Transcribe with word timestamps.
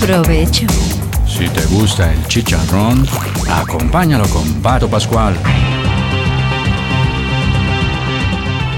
Provecho. 0.00 0.66
Si 1.26 1.48
te 1.48 1.64
gusta 1.66 2.12
el 2.12 2.26
chicharrón, 2.26 3.06
acompáñalo 3.50 4.26
con 4.28 4.62
Pato 4.62 4.88
Pascual. 4.88 5.36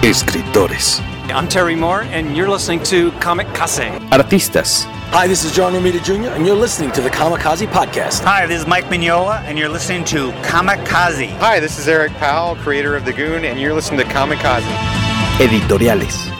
Escritores. 0.02 1.00
I'm 1.32 1.46
Terry 1.46 1.76
Moore, 1.76 2.02
and 2.12 2.36
you're 2.36 2.48
listening 2.48 2.82
to 2.84 3.12
Comic 3.20 3.46
Case. 3.54 3.90
Artistas. 4.10 4.86
Hi, 5.12 5.28
this 5.28 5.44
is 5.44 5.52
John 5.52 5.72
Romita 5.72 6.02
Jr., 6.02 6.30
and 6.30 6.46
you're 6.46 6.56
listening 6.56 6.90
to 6.92 7.00
the 7.00 7.10
Kamikaze 7.10 7.66
Podcast. 7.68 8.24
Hi, 8.24 8.46
this 8.46 8.60
is 8.62 8.66
Mike 8.66 8.86
Mignola, 8.86 9.42
and 9.44 9.58
you're 9.58 9.68
listening 9.68 10.04
to 10.04 10.32
Kamikaze. 10.42 11.30
Hi, 11.38 11.60
this 11.60 11.78
is 11.78 11.86
Eric 11.86 12.12
Powell, 12.14 12.56
creator 12.56 12.96
of 12.96 13.04
The 13.04 13.12
Goon, 13.12 13.44
and 13.44 13.60
you're 13.60 13.74
listening 13.74 14.00
to 14.00 14.06
Kamikaze. 14.06 14.62
Editoriales. 15.38 16.39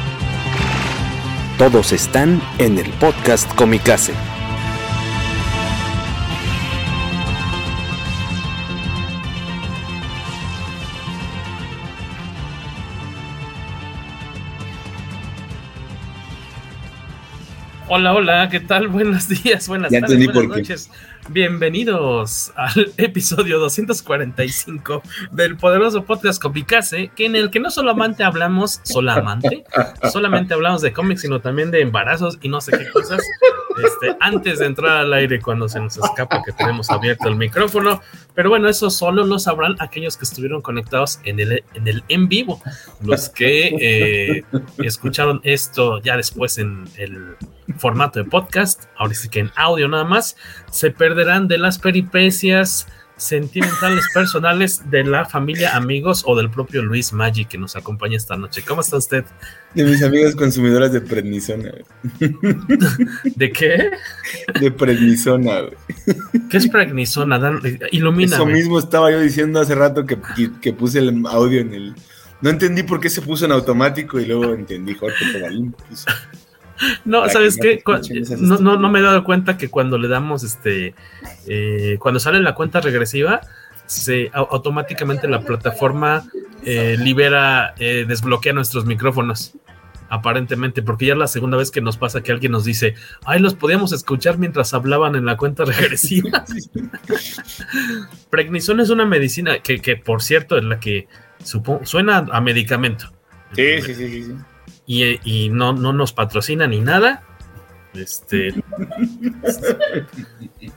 Todos 1.61 1.91
están 1.91 2.41
en 2.57 2.79
el 2.79 2.89
podcast 2.93 3.47
Comicase. 3.53 4.13
Hola, 17.87 18.15
hola, 18.15 18.49
¿qué 18.49 18.59
tal? 18.59 18.87
Buenos 18.87 19.29
días, 19.29 19.67
buenas 19.67 19.91
ya 19.91 19.99
tardes, 19.99 20.17
buenas 20.17 20.33
por 20.33 20.57
noches. 20.57 20.89
Bienvenidos 21.29 22.51
al 22.55 22.93
episodio 22.97 23.59
245 23.59 25.01
del 25.31 25.55
poderoso 25.55 26.03
podcast 26.03 26.41
Comicase, 26.41 27.11
que 27.15 27.25
en 27.25 27.35
el 27.35 27.51
que 27.51 27.59
no 27.59 27.69
solamente 27.69 28.23
hablamos, 28.23 28.81
solamente, 28.83 29.63
solamente 30.11 30.53
hablamos 30.53 30.81
de 30.81 30.91
cómics, 30.91 31.21
sino 31.21 31.39
también 31.39 31.71
de 31.71 31.81
embarazos 31.81 32.39
y 32.41 32.49
no 32.49 32.59
sé 32.59 32.77
qué 32.77 32.89
cosas. 32.89 33.21
Este, 33.83 34.17
antes 34.19 34.59
de 34.59 34.65
entrar 34.65 34.97
al 34.97 35.13
aire, 35.13 35.39
cuando 35.39 35.69
se 35.69 35.79
nos 35.79 35.97
escapa 35.97 36.41
que 36.43 36.51
tenemos 36.51 36.89
abierto 36.89 37.29
el 37.29 37.35
micrófono. 37.35 38.01
Pero 38.33 38.49
bueno, 38.49 38.67
eso 38.67 38.89
solo 38.89 39.25
lo 39.25 39.39
sabrán 39.39 39.75
aquellos 39.79 40.17
que 40.17 40.25
estuvieron 40.25 40.61
conectados 40.61 41.19
en 41.23 41.39
el 41.39 41.63
en, 41.73 41.87
el 41.87 42.03
en 42.09 42.27
vivo. 42.27 42.61
Los 43.01 43.29
que 43.29 43.75
eh, 43.79 44.43
escucharon 44.79 45.39
esto 45.43 46.01
ya 46.01 46.17
después 46.17 46.57
en 46.57 46.85
el 46.97 47.35
formato 47.77 48.19
de 48.19 48.29
podcast, 48.29 48.85
ahora 48.97 49.13
sí 49.13 49.29
que 49.29 49.39
en 49.39 49.51
audio 49.55 49.87
nada 49.87 50.03
más, 50.03 50.35
se 50.71 50.89
perderán 50.89 51.47
de 51.47 51.59
las 51.59 51.77
peripecias 51.77 52.87
sentimentales 53.21 54.05
personales 54.13 54.89
de 54.89 55.03
la 55.03 55.25
familia, 55.25 55.75
amigos 55.75 56.23
o 56.25 56.35
del 56.35 56.49
propio 56.49 56.81
Luis 56.81 57.13
Maggi 57.13 57.45
que 57.45 57.57
nos 57.57 57.75
acompaña 57.75 58.17
esta 58.17 58.35
noche. 58.35 58.63
¿Cómo 58.67 58.81
está 58.81 58.97
usted? 58.97 59.23
De 59.75 59.83
mis 59.83 60.01
amigas 60.01 60.35
consumidoras 60.35 60.91
de 60.91 61.01
prednisona. 61.01 61.71
¿De 63.35 63.51
qué? 63.51 63.91
De 64.59 64.71
prednisona. 64.71 65.61
Güey. 65.61 65.77
¿Qué 66.49 66.57
es 66.57 66.67
prednisona? 66.67 67.37
Dan, 67.37 67.61
ilumina. 67.91 68.35
Eso 68.35 68.45
mismo 68.45 68.79
estaba 68.79 69.11
yo 69.11 69.19
diciendo 69.19 69.59
hace 69.59 69.75
rato 69.75 70.05
que, 70.05 70.17
que, 70.59 70.73
puse 70.73 70.99
el 70.99 71.23
audio 71.27 71.61
en 71.61 71.73
el... 71.73 71.95
No 72.41 72.49
entendí 72.49 72.81
por 72.81 72.99
qué 72.99 73.09
se 73.09 73.21
puso 73.21 73.45
en 73.45 73.51
automático 73.51 74.19
y 74.19 74.25
luego 74.25 74.51
entendí, 74.53 74.95
Jorge 74.95 75.25
Tobalín 75.31 75.71
puso. 75.73 76.09
No, 77.05 77.27
¿sabes 77.29 77.57
qué? 77.57 77.81
No, 78.39 78.57
no, 78.59 78.77
no, 78.77 78.89
me 78.89 78.99
he 78.99 79.01
dado 79.01 79.23
cuenta 79.23 79.57
que 79.57 79.69
cuando 79.69 79.97
le 79.97 80.07
damos 80.07 80.43
este. 80.43 80.93
Eh, 81.47 81.97
cuando 81.99 82.19
sale 82.19 82.39
la 82.39 82.55
cuenta 82.55 82.81
regresiva, 82.81 83.41
se 83.85 84.31
automáticamente 84.33 85.27
la 85.27 85.41
plataforma 85.41 86.23
eh, 86.63 86.95
libera, 86.99 87.73
eh, 87.77 88.05
desbloquea 88.07 88.53
nuestros 88.53 88.85
micrófonos. 88.85 89.53
Aparentemente, 90.13 90.81
porque 90.81 91.05
ya 91.05 91.13
es 91.13 91.19
la 91.19 91.27
segunda 91.27 91.55
vez 91.55 91.71
que 91.71 91.79
nos 91.79 91.95
pasa 91.95 92.21
que 92.21 92.33
alguien 92.33 92.51
nos 92.51 92.65
dice, 92.65 92.95
ay, 93.23 93.39
los 93.39 93.53
podíamos 93.53 93.93
escuchar 93.93 94.37
mientras 94.37 94.73
hablaban 94.73 95.15
en 95.15 95.25
la 95.25 95.37
cuenta 95.37 95.63
regresiva. 95.63 96.43
Prednisona 98.29 98.83
es 98.83 98.89
una 98.89 99.05
medicina 99.05 99.59
que, 99.59 99.79
que, 99.79 99.95
por 99.95 100.21
cierto, 100.21 100.57
es 100.57 100.65
la 100.65 100.81
que 100.81 101.07
suena 101.83 102.25
a 102.29 102.41
medicamento. 102.41 103.09
Sí, 103.55 103.81
sí, 103.81 103.95
sí, 103.95 104.09
sí. 104.09 104.23
sí 104.23 104.33
y, 104.91 105.19
y 105.23 105.49
no, 105.49 105.71
no, 105.71 105.93
nos 105.93 106.11
patrocina 106.11 106.67
ni 106.67 106.81
nada. 106.81 107.23
Este, 107.93 108.53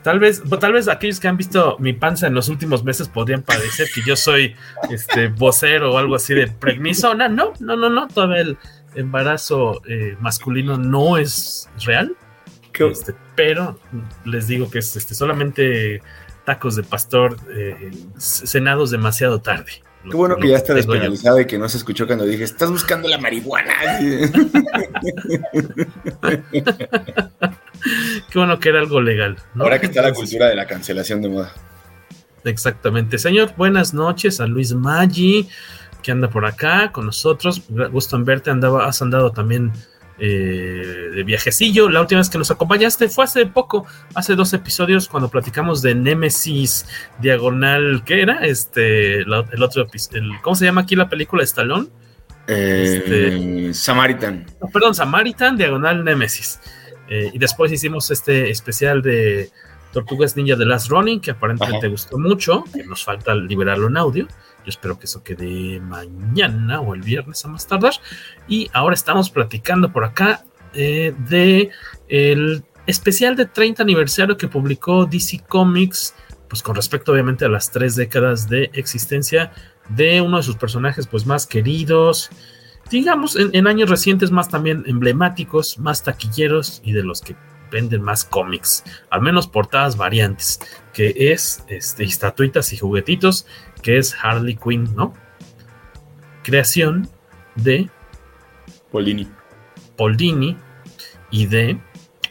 tal 0.03 0.19
vez, 0.19 0.41
tal 0.59 0.71
vez 0.71 0.87
aquellos 0.87 1.19
que 1.19 1.27
han 1.27 1.35
visto 1.35 1.75
mi 1.79 1.91
panza 1.91 2.27
en 2.27 2.33
los 2.33 2.47
últimos 2.47 2.83
meses 2.85 3.09
podrían 3.09 3.41
parecer 3.41 3.87
que 3.93 4.01
yo 4.05 4.15
soy 4.15 4.55
este 4.89 5.27
vocero 5.27 5.93
o 5.93 5.97
algo 5.97 6.15
así 6.15 6.33
de 6.33 6.47
pregnisona. 6.47 7.27
No, 7.27 7.51
no, 7.59 7.75
no, 7.75 7.89
no. 7.89 8.07
Todavía 8.07 8.41
el 8.41 8.57
embarazo 8.95 9.81
eh, 9.85 10.15
masculino 10.21 10.77
no 10.77 11.17
es 11.17 11.69
real. 11.85 12.15
Este, 12.79 13.13
pero 13.35 13.79
les 14.23 14.47
digo 14.47 14.69
que 14.69 14.79
es 14.79 14.95
este, 14.95 15.13
solamente 15.13 16.01
tacos 16.45 16.77
de 16.77 16.83
pastor 16.83 17.37
eh, 17.49 17.91
cenados 18.17 18.91
demasiado 18.91 19.39
tarde. 19.39 19.83
Qué 20.09 20.15
bueno 20.15 20.37
que 20.37 20.49
ya 20.49 20.57
está 20.57 20.73
despenalizado 20.73 21.39
y 21.39 21.45
que 21.45 21.57
no 21.57 21.67
se 21.67 21.77
escuchó 21.77 22.05
cuando 22.05 22.25
dije, 22.25 22.43
estás 22.43 22.69
buscando 22.69 23.07
la 23.07 23.17
marihuana. 23.17 23.73
Qué 28.29 28.39
bueno 28.39 28.59
que 28.59 28.69
era 28.69 28.79
algo 28.79 29.01
legal. 29.01 29.37
¿no? 29.53 29.63
Ahora 29.63 29.79
que 29.79 29.87
está 29.87 30.01
la 30.01 30.13
cultura 30.13 30.47
de 30.47 30.55
la 30.55 30.67
cancelación 30.67 31.21
de 31.21 31.29
moda. 31.29 31.51
Exactamente. 32.43 33.17
Señor, 33.17 33.53
buenas 33.57 33.93
noches 33.93 34.39
a 34.39 34.47
Luis 34.47 34.73
Maggi, 34.73 35.49
que 36.03 36.11
anda 36.11 36.29
por 36.29 36.45
acá 36.45 36.91
con 36.91 37.07
nosotros. 37.07 37.63
Gusto 37.91 38.15
en 38.15 38.25
verte, 38.25 38.51
andaba, 38.51 38.85
has 38.85 39.01
andado 39.01 39.31
también 39.31 39.71
eh, 40.17 41.11
de 41.13 41.23
viajecillo. 41.23 41.89
La 41.89 42.01
última 42.01 42.19
vez 42.19 42.29
que 42.29 42.37
nos 42.37 42.51
acompañaste 42.51 43.09
fue 43.09 43.25
hace 43.25 43.45
poco, 43.45 43.85
hace 44.13 44.35
dos 44.35 44.53
episodios, 44.53 45.07
cuando 45.07 45.29
platicamos 45.29 45.81
de 45.81 45.95
Nemesis 45.95 46.85
Diagonal, 47.19 48.03
¿qué 48.05 48.21
era? 48.21 48.45
Este, 48.45 49.19
el 49.19 49.33
otro 49.33 49.83
episodio, 49.83 50.23
¿cómo 50.41 50.55
se 50.55 50.65
llama 50.65 50.81
aquí 50.81 50.95
la 50.95 51.09
película 51.09 51.41
de 51.41 51.45
Stallone? 51.45 51.87
Eh, 52.47 53.01
este, 53.03 53.73
Samaritan. 53.73 54.45
perdón, 54.71 54.95
Samaritan 54.95 55.57
Diagonal 55.57 56.03
Nemesis. 56.03 56.59
Eh, 57.07 57.31
y 57.33 57.37
después 57.37 57.71
hicimos 57.71 58.09
este 58.09 58.49
especial 58.49 59.01
de 59.01 59.51
Tortugas 59.95 60.35
Ninja 60.35 60.57
de 60.57 60.65
Last 60.65 60.89
Running, 60.89 61.21
que 61.21 61.31
aparentemente 61.31 61.79
te 61.79 61.87
gustó 61.87 62.17
mucho, 62.17 62.65
que 62.73 62.83
nos 62.83 63.05
falta 63.05 63.33
liberarlo 63.33 63.87
en 63.87 63.95
audio. 63.95 64.27
Yo 64.27 64.69
espero 64.69 64.99
que 64.99 65.05
eso 65.05 65.23
quede 65.23 65.79
mañana 65.79 66.81
o 66.81 66.93
el 66.93 67.01
viernes 67.01 67.45
a 67.45 67.47
más 67.47 67.65
tardar. 67.65 67.93
Y 68.45 68.69
ahora 68.73 68.93
estamos 68.93 69.29
platicando 69.29 69.93
por 69.93 70.03
acá 70.03 70.43
eh, 70.73 71.15
de 71.29 71.69
el 72.09 72.65
especial 72.87 73.37
de 73.37 73.45
30 73.45 73.83
aniversario 73.83 74.35
que 74.35 74.49
publicó 74.49 75.05
DC 75.05 75.43
Comics, 75.47 76.13
pues 76.49 76.61
con 76.61 76.75
respecto 76.75 77.13
obviamente 77.13 77.45
a 77.45 77.49
las 77.49 77.71
tres 77.71 77.95
décadas 77.95 78.49
de 78.49 78.69
existencia 78.73 79.53
de 79.87 80.19
uno 80.19 80.37
de 80.37 80.43
sus 80.43 80.57
personajes 80.57 81.07
pues 81.07 81.25
más 81.25 81.47
queridos, 81.47 82.29
digamos 82.91 83.37
en, 83.37 83.49
en 83.53 83.65
años 83.65 83.89
recientes 83.89 84.29
más 84.29 84.49
también 84.49 84.83
emblemáticos, 84.87 85.79
más 85.79 86.03
taquilleros 86.03 86.81
y 86.83 86.91
de 86.91 87.03
los 87.03 87.21
que 87.21 87.37
venden 87.75 88.01
más 88.01 88.23
cómics, 88.23 88.85
al 89.09 89.21
menos 89.21 89.47
portadas 89.47 89.97
variantes, 89.97 90.61
que 90.93 91.13
es 91.33 91.61
este, 91.67 92.05
estatuitas 92.05 92.71
y 92.71 92.77
juguetitos, 92.77 93.45
que 93.81 93.97
es 93.97 94.15
Harley 94.21 94.55
Quinn, 94.55 94.95
¿no? 94.95 95.13
Creación 96.41 97.09
de 97.55 97.89
Polini. 98.91 99.27
Poldini 99.97 100.55
y 101.31 101.47
de 101.47 101.77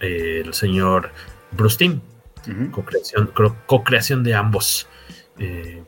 eh, 0.01 0.43
el 0.47 0.55
señor 0.55 1.11
Brustin, 1.53 2.01
uh 2.47 2.51
-huh. 2.51 2.71
co-creación, 2.71 3.31
co-creación 3.67 4.25
de 4.25 4.35
ambos. 4.35 4.89
Eh, 5.39 5.83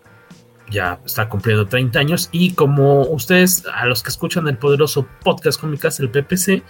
ya 0.69 1.01
está 1.07 1.29
cumpliendo 1.31 1.67
30 1.67 1.99
años 1.99 2.29
y 2.33 2.53
como 2.53 3.03
ustedes, 3.07 3.65
a 3.73 3.87
los 3.87 4.03
que 4.03 4.11
escuchan 4.11 4.49
el 4.49 4.59
poderoso 4.59 5.07
podcast 5.23 5.59
cómicas, 5.59 5.99
el 6.01 6.11
PPC, 6.11 6.63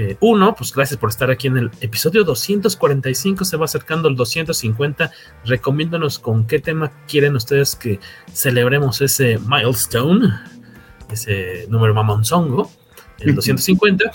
eh, 0.00 0.16
uno, 0.20 0.54
pues 0.54 0.72
gracias 0.72 0.96
por 0.96 1.08
estar 1.08 1.28
aquí 1.28 1.48
en 1.48 1.56
el 1.56 1.70
episodio 1.80 2.22
245, 2.22 3.44
se 3.44 3.56
va 3.56 3.64
acercando 3.64 4.06
el 4.06 4.14
250, 4.14 5.10
recomiéndanos 5.44 6.20
con 6.20 6.46
qué 6.46 6.60
tema 6.60 6.92
quieren 7.08 7.34
ustedes 7.34 7.74
que 7.74 7.98
celebremos 8.32 9.00
ese 9.00 9.40
milestone, 9.44 10.28
ese 11.10 11.66
número 11.68 11.94
mamonzongo, 11.94 12.70
el 13.18 13.34
250. 13.34 14.08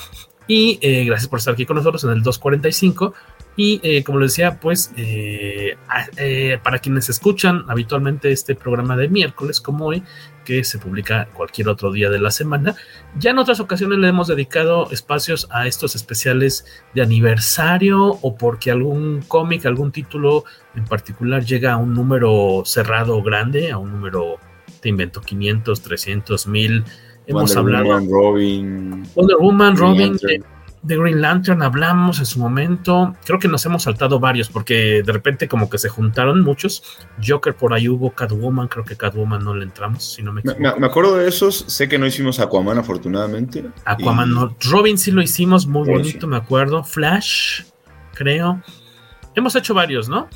Y 0.47 0.79
eh, 0.81 1.03
gracias 1.03 1.27
por 1.27 1.39
estar 1.39 1.53
aquí 1.53 1.65
con 1.65 1.75
nosotros 1.75 2.01
en 2.05 2.11
el 2.11 2.23
245. 2.23 3.13
Y 3.55 3.79
eh, 3.83 4.03
como 4.03 4.19
les 4.19 4.31
decía, 4.31 4.59
pues 4.59 4.91
eh, 4.97 5.77
eh, 6.17 6.59
para 6.63 6.79
quienes 6.79 7.09
escuchan 7.09 7.65
habitualmente 7.67 8.31
este 8.31 8.55
programa 8.55 8.97
de 8.97 9.09
miércoles 9.09 9.61
como 9.61 9.85
hoy, 9.85 10.03
que 10.43 10.63
se 10.63 10.79
publica 10.79 11.29
cualquier 11.33 11.69
otro 11.69 11.91
día 11.91 12.09
de 12.09 12.19
la 12.19 12.31
semana, 12.31 12.75
ya 13.17 13.31
en 13.31 13.37
otras 13.37 13.59
ocasiones 13.59 13.99
le 13.99 14.07
hemos 14.07 14.27
dedicado 14.27 14.89
espacios 14.91 15.47
a 15.51 15.67
estos 15.67 15.95
especiales 15.95 16.65
de 16.93 17.01
aniversario 17.03 18.17
o 18.21 18.35
porque 18.35 18.71
algún 18.71 19.21
cómic, 19.27 19.65
algún 19.65 19.91
título 19.91 20.45
en 20.75 20.85
particular 20.85 21.45
llega 21.45 21.73
a 21.73 21.77
un 21.77 21.93
número 21.93 22.63
cerrado 22.65 23.21
grande, 23.21 23.71
a 23.71 23.77
un 23.77 23.91
número, 23.91 24.37
te 24.81 24.89
invento, 24.89 25.21
500, 25.21 25.81
300, 25.81 26.47
1000. 26.47 26.83
Hemos 27.25 27.55
Wonder 27.55 27.57
hablado. 27.57 27.85
Woman, 27.85 28.09
Robin. 28.09 29.03
Wonder 29.15 29.37
Woman, 29.37 29.77
Robin. 29.77 30.19
De, 30.83 30.97
Green 30.97 31.21
Lantern 31.21 31.61
hablamos 31.63 32.19
en 32.19 32.25
su 32.25 32.39
momento. 32.39 33.15
Creo 33.25 33.39
que 33.39 33.47
nos 33.47 33.65
hemos 33.65 33.83
saltado 33.83 34.19
varios 34.19 34.49
porque 34.49 35.01
de 35.05 35.11
repente 35.11 35.47
como 35.47 35.69
que 35.69 35.77
se 35.77 35.89
juntaron 35.89 36.41
muchos. 36.41 36.83
Joker 37.25 37.55
por 37.55 37.73
ahí 37.73 37.87
hubo, 37.89 38.11
Catwoman, 38.11 38.67
creo 38.67 38.83
que 38.85 38.95
Catwoman 38.95 39.43
no 39.43 39.55
le 39.55 39.63
entramos, 39.63 40.13
si 40.13 40.21
no 40.21 40.31
me 40.33 40.41
equivoco. 40.41 40.61
me- 40.61 40.75
me 40.79 40.85
acuerdo 40.87 41.15
de 41.17 41.27
esos, 41.27 41.65
sé 41.67 41.87
que 41.89 41.97
no 41.97 42.05
hicimos 42.05 42.39
Aquaman 42.39 42.77
afortunadamente. 42.77 43.65
Aquaman 43.85 44.29
Y- 44.29 44.33
no. 44.35 44.55
Robin 44.69 44.97
sí 44.97 45.11
lo 45.11 45.21
hicimos, 45.21 45.65
muy 45.67 45.87
bonito, 45.89 46.21
sí. 46.21 46.27
me 46.27 46.37
acuerdo. 46.37 46.83
Flash, 46.83 47.61
creo. 48.13 48.61
Hemos 49.35 49.55
hecho 49.55 49.73
varios, 49.73 50.09
¿no? 50.09 50.27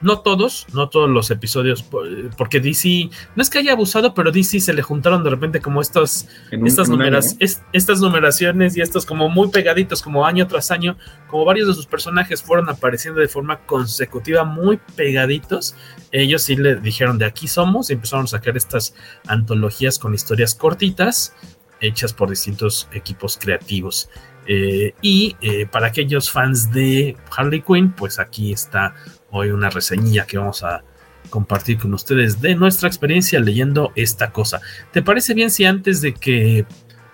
No 0.00 0.20
todos, 0.20 0.66
no 0.74 0.90
todos 0.90 1.08
los 1.08 1.30
episodios, 1.30 1.82
por- 1.82 2.06
porque 2.36 2.60
DC, 2.60 3.08
no 3.34 3.42
es 3.42 3.48
que 3.48 3.58
haya 3.58 3.72
abusado, 3.72 4.12
pero 4.12 4.30
DC 4.30 4.60
se 4.60 4.74
le 4.74 4.82
juntaron 4.82 5.24
de 5.24 5.30
repente 5.30 5.60
como 5.62 5.80
estos 5.80 6.26
En 6.50 6.60
un- 6.60 6.66
estas, 6.66 6.88
año, 6.88 6.98
numeras- 6.98 7.36
es- 7.40 7.62
estas 7.72 8.00
numeraciones 8.00 8.76
y 8.76 8.82
estos 8.82 9.06
como 9.06 9.30
muy 9.30 9.48
pegaditos, 9.48 10.02
como 10.02 10.26
año 10.26 10.46
tras 10.48 10.70
año, 10.70 10.98
como 11.28 11.46
varios 11.46 11.66
de 11.68 11.74
sus 11.74 11.86
personajes 11.86 12.42
fueron 12.42 12.68
apareciendo 12.68 13.20
de 13.22 13.28
forma 13.28 13.60
consecutiva, 13.64 14.44
muy 14.44 14.78
pegaditos, 14.96 15.74
ellos 16.12 16.42
sí 16.42 16.56
le 16.56 16.76
dijeron 16.76 17.16
de 17.16 17.24
aquí 17.24 17.48
somos 17.48 17.88
y 17.88 17.94
empezaron 17.94 18.26
a 18.26 18.28
sacar 18.28 18.54
estas 18.56 18.94
antologías 19.26 19.98
con 19.98 20.12
historias 20.14 20.54
cortitas 20.54 21.34
hechas 21.80 22.12
por 22.12 22.28
distintos 22.30 22.88
equipos 22.92 23.38
creativos. 23.38 24.08
Eh, 24.48 24.94
y 25.02 25.36
eh, 25.40 25.66
para 25.66 25.88
aquellos 25.88 26.30
fans 26.30 26.70
de 26.70 27.16
Harley 27.36 27.62
Quinn, 27.62 27.92
pues 27.92 28.18
aquí 28.20 28.52
está 28.52 28.94
hoy 29.30 29.50
una 29.50 29.70
reseñilla 29.70 30.26
que 30.26 30.38
vamos 30.38 30.62
a 30.62 30.82
compartir 31.30 31.78
con 31.78 31.92
ustedes 31.94 32.40
de 32.40 32.54
nuestra 32.54 32.88
experiencia 32.88 33.40
leyendo 33.40 33.92
esta 33.96 34.30
cosa. 34.30 34.60
¿Te 34.92 35.02
parece 35.02 35.34
bien 35.34 35.50
si 35.50 35.64
antes 35.64 36.00
de 36.00 36.14
que 36.14 36.66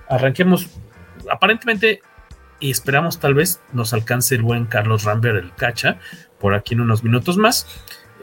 arranquemos, 0.09 0.69
aparentemente 1.31 2.03
y 2.61 2.71
esperamos 2.71 3.19
tal 3.19 3.35
vez 3.35 3.61
nos 3.73 3.93
alcance 3.93 4.35
el 4.35 4.43
buen 4.43 4.67
Carlos 4.67 5.05
Rambert, 5.05 5.43
el 5.43 5.55
cacha, 5.55 5.99
por 6.39 6.55
aquí 6.55 6.75
en 6.75 6.83
unos 6.83 7.03
minutos 7.03 7.37
más? 7.37 7.67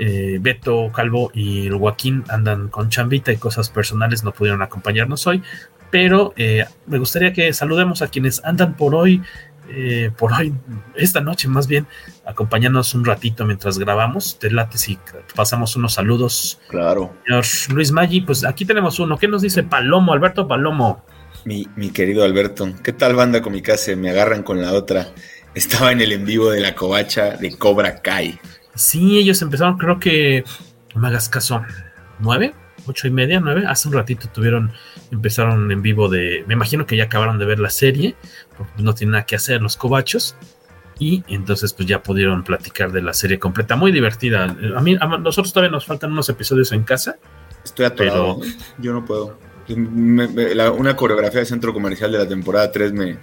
Eh, 0.01 0.37
Beto 0.39 0.91
Calvo 0.93 1.29
y 1.33 1.69
Joaquín 1.69 2.23
andan 2.29 2.69
con 2.69 2.89
chambita 2.89 3.33
y 3.33 3.37
cosas 3.37 3.69
personales, 3.69 4.23
no 4.23 4.31
pudieron 4.31 4.61
acompañarnos 4.61 5.27
hoy, 5.27 5.43
pero 5.91 6.33
eh, 6.37 6.65
me 6.85 6.99
gustaría 6.99 7.33
que 7.33 7.51
saludemos 7.51 8.01
a 8.01 8.07
quienes 8.07 8.43
andan 8.45 8.77
por 8.77 8.95
hoy, 8.95 9.21
eh, 9.69 10.11
por 10.17 10.33
hoy, 10.33 10.53
esta 10.95 11.21
noche 11.21 11.47
más 11.47 11.67
bien, 11.67 11.87
acompañándonos 12.25 12.93
un 12.93 13.05
ratito 13.05 13.45
mientras 13.45 13.77
grabamos. 13.77 14.39
Te 14.39 14.51
late 14.51 14.77
si 14.77 14.99
pasamos 15.35 15.75
unos 15.75 15.93
saludos. 15.93 16.59
Claro. 16.69 17.13
Señor 17.25 17.45
Luis 17.73 17.91
Maggi, 17.91 18.21
pues 18.21 18.43
aquí 18.43 18.65
tenemos 18.65 18.99
uno. 18.99 19.17
¿Qué 19.17 19.27
nos 19.27 19.41
dice 19.41 19.63
Palomo, 19.63 20.13
Alberto 20.13 20.47
Palomo? 20.47 21.05
Mi, 21.45 21.67
mi 21.75 21.91
querido 21.91 22.23
Alberto, 22.23 22.73
¿qué 22.83 22.93
tal 22.93 23.15
banda 23.15 23.41
con 23.41 23.53
mi 23.53 23.61
casa? 23.61 23.95
Me 23.95 24.09
agarran 24.09 24.43
con 24.43 24.61
la 24.61 24.73
otra. 24.73 25.13
Estaba 25.55 25.91
en 25.91 26.01
el 26.01 26.11
en 26.11 26.25
vivo 26.25 26.51
de 26.51 26.59
la 26.59 26.75
covacha 26.75 27.37
de 27.37 27.57
Cobra 27.57 28.01
Kai. 28.01 28.39
Sí, 28.75 29.17
ellos 29.17 29.41
empezaron, 29.41 29.77
creo 29.77 29.99
que, 29.99 30.43
no 30.93 31.01
me 31.01 31.07
hagas 31.07 31.27
caso, 31.27 31.61
nueve, 32.19 32.53
ocho 32.85 33.07
y 33.07 33.11
media, 33.11 33.39
nueve. 33.39 33.63
Hace 33.67 33.87
un 33.87 33.93
ratito 33.93 34.29
tuvieron, 34.29 34.71
empezaron 35.11 35.71
en 35.71 35.81
vivo 35.81 36.07
de, 36.07 36.43
me 36.47 36.53
imagino 36.53 36.85
que 36.85 36.95
ya 36.95 37.05
acabaron 37.05 37.39
de 37.39 37.45
ver 37.45 37.59
la 37.59 37.69
serie, 37.69 38.15
porque 38.67 38.83
no 38.83 38.93
tienen 38.93 39.13
nada 39.13 39.25
que 39.25 39.35
hacer 39.35 39.61
los 39.61 39.75
cobachos. 39.77 40.35
Y 40.99 41.23
entonces 41.29 41.71
pues 41.73 41.87
ya 41.87 42.03
pudieron 42.03 42.43
platicar 42.43 42.91
de 42.91 43.01
la 43.01 43.13
serie 43.13 43.39
completa, 43.39 43.75
muy 43.77 43.91
divertida. 43.91 44.43
A 44.75 44.81
mí, 44.81 44.97
a 44.99 45.07
nosotros 45.17 45.53
todavía 45.53 45.71
nos 45.71 45.85
faltan 45.85 46.11
unos 46.11 46.27
episodios 46.29 46.71
en 46.73 46.83
casa. 46.83 47.15
Estoy 47.63 47.85
atorado. 47.85 48.39
Pero-. 48.41 48.53
Yo 48.79 48.93
no 48.93 49.05
puedo. 49.05 49.37
Me- 49.69 50.27
me- 50.27 50.53
la- 50.55 50.71
una 50.71 50.95
coreografía 50.95 51.39
de 51.39 51.45
centro 51.45 51.73
comercial 51.73 52.11
de 52.11 52.17
la 52.17 52.27
temporada 52.27 52.71
3 52.71 52.91
me, 52.91 53.17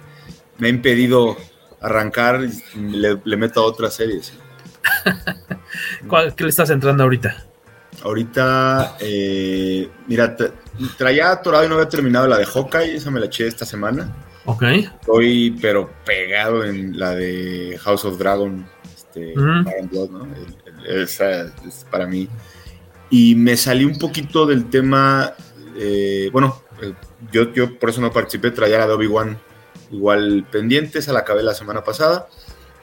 me 0.57 0.67
ha 0.67 0.69
impedido 0.69 1.37
arrancar 1.81 2.41
y 2.75 2.79
le, 2.79 3.19
le 3.23 3.37
meto 3.37 3.61
a 3.61 3.65
otras 3.65 3.93
series. 3.93 4.33
¿Cuál- 6.07 6.33
¿Qué 6.35 6.43
le 6.43 6.49
estás 6.49 6.69
entrando 6.69 7.03
ahorita? 7.03 7.43
Ahorita, 8.03 8.95
eh, 8.99 9.89
mira, 10.07 10.35
tra- 10.37 10.51
traía 10.97 11.31
atorado 11.31 11.65
y 11.65 11.67
no 11.69 11.75
había 11.75 11.89
terminado 11.89 12.27
la 12.27 12.37
de 12.37 12.45
Hawkeye, 12.45 12.95
esa 12.95 13.11
me 13.11 13.19
la 13.19 13.25
eché 13.25 13.47
esta 13.47 13.65
semana. 13.65 14.13
Ok. 14.47 14.63
Estoy, 14.63 15.57
pero 15.61 15.89
pegado 16.05 16.63
en 16.63 16.97
la 16.97 17.13
de 17.13 17.77
House 17.81 18.05
of 18.05 18.17
Dragon, 18.17 18.65
este. 18.95 19.33
Fire 19.33 19.79
and 19.81 19.89
Blood, 19.91 20.09
¿no? 20.09 20.27
Esa 20.87 21.41
es 21.67 21.85
para 21.91 22.07
mí. 22.07 22.27
Y 23.09 23.35
me 23.35 23.55
salí 23.57 23.83
un 23.85 23.97
poquito 23.99 24.45
del 24.45 24.69
tema, 24.69 25.33
eh, 25.77 26.29
bueno, 26.31 26.61
eh, 26.81 26.93
yo, 27.31 27.51
yo 27.53 27.77
por 27.77 27.89
eso 27.89 27.99
no 28.01 28.11
participé, 28.11 28.51
traía 28.51 28.77
la 28.79 28.87
de 28.87 28.93
Obi-Wan 28.93 29.37
igual 29.91 30.45
pendiente, 30.51 30.99
esa 30.99 31.13
la 31.13 31.19
acabé 31.19 31.43
la 31.43 31.53
semana 31.53 31.83
pasada, 31.83 32.27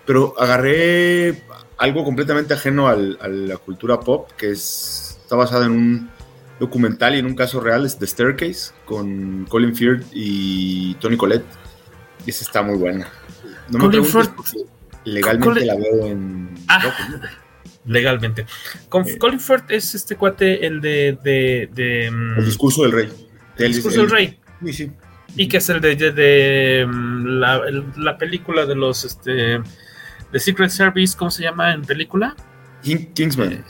pero 0.06 0.34
agarré 0.38 1.42
algo 1.78 2.04
completamente 2.04 2.54
ajeno 2.54 2.88
al- 2.88 3.18
a 3.20 3.28
la 3.28 3.56
cultura 3.58 4.00
pop, 4.00 4.30
que 4.36 4.50
es, 4.52 5.18
está 5.22 5.36
basada 5.36 5.66
en 5.66 5.72
un 5.72 6.10
documental 6.64 7.14
y 7.14 7.18
en 7.18 7.26
un 7.26 7.34
caso 7.34 7.60
real, 7.60 7.84
es 7.86 7.98
The 7.98 8.06
Staircase, 8.06 8.72
con 8.84 9.44
Colin 9.48 9.74
Firth 9.74 10.04
y 10.12 10.94
Tony 10.94 11.16
Collette. 11.16 11.44
Y 12.26 12.30
esa 12.30 12.44
está 12.44 12.62
muy 12.62 12.76
buena. 12.78 13.08
No 13.70 13.78
me 13.78 13.84
Colin 13.84 14.02
preguntes 14.02 14.34
Firth- 14.54 14.66
legalmente 15.04 15.60
Colin- 15.60 15.66
la 15.66 15.74
veo 15.76 16.06
en... 16.06 16.54
Ah. 16.68 16.82
Roku, 16.82 17.02
¿no? 17.12 17.20
Legalmente. 17.86 18.46
Con, 18.88 19.04
Colin 19.18 19.38
Firth 19.40 19.70
es 19.70 19.94
este 19.94 20.16
cuate, 20.16 20.66
el 20.66 20.80
de. 20.80 21.18
de, 21.22 21.68
de, 21.72 22.10
mm, 22.10 22.38
El 22.38 22.44
discurso 22.46 22.82
del 22.82 22.92
rey. 22.92 23.12
El 23.58 23.72
discurso 23.74 24.00
del 24.00 24.10
rey. 24.10 24.40
Sí, 24.64 24.72
sí. 24.72 24.92
Y 25.36 25.48
que 25.48 25.58
es 25.58 25.68
el 25.68 25.80
de, 25.82 25.94
de- 25.94 26.12
de, 26.12 26.86
mm, 26.86 27.26
la, 27.40 27.56
el- 27.68 27.84
la 27.98 28.16
película 28.16 28.64
de 28.64 28.74
los 28.74 29.04
este 29.04 29.60
de 30.32 30.40
Secret 30.40 30.70
Service, 30.70 31.14
¿cómo 31.16 31.30
se 31.30 31.42
llama 31.42 31.74
en 31.74 31.82
película? 31.82 32.34
King- 32.82 33.12
Kingsman. 33.14 33.50
de 33.50 33.62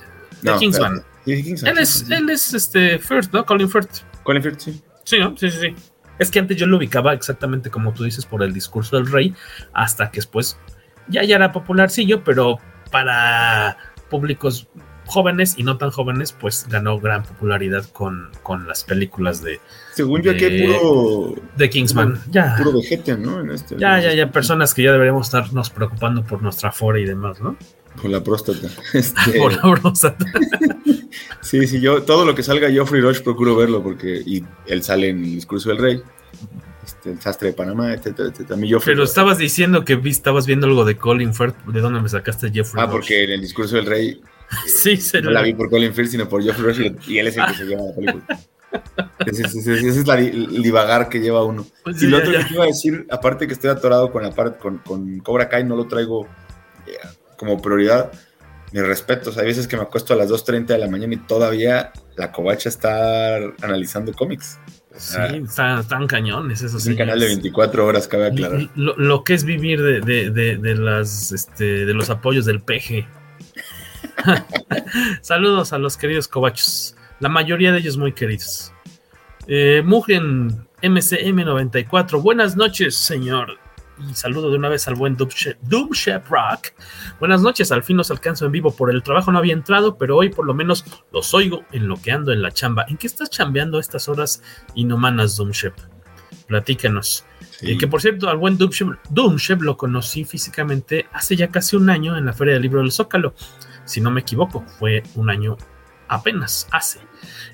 No, 0.42 0.59
Kingsman. 0.59 1.02
Él 1.26 1.78
es, 1.78 2.11
él 2.11 2.28
es 2.31 2.52
este 2.54 2.99
Firth, 2.99 3.33
¿no? 3.33 3.45
Colin 3.47 3.69
Firth. 3.71 4.02
Colin 4.23 4.43
Firth, 4.43 4.61
sí. 4.61 4.83
Sí, 5.04 5.19
¿no? 5.19 5.37
Sí, 5.37 5.50
sí, 5.50 5.59
sí. 5.61 5.75
Es 6.19 6.31
que 6.31 6.38
antes 6.38 6.57
yo 6.57 6.66
lo 6.66 6.76
ubicaba 6.76 7.12
exactamente 7.12 7.71
como 7.71 7.93
tú 7.93 8.04
dices 8.04 8.25
por 8.26 8.43
el 8.43 8.52
discurso 8.52 8.97
del 8.97 9.11
rey, 9.11 9.35
hasta 9.73 10.11
que 10.11 10.16
después 10.19 10.57
ya, 11.09 11.23
ya 11.25 11.37
era 11.37 11.50
popularcillo, 11.52 12.23
pero 12.25 12.59
para 12.90 13.76
públicos 14.11 14.69
jóvenes 15.07 15.54
y 15.59 15.64
no 15.64 15.76
tan 15.76 15.90
jóvenes, 15.90 16.33
pues 16.33 16.66
ganó 16.71 16.99
gran 16.99 17.25
popularidad 17.25 17.85
con, 17.93 18.31
con 18.43 18.66
las 18.66 18.85
películas 18.85 19.43
de, 19.43 19.61
Según 19.93 20.23
yo 20.23 20.33
de- 20.33 20.66
puro... 20.81 21.35
de 21.57 21.69
Kingsman. 21.69 22.12
Puro, 22.12 22.23
Ya. 22.31 22.54
puro 22.57 22.73
vegete, 22.73 23.16
¿no? 23.19 23.40
En 23.40 23.50
este, 23.50 23.76
Ya, 23.76 23.97
en 23.97 24.02
ya, 24.02 24.09
este- 24.09 24.16
ya, 24.16 24.31
personas 24.31 24.73
que 24.73 24.83
ya 24.83 24.93
deberíamos 24.93 25.26
estarnos 25.26 25.69
preocupando 25.71 26.23
por 26.25 26.43
nuestra 26.43 26.73
fora 26.73 26.99
y 27.00 27.04
demás, 27.04 27.40
¿no? 27.40 27.57
Por 28.01 28.11
la 28.11 28.23
próstata. 28.23 28.69
Este, 28.95 29.33
Por 29.39 29.53
la 29.55 29.81
próstata. 29.81 30.25
Sí, 31.41 31.67
sí, 31.67 31.81
yo 31.81 32.03
todo 32.03 32.25
lo 32.25 32.35
que 32.35 32.43
salga 32.43 32.71
Geoffrey 32.71 33.01
Rush 33.01 33.21
procuro 33.23 33.55
verlo 33.55 33.83
porque 33.83 34.21
y 34.25 34.43
él 34.67 34.83
sale 34.83 35.11
en 35.11 35.19
el 35.23 35.35
discurso 35.37 35.69
del 35.69 35.79
rey, 35.79 36.03
este, 36.85 37.13
el 37.13 37.21
sastre 37.21 37.49
de 37.49 37.55
Panamá, 37.55 37.93
etcétera, 37.93 38.31
etcétera. 38.31 38.59
Pero 38.85 39.03
Rush- 39.03 39.09
estabas 39.09 39.39
diciendo 39.39 39.85
que 39.85 39.95
vi- 39.97 40.11
estabas 40.11 40.47
viendo 40.47 40.67
algo 40.67 40.85
de 40.85 40.97
Colin 40.97 41.33
Firth. 41.35 41.55
¿De 41.67 41.81
dónde 41.81 42.01
me 42.01 42.09
sacaste 42.09 42.51
Jeffrey? 42.51 42.83
Ah, 42.83 42.87
Rush? 42.87 42.93
porque 42.93 43.25
en 43.25 43.31
el 43.33 43.41
discurso 43.43 43.77
del 43.77 43.87
rey 43.87 44.21
Sí, 44.67 44.97
se 44.97 45.21
no 45.23 45.31
la 45.31 45.43
vi 45.43 45.55
por 45.55 45.71
Colin 45.71 45.93
Firth, 45.95 46.09
sino 46.11 46.29
por 46.29 46.43
Geoffrey 46.43 46.65
Rush 46.67 47.09
y, 47.09 47.19
él 47.19 47.29
es 47.29 47.37
el 47.37 47.47
que 47.47 47.55
se 47.55 47.65
lleva 47.65 47.83
la 47.83 47.95
película. 47.95 48.41
Ese, 49.27 49.43
ese- 49.43 49.59
ese- 49.59 49.73
ese 49.89 50.01
es 50.01 50.07
la, 50.07 50.19
el 50.19 50.63
divagar 50.63 51.09
que 51.09 51.21
lleva 51.21 51.45
uno. 51.45 51.67
Pues 51.85 51.97
y 51.97 52.01
sí, 52.01 52.07
lo 52.09 52.17
ya, 52.19 52.23
otro 52.25 52.33
ya. 52.41 52.49
que 52.49 52.55
iba 52.55 52.65
a 52.65 52.69
decir, 52.69 53.07
aparte 53.11 53.47
que 53.47 53.53
estoy 53.53 53.71
atorado 53.71 54.11
con 54.11 54.23
la 54.23 54.33
parte 54.33 54.59
con, 54.59 54.79
con 54.79 55.19
Cobra 55.21 55.49
Kai, 55.49 55.63
no 55.65 55.77
lo 55.77 55.87
traigo 55.87 56.27
eh, 56.27 56.29
como 57.37 57.61
prioridad. 57.61 58.12
Mis 58.73 58.83
respetos, 58.85 59.38
hay 59.38 59.47
veces 59.47 59.69
que 59.69 59.76
me 59.76 59.83
acuesto 59.85 60.14
a 60.14 60.17
las 60.17 60.29
2.30 60.29 60.67
de 60.67 60.79
la 60.79 60.88
mañana 60.88 61.14
y 61.14 61.19
todavía 61.19 61.93
la 62.17 62.33
covacha 62.33 62.69
está 62.69 63.37
analizando 63.62 64.12
cómics. 64.12 64.59
Sí, 64.97 65.17
están, 65.45 65.81
están 65.81 66.07
cañones 66.07 66.62
esos 66.62 66.83
es 66.83 66.88
un 66.88 66.97
canal 66.97 67.19
de 67.19 67.26
señores. 67.26 67.43
24 67.43 67.87
horas, 67.87 68.07
cabe 68.09 68.26
aclarar. 68.29 68.69
Lo, 68.76 68.97
lo 68.97 69.23
que 69.25 69.35
es 69.35 69.45
vivir 69.45 69.81
de, 69.83 70.00
de- 70.00 70.31
de- 70.31 70.57
de 70.57 70.75
las 70.76 71.31
este, 71.33 71.85
de 71.85 71.95
los 71.95 72.11
apoyos 72.11 72.45
del 72.47 72.61
PG. 72.62 73.07
Saludos 75.21 75.73
a 75.73 75.79
los 75.79 75.97
queridos 75.97 76.29
cobachos. 76.29 76.97
La 77.21 77.29
mayoría 77.29 77.73
de 77.73 77.79
ellos 77.79 77.97
muy 77.97 78.12
queridos. 78.12 78.73
Eh, 79.47 79.83
Mugen 79.85 80.67
MCM94. 80.83 82.21
Buenas 82.23 82.57
noches, 82.57 82.95
señor 82.97 83.59
y 83.99 84.15
saludo 84.15 84.51
de 84.51 84.57
una 84.57 84.69
vez 84.69 84.89
al 84.89 84.95
buen 84.95 85.17
Doom 85.17 85.91
Rock. 86.29 86.73
Buenas 87.21 87.43
noches, 87.43 87.71
al 87.73 87.83
fin 87.83 87.97
los 87.97 88.11
alcanzo 88.11 88.47
en 88.47 88.53
vivo 88.53 88.75
por 88.75 88.91
el 88.91 89.03
trabajo, 89.03 89.31
no 89.31 89.39
había 89.39 89.53
entrado, 89.53 89.97
pero 89.97 90.17
hoy 90.17 90.31
por 90.31 90.47
lo 90.47 90.55
menos 90.55 90.85
los 91.13 91.33
oigo 91.35 91.65
en 91.73 91.89
lo 91.89 91.97
que 91.97 92.13
ando 92.13 92.33
en 92.33 92.43
la 92.43 92.51
chamba. 92.51 92.85
¿En 92.89 92.97
qué 92.97 93.07
estás 93.07 93.31
chambeando 93.31 93.79
estas 93.79 94.09
horas 94.09 94.43
inhumanas, 94.75 95.37
Doom 95.37 95.51
Shep? 95.51 95.75
Platícanos. 96.49 97.25
Sí. 97.59 97.79
que 97.79 97.87
por 97.87 98.03
cierto, 98.03 98.29
al 98.29 98.37
buen 98.37 98.59
Doom 98.59 99.37
Shep 99.37 99.63
lo 99.63 99.77
conocí 99.77 100.25
físicamente 100.25 101.07
hace 101.13 101.37
ya 101.37 101.49
casi 101.49 101.77
un 101.77 101.89
año 101.89 102.17
en 102.19 102.27
la 102.27 102.33
Feria 102.33 102.55
del 102.55 102.63
Libro 102.63 102.81
del 102.81 102.93
Zócalo. 102.93 103.35
Si 103.85 104.01
no 104.01 104.11
me 104.11 104.23
equivoco, 104.23 104.65
fue 104.79 105.03
un 105.15 105.31
año 105.31 105.57
apenas 106.09 106.69
hace. 106.71 107.01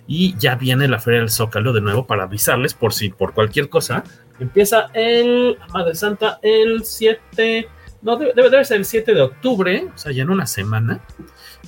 Y 0.07 0.37
ya 0.39 0.57
viene 0.57 0.89
la 0.89 0.99
Feria 0.99 1.21
del 1.21 1.31
Zócalo 1.31 1.73
de 1.73 1.81
nuevo 1.81 2.07
para 2.07 2.25
avisarles 2.25 2.75
por 2.75 2.93
si 2.93 3.11
por 3.11 3.35
cualquier 3.35 3.69
cosa. 3.69 4.05
Empieza 4.41 4.91
el 4.95 5.59
Madre 5.73 5.95
Santa 5.95 6.39
el 6.43 6.85
7. 6.85 7.69
No, 8.03 8.17
debe, 8.17 8.33
debe 8.35 8.65
ser 8.65 8.79
el 8.79 8.85
7 8.85 9.15
de 9.15 9.21
octubre, 9.21 9.89
o 9.95 9.99
sea, 9.99 10.13
ya 10.13 10.23
en 10.23 10.31
una 10.31 10.47
semana. 10.47 11.05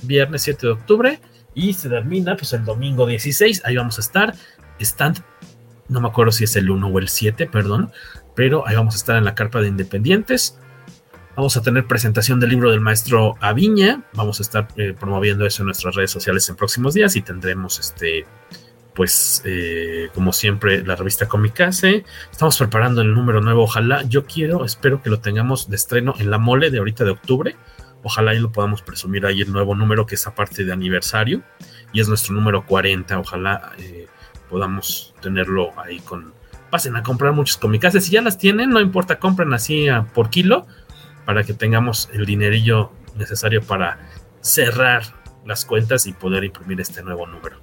Viernes 0.01 0.41
7 0.41 0.67
de 0.67 0.73
octubre. 0.73 1.19
Y 1.53 1.73
se 1.73 1.87
termina 1.87 2.35
pues 2.35 2.51
el 2.53 2.65
domingo 2.65 3.05
16. 3.05 3.61
Ahí 3.65 3.75
vamos 3.75 3.97
a 3.99 4.01
estar. 4.01 4.33
Stand, 4.79 5.23
no 5.87 6.01
me 6.01 6.07
acuerdo 6.07 6.31
si 6.31 6.43
es 6.43 6.55
el 6.55 6.69
1 6.69 6.87
o 6.87 6.99
el 6.99 7.07
7, 7.07 7.47
perdón. 7.47 7.91
Pero 8.35 8.67
ahí 8.67 8.75
vamos 8.75 8.95
a 8.95 8.97
estar 8.97 9.17
en 9.17 9.25
la 9.25 9.35
carpa 9.35 9.61
de 9.61 9.67
Independientes. 9.67 10.57
Vamos 11.35 11.57
a 11.57 11.61
tener 11.61 11.87
presentación 11.87 12.39
del 12.39 12.51
libro 12.51 12.71
del 12.71 12.79
maestro 12.79 13.35
Aviña. 13.39 14.03
Vamos 14.13 14.39
a 14.39 14.43
estar 14.43 14.67
eh, 14.77 14.95
promoviendo 14.99 15.45
eso 15.45 15.63
en 15.63 15.67
nuestras 15.67 15.95
redes 15.95 16.11
sociales 16.11 16.47
en 16.49 16.55
próximos 16.55 16.93
días 16.93 17.15
y 17.15 17.21
tendremos 17.21 17.79
este, 17.79 18.25
pues, 18.93 19.41
eh, 19.45 20.09
como 20.13 20.33
siempre, 20.33 20.83
la 20.85 20.95
revista 20.95 21.27
Comicase. 21.27 22.05
Estamos 22.31 22.57
preparando 22.57 23.01
el 23.01 23.13
número 23.13 23.41
nuevo. 23.41 23.63
Ojalá, 23.63 24.03
yo 24.03 24.25
quiero, 24.25 24.65
espero 24.65 25.01
que 25.01 25.09
lo 25.09 25.19
tengamos 25.19 25.69
de 25.69 25.75
estreno 25.75 26.13
en 26.19 26.29
la 26.29 26.37
mole 26.37 26.69
de 26.69 26.79
ahorita 26.79 27.03
de 27.03 27.11
octubre. 27.11 27.55
Ojalá 28.03 28.31
ahí 28.31 28.39
lo 28.39 28.51
podamos 28.51 28.81
presumir 28.81 29.25
ahí 29.25 29.41
el 29.41 29.51
nuevo 29.51 29.75
número 29.75 30.05
que 30.05 30.15
es 30.15 30.27
aparte 30.27 30.65
de 30.65 30.73
aniversario 30.73 31.41
y 31.93 32.01
es 32.01 32.09
nuestro 32.09 32.35
número 32.35 32.65
40. 32.65 33.17
Ojalá 33.17 33.71
eh, 33.79 34.07
podamos 34.49 35.13
tenerlo 35.21 35.71
ahí 35.79 35.99
con. 35.99 36.33
Pasen 36.69 36.95
a 36.95 37.03
comprar 37.03 37.33
muchos 37.33 37.57
comicases. 37.57 38.05
Si 38.05 38.11
ya 38.11 38.21
las 38.21 38.37
tienen, 38.37 38.71
no 38.71 38.79
importa, 38.79 39.19
compren 39.19 39.53
así 39.53 39.87
por 40.13 40.29
kilo 40.29 40.65
para 41.25 41.43
que 41.43 41.53
tengamos 41.53 42.09
el 42.13 42.25
dinerillo 42.25 42.91
necesario 43.15 43.61
para 43.61 43.99
cerrar 44.41 45.03
las 45.45 45.65
cuentas 45.65 46.05
y 46.07 46.13
poder 46.13 46.43
imprimir 46.43 46.81
este 46.81 47.03
nuevo 47.03 47.27
número. 47.27 47.57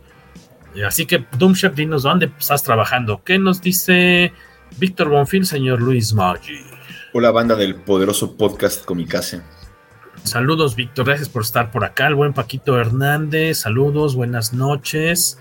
Así 0.86 1.06
que, 1.06 1.24
Doomshep, 1.36 1.74
dinos 1.74 2.04
dónde 2.04 2.30
estás 2.38 2.62
trabajando. 2.62 3.22
¿Qué 3.24 3.38
nos 3.38 3.60
dice 3.60 4.32
Víctor 4.78 5.08
Bonfil, 5.08 5.46
señor 5.46 5.82
Luis 5.82 6.14
Maggi? 6.14 6.60
Hola, 7.12 7.30
banda 7.32 7.56
del 7.56 7.74
poderoso 7.74 8.36
podcast 8.36 8.84
Comicase. 8.84 9.42
Saludos, 10.22 10.76
Víctor. 10.76 11.06
Gracias 11.06 11.28
por 11.28 11.42
estar 11.42 11.70
por 11.70 11.84
acá. 11.84 12.06
El 12.06 12.14
buen 12.14 12.32
Paquito 12.32 12.78
Hernández. 12.78 13.58
Saludos, 13.58 14.14
buenas 14.14 14.52
noches. 14.52 15.38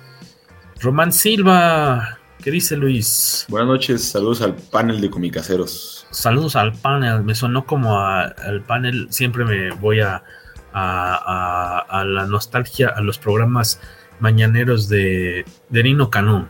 Román 0.82 1.12
Silva. 1.12 2.18
¿Qué 2.42 2.52
dice 2.52 2.78
Luis? 2.78 3.46
Buenas 3.50 3.68
noches. 3.68 4.10
Saludos 4.10 4.42
al 4.42 4.56
panel 4.56 5.02
de 5.02 5.10
comicaseros. 5.10 6.08
Saludos 6.10 6.56
al 6.56 6.74
panel. 6.74 7.24
Me 7.24 7.36
sonó 7.36 7.66
como 7.66 8.00
al 8.00 8.64
panel. 8.66 9.08
Siempre 9.12 9.44
me 9.44 9.72
voy 9.72 10.00
a, 10.00 10.24
a, 10.74 11.86
a, 11.88 12.06
la 12.06 12.26
nostalgia, 12.26 12.90
a 12.90 13.02
los 13.02 13.18
programas 13.18 13.80
mañaneros 14.20 14.90
de, 14.90 15.46
de 15.70 15.84
Nino 15.84 16.10
Canún. 16.10 16.50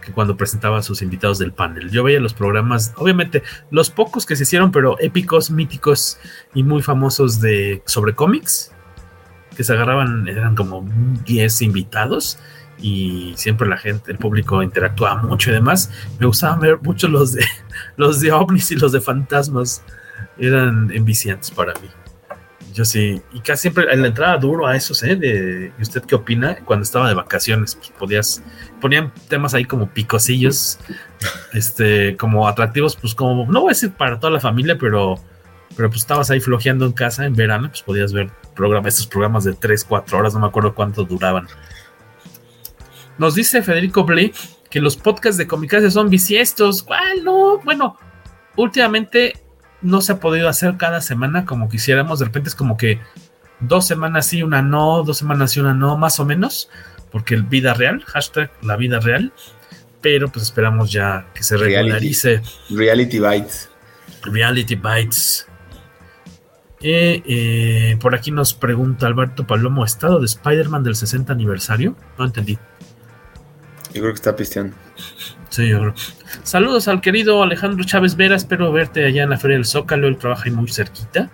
Que 0.00 0.12
cuando 0.12 0.36
presentaba 0.36 0.78
a 0.78 0.82
sus 0.82 1.00
invitados 1.00 1.38
del 1.38 1.52
panel. 1.52 1.90
Yo 1.90 2.04
veía 2.04 2.20
los 2.20 2.34
programas, 2.34 2.92
obviamente, 2.96 3.42
los 3.70 3.90
pocos 3.90 4.26
que 4.26 4.36
se 4.36 4.42
hicieron, 4.42 4.70
pero 4.70 4.98
épicos, 5.00 5.50
míticos 5.50 6.18
y 6.54 6.62
muy 6.62 6.82
famosos 6.82 7.40
de 7.40 7.82
sobre 7.86 8.14
cómics. 8.14 8.72
Que 9.56 9.64
se 9.64 9.72
agarraban, 9.72 10.28
eran 10.28 10.56
como 10.56 10.86
10 11.24 11.62
invitados 11.62 12.38
y 12.78 13.32
siempre 13.36 13.68
la 13.68 13.76
gente, 13.76 14.12
el 14.12 14.18
público 14.18 14.62
interactuaba 14.62 15.22
mucho 15.22 15.50
y 15.50 15.54
demás. 15.54 15.90
Me 16.18 16.26
gustaban 16.26 16.60
ver 16.60 16.78
mucho 16.82 17.08
los 17.08 17.32
de 17.32 17.44
los 17.96 18.20
de 18.20 18.32
ovnis 18.32 18.70
y 18.72 18.76
los 18.76 18.92
de 18.92 19.00
fantasmas. 19.00 19.82
Eran 20.38 20.90
enviciantes 20.92 21.50
para 21.50 21.72
mí. 21.74 21.88
Yo 22.74 22.84
sí, 22.84 23.22
y 23.32 23.38
casi 23.38 23.62
siempre 23.62 23.86
en 23.92 24.02
la 24.02 24.08
entrada 24.08 24.36
duro 24.36 24.66
a 24.66 24.74
esos, 24.74 25.00
¿eh? 25.04 25.72
¿Y 25.78 25.80
usted 25.80 26.02
qué 26.02 26.16
opina? 26.16 26.58
Cuando 26.64 26.82
estaba 26.82 27.08
de 27.08 27.14
vacaciones, 27.14 27.76
pues 27.76 27.90
podías, 27.90 28.42
ponían 28.80 29.12
temas 29.28 29.54
ahí 29.54 29.64
como 29.64 29.88
picosillos, 29.88 30.80
este, 31.52 32.16
como 32.16 32.48
atractivos, 32.48 32.96
pues 32.96 33.14
como, 33.14 33.46
no 33.46 33.60
voy 33.60 33.70
a 33.70 33.74
decir 33.74 33.92
para 33.92 34.18
toda 34.18 34.32
la 34.32 34.40
familia, 34.40 34.76
pero, 34.76 35.20
pero 35.76 35.88
pues 35.88 36.00
estabas 36.00 36.32
ahí 36.32 36.40
flojeando 36.40 36.84
en 36.84 36.92
casa 36.92 37.24
en 37.24 37.36
verano, 37.36 37.68
pues 37.68 37.82
podías 37.82 38.12
ver 38.12 38.32
programas, 38.56 38.94
estos 38.94 39.06
programas 39.06 39.44
de 39.44 39.52
3, 39.52 39.84
4 39.84 40.18
horas, 40.18 40.34
no 40.34 40.40
me 40.40 40.48
acuerdo 40.48 40.74
cuánto 40.74 41.04
duraban. 41.04 41.46
Nos 43.18 43.36
dice 43.36 43.62
Federico 43.62 44.02
Bley 44.02 44.32
que 44.68 44.80
los 44.80 44.96
podcasts 44.96 45.38
de 45.38 45.46
Comicase 45.46 45.92
son 45.92 46.10
bisiestos. 46.10 46.82
¿Cuál? 46.82 47.22
No, 47.22 47.58
bueno, 47.58 47.96
últimamente 48.56 49.43
no 49.84 50.00
se 50.00 50.12
ha 50.12 50.20
podido 50.20 50.48
hacer 50.48 50.76
cada 50.76 51.00
semana 51.00 51.44
como 51.44 51.68
quisiéramos. 51.68 52.18
De 52.18 52.24
repente 52.24 52.48
es 52.48 52.54
como 52.54 52.76
que 52.76 53.00
dos 53.60 53.86
semanas 53.86 54.26
sí, 54.26 54.42
una 54.42 54.62
no, 54.62 55.04
dos 55.04 55.18
semanas 55.18 55.52
sí, 55.52 55.60
una 55.60 55.74
no, 55.74 55.96
más 55.96 56.18
o 56.18 56.24
menos. 56.24 56.68
Porque 57.12 57.34
el 57.34 57.44
vida 57.44 57.74
real, 57.74 58.02
hashtag 58.06 58.50
la 58.62 58.76
vida 58.76 58.98
real. 58.98 59.32
Pero 60.00 60.28
pues 60.28 60.44
esperamos 60.46 60.90
ya 60.90 61.26
que 61.34 61.42
se 61.42 61.56
regularice. 61.56 62.42
Reality, 62.70 63.20
Bites. 63.20 63.70
Reality 64.22 64.74
Bites. 64.74 65.46
Eh, 66.80 67.22
eh, 67.24 67.96
por 68.00 68.14
aquí 68.14 68.30
nos 68.30 68.52
pregunta 68.52 69.06
Alberto 69.06 69.46
Palomo, 69.46 69.86
¿estado 69.86 70.18
de 70.18 70.26
Spider-Man 70.26 70.82
del 70.82 70.96
60 70.96 71.32
aniversario? 71.32 71.96
No 72.18 72.26
entendí. 72.26 72.58
Yo 73.94 74.00
creo 74.00 74.12
que 74.12 74.16
está 74.16 74.34
pisteando. 74.34 74.76
Sí, 75.50 75.68
yo 75.68 75.78
creo. 75.78 75.94
Saludos 76.42 76.88
al 76.88 77.00
querido 77.00 77.44
Alejandro 77.44 77.84
Chávez 77.84 78.16
Vera. 78.16 78.34
Espero 78.34 78.72
verte 78.72 79.04
allá 79.04 79.22
en 79.22 79.30
la 79.30 79.38
Feria 79.38 79.56
del 79.56 79.64
Zócalo. 79.64 80.08
Él 80.08 80.18
trabaja 80.18 80.44
ahí 80.46 80.50
muy 80.50 80.68
cerquita. 80.68 81.30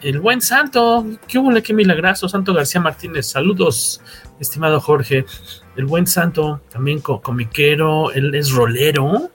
El 0.00 0.20
buen 0.20 0.40
Santo. 0.40 1.04
¿Qué 1.26 1.38
hubo? 1.38 1.50
Qué 1.62 1.74
milagroso. 1.74 2.28
Santo 2.28 2.54
García 2.54 2.80
Martínez. 2.80 3.26
Saludos, 3.26 4.00
estimado 4.38 4.80
Jorge. 4.80 5.26
El 5.74 5.86
buen 5.86 6.06
Santo, 6.06 6.60
también 6.70 7.00
comiquero. 7.00 8.12
Él 8.12 8.32
es 8.36 8.52
rolero. 8.52 9.32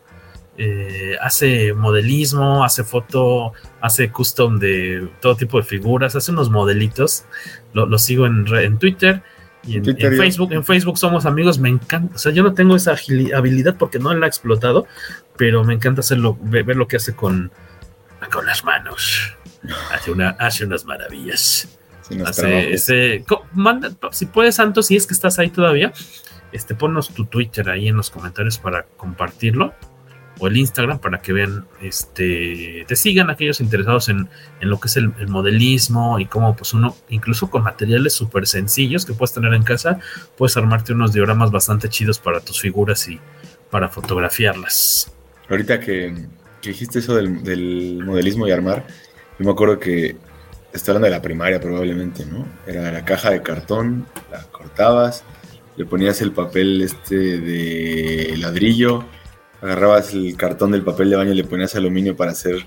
Eh, 0.57 1.17
hace 1.21 1.73
modelismo, 1.73 2.63
hace 2.63 2.85
foto, 2.85 3.51
hace 3.81 4.11
custom 4.11 4.59
de 4.59 5.09
todo 5.21 5.35
tipo 5.35 5.57
de 5.57 5.63
figuras, 5.63 6.15
hace 6.15 6.31
unos 6.31 6.49
modelitos. 6.49 7.25
Lo, 7.73 7.85
lo 7.85 7.97
sigo 7.97 8.25
en, 8.25 8.45
en 8.55 8.77
Twitter. 8.79 9.23
Y 9.63 9.77
en, 9.77 9.83
en, 9.87 10.17
Facebook, 10.17 10.53
en 10.53 10.63
Facebook 10.63 10.97
somos 10.97 11.25
amigos, 11.25 11.59
me 11.59 11.69
encanta. 11.69 12.15
O 12.15 12.17
sea, 12.17 12.31
yo 12.31 12.43
no 12.43 12.53
tengo 12.53 12.75
esa 12.75 12.95
habilidad 13.35 13.75
porque 13.77 13.99
no 13.99 14.13
la 14.13 14.25
he 14.25 14.29
explotado, 14.29 14.87
pero 15.37 15.63
me 15.63 15.73
encanta 15.73 15.99
hacerlo, 15.99 16.37
ver, 16.41 16.75
lo 16.75 16.87
que 16.87 16.95
hace 16.95 17.13
con, 17.15 17.51
con 18.31 18.45
las 18.45 18.63
manos. 18.63 19.35
Hace, 19.91 20.11
una, 20.11 20.29
hace 20.39 20.63
unas 20.63 20.85
maravillas. 20.85 21.77
Hace 22.25 22.73
ese, 22.73 23.25
manda, 23.51 23.91
si 24.11 24.25
puedes, 24.25 24.55
Santos, 24.55 24.87
si 24.87 24.95
es 24.95 25.05
que 25.05 25.13
estás 25.13 25.37
ahí 25.37 25.49
todavía, 25.49 25.91
este, 26.53 26.75
ponnos 26.75 27.13
tu 27.13 27.25
Twitter 27.25 27.69
ahí 27.69 27.89
en 27.89 27.97
los 27.97 28.09
comentarios 28.09 28.57
para 28.57 28.83
compartirlo 28.95 29.73
o 30.39 30.47
el 30.47 30.57
Instagram 30.57 30.99
para 30.99 31.21
que 31.21 31.33
vean, 31.33 31.65
este, 31.81 32.85
te 32.87 32.95
sigan 32.95 33.29
aquellos 33.29 33.59
interesados 33.61 34.09
en, 34.09 34.29
en 34.61 34.69
lo 34.69 34.79
que 34.79 34.87
es 34.87 34.97
el, 34.97 35.11
el, 35.19 35.27
modelismo 35.27 36.19
y 36.19 36.25
cómo 36.25 36.55
pues 36.55 36.73
uno, 36.73 36.95
incluso 37.09 37.49
con 37.49 37.63
materiales 37.63 38.13
súper 38.13 38.47
sencillos 38.47 39.05
que 39.05 39.13
puedes 39.13 39.33
tener 39.33 39.53
en 39.53 39.63
casa, 39.63 39.99
puedes 40.37 40.55
armarte 40.57 40.93
unos 40.93 41.13
dioramas 41.13 41.51
bastante 41.51 41.89
chidos 41.89 42.19
para 42.19 42.39
tus 42.39 42.59
figuras 42.61 43.07
y 43.07 43.19
para 43.69 43.89
fotografiarlas. 43.89 45.11
Ahorita 45.49 45.79
que, 45.79 46.27
dijiste 46.63 46.99
eso 46.99 47.15
del, 47.15 47.43
del, 47.43 48.01
modelismo 48.03 48.47
y 48.47 48.51
armar, 48.51 48.87
yo 49.37 49.45
me 49.45 49.51
acuerdo 49.51 49.79
que 49.79 50.15
estoy 50.73 50.91
hablando 50.91 51.05
de 51.05 51.11
la 51.11 51.21
primaria 51.21 51.59
probablemente, 51.59 52.25
¿no? 52.25 52.47
Era 52.65 52.91
la 52.91 53.03
caja 53.03 53.31
de 53.31 53.41
cartón, 53.41 54.05
la 54.31 54.43
cortabas, 54.51 55.23
le 55.75 55.85
ponías 55.85 56.21
el 56.21 56.31
papel 56.31 56.81
este 56.81 57.39
de 57.39 58.35
ladrillo, 58.37 59.05
agarrabas 59.61 60.13
el 60.13 60.35
cartón 60.35 60.71
del 60.71 60.83
papel 60.83 61.09
de 61.09 61.15
baño 61.15 61.31
y 61.31 61.35
le 61.35 61.43
ponías 61.43 61.75
aluminio 61.75 62.15
para 62.15 62.31
hacer 62.31 62.65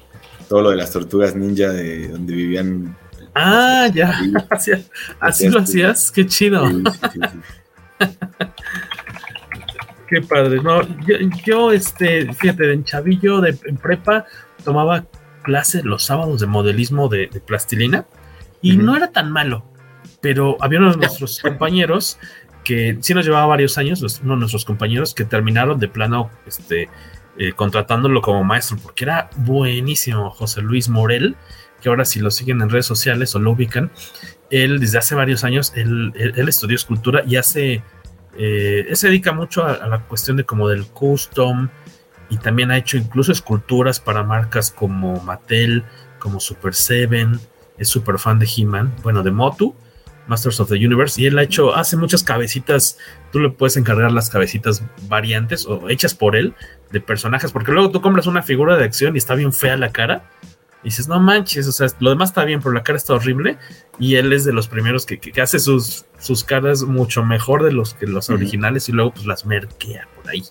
todo 0.49 0.63
lo 0.63 0.71
de 0.71 0.77
las 0.77 0.91
tortugas 0.91 1.35
ninja 1.35 1.71
de 1.71 2.09
donde 2.09 2.35
vivían. 2.35 2.97
Ah, 3.35 3.89
ya. 3.93 4.21
Así, 4.51 4.73
así 5.21 5.49
lo 5.49 5.61
hacías, 5.61 6.11
qué 6.11 6.27
chido. 6.27 6.69
Sí, 6.69 6.83
sí, 7.13 7.21
sí, 7.33 7.39
qué 10.09 10.21
padre. 10.21 10.63
No, 10.63 10.83
yo, 11.07 11.17
yo, 11.45 11.73
este, 11.73 12.33
fíjate, 12.35 12.73
en 12.73 12.85
chavillo 12.85 13.41
de 13.41 13.57
en 13.65 13.77
prepa 13.77 14.27
tomaba 14.65 15.07
clases 15.43 15.85
los 15.85 16.05
sábados 16.05 16.41
de 16.41 16.47
modelismo 16.47 17.09
de, 17.09 17.29
de 17.29 17.41
plastilina 17.41 18.07
y 18.61 18.77
uh 18.77 18.81
-huh. 18.81 18.85
no 18.85 18.97
era 18.97 19.11
tan 19.11 19.31
malo. 19.31 19.65
Pero 20.21 20.57
había 20.61 20.79
uno 20.79 20.93
de 20.93 20.99
nuestros 20.99 21.41
compañeros 21.43 22.19
que 22.65 22.99
sí 23.01 23.15
nos 23.15 23.25
llevaba 23.25 23.47
varios 23.47 23.79
años, 23.79 24.01
los, 24.01 24.21
uno 24.21 24.35
de 24.35 24.41
nuestros 24.41 24.65
compañeros 24.65 25.15
que 25.15 25.25
terminaron 25.25 25.79
de 25.79 25.89
plano 25.89 26.31
este, 26.47 26.89
eh, 27.39 27.53
contratándolo 27.53 28.21
como 28.21 28.45
maestro, 28.45 28.77
porque 28.83 29.05
era 29.05 29.31
buenísimo 29.37 30.31
José 30.31 30.63
Luis 30.63 30.89
Morel, 30.89 31.37
que 31.81 31.89
ahora 31.89 32.05
si 32.05 32.21
lo 32.21 32.31
siguen 32.31 32.61
en 32.63 32.71
redes 32.71 32.87
sociales 32.87 33.35
o 33.35 33.39
lo 33.39 33.53
ubican, 33.53 33.91
él 34.51 34.79
desde 34.79 34.99
hace 34.99 35.15
varios 35.15 35.43
años, 35.43 35.73
él, 35.75 36.13
él, 36.15 36.49
estudió 36.49 36.77
escultura 36.77 37.23
y 37.27 37.37
hace, 37.37 37.83
eh, 38.37 38.87
él 38.89 38.97
se 38.97 39.09
dedica 39.09 39.33
mucho 39.33 39.65
a, 39.65 39.87
la 39.89 40.01
cuestión 40.01 40.37
de 40.37 40.45
como 40.45 40.69
del 40.69 40.87
custom 40.87 41.69
y 42.29 42.37
también 42.37 42.71
ha 42.71 42.77
hecho 42.77 42.97
incluso 42.99 43.33
esculturas 43.33 43.99
para 43.99 44.23
marcas 44.23 44.71
como 44.71 45.21
Mattel, 45.23 45.85
como 46.19 46.39
Super 46.39 46.75
Seven, 46.75 47.41
es 47.79 47.89
súper 47.89 48.19
fan 48.19 48.39
de 48.39 48.47
He-Man, 48.47 48.95
bueno, 49.03 49.23
de 49.23 49.31
Motu, 49.31 49.75
Masters 50.29 50.61
of 50.61 50.69
the 50.69 50.77
Universe, 50.77 51.21
y 51.21 51.27
él 51.27 51.39
ha 51.39 51.43
hecho, 51.43 51.75
hace 51.75 51.97
muchas 51.97 52.23
cabecitas, 52.23 52.97
tú 53.33 53.41
le 53.41 53.51
puedes 53.51 53.77
encargar 53.77 54.13
las 54.13 54.31
cabecitas 54.31 54.83
variantes 55.09 55.67
o 55.67 55.89
hechas 55.89 56.15
por 56.15 56.37
él 56.37 56.55
de 56.91 57.01
personajes, 57.01 57.51
porque 57.53 57.73
luego 57.73 57.91
tú 57.91 58.01
compras 58.01 58.27
una 58.27 58.43
figura 58.43 58.77
de 58.77 58.85
acción 58.85 59.15
y 59.15 59.19
está 59.19 59.35
bien 59.35 59.53
fea 59.53 59.77
la 59.77 59.91
cara, 59.91 60.31
y 60.83 60.87
dices, 60.87 61.07
no 61.09 61.21
manches, 61.21 61.69
o 61.69 61.73
sea, 61.73 61.87
lo 62.01 62.11
demás 62.11 62.31
está 62.31 62.45
bien, 62.45 62.61
pero 62.61 62.73
la 62.73 62.83
cara 62.83 62.97
está 62.97 63.15
horrible, 63.15 63.57
y 63.99 64.17
él 64.17 64.33
es 64.33 64.45
de 64.45 64.53
los 64.53 64.69
primeros 64.69 65.07
que, 65.07 65.19
que, 65.19 65.33
que 65.33 65.41
hace 65.41 65.59
sus, 65.59 66.07
sus 66.19 66.45
caras 66.45 66.83
mucho 66.83 67.25
mejor 67.25 67.63
de 67.63 67.73
los 67.73 67.95
que 67.95 68.07
los 68.07 68.29
uh 68.29 68.33
-huh. 68.33 68.37
originales, 68.37 68.89
y 68.89 68.93
luego 68.93 69.13
pues 69.13 69.27
las 69.27 69.47
merquea 69.47 70.09
por 70.15 70.29
ahí. 70.29 70.43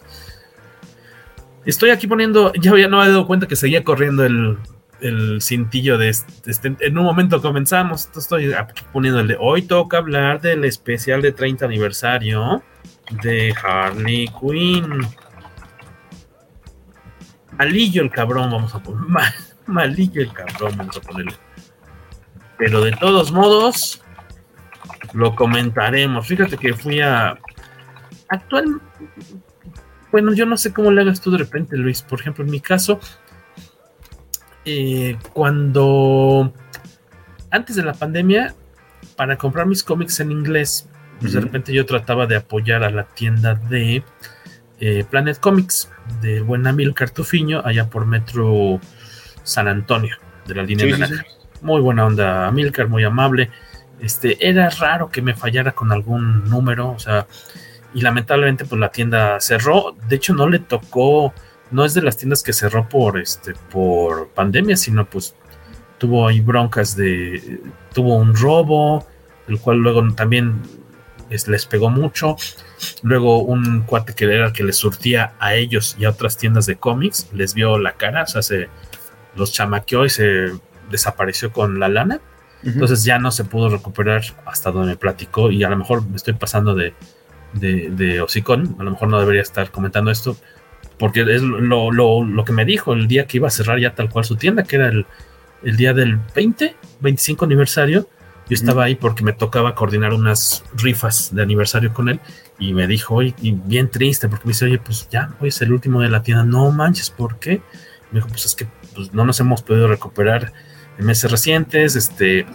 Estoy 1.66 1.92
aquí 1.92 2.08
poniendo, 2.08 2.52
ya, 2.54 2.76
ya 2.78 2.88
no 2.88 3.00
me 3.00 3.06
he 3.06 3.10
dado 3.10 3.28
cuenta 3.28 3.48
que 3.48 3.56
seguía 3.56 3.84
corriendo 3.84 4.26
el, 4.26 4.58
el 5.02 5.42
cintillo 5.42 5.98
de 5.98 6.10
este, 6.10 6.52
este, 6.52 6.76
en 6.80 6.98
un 6.98 7.04
momento 7.04 7.42
comenzamos. 7.42 8.10
Estoy 8.16 8.54
aquí 8.54 8.84
poniendo 8.94 9.22
hoy 9.40 9.64
toca 9.64 9.98
hablar 9.98 10.42
del 10.42 10.64
especial 10.66 11.22
de 11.22 11.32
30 11.32 11.66
aniversario 11.66 12.64
de 13.24 13.54
Harley 13.62 14.30
Quinn. 14.40 15.06
Malillo 17.58 18.04
el 18.04 18.12
cabrón, 18.12 18.52
vamos 18.52 18.74
a 18.74 18.82
poner. 18.82 19.02
Mal, 19.08 19.34
malillo 19.66 20.22
el 20.22 20.32
cabrón, 20.32 20.74
vamos 20.78 20.98
a 20.98 21.02
ponerle. 21.02 21.34
Pero 22.58 22.82
de 22.82 22.92
todos 22.92 23.32
modos, 23.32 24.04
lo 25.14 25.36
comentaremos. 25.36 26.28
Fíjate 26.28 26.58
que 26.58 26.74
fui 26.74 27.02
a. 27.02 27.38
Actual. 28.30 28.80
Bueno, 30.12 30.34
yo 30.34 30.46
no 30.46 30.58
sé 30.58 30.74
cómo 30.74 30.92
le 30.92 31.02
hagas 31.02 31.22
tú 31.22 31.32
de 31.32 31.40
repente, 31.40 31.78
Luis. 31.78 32.02
Por 32.02 32.20
ejemplo, 32.20 32.44
en 32.44 32.52
mi 32.52 32.60
caso, 32.60 33.00
eh, 34.66 35.18
cuando 35.34 36.54
antes 37.50 37.76
de 37.76 37.84
la 37.84 37.94
pandemia, 37.94 38.56
para 39.16 39.38
comprar 39.38 39.66
mis 39.68 39.84
cómics 39.84 40.20
en 40.20 40.32
inglés, 40.32 40.88
pues 41.20 41.34
uh 41.34 41.38
-huh. 41.38 41.40
de 41.40 41.46
repente 41.46 41.74
yo 41.74 41.86
trataba 41.86 42.26
de 42.26 42.38
apoyar 42.38 42.84
a 42.84 42.90
la 42.90 43.04
tienda 43.04 43.56
de 43.56 44.04
eh, 44.80 45.06
Planet 45.10 45.40
Comics, 45.40 45.92
de 46.22 46.42
Buena 46.42 46.72
Mil 46.72 46.94
Cartufiño, 46.94 47.62
allá 47.64 47.90
por 47.90 48.06
Metro 48.06 48.80
San 49.44 49.68
Antonio, 49.68 50.18
de 50.48 50.56
la 50.56 50.64
línea 50.64 50.86
sí, 50.86 50.92
naranja. 50.92 51.24
Sí, 51.24 51.30
sí. 51.30 51.48
Muy 51.62 51.82
buena 51.82 52.06
onda, 52.06 52.50
Milcar, 52.52 52.88
muy 52.88 53.04
amable. 53.04 53.52
Este, 54.00 54.48
era 54.48 54.68
raro 54.72 55.10
que 55.10 55.22
me 55.22 55.36
fallara 55.36 55.74
con 55.74 55.92
algún 55.92 56.50
número, 56.50 56.90
o 56.90 56.98
sea, 56.98 57.28
y 57.94 58.02
lamentablemente 58.02 58.66
pues 58.66 58.80
la 58.80 58.90
tienda 58.90 59.40
cerró. 59.40 59.96
De 60.08 60.16
hecho, 60.16 60.34
no 60.34 60.50
le 60.50 60.58
tocó 60.58 61.34
no 61.72 61.86
es 61.86 61.94
de 61.94 62.02
las 62.02 62.18
tiendas 62.18 62.44
que 62.44 62.54
cerró 62.54 62.88
por 62.88 63.20
este 63.20 63.54
por 63.72 64.30
pandemia, 64.30 64.76
sino 64.76 65.06
pues 65.06 65.36
tuvo 65.98 66.28
ahí 66.28 66.42
broncas 66.42 66.96
de 66.96 67.62
tuvo 67.94 68.16
un 68.16 68.36
robo, 68.36 69.06
el 69.48 69.60
cual 69.60 69.78
luego 69.78 70.02
también 70.14 70.62
es, 71.30 71.48
les 71.48 71.66
pegó 71.66 71.90
mucho. 71.90 72.36
Luego 73.04 73.44
un 73.44 73.82
cuate 73.82 74.14
que 74.14 74.26
era 74.26 74.48
el 74.48 74.54
que 74.54 74.64
les 74.64 74.78
surtía 74.78 75.34
a 75.40 75.54
ellos 75.54 75.96
y 76.00 76.06
a 76.06 76.10
otras 76.10 76.38
tiendas 76.38 76.66
de 76.66 76.78
cómics, 76.78 77.28
les 77.34 77.54
vio 77.54 77.78
la 77.78 77.94
cara, 77.94 78.24
o 78.24 78.28
sea, 78.28 78.42
se 78.42 78.70
los 79.36 79.54
chamaqueó 79.54 80.06
y 80.06 80.10
se 80.10 80.52
desapareció 80.90 81.52
con 81.54 81.80
la 81.80 81.88
lana. 81.90 82.20
Uh 82.64 82.68
-huh. 82.68 82.74
Entonces 82.74 83.04
ya 83.04 83.20
no 83.20 83.32
se 83.32 83.44
pudo 83.44 83.70
recuperar 83.70 84.24
hasta 84.46 84.72
donde 84.72 84.92
me 84.94 84.98
platicó 84.98 85.52
y 85.52 85.64
a 85.64 85.70
lo 85.70 85.78
mejor 85.78 86.06
me 86.08 86.16
estoy 86.16 86.34
pasando 86.34 86.74
de, 86.76 86.94
de, 87.54 87.90
de 87.92 88.22
hocicón, 88.22 88.76
a 88.80 88.84
lo 88.84 88.92
mejor 88.92 89.08
no 89.10 89.20
debería 89.20 89.42
estar 89.42 89.72
comentando 89.72 90.12
esto, 90.12 90.36
porque 91.02 91.22
es 91.22 91.42
lo, 91.42 91.92
lo, 91.92 92.24
lo, 92.24 92.46
que 92.46 92.54
me 92.54 92.64
dijo 92.64 92.94
el 92.94 93.08
día 93.08 93.26
que 93.26 93.38
iba 93.38 93.48
a 93.48 93.50
cerrar 93.50 93.80
ya 93.80 93.96
tal 93.96 94.08
cual 94.08 94.24
su 94.24 94.36
tienda, 94.36 94.66
que 94.66 94.76
era 94.76 94.88
el, 94.88 95.08
el 95.64 95.76
día 95.76 95.96
del 95.96 96.20
20, 96.36 96.76
25 97.00 97.44
aniversario. 97.46 98.08
Yo 98.48 98.54
estaba 98.54 98.84
ahí 98.84 98.94
porque 98.94 99.24
me 99.24 99.34
tocaba 99.34 99.74
coordinar 99.74 100.14
unas 100.14 100.64
rifas 100.76 101.34
de 101.34 101.42
aniversario 101.42 101.92
con 101.92 102.08
él 102.08 102.20
y 102.60 102.76
me 102.76 102.86
dijo, 102.86 103.16
oye, 103.16 103.34
y 103.42 103.52
bien 103.52 103.90
triste, 103.90 104.30
porque 104.30 104.46
me 104.46 104.52
dice, 104.52 104.66
oye, 104.66 104.78
pues 104.78 105.10
ya, 105.10 105.34
hoy 105.40 105.50
es 105.50 105.60
el 105.64 105.74
último 105.74 106.02
de 106.02 106.10
la 106.10 106.22
tienda, 106.22 106.44
no 106.44 106.70
manches, 106.70 107.10
¿por 107.10 107.40
qué? 107.40 107.64
Me 108.12 108.20
dijo, 108.20 108.28
pues 108.28 108.46
es 108.46 108.54
que 108.54 108.68
pues, 108.94 109.12
no 109.12 109.26
nos 109.26 109.40
hemos 109.40 109.64
podido 109.64 109.88
recuperar 109.88 110.54
en 111.00 111.06
meses 111.08 111.32
recientes, 111.32 111.96
este, 111.96 112.46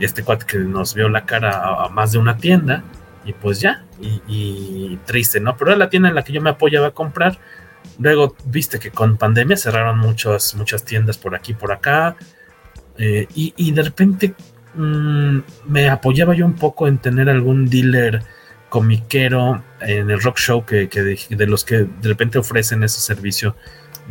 este 0.00 0.24
cuate 0.24 0.44
que 0.44 0.58
nos 0.58 0.94
vio 0.94 1.08
la 1.08 1.24
cara 1.24 1.52
a, 1.52 1.84
a 1.84 1.88
más 1.88 2.10
de 2.10 2.18
una 2.18 2.36
tienda, 2.36 2.82
y 3.24 3.32
pues 3.32 3.60
ya, 3.60 3.84
y, 4.00 4.20
y, 4.26 4.98
triste, 5.06 5.38
¿no? 5.38 5.56
Pero 5.56 5.70
era 5.70 5.78
la 5.78 5.88
tienda 5.88 6.08
en 6.08 6.16
la 6.16 6.24
que 6.24 6.32
yo 6.32 6.40
me 6.40 6.50
apoyaba 6.50 6.88
a 6.88 6.90
comprar, 6.90 7.38
Luego 7.98 8.36
viste 8.46 8.78
que 8.78 8.90
con 8.90 9.16
pandemia 9.16 9.56
cerraron 9.56 9.98
muchas, 9.98 10.54
muchas 10.54 10.84
tiendas 10.84 11.18
por 11.18 11.34
aquí, 11.34 11.54
por 11.54 11.72
acá. 11.72 12.16
Eh, 12.98 13.26
y, 13.34 13.54
y, 13.56 13.72
de 13.72 13.82
repente 13.82 14.34
mmm, 14.74 15.38
me 15.66 15.88
apoyaba 15.88 16.34
yo 16.34 16.44
un 16.44 16.54
poco 16.54 16.88
en 16.88 16.98
tener 16.98 17.30
algún 17.30 17.68
dealer 17.68 18.22
comiquero 18.68 19.62
en 19.80 20.10
el 20.10 20.22
rock 20.22 20.38
show 20.38 20.64
que, 20.64 20.88
que 20.88 21.02
de, 21.02 21.18
de, 21.28 21.46
los 21.46 21.64
que 21.64 21.78
de 21.78 22.08
repente 22.08 22.38
ofrecen 22.38 22.82
ese 22.82 23.00
servicio 23.00 23.54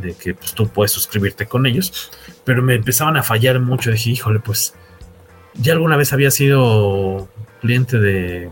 de 0.02 0.14
que 0.14 0.34
pues, 0.34 0.54
tú 0.54 0.68
puedes 0.68 0.92
suscribirte 0.92 1.48
con 1.48 1.66
ellos. 1.66 2.12
Pero 2.44 2.62
me 2.62 2.76
empezaban 2.76 3.18
a 3.18 3.24
fallar 3.24 3.60
mucho. 3.60 3.92
Dije, 3.92 4.12
híjole, 4.12 4.40
pues 4.40 4.74
ya 5.56 5.74
alguna 5.74 5.98
vez 5.98 6.14
había 6.14 6.32
sido 6.32 7.30
cliente 7.62 8.00
de 8.00 8.50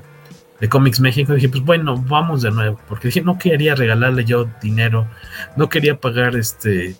de 0.59 0.69
Comics 0.69 0.99
México, 0.99 1.33
dije, 1.33 1.49
pues 1.49 1.63
bueno, 1.63 1.97
vamos 2.07 2.41
de 2.41 2.51
nuevo, 2.51 2.79
porque 2.87 3.07
dije, 3.07 3.21
no 3.21 3.37
quería 3.37 3.75
regalarle 3.75 4.25
yo 4.25 4.49
dinero, 4.61 5.07
no 5.55 5.69
quería 5.69 5.99
pagar 5.99 6.35
este, 6.35 6.95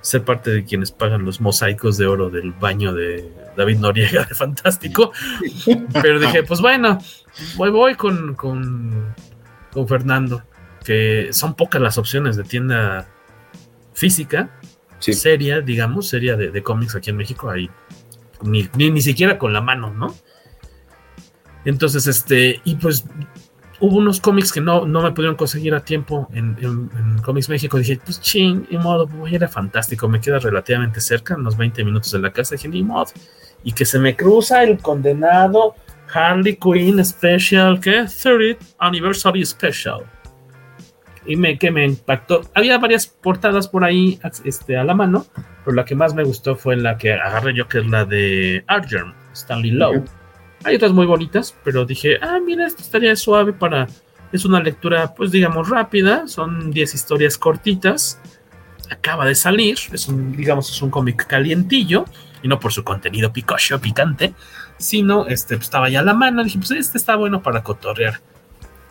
ser 0.00 0.24
parte 0.24 0.50
de 0.50 0.64
quienes 0.64 0.92
pagan 0.92 1.24
los 1.24 1.40
mosaicos 1.40 1.96
de 1.96 2.06
oro 2.06 2.30
del 2.30 2.52
baño 2.52 2.92
de 2.92 3.30
David 3.56 3.78
Noriega 3.78 4.24
de 4.24 4.34
Fantástico, 4.34 5.12
pero 6.02 6.20
dije, 6.20 6.42
pues 6.42 6.60
bueno, 6.60 6.98
voy, 7.56 7.70
voy 7.70 7.94
con, 7.94 8.34
con, 8.34 9.14
con 9.72 9.88
Fernando, 9.88 10.42
que 10.84 11.28
son 11.32 11.54
pocas 11.54 11.80
las 11.80 11.98
opciones 11.98 12.36
de 12.36 12.44
tienda 12.44 13.08
física, 13.94 14.50
sí. 14.98 15.12
seria, 15.14 15.60
digamos, 15.60 16.08
seria 16.08 16.36
de, 16.36 16.50
de, 16.50 16.62
cómics 16.62 16.94
aquí 16.94 17.10
en 17.10 17.16
México, 17.16 17.50
hay 17.50 17.70
ni, 18.42 18.68
ni, 18.76 18.90
ni 18.90 19.00
siquiera 19.00 19.38
con 19.38 19.52
la 19.52 19.60
mano, 19.60 19.92
¿no? 19.92 20.14
Entonces, 21.64 22.06
este, 22.06 22.60
y 22.64 22.76
pues 22.76 23.04
hubo 23.80 23.96
unos 23.96 24.20
cómics 24.20 24.52
que 24.52 24.60
no, 24.60 24.86
no 24.86 25.02
me 25.02 25.12
pudieron 25.12 25.36
conseguir 25.36 25.74
a 25.74 25.80
tiempo 25.80 26.28
en, 26.32 26.90
Comics 27.22 27.48
México. 27.48 27.78
Dije, 27.78 28.00
pues 28.04 28.20
ching, 28.20 28.66
y 28.70 28.78
modo, 28.78 29.06
voy 29.06 29.38
fantástico, 29.48 30.08
me 30.08 30.20
queda 30.20 30.38
relativamente 30.38 31.00
cerca, 31.00 31.36
unos 31.36 31.56
20 31.56 31.84
minutos 31.84 32.12
de 32.12 32.20
la 32.20 32.32
casa. 32.32 32.54
Dije, 32.54 32.68
ni 32.68 32.82
modo. 32.82 33.06
Y 33.64 33.72
que 33.72 33.84
se 33.84 33.98
me 33.98 34.16
cruza 34.16 34.62
el 34.62 34.78
condenado 34.78 35.74
Harley 36.12 36.56
Quinn 36.56 37.04
Special, 37.04 37.80
¿qué? 37.80 38.02
30th 38.02 38.58
Anniversary 38.78 39.44
Special. 39.44 40.02
Y 41.26 41.36
me, 41.36 41.58
que 41.58 41.70
me 41.70 41.84
impactó. 41.84 42.40
Había 42.54 42.78
varias 42.78 43.06
portadas 43.06 43.68
por 43.68 43.84
ahí 43.84 44.18
este, 44.44 44.78
a 44.78 44.84
la 44.84 44.94
mano, 44.94 45.26
pero 45.64 45.74
la 45.74 45.84
que 45.84 45.94
más 45.94 46.14
me 46.14 46.24
gustó 46.24 46.56
fue 46.56 46.76
la 46.76 46.96
que 46.96 47.12
agarré 47.12 47.54
yo, 47.54 47.68
que 47.68 47.78
es 47.78 47.86
la 47.86 48.06
de 48.06 48.64
Argerm, 48.66 49.12
Stanley 49.34 49.72
Lowe. 49.72 50.04
Hay 50.64 50.76
otras 50.76 50.92
muy 50.92 51.06
bonitas, 51.06 51.56
pero 51.64 51.84
dije, 51.84 52.18
ah, 52.20 52.38
mira, 52.44 52.66
esto 52.66 52.82
estaría 52.82 53.14
suave 53.16 53.52
para... 53.52 53.86
Es 54.32 54.44
una 54.44 54.60
lectura, 54.60 55.14
pues 55.14 55.30
digamos, 55.30 55.70
rápida. 55.70 56.26
Son 56.26 56.70
10 56.70 56.94
historias 56.94 57.38
cortitas. 57.38 58.20
Acaba 58.90 59.24
de 59.24 59.34
salir. 59.34 59.78
Es 59.92 60.08
un, 60.08 60.36
digamos, 60.36 60.70
es 60.70 60.82
un 60.82 60.90
cómic 60.90 61.26
calientillo. 61.26 62.04
Y 62.42 62.48
no 62.48 62.60
por 62.60 62.72
su 62.72 62.84
contenido 62.84 63.32
picocho, 63.32 63.80
picante. 63.80 64.34
Sino, 64.76 65.26
este, 65.26 65.56
pues, 65.56 65.66
estaba 65.66 65.88
ya 65.88 66.00
a 66.00 66.02
la 66.02 66.12
mano. 66.12 66.44
Dije, 66.44 66.58
pues 66.58 66.72
este 66.72 66.98
está 66.98 67.16
bueno 67.16 67.42
para 67.42 67.62
cotorrear. 67.62 68.20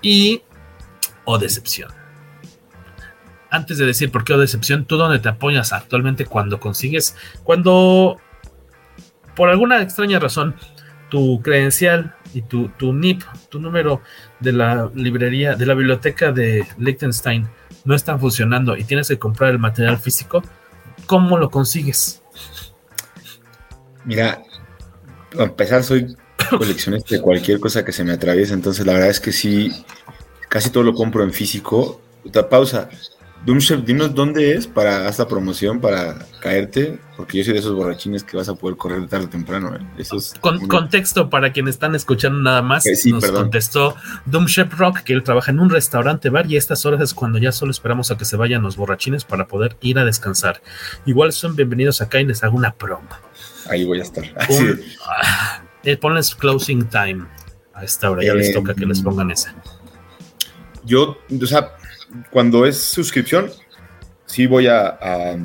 Y... 0.01 0.41
Oh, 1.25 1.37
decepción. 1.37 1.91
Antes 3.51 3.77
de 3.77 3.85
decir 3.85 4.11
por 4.11 4.23
qué 4.23 4.33
oh, 4.33 4.39
decepción, 4.39 4.85
¿tú 4.85 4.97
dónde 4.97 5.19
te 5.19 5.29
apoyas 5.29 5.71
actualmente 5.71 6.25
cuando 6.25 6.59
consigues... 6.59 7.15
Cuando... 7.43 8.19
Por 9.35 9.49
alguna 9.49 9.83
extraña 9.83 10.17
razón 10.17 10.55
tu 11.09 11.41
credencial 11.41 12.15
y 12.33 12.41
tu, 12.41 12.69
tu, 12.69 12.93
NIP, 12.93 13.23
tu 13.49 13.59
número 13.59 14.01
de 14.39 14.51
la 14.51 14.91
librería, 14.93 15.55
de 15.55 15.65
la 15.65 15.73
biblioteca 15.73 16.31
de 16.31 16.65
Liechtenstein 16.77 17.47
no 17.85 17.95
están 17.95 18.19
funcionando 18.19 18.75
y 18.75 18.83
tienes 18.83 19.07
que 19.07 19.17
comprar 19.17 19.51
el 19.51 19.59
material 19.59 19.97
físico, 19.97 20.43
¿cómo 21.05 21.37
lo 21.37 21.49
consigues? 21.49 22.21
Mira, 24.03 24.41
a 25.37 25.43
empezar 25.43 25.83
soy 25.83 26.15
coleccionista 26.49 27.15
de 27.15 27.21
cualquier 27.21 27.59
cosa 27.59 27.83
que 27.83 27.91
se 27.91 28.03
me 28.03 28.13
atraviese, 28.13 28.53
entonces 28.53 28.85
la 28.85 28.93
verdad 28.93 29.09
es 29.09 29.19
que 29.19 29.31
sí, 29.31 29.71
casi 30.49 30.69
todo 30.69 30.83
lo 30.83 30.93
compro 30.93 31.23
en 31.23 31.33
físico. 31.33 32.01
Pausa. 32.49 32.89
Doomship, 33.45 33.85
dinos 33.85 34.13
dónde 34.13 34.55
es 34.55 34.67
para 34.67 35.07
esta 35.07 35.25
promoción, 35.25 35.79
para 35.79 36.25
caerte, 36.41 36.99
porque 37.15 37.37
yo 37.37 37.43
soy 37.45 37.53
de 37.53 37.59
esos 37.59 37.73
borrachines 37.73 38.23
que 38.23 38.35
vas 38.35 38.49
a 38.49 38.55
poder 38.55 38.75
correr 38.75 39.07
tarde 39.07 39.25
o 39.25 39.29
temprano. 39.29 39.73
¿eh? 39.73 39.79
Eso 39.97 40.17
es 40.17 40.33
Con, 40.41 40.57
una- 40.57 40.67
Contexto 40.67 41.29
para 41.29 41.53
quienes 41.53 41.75
están 41.75 41.95
escuchando 41.95 42.39
nada 42.39 42.61
más. 42.61 42.85
Eh, 42.85 42.95
sí, 42.97 43.11
nos 43.13 43.23
perdón. 43.23 43.43
contestó 43.43 43.95
Doomship 44.25 44.73
Rock 44.77 44.99
que 44.99 45.13
él 45.13 45.23
trabaja 45.23 45.51
en 45.51 45.59
un 45.61 45.69
restaurante 45.69 46.29
bar 46.29 46.45
y 46.51 46.55
a 46.55 46.57
estas 46.57 46.85
horas 46.85 46.99
es 46.99 47.13
cuando 47.13 47.37
ya 47.39 47.53
solo 47.53 47.71
esperamos 47.71 48.11
a 48.11 48.17
que 48.17 48.25
se 48.25 48.35
vayan 48.35 48.63
los 48.63 48.75
borrachines 48.75 49.23
para 49.23 49.47
poder 49.47 49.77
ir 49.81 49.97
a 49.97 50.03
descansar. 50.03 50.61
Igual 51.05 51.31
son 51.31 51.55
bienvenidos 51.55 52.01
acá 52.01 52.19
y 52.19 52.25
les 52.25 52.43
hago 52.43 52.57
una 52.57 52.73
promo. 52.73 53.07
Ahí 53.69 53.85
voy 53.85 53.99
a 53.99 54.03
estar. 54.03 54.25
Un- 54.49 54.81
ah, 55.07 55.61
eh, 55.85 55.95
ponles 55.95 56.35
closing 56.35 56.89
time 56.89 57.25
a 57.73 57.85
esta 57.85 58.11
hora, 58.11 58.25
ya 58.25 58.33
les 58.33 58.51
toca 58.51 58.73
que 58.73 58.85
les 58.85 59.01
pongan 59.01 59.31
esa. 59.31 59.55
Yo, 60.83 61.17
o 61.41 61.45
sea, 61.45 61.71
cuando 62.31 62.65
es 62.65 62.79
suscripción, 62.81 63.49
sí 64.25 64.47
voy 64.47 64.67
a, 64.67 64.87
a, 65.01 65.35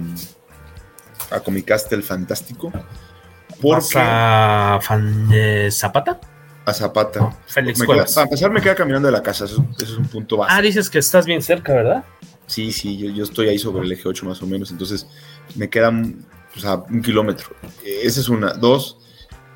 a 1.31 1.41
Comicast 1.41 1.93
el 1.93 2.03
Fantástico. 2.03 2.71
¿Vas 2.73 3.59
Porque 3.61 3.99
a 3.99 4.79
fan 4.83 5.29
de 5.29 5.71
Zapata? 5.71 6.21
a 6.65 6.73
Zapata. 6.73 7.37
Félix 7.47 7.81
Me 7.81 7.87
queda- 7.87 8.05
para 8.07 8.23
empezar, 8.23 8.51
me 8.51 8.61
queda 8.61 8.75
caminando 8.75 9.07
de 9.07 9.13
la 9.13 9.23
casa. 9.23 9.45
Eso, 9.47 9.65
es- 9.77 9.83
eso 9.85 9.93
es 9.95 9.99
un 9.99 10.07
punto 10.09 10.37
básico. 10.37 10.57
Ah, 10.59 10.63
dices 10.63 10.89
que 10.91 10.99
estás 10.99 11.27
bien 11.27 11.43
cerca, 11.43 11.73
¿verdad? 11.75 12.05
Sí, 12.47 12.71
sí, 12.73 12.99
yo, 12.99 13.11
yo 13.11 13.25
estoy 13.25 13.49
ahí 13.49 13.59
sobre 13.59 13.85
el 13.85 13.93
eje 13.93 14.09
8 14.09 14.27
más 14.27 14.43
o 14.43 14.47
menos, 14.47 14.71
entonces 14.71 15.07
me 15.55 15.69
quedan 15.71 16.25
o 16.57 16.61
sea, 16.61 16.75
un 16.77 17.01
kilómetro. 17.03 17.49
Esa 17.85 18.21
es 18.21 18.29
una. 18.29 18.53
Dos, 18.53 18.99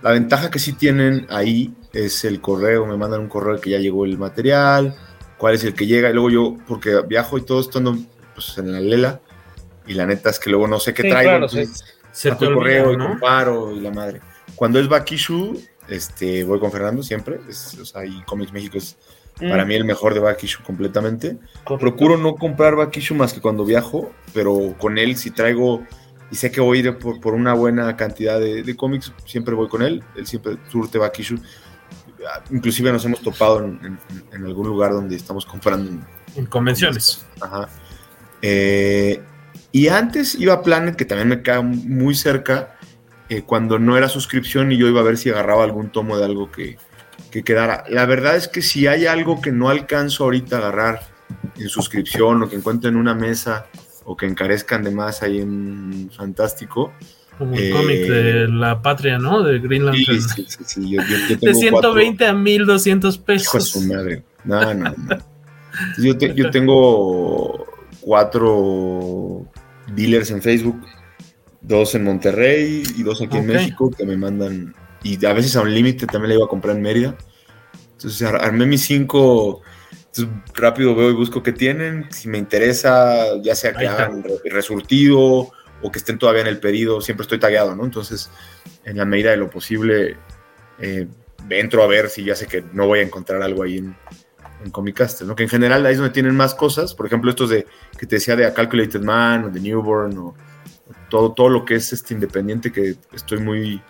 la 0.02 0.12
ventaja 0.12 0.50
que 0.50 0.58
sí 0.58 0.72
tienen 0.72 1.26
ahí 1.30 1.74
es 1.92 2.24
el 2.24 2.40
correo, 2.40 2.86
me 2.86 2.96
mandan 2.96 3.20
un 3.20 3.28
correo 3.28 3.60
que 3.60 3.70
ya 3.70 3.78
llegó 3.78 4.04
el 4.04 4.16
material, 4.18 4.96
cuál 5.38 5.54
es 5.54 5.64
el 5.64 5.74
que 5.74 5.86
llega, 5.86 6.10
y 6.10 6.12
luego 6.14 6.30
yo, 6.30 6.56
porque 6.66 7.02
viajo 7.06 7.38
y 7.38 7.42
todo 7.42 7.60
estando 7.60 7.96
pues, 8.34 8.56
en 8.58 8.72
la 8.72 8.80
lela, 8.80 9.20
y 9.86 9.94
la 9.94 10.06
neta 10.06 10.30
es 10.30 10.38
que 10.38 10.50
luego 10.50 10.66
no 10.66 10.80
sé 10.80 10.94
qué 10.94 11.02
Sí, 11.02 11.08
traigo, 11.10 11.30
claro, 11.30 11.44
entonces 11.46 11.84
Se 12.12 12.32
te 12.32 12.46
el 12.46 12.52
olvida, 12.54 12.54
correo 12.54 12.92
y 12.92 12.96
¿no? 12.96 13.08
comparo 13.08 13.72
y 13.72 13.80
la 13.80 13.90
madre. 13.90 14.20
Cuando 14.54 14.78
es 14.80 14.88
Bakishu, 14.88 15.60
este, 15.88 16.44
voy 16.44 16.58
con 16.58 16.72
Fernando 16.72 17.02
siempre, 17.02 17.40
es, 17.48 17.78
o 17.78 17.84
sea, 17.84 18.04
y 18.04 18.22
Comics 18.22 18.52
México 18.52 18.78
es 18.78 18.96
para 19.38 19.64
Mm. 19.64 19.68
mí 19.68 19.74
el 19.74 19.84
mejor 19.84 20.14
de 20.14 20.20
Bakishu 20.20 20.62
completamente. 20.64 21.36
Correcto. 21.62 21.78
Procuro 21.78 22.16
no 22.16 22.36
comprar 22.36 22.74
Bakishu 22.74 23.14
más 23.14 23.34
que 23.34 23.40
cuando 23.42 23.66
viajo, 23.66 24.10
pero 24.32 24.74
con 24.78 24.96
él 24.96 25.16
si 25.16 25.30
traigo 25.30 25.84
y 26.30 26.36
sé 26.36 26.50
que 26.50 26.60
voy 26.62 26.78
a 26.78 26.80
ir 26.80 26.98
por, 26.98 27.20
por 27.20 27.34
una 27.34 27.52
buena 27.52 27.96
cantidad 27.96 28.40
de, 28.40 28.62
de 28.62 28.76
cómics, 28.76 29.12
siempre 29.26 29.54
voy 29.54 29.68
con 29.68 29.82
él, 29.82 30.02
él 30.16 30.26
siempre 30.26 30.56
surte 30.72 30.96
Bakishu. 30.98 31.36
Ah, 32.28 32.42
Inclusive 32.50 32.92
nos 32.92 33.04
hemos 33.04 33.20
topado 33.20 33.64
en, 33.64 33.78
en- 33.84 33.98
en 34.32 34.44
algún 34.46 34.66
lugar 34.66 34.92
donde 34.92 35.16
estamos 35.16 35.46
comprando. 35.46 35.90
En 36.34 36.46
convenciones. 36.46 37.24
Ajá. 37.40 37.68
Eh, 38.42 39.22
y 39.72 39.88
antes 39.88 40.34
iba 40.36 40.54
a 40.54 40.62
Planet, 40.62 40.96
que 40.96 41.04
también 41.04 41.28
me 41.28 41.42
queda 41.42 41.60
muy 41.62 42.14
cerca, 42.14 42.76
eh, 43.28 43.42
cuando 43.42 43.78
no 43.78 43.96
era 43.96 44.08
suscripción 44.08 44.70
y 44.72 44.76
yo 44.76 44.86
iba 44.86 45.00
a 45.00 45.04
ver 45.04 45.16
si 45.18 45.30
agarraba 45.30 45.64
algún 45.64 45.90
tomo 45.90 46.16
de 46.18 46.24
algo 46.24 46.50
que, 46.50 46.78
que 47.30 47.42
quedara. 47.42 47.84
La 47.88 48.06
verdad 48.06 48.36
es 48.36 48.48
que 48.48 48.62
si 48.62 48.86
hay 48.86 49.06
algo 49.06 49.40
que 49.40 49.52
no 49.52 49.68
alcanzo 49.68 50.24
ahorita 50.24 50.56
a 50.56 50.58
agarrar 50.60 51.00
en 51.56 51.68
suscripción 51.68 52.42
o 52.42 52.48
que 52.48 52.56
encuentro 52.56 52.88
en 52.88 52.96
una 52.96 53.14
mesa 53.14 53.66
o 54.04 54.16
que 54.16 54.26
encarezcan 54.26 54.82
de 54.84 54.90
más 54.92 55.22
ahí 55.22 55.40
en 55.40 56.10
Fantástico. 56.16 56.92
Como 57.38 57.54
el 57.54 57.64
eh, 57.64 57.70
cómic 57.70 58.00
de 58.08 58.48
la 58.48 58.80
patria, 58.80 59.18
¿no? 59.18 59.42
De 59.42 59.58
Green 59.58 59.92
Sí, 59.94 60.04
sí, 60.04 60.44
sí, 60.48 60.56
sí, 60.64 60.90
yo- 60.90 61.02
yo- 61.02 61.16
yo 61.18 61.26
de 61.28 61.36
tengo 61.36 61.58
120 61.58 62.26
a 62.26 62.32
1200 62.32 63.16
cuatro- 63.18 63.34
hijo 63.34 63.42
de 63.52 63.58
pesos. 63.58 63.68
su 63.70 63.80
madre. 63.82 64.22
No, 64.44 64.74
no, 64.74 64.90
no. 64.90 64.94
Yo, 65.98 66.16
te- 66.16 66.32
yo 66.34 66.50
tengo 66.50 67.66
cuatro 68.00 69.46
dealers 69.94 70.30
en 70.30 70.40
Facebook, 70.40 70.80
dos 71.60 71.94
en 71.94 72.04
Monterrey 72.04 72.82
y 72.96 73.02
dos 73.02 73.20
aquí 73.20 73.36
en. 73.36 73.46
México 73.46 73.90
que 73.90 74.04
me 74.06 74.16
mandan. 74.16 74.74
Y 75.02 75.22
a 75.26 75.32
veces 75.32 75.54
a 75.56 75.60
un 75.62 75.74
límite 75.74 76.06
también 76.06 76.30
le 76.30 76.34
iba 76.36 76.44
a 76.46 76.48
comprar 76.48 76.76
en 76.76 76.82
Mérida. 76.82 77.16
Entonces 77.92 78.22
ar- 78.22 78.42
armé 78.42 78.66
mis 78.66 78.82
cinco. 78.82 79.60
Entonces, 80.06 80.28
rápido 80.54 80.94
veo 80.94 81.10
y 81.10 81.14
busco 81.14 81.42
qué 81.42 81.52
tienen. 81.52 82.06
Si 82.10 82.28
me 82.28 82.38
interesa, 82.38 83.36
ya 83.42 83.54
sea 83.54 83.74
que 83.74 83.86
hagan 83.86 84.22
re- 84.22 84.50
resurtido 84.50 85.50
o 85.82 85.90
que 85.92 85.98
estén 85.98 86.18
todavía 86.18 86.42
en 86.42 86.48
el 86.48 86.58
pedido, 86.58 87.00
siempre 87.00 87.22
estoy 87.22 87.38
tagueado, 87.38 87.74
¿no? 87.76 87.84
Entonces, 87.84 88.30
en 88.84 88.96
la 88.96 89.04
medida 89.04 89.30
de 89.30 89.36
lo 89.36 89.50
posible, 89.50 90.16
eh, 90.78 91.06
entro 91.50 91.82
a 91.82 91.86
ver 91.86 92.08
si 92.08 92.24
ya 92.24 92.34
sé 92.34 92.46
que 92.46 92.64
no 92.72 92.86
voy 92.86 93.00
a 93.00 93.02
encontrar 93.02 93.42
algo 93.42 93.62
ahí 93.62 93.78
en, 93.78 93.96
en 94.64 94.70
Comicastle, 94.70 95.26
¿no? 95.26 95.36
Que 95.36 95.42
en 95.44 95.48
general 95.48 95.84
ahí 95.86 95.92
es 95.92 95.98
donde 95.98 96.12
tienen 96.14 96.34
más 96.34 96.54
cosas, 96.54 96.94
por 96.94 97.06
ejemplo, 97.06 97.30
estos 97.30 97.50
de 97.50 97.66
que 97.98 98.06
te 98.06 98.16
decía 98.16 98.36
de 98.36 98.46
A 98.46 98.54
Calculated 98.54 99.02
Man 99.02 99.44
o 99.44 99.50
de 99.50 99.60
Newborn 99.60 100.16
o, 100.18 100.26
o 100.28 100.34
todo, 101.10 101.32
todo 101.32 101.48
lo 101.50 101.64
que 101.64 101.74
es 101.76 101.92
este 101.92 102.14
independiente 102.14 102.72
que 102.72 102.96
estoy 103.12 103.38
muy 103.38 103.80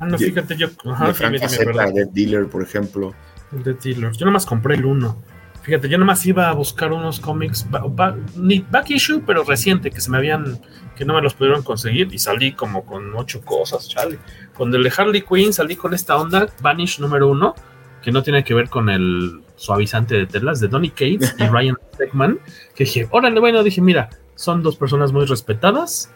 Ah, 0.00 0.06
no, 0.06 0.16
de- 0.18 0.26
fíjate, 0.26 0.56
yo. 0.56 0.68
de 0.68 0.74
Ajá, 0.90 1.14
Frank 1.14 1.34
dime, 1.34 1.46
dime, 1.48 1.92
de 1.92 2.06
Dealer, 2.12 2.46
por 2.48 2.62
ejemplo. 2.62 3.14
El 3.52 3.62
de 3.62 3.74
Dealer. 3.74 4.12
Yo 4.12 4.26
nomás 4.26 4.44
compré 4.44 4.74
el 4.74 4.84
1. 4.84 5.22
Fíjate, 5.68 5.90
yo 5.90 5.98
nomás 5.98 6.24
iba 6.24 6.48
a 6.48 6.52
buscar 6.54 6.94
unos 6.94 7.20
cómics, 7.20 7.70
ba- 7.70 7.84
ba- 7.86 8.16
ni 8.36 8.60
back 8.60 8.88
issue, 8.88 9.22
pero 9.26 9.44
reciente, 9.44 9.90
que 9.90 10.00
se 10.00 10.10
me 10.10 10.16
habían, 10.16 10.58
que 10.96 11.04
no 11.04 11.12
me 11.12 11.20
los 11.20 11.34
pudieron 11.34 11.62
conseguir 11.62 12.08
y 12.10 12.18
salí 12.18 12.52
como 12.54 12.86
con 12.86 13.14
ocho 13.14 13.42
cosas, 13.42 13.86
chale. 13.86 14.18
Con 14.54 14.74
el 14.74 14.82
de 14.82 14.90
Harley 14.96 15.20
Quinn 15.20 15.52
salí 15.52 15.76
con 15.76 15.92
esta 15.92 16.16
onda, 16.16 16.46
Vanish 16.62 17.00
número 17.00 17.28
uno, 17.28 17.54
que 18.02 18.10
no 18.10 18.22
tiene 18.22 18.44
que 18.44 18.54
ver 18.54 18.70
con 18.70 18.88
el 18.88 19.42
suavizante 19.56 20.14
de 20.14 20.26
telas 20.26 20.58
de 20.60 20.68
Donny 20.68 20.88
Cates 20.88 21.34
y 21.38 21.44
Ryan 21.48 21.76
Stegman, 21.94 22.38
que 22.74 22.84
dije, 22.84 23.06
órale, 23.10 23.38
bueno, 23.38 23.62
dije, 23.62 23.82
mira, 23.82 24.08
son 24.36 24.62
dos 24.62 24.76
personas 24.76 25.12
muy 25.12 25.26
respetadas, 25.26 26.10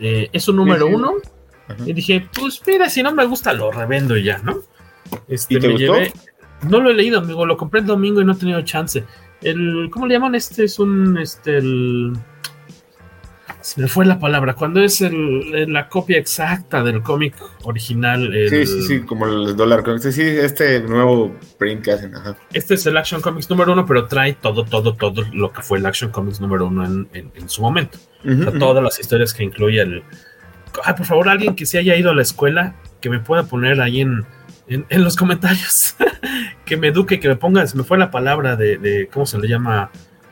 eh, 0.00 0.28
es 0.34 0.46
un 0.48 0.56
número 0.56 0.86
sí. 0.88 0.92
uno, 0.94 1.14
Ajá. 1.66 1.82
y 1.86 1.94
dije, 1.94 2.28
pues 2.38 2.60
mira, 2.66 2.90
si 2.90 3.02
no 3.02 3.14
me 3.14 3.24
gusta, 3.24 3.54
lo 3.54 3.70
revendo 3.72 4.18
y 4.18 4.24
ya, 4.24 4.36
¿no? 4.38 4.58
Este, 5.28 5.54
¿Y 5.54 5.60
te 5.60 5.66
me 5.68 5.72
gustó? 5.74 5.94
llevé- 5.94 6.12
no 6.68 6.80
lo 6.80 6.90
he 6.90 6.94
leído, 6.94 7.18
amigo, 7.20 7.46
lo 7.46 7.56
compré 7.56 7.80
el 7.80 7.86
domingo 7.86 8.20
y 8.20 8.24
no 8.24 8.32
he 8.32 8.36
tenido 8.36 8.60
chance. 8.62 9.04
El, 9.42 9.88
¿cómo 9.90 10.06
le 10.06 10.14
llaman? 10.14 10.34
Este 10.34 10.64
es 10.64 10.78
un, 10.78 11.18
este, 11.18 11.58
el... 11.58 12.12
Se 13.60 13.80
me 13.80 13.88
fue 13.88 14.04
la 14.04 14.18
palabra. 14.18 14.54
Cuando 14.54 14.80
es 14.82 15.00
el, 15.00 15.72
la 15.72 15.88
copia 15.88 16.18
exacta 16.18 16.82
del 16.82 17.02
cómic 17.02 17.34
original. 17.62 18.34
el- 18.34 18.50
Sí, 18.50 18.66
sí, 18.66 18.82
sí, 18.82 19.00
como 19.00 19.26
el 19.26 19.56
dólar. 19.56 19.82
Sí, 20.00 20.12
sí, 20.12 20.22
este 20.22 20.80
nuevo 20.80 21.34
print 21.58 21.82
que 21.82 21.92
hacen. 21.92 22.14
Ajá. 22.14 22.36
Este 22.52 22.74
es 22.74 22.84
el 22.86 22.96
Action 22.96 23.22
Comics 23.22 23.48
número 23.48 23.72
uno, 23.72 23.86
pero 23.86 24.06
trae 24.06 24.34
todo, 24.34 24.64
todo, 24.64 24.94
todo 24.94 25.22
lo 25.32 25.50
que 25.52 25.62
fue 25.62 25.78
el 25.78 25.86
Action 25.86 26.10
Comics 26.10 26.40
número 26.40 26.66
uno 26.66 26.84
en, 26.84 27.08
en- 27.14 27.32
en 27.34 27.48
su 27.48 27.62
momento. 27.62 27.98
O 28.26 28.34
sea, 28.50 28.58
todas 28.58 28.82
las 28.84 28.98
historias 29.00 29.32
que 29.34 29.44
incluye 29.44 29.80
el. 29.80 30.02
Ay, 30.84 30.94
por 30.94 31.06
favor, 31.06 31.28
alguien 31.28 31.54
que 31.54 31.64
se 31.66 31.78
haya 31.78 31.96
ido 31.96 32.10
a 32.10 32.14
la 32.14 32.22
escuela, 32.22 32.74
que 33.00 33.08
me 33.10 33.20
pueda 33.20 33.44
poner 33.44 33.80
ahí 33.80 34.00
en, 34.00 34.24
en, 34.68 34.86
en 34.88 35.04
los 35.04 35.16
comentarios. 35.16 35.96
que 36.64 36.76
me 36.76 36.88
eduque, 36.88 37.20
que 37.20 37.28
me 37.28 37.36
ponga, 37.36 37.66
se 37.66 37.76
me 37.76 37.84
fue 37.84 37.98
la 37.98 38.10
palabra 38.10 38.56
de, 38.56 38.78
de 38.78 39.08
¿cómo 39.12 39.26
se 39.26 39.38
le 39.38 39.48
llama? 39.48 39.90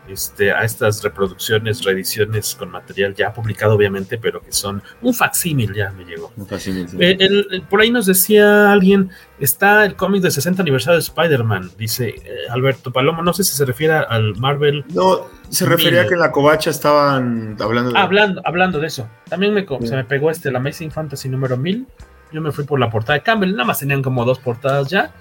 Este, 0.09 0.51
a 0.51 0.65
estas 0.65 1.01
reproducciones, 1.05 1.85
reediciones 1.85 2.57
con 2.57 2.71
material 2.73 3.15
ya 3.15 3.33
publicado, 3.33 3.75
obviamente, 3.77 4.19
pero 4.19 4.43
que 4.43 4.51
son 4.51 4.83
un 5.01 5.15
facsímil, 5.15 5.73
ya 5.73 5.93
me 5.93 6.05
llegó. 6.05 6.33
Un 6.37 6.45
fascínate, 6.47 6.89
sí. 6.91 6.97
Eh, 6.99 7.17
el- 7.21 7.47
el- 7.53 7.63
por 7.63 7.81
ahí 7.81 7.91
nos 7.93 8.07
decía 8.07 8.73
alguien, 8.73 9.11
está 9.39 9.85
el 9.85 9.95
cómic 9.95 10.21
del 10.23 10.33
60 10.33 10.61
aniversario 10.61 10.97
de 10.97 11.03
Spider-Man, 11.05 11.71
dice 11.79 12.09
eh, 12.09 12.21
Alberto 12.51 12.93
Palomo, 12.93 13.23
no 13.23 13.33
sé 13.33 13.45
si 13.45 13.55
se 13.55 13.65
refiere 13.65 13.95
al 13.95 14.35
Marvel. 14.37 14.85
No, 14.93 15.29
se 15.49 15.67
refería 15.67 16.03
a 16.03 16.07
que 16.09 16.15
en 16.15 16.21
la 16.21 16.33
covacha 16.33 16.71
estaban 16.71 17.57
hablando 17.61 17.93
de. 17.93 17.99
Hablando, 17.99 18.43
hablando 18.45 18.81
de 18.81 18.89
eso, 18.89 19.09
también 19.31 19.55
me, 19.55 19.65
Sí. 19.65 19.87
se 19.87 19.95
me 19.95 20.05
pegó 20.05 20.31
este, 20.31 20.49
el 20.49 20.57
Amazing 20.57 20.91
Fantasy 20.91 21.29
número 21.29 21.57
1000, 21.57 21.87
yo 22.33 22.41
me 22.41 22.53
fui 22.53 22.65
por 22.65 22.79
la 22.81 22.91
portada 22.91 23.15
de 23.19 23.23
Campbell, 23.23 23.53
nada 23.53 23.65
más 23.65 23.79
tenían 23.79 24.03
como 24.03 24.25
dos 24.25 24.39
portadas 24.39 24.89
ya. 24.89 25.13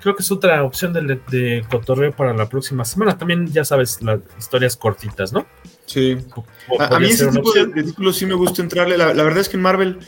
Creo 0.00 0.16
que 0.16 0.22
es 0.22 0.32
otra 0.32 0.64
opción 0.64 0.94
de, 0.94 1.20
de 1.30 1.62
cotorreo 1.70 2.12
para 2.12 2.32
la 2.32 2.48
próxima 2.48 2.86
semana. 2.86 3.18
También, 3.18 3.46
ya 3.48 3.64
sabes, 3.66 4.00
las 4.00 4.20
historias 4.38 4.74
cortitas, 4.76 5.30
¿no? 5.30 5.44
Sí. 5.84 6.16
A, 6.78 6.96
a 6.96 6.98
mí 6.98 7.08
ese 7.08 7.26
tipo 7.26 7.52
de, 7.52 7.60
opción. 7.62 7.72
de 7.72 7.82
títulos 7.82 8.16
sí 8.16 8.24
me 8.24 8.32
gusta 8.34 8.62
entrarle. 8.62 8.96
La, 8.96 9.12
la 9.12 9.22
verdad 9.22 9.40
es 9.40 9.48
que 9.50 9.56
en 9.58 9.62
Marvel 9.62 9.98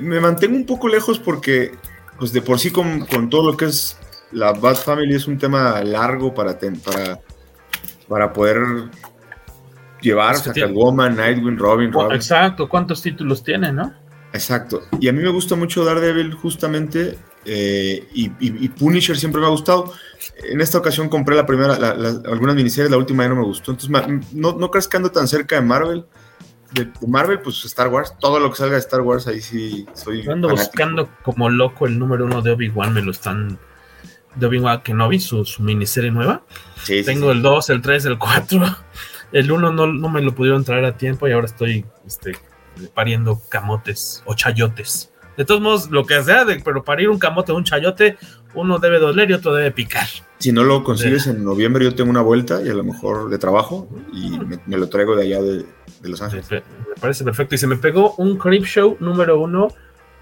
me- 0.00 0.20
mantengo 0.20 0.54
un 0.54 0.64
poco 0.64 0.86
lejos 0.86 1.18
porque, 1.18 1.72
pues 2.20 2.32
de 2.32 2.40
por 2.40 2.60
sí, 2.60 2.70
con, 2.70 3.04
con 3.06 3.28
todo 3.28 3.50
lo 3.50 3.56
que 3.56 3.64
es 3.64 3.98
la 4.30 4.52
Bat 4.52 4.76
Family 4.76 5.16
es 5.16 5.26
un 5.26 5.38
tema 5.38 5.82
largo 5.82 6.32
para, 6.32 6.56
ten- 6.56 6.78
para, 6.78 7.18
para 8.08 8.32
poder 8.32 8.58
llevar. 10.00 10.36
O 10.36 10.38
sea, 10.38 10.52
Catwoman, 10.52 11.16
Nightwing, 11.16 11.58
Robin, 11.58 11.90
Oh, 11.94 12.02
Robin. 12.04 12.16
Exacto, 12.16 12.68
¿cuántos 12.68 13.02
títulos 13.02 13.42
tiene, 13.42 13.72
no? 13.72 13.92
Exacto. 14.32 14.82
Y 15.00 15.08
a 15.08 15.12
mí 15.12 15.22
me 15.22 15.28
gusta 15.30 15.56
mucho 15.56 15.84
Daredevil 15.84 16.34
justamente 16.34 17.18
eh, 17.44 18.06
y, 18.14 18.26
y- 18.26 18.64
y 18.64 18.68
Punisher 18.68 19.16
siempre 19.18 19.40
me 19.40 19.46
ha 19.46 19.50
gustado. 19.50 19.92
En 20.44 20.60
esta 20.60 20.78
ocasión 20.78 21.08
compré 21.08 21.34
la 21.34 21.46
primera, 21.46 21.78
la- 21.78 21.94
la- 21.94 22.20
algunas 22.30 22.54
miniseries, 22.54 22.90
la 22.90 22.98
última 22.98 23.24
ya 23.24 23.30
no 23.30 23.36
me 23.36 23.44
gustó. 23.44 23.72
Entonces 23.72 24.22
no, 24.32 24.52
no 24.52 24.70
crees 24.70 24.86
que 24.88 24.96
ando 24.98 25.10
tan 25.10 25.26
cerca 25.26 25.56
de 25.56 25.62
Marvel. 25.62 26.04
De, 26.72 26.84
de 26.84 27.06
Marvel, 27.08 27.40
pues 27.40 27.64
Star 27.64 27.88
Wars. 27.88 28.14
Todo 28.20 28.38
lo 28.38 28.50
que 28.50 28.56
salga 28.58 28.74
de 28.74 28.80
Star 28.80 29.00
Wars, 29.00 29.26
ahí 29.26 29.40
sí 29.40 29.86
soy. 29.94 30.22
Yo 30.22 30.32
ando 30.32 30.48
fanático. 30.48 30.70
buscando 30.70 31.08
como 31.24 31.50
loco 31.50 31.86
el 31.86 31.98
número 31.98 32.24
uno 32.26 32.42
de 32.42 32.52
Obi-Wan, 32.52 32.92
me 32.94 33.02
lo 33.02 33.10
están... 33.10 33.58
De 34.36 34.46
Obi-Wan 34.46 34.82
Kenobi, 34.82 35.18
su, 35.18 35.44
su 35.44 35.64
miniserie 35.64 36.12
nueva. 36.12 36.42
Sí, 36.84 37.00
sí, 37.00 37.04
Tengo 37.04 37.32
sí. 37.32 37.36
el 37.38 37.42
2, 37.42 37.70
el 37.70 37.82
3, 37.82 38.04
el 38.04 38.18
4. 38.18 38.76
el 39.32 39.50
uno 39.50 39.72
no, 39.72 39.88
no, 39.88 40.08
me 40.08 40.22
lo 40.22 40.32
pudieron 40.36 40.62
traer 40.64 40.84
a 40.84 40.96
tiempo 40.96 41.26
y 41.26 41.32
ahora 41.32 41.46
estoy 41.46 41.84
este, 42.06 42.36
pariendo 42.88 43.40
camotes 43.48 44.22
o 44.26 44.34
chayotes. 44.34 45.12
De 45.36 45.44
todos 45.44 45.60
modos, 45.60 45.90
lo 45.90 46.04
que 46.04 46.22
sea, 46.22 46.44
de, 46.44 46.60
pero 46.60 46.84
parir 46.84 47.08
un 47.08 47.18
camote 47.18 47.52
o 47.52 47.56
un 47.56 47.64
chayote, 47.64 48.18
uno 48.54 48.78
debe 48.78 48.98
doler 48.98 49.30
y 49.30 49.32
otro 49.32 49.54
debe 49.54 49.70
picar. 49.70 50.06
Si 50.38 50.52
no 50.52 50.64
lo 50.64 50.82
consigues 50.82 51.26
en 51.26 51.44
noviembre, 51.44 51.84
yo 51.84 51.94
tengo 51.94 52.10
una 52.10 52.22
vuelta 52.22 52.62
y 52.62 52.68
a 52.68 52.74
lo 52.74 52.84
mejor 52.84 53.30
de 53.30 53.38
trabajo 53.38 53.88
y 54.12 54.38
me, 54.38 54.58
me 54.66 54.76
lo 54.76 54.88
traigo 54.88 55.14
de 55.16 55.22
allá 55.22 55.42
de, 55.42 55.64
de 56.00 56.08
Los 56.08 56.20
Ángeles. 56.22 56.50
Me, 56.50 56.56
me, 56.58 56.94
parece 57.00 57.24
perfecto. 57.24 57.54
Y 57.54 57.58
se 57.58 57.66
me 57.66 57.76
pegó 57.76 58.14
un 58.16 58.38
Creep 58.38 58.64
Show 58.64 58.96
número 59.00 59.40
uno 59.40 59.68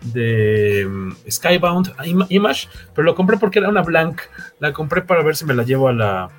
de 0.03 0.87
um, 0.87 1.14
Skybound 1.29 1.94
Image, 2.29 2.68
pero 2.94 3.05
lo 3.05 3.14
compré 3.14 3.37
porque 3.38 3.59
era 3.59 3.68
una 3.68 3.83
blank. 3.83 4.21
La 4.61 4.73
compré 4.73 5.03
para 5.03 5.23
ver 5.23 5.37
si 5.37 5.44
me 5.44 5.55
la 5.55 5.62
llevo 5.62 5.88
a 5.88 5.92
la. 5.92 6.31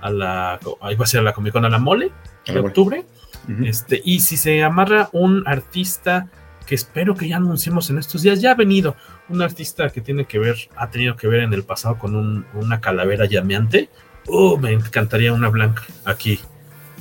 A 0.00 0.10
la 0.10 0.60
ahí 0.82 0.96
va 0.96 1.04
a 1.04 1.06
ser 1.06 1.20
a 1.20 1.22
la 1.22 1.32
Comic 1.32 1.52
Con 1.52 1.64
a 1.64 1.70
la 1.70 1.78
mole 1.78 2.12
de 2.46 2.58
octubre. 2.58 3.04
Uh 3.48 3.52
-huh. 3.52 3.68
Este, 3.68 4.00
y 4.04 4.20
si 4.20 4.36
se 4.36 4.62
amarra 4.62 5.08
un 5.12 5.42
artista 5.46 6.28
que 6.66 6.74
espero 6.74 7.14
que 7.14 7.28
ya 7.28 7.36
anunciemos 7.36 7.90
en 7.90 7.98
estos 7.98 8.22
días, 8.22 8.40
ya 8.40 8.52
ha 8.52 8.54
venido 8.54 8.96
un 9.28 9.42
artista 9.42 9.90
que 9.90 10.00
tiene 10.00 10.24
que 10.24 10.38
ver, 10.38 10.56
ha 10.76 10.90
tenido 10.90 11.16
que 11.16 11.28
ver 11.28 11.40
en 11.40 11.52
el 11.52 11.62
pasado 11.62 11.98
con 11.98 12.14
un, 12.14 12.46
una 12.54 12.80
calavera 12.80 13.26
llameante. 13.26 13.88
Oh, 14.26 14.56
me 14.56 14.72
encantaría 14.72 15.32
una 15.32 15.48
blanca 15.48 15.82
aquí 16.04 16.40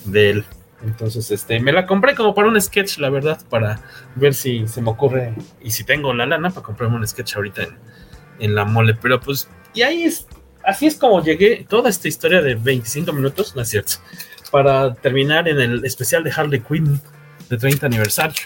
de 0.06 0.30
él. 0.30 0.46
Entonces, 0.86 1.32
este, 1.32 1.60
me 1.62 1.72
la 1.72 1.86
compré 1.86 2.14
como 2.14 2.36
para 2.36 2.50
un 2.50 2.60
sketch, 2.60 2.98
la 2.98 3.10
verdad, 3.10 3.40
para 3.50 3.80
ver 4.16 4.34
si 4.34 4.68
se 4.68 4.82
me 4.82 4.90
ocurre 4.90 5.34
y 5.62 5.72
si 5.72 5.86
tengo 5.86 6.14
la 6.14 6.26
lana 6.26 6.50
para 6.50 6.66
comprarme 6.66 6.98
un 6.98 7.08
sketch 7.08 7.38
ahorita 7.38 7.64
en, 7.64 7.78
en 8.40 8.56
la 8.56 8.66
mole. 8.66 8.96
Pero 9.02 9.20
pues, 9.22 9.48
y 9.74 9.84
ahí 9.84 10.04
es, 10.04 10.28
así 10.64 10.88
es 10.88 10.98
como 10.98 11.24
llegué 11.24 11.66
toda 11.70 11.90
esta 11.90 12.10
historia 12.10 12.42
de 12.42 12.56
25 12.56 13.14
minutos, 13.14 13.56
no 13.56 13.62
es 13.62 13.70
cierto, 13.70 13.94
para 14.54 14.94
terminar 14.94 15.50
en 15.50 15.60
el 15.60 15.84
especial 15.84 16.24
de 16.24 16.32
Harley 16.32 16.60
Quinn 16.60 17.02
de 17.50 17.58
30 17.58 17.88
aniversario. 17.88 18.44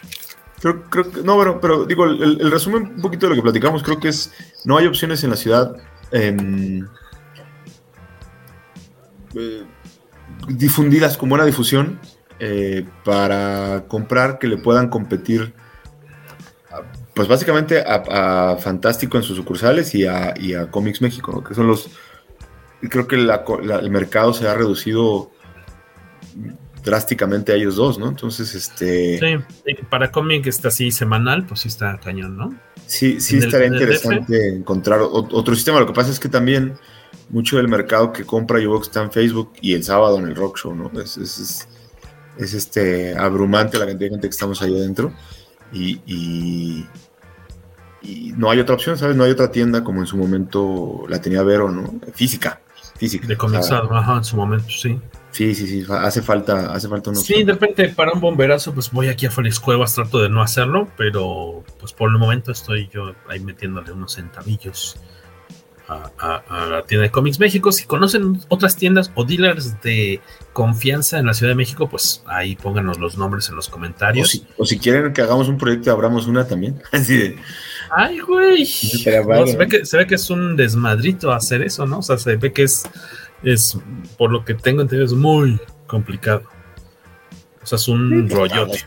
Creo, 0.62 0.84
creo 0.89 1.12
que, 1.12 1.22
no, 1.22 1.38
pero, 1.38 1.60
pero 1.60 1.84
digo, 1.84 2.06
el, 2.06 2.50
resumen 2.50 2.93
un 2.96 3.02
poquito 3.02 3.26
de 3.26 3.32
lo 3.32 3.36
que 3.36 3.41
platicamos, 3.41 3.84
creo 3.84 4.00
que 4.00 4.08
es, 4.08 4.32
no 4.63 4.78
hay 4.78 4.88
opciones 4.88 5.26
en 5.26 5.32
la 5.32 5.36
ciudad 5.36 5.76
eh, 6.13 6.82
eh, 9.36 9.63
difundidas 10.48 11.17
con 11.17 11.28
buena 11.28 11.43
difusión 11.43 12.00
eh, 12.39 12.86
para 13.04 13.84
comprar 13.89 14.39
que 14.39 14.48
le 14.48 14.56
puedan 14.56 14.88
competir, 14.88 15.54
a, 16.72 16.84
pues 17.13 17.28
básicamente 17.28 17.84
a, 17.86 18.56
Fantástico 18.62 19.17
en 19.17 19.24
sus 19.24 19.36
sucursales 19.36 19.93
y 19.93 20.06
a, 20.06 20.34
y 20.38 20.56
Comics 20.72 21.02
México, 21.02 21.34
¿no? 21.34 21.43
que 21.43 21.54
son 21.54 21.67
los, 21.67 21.89
creo 22.89 23.10
que 23.10 23.17
la, 23.17 23.43
el 23.82 23.91
mercado 23.91 24.34
se 24.34 24.48
ha 24.48 24.54
reducido 24.54 25.32
drásticamente 26.84 27.52
a 27.52 27.56
ellos 27.56 27.76
dos, 27.76 28.00
¿no? 28.00 28.08
Entonces, 28.08 28.56
este... 28.56 29.19
Sí, 29.19 29.73
para 29.89 30.12
cómic 30.12 30.47
está 30.47 30.69
así 30.69 30.91
semanal, 30.91 31.45
pues 31.45 31.62
sí 31.62 31.67
está 31.67 32.00
cañón, 32.00 32.38
¿no? 32.38 32.58
Sí, 32.86 33.19
sí 33.19 33.38
estaría 33.38 33.67
interesante 33.67 34.56
encontrar 34.56 35.02
otro 35.02 35.54
sistema. 35.54 35.80
Lo 35.80 35.88
que 35.88 35.93
pasa 35.93 36.12
es 36.12 36.19
que 36.19 36.30
también 36.30 36.76
mucho 37.30 37.58
del 37.58 37.67
mercado 37.67 38.13
que 38.13 38.23
compra 38.23 38.60
Ubox 38.60 38.88
está 38.88 39.04
en 39.04 39.12
Facebook 39.12 39.54
y 39.62 39.73
el 39.73 39.84
sábado 39.84 40.17
en 40.19 40.28
el 40.28 40.36
Rock 40.36 40.60
Show, 40.60 40.76
¿no? 40.76 40.89
Es, 41.00 41.17
es, 41.17 41.38
es, 41.39 41.67
es 42.38 42.54
este, 42.54 43.17
abrumante 43.17 43.78
la 43.78 43.86
cantidad 43.86 44.08
de 44.08 44.15
gente 44.15 44.28
que 44.28 44.32
estamos 44.32 44.62
ahí 44.62 44.73
adentro 44.73 45.12
y, 45.73 46.00
y, 46.06 46.86
y, 48.02 48.32
no 48.38 48.50
hay 48.50 48.60
otra 48.60 48.76
opción, 48.76 48.97
¿sabes? 48.97 49.17
No 49.17 49.26
hay 49.26 49.32
otra 49.32 49.52
tienda 49.52 49.84
como 49.84 50.00
en 50.00 50.08
su 50.08 50.15
momento 50.15 51.04
la 51.10 51.19
tenía 51.19 51.43
Vero, 51.43 51.69
¿no? 51.69 52.00
Física, 52.13 52.62
física. 52.97 53.28
De 53.28 53.36
sea, 53.62 53.82
ajá, 53.91 54.17
en 54.17 54.23
su 54.23 54.38
momento, 54.38 54.69
sí. 54.69 54.97
Sí, 55.38 55.54
sí, 55.54 55.67
sí, 55.67 55.86
hace 55.88 56.23
falta, 56.23 56.73
hace 56.73 56.88
falta 56.88 57.12
una 57.12 57.19
Sí, 57.19 57.43
de 57.43 57.54
repente 57.54 57.89
para 57.89 58.12
un 58.12 58.19
bomberazo, 58.19 58.73
pues 58.73 58.89
voy 58.89 59.08
aquí 59.08 59.28
a 59.28 59.30
Félix 59.30 59.60
Cuevas, 59.60 59.93
trato 59.93 60.17
de 60.17 60.30
no 60.30 60.41
hacerlo, 60.41 60.88
pero 60.97 61.63
pues 61.80 61.93
por 61.93 62.10
el 62.10 62.17
momento 62.17 62.52
estoy 62.52 62.89
yo 62.91 63.13
ahí 63.30 63.39
metiéndole 63.39 63.91
unos 63.91 64.15
centavillos 64.15 64.97
a, 65.88 66.10
a, 66.17 66.36
a, 66.50 66.65
la 66.65 66.82
tienda 66.88 67.04
de 67.04 67.12
Comics 67.12 67.39
México. 67.39 67.71
Si 67.71 67.86
conocen 67.86 68.39
otras 68.47 68.78
tiendas 68.78 69.12
o 69.13 69.26
dealers 69.26 69.80
de 69.82 70.21
confianza 70.54 71.19
en 71.19 71.28
la 71.28 71.36
Ciudad 71.36 71.52
de 71.52 71.56
México, 71.56 71.88
pues 71.88 72.23
ahí 72.26 72.56
pónganos 72.56 72.97
los 72.97 73.15
nombres 73.15 73.47
en 73.50 73.58
los 73.58 73.69
comentarios. 73.69 74.28
O 74.28 74.32
si, 74.32 74.47
o 74.58 74.65
si 74.65 74.80
quieren 74.80 75.13
que 75.13 75.21
hagamos 75.21 75.50
un 75.50 75.60
proyecto, 75.60 75.91
abramos 75.91 76.26
una 76.26 76.47
también. 76.47 76.82
Así 76.91 77.15
de. 77.15 77.38
Ay, 77.91 78.17
güey. 78.21 78.62
No, 78.62 79.45
se, 79.45 79.56
ve 79.56 79.67
que, 79.67 79.86
se 79.86 79.97
ve 79.97 80.08
que 80.08 80.15
es 80.15 80.30
un 80.32 80.56
desmadrito 80.56 81.32
hacer 81.32 81.62
eso, 81.62 81.86
¿no? 81.86 82.00
O 82.00 82.02
sea, 82.02 82.17
se 82.17 82.38
ve 82.38 82.52
que 82.52 82.63
es 82.63 82.86
es, 83.43 83.78
por 84.17 84.32
lo 84.32 84.43
que 84.43 84.54
tengo 84.54 84.82
entendido, 84.82 85.06
es 85.06 85.13
muy 85.13 85.60
complicado. 85.86 86.43
O 87.62 87.65
sea, 87.65 87.78
es 87.78 87.88
un 87.88 88.28
sí, 88.30 88.34
rollote. 88.36 88.84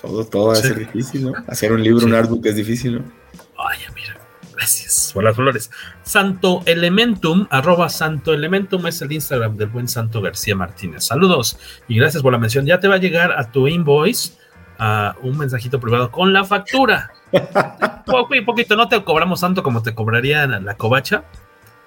Todo, 0.00 0.24
todo 0.24 0.46
va 0.48 0.52
a 0.54 0.56
ser 0.56 0.78
difícil, 0.78 1.24
¿no? 1.24 1.32
Hacer 1.46 1.72
un 1.72 1.82
libro, 1.82 2.00
sí. 2.00 2.06
un 2.06 2.14
artbook 2.14 2.44
es 2.46 2.56
difícil, 2.56 2.96
¿no? 2.96 3.04
Ay, 3.58 3.78
mira, 3.94 4.18
gracias 4.54 5.12
por 5.14 5.24
las 5.24 5.36
flores. 5.36 5.70
Santo 6.02 6.62
Elementum, 6.66 7.46
arroba 7.50 7.88
Santo 7.88 8.32
Elementum 8.34 8.86
es 8.86 9.00
el 9.02 9.12
Instagram 9.12 9.56
del 9.56 9.68
buen 9.68 9.88
Santo 9.88 10.20
García 10.20 10.56
Martínez. 10.56 11.04
Saludos 11.04 11.58
y 11.88 11.96
gracias 11.96 12.22
por 12.22 12.32
la 12.32 12.38
mención. 12.38 12.66
Ya 12.66 12.80
te 12.80 12.88
va 12.88 12.96
a 12.96 12.98
llegar 12.98 13.32
a 13.32 13.50
tu 13.50 13.68
invoice 13.68 14.32
uh, 14.80 15.26
un 15.26 15.38
mensajito 15.38 15.80
privado 15.80 16.10
con 16.10 16.32
la 16.32 16.44
factura. 16.44 17.12
Poco 18.06 18.34
y 18.34 18.40
poquito, 18.42 18.76
no 18.76 18.88
te 18.88 19.02
cobramos 19.04 19.40
tanto 19.40 19.62
como 19.62 19.82
te 19.82 19.94
cobraría 19.94 20.46
la 20.46 20.74
covacha, 20.76 21.24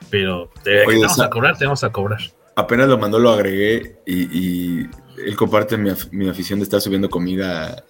pero 0.10 0.50
te, 0.64 0.86
Oye, 0.86 1.02
vamos 1.02 1.20
a 1.20 1.30
cobrar, 1.30 1.58
te 1.58 1.66
vamos 1.66 1.84
a 1.84 1.92
cobrar. 1.92 2.20
Apenas 2.56 2.88
lo 2.88 2.98
mandó, 2.98 3.20
lo 3.20 3.32
agregué 3.32 3.98
y, 4.06 4.24
y 4.38 4.90
él 5.26 5.36
comparte 5.36 5.78
mi, 5.78 5.92
mi, 6.12 6.30
afición 6.30 6.60
de 6.60 6.64
estar 6.64 6.82
subiendo 6.82 7.10
comida. 7.10 7.84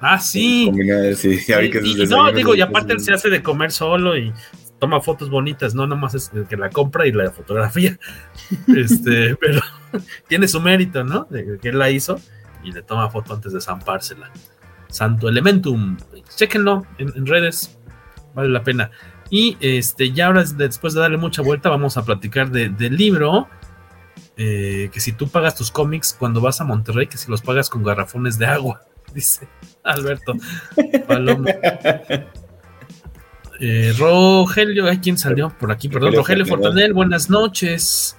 Ah, 0.00 0.18
sí. 0.18 0.66
Comida, 0.70 1.14
sí, 1.14 1.38
sí. 1.38 1.52
Y, 1.52 2.02
y 2.02 2.06
no, 2.06 2.32
digo, 2.32 2.54
y 2.54 2.62
aparte 2.62 2.94
él 2.94 3.00
se 3.00 3.12
hace 3.12 3.28
de 3.28 3.42
comer 3.42 3.72
solo 3.72 4.16
y 4.16 4.32
toma 4.80 5.00
fotos 5.00 5.30
bonitas, 5.30 5.74
no 5.74 5.86
nomás 5.86 6.14
es 6.14 6.32
que 6.48 6.56
la 6.56 6.70
compra 6.70 7.06
y 7.06 7.12
la 7.12 7.30
fotografía. 7.30 7.98
este, 8.76 9.36
pero 9.36 9.60
tiene 10.28 10.48
su 10.48 10.60
mérito, 10.60 11.04
¿no? 11.04 11.26
De 11.30 11.58
que 11.60 11.68
él 11.68 11.78
la 11.78 11.90
hizo 11.90 12.18
y 12.64 12.72
le 12.72 12.82
toma 12.82 13.10
foto 13.10 13.34
antes 13.34 13.52
de 13.52 13.60
zampársela. 13.60 14.30
Santo 14.88 15.28
Elementum, 15.28 15.96
chequenlo 16.34 16.84
en, 16.98 17.12
en 17.14 17.26
redes, 17.26 17.78
vale 18.34 18.48
la 18.48 18.64
pena. 18.64 18.90
Y 19.30 19.56
este, 19.60 20.12
ya 20.12 20.26
ahora, 20.26 20.44
después 20.44 20.92
de 20.94 21.00
darle 21.00 21.16
mucha 21.16 21.40
vuelta, 21.42 21.68
vamos 21.68 21.96
a 21.96 22.04
platicar 22.04 22.50
del 22.50 22.76
de 22.76 22.90
libro. 22.90 23.48
Eh, 24.36 24.90
que 24.92 25.00
si 25.00 25.12
tú 25.12 25.28
pagas 25.28 25.54
tus 25.54 25.70
cómics 25.70 26.16
cuando 26.18 26.40
vas 26.40 26.60
a 26.60 26.64
Monterrey, 26.64 27.06
que 27.06 27.18
si 27.18 27.30
los 27.30 27.42
pagas 27.42 27.68
con 27.68 27.82
garrafones 27.82 28.38
de 28.38 28.46
agua, 28.46 28.82
dice 29.14 29.48
Alberto 29.84 30.34
Paloma. 31.06 31.50
Eh, 33.62 33.92
Rogelio, 33.98 34.86
¿hay 34.86 35.00
quién 35.00 35.18
salió 35.18 35.50
por 35.50 35.70
aquí? 35.70 35.90
Perdón, 35.90 36.14
Rogelio 36.14 36.46
Fortanel, 36.46 36.94
buenas 36.94 37.28
noches. 37.28 38.16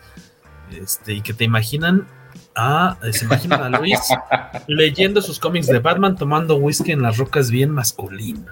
Este, 0.72 1.14
y 1.14 1.22
que 1.22 1.34
te 1.34 1.44
imaginan 1.44 2.08
a, 2.56 2.98
se 3.12 3.26
imaginan 3.26 3.74
a 3.74 3.80
Luis 3.80 4.00
leyendo 4.68 5.20
sus 5.20 5.40
cómics 5.40 5.66
de 5.66 5.80
Batman, 5.80 6.16
tomando 6.16 6.58
whisky 6.58 6.92
en 6.92 7.02
las 7.02 7.18
rocas 7.18 7.50
bien 7.50 7.72
masculino. 7.72 8.46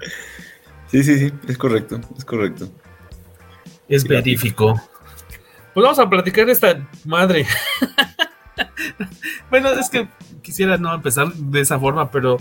Sí, 0.90 1.04
sí, 1.04 1.18
sí, 1.18 1.32
es 1.46 1.56
correcto, 1.56 2.00
es 2.16 2.24
correcto. 2.24 2.68
Es 3.88 4.04
verífico. 4.04 4.80
Pues 5.74 5.84
vamos 5.84 5.98
a 5.98 6.08
platicar 6.08 6.46
de 6.46 6.52
esta 6.52 6.88
madre. 7.04 7.46
bueno, 9.50 9.70
es 9.70 9.88
que 9.88 10.08
quisiera 10.42 10.76
no 10.78 10.92
empezar 10.92 11.32
de 11.32 11.60
esa 11.60 11.78
forma, 11.78 12.10
pero 12.10 12.38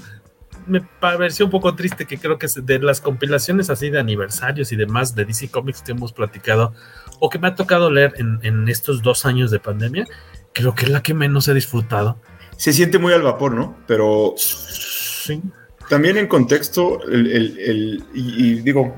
me 0.66 0.82
pareció 0.82 1.46
un 1.46 1.52
poco 1.52 1.76
triste 1.76 2.06
que 2.06 2.18
creo 2.18 2.38
que 2.38 2.48
de 2.62 2.80
las 2.80 3.02
compilaciones 3.02 3.70
así 3.70 3.90
de 3.90 4.00
aniversarios 4.00 4.72
y 4.72 4.76
demás 4.76 5.16
de 5.16 5.26
DC 5.26 5.50
Comics 5.50 5.82
que 5.82 5.92
hemos 5.92 6.14
platicado 6.14 6.74
o 7.20 7.30
que 7.30 7.40
me 7.40 7.48
ha 7.48 7.56
tocado 7.56 7.92
leer 7.92 8.14
en, 8.18 8.40
en 8.44 8.68
estos 8.68 9.02
dos 9.02 9.26
años 9.26 9.52
de 9.52 9.60
pandemia, 9.60 10.06
creo 10.54 10.74
que 10.74 10.86
es 10.86 10.92
la 10.92 11.04
que 11.04 11.14
menos 11.14 11.48
he 11.48 11.54
disfrutado. 11.54 12.20
Se 12.58 12.74
siente 12.74 12.98
muy 12.98 13.14
al 13.14 13.22
vapor, 13.22 13.54
¿no? 13.54 13.78
Pero... 13.88 14.34
Sí. 14.38 15.42
También 15.90 16.18
en 16.18 16.28
contexto, 16.28 17.04
el, 17.04 17.28
el, 17.28 17.60
el 17.60 18.04
y, 18.14 18.46
y, 18.46 18.62
digo, 18.62 18.96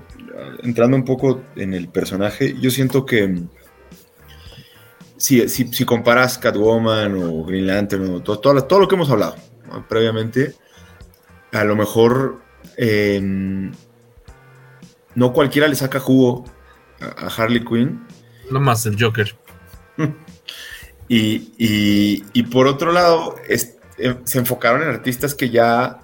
entrando 0.62 0.97
un 0.97 1.06
poco 1.06 1.41
en 1.56 1.73
el 1.73 1.88
personaje, 1.88 2.56
yo 2.60 2.69
siento 2.69 3.06
que 3.06 3.43
si, 5.17 5.47
si, 5.47 5.67
si 5.71 5.86
comparas 5.86 6.38
Catwoman 6.38 7.15
o 7.15 7.45
Green 7.45 7.67
Lantern 7.67 8.15
o 8.15 8.21
todo, 8.21 8.39
todo, 8.39 8.63
todo 8.65 8.80
lo 8.80 8.88
que 8.88 8.95
hemos 8.95 9.10
hablado 9.10 9.36
¿no? 9.67 9.88
previamente, 9.88 10.56
a 11.51 11.63
lo 11.63 11.75
mejor 11.75 12.41
eh, 12.75 13.21
no 15.15 15.34
cualquiera 15.34 15.67
le 15.67 15.75
saca 15.75 15.99
jugo 15.99 16.45
a, 16.99 17.27
a 17.27 17.27
Harley 17.27 17.63
Quinn. 17.63 18.06
No 18.49 18.60
más 18.60 18.86
el 18.86 19.01
Joker. 19.01 19.36
y, 21.08 21.54
y, 21.58 22.23
y, 22.34 22.43
por 22.43 22.67
otro 22.67 22.91
lado, 22.91 23.36
es, 23.47 23.77
eh, 23.97 24.15
se 24.23 24.39
enfocaron 24.39 24.82
en 24.82 24.89
artistas 24.89 25.36
que 25.36 25.49
ya 25.49 25.99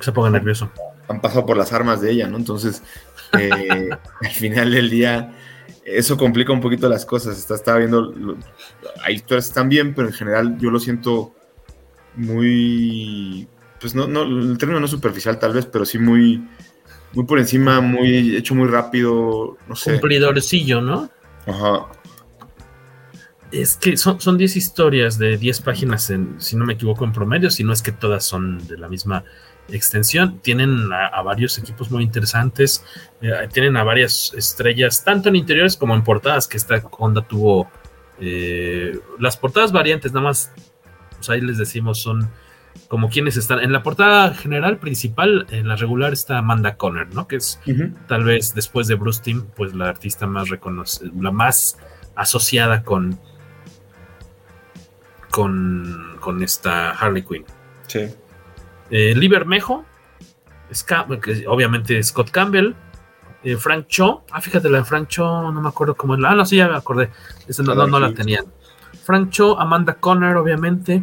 se 0.00 0.12
ponga 0.12 0.30
nervioso. 0.30 0.70
Han 1.08 1.20
pasado 1.20 1.44
por 1.46 1.56
las 1.56 1.72
armas 1.72 2.00
de 2.00 2.12
ella, 2.12 2.28
¿no? 2.28 2.36
Entonces, 2.36 2.82
eh, 3.38 3.88
al 4.20 4.30
final 4.30 4.70
del 4.70 4.90
día, 4.90 5.34
eso 5.84 6.16
complica 6.16 6.52
un 6.52 6.60
poquito 6.60 6.88
las 6.88 7.04
cosas. 7.04 7.38
Está, 7.38 7.54
estaba 7.54 7.78
viendo, 7.78 8.14
hay 9.04 9.14
historias 9.14 9.48
están 9.48 9.68
bien, 9.68 9.94
pero 9.94 10.08
en 10.08 10.14
general 10.14 10.58
yo 10.58 10.70
lo 10.70 10.78
siento 10.78 11.34
muy, 12.16 13.48
pues 13.80 13.94
no, 13.94 14.06
no, 14.06 14.22
el 14.22 14.58
término 14.58 14.80
no 14.80 14.88
superficial 14.88 15.38
tal 15.38 15.52
vez, 15.52 15.66
pero 15.66 15.84
sí 15.84 15.98
muy, 15.98 16.46
muy 17.12 17.24
por 17.24 17.38
encima, 17.38 17.80
muy 17.80 18.36
hecho 18.36 18.54
muy 18.54 18.68
rápido, 18.68 19.56
no 19.68 19.76
sé. 19.76 19.92
Cumplidorcillo, 19.92 20.80
¿no? 20.80 21.10
Ajá. 21.46 21.86
Es 23.50 23.76
que 23.76 23.96
son, 23.96 24.20
son 24.20 24.38
10 24.38 24.56
historias 24.56 25.18
de 25.18 25.36
10 25.36 25.62
páginas, 25.62 26.10
en, 26.10 26.40
si 26.40 26.56
no 26.56 26.64
me 26.64 26.74
equivoco, 26.74 27.04
en 27.04 27.12
promedio, 27.12 27.50
si 27.50 27.64
no 27.64 27.72
es 27.72 27.82
que 27.82 27.90
todas 27.90 28.24
son 28.24 28.64
de 28.68 28.78
la 28.78 28.88
misma 28.88 29.24
extensión. 29.72 30.40
Tienen 30.40 30.90
a, 30.92 31.20
varios 31.22 31.58
equipos 31.58 31.90
muy 31.90 32.02
interesantes, 32.02 32.84
eh, 33.20 33.48
tienen 33.52 33.76
a 33.76 33.84
varias 33.84 34.32
estrellas, 34.36 35.04
tanto 35.04 35.28
en 35.28 35.36
interiores 35.36 35.76
como 35.76 35.94
en 35.94 36.02
portadas, 36.02 36.46
que 36.46 36.56
esta 36.56 36.82
Honda 36.98 37.22
tuvo 37.22 37.70
eh, 38.20 38.98
las 39.18 39.36
portadas 39.36 39.72
variantes, 39.72 40.12
nada 40.12 40.24
más, 40.24 40.52
pues 41.16 41.30
ahí 41.30 41.40
les 41.40 41.58
decimos, 41.58 42.00
son 42.00 42.30
como 42.88 43.08
quienes 43.08 43.36
están. 43.36 43.60
En 43.60 43.72
la 43.72 43.82
portada 43.82 44.34
general 44.34 44.78
principal, 44.78 45.46
en 45.50 45.68
la 45.68 45.76
regular 45.76 46.12
está 46.12 46.38
Amanda 46.38 46.76
Conner, 46.76 47.12
¿no? 47.14 47.26
Que 47.26 47.36
es 47.36 47.60
tal 48.06 48.24
vez 48.24 48.54
después 48.54 48.86
de 48.86 48.94
Bruce 48.94 49.22
Timm, 49.22 49.46
pues 49.56 49.74
la 49.74 49.88
artista 49.88 50.26
más 50.26 50.48
reconocida, 50.48 51.10
la 51.18 51.30
más 51.30 51.78
asociada 52.14 52.82
con 52.82 53.18
con, 55.30 56.16
con 56.20 56.42
esta 56.42 56.90
Harley 56.90 57.22
Quinn. 57.22 57.44
Sí. 57.86 58.08
Eh, 58.90 59.14
Lee 59.14 59.28
Bermejo, 59.28 59.84
obviamente 61.46 62.02
Scott 62.02 62.30
Campbell, 62.30 62.74
eh, 63.42 63.56
Frank 63.56 63.86
Cho. 63.88 64.24
Ah, 64.30 64.40
fíjate, 64.40 64.68
la 64.68 64.78
de 64.78 64.84
Frank 64.84 65.08
Cho, 65.08 65.50
no 65.50 65.60
me 65.60 65.68
acuerdo 65.68 65.96
cómo 65.96 66.14
es. 66.14 66.20
Ah, 66.24 66.34
no, 66.34 66.44
sí, 66.44 66.56
ya 66.56 66.68
me 66.68 66.76
acordé. 66.76 67.10
Esa 67.46 67.62
no, 67.62 67.74
no, 67.86 68.00
la 68.00 68.12
tenían. 68.12 68.46
Frank 69.04 69.30
Cho, 69.30 69.58
Amanda 69.58 69.94
Conner, 69.94 70.36
obviamente. 70.36 71.02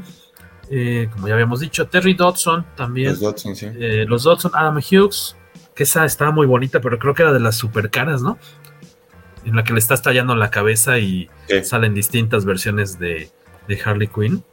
Eh, 0.69 1.09
como 1.11 1.27
ya 1.27 1.33
habíamos 1.33 1.61
dicho, 1.61 1.87
Terry 1.87 2.13
Dodson 2.13 2.65
también. 2.75 3.11
Los 3.11 3.21
Dodson, 3.21 3.55
sí. 3.55 3.67
Eh, 3.73 4.05
los 4.07 4.23
Dodson, 4.23 4.51
Adam 4.53 4.77
Hughes, 4.77 5.35
que 5.73 5.83
esa 5.83 6.05
estaba 6.05 6.31
muy 6.31 6.45
bonita, 6.45 6.81
pero 6.81 6.99
creo 6.99 7.13
que 7.13 7.23
era 7.23 7.33
de 7.33 7.39
las 7.39 7.55
super 7.55 7.89
caras, 7.89 8.21
¿no? 8.21 8.37
En 9.45 9.55
la 9.55 9.63
que 9.63 9.73
le 9.73 9.79
estás 9.79 10.01
tallando 10.01 10.35
la 10.35 10.51
cabeza 10.51 10.99
y 10.99 11.29
salen 11.63 11.93
distintas 11.93 12.43
versiones 12.43 12.99
de, 12.99 13.31
de 13.67 13.81
Harley 13.83 14.07
Quinn, 14.07 14.43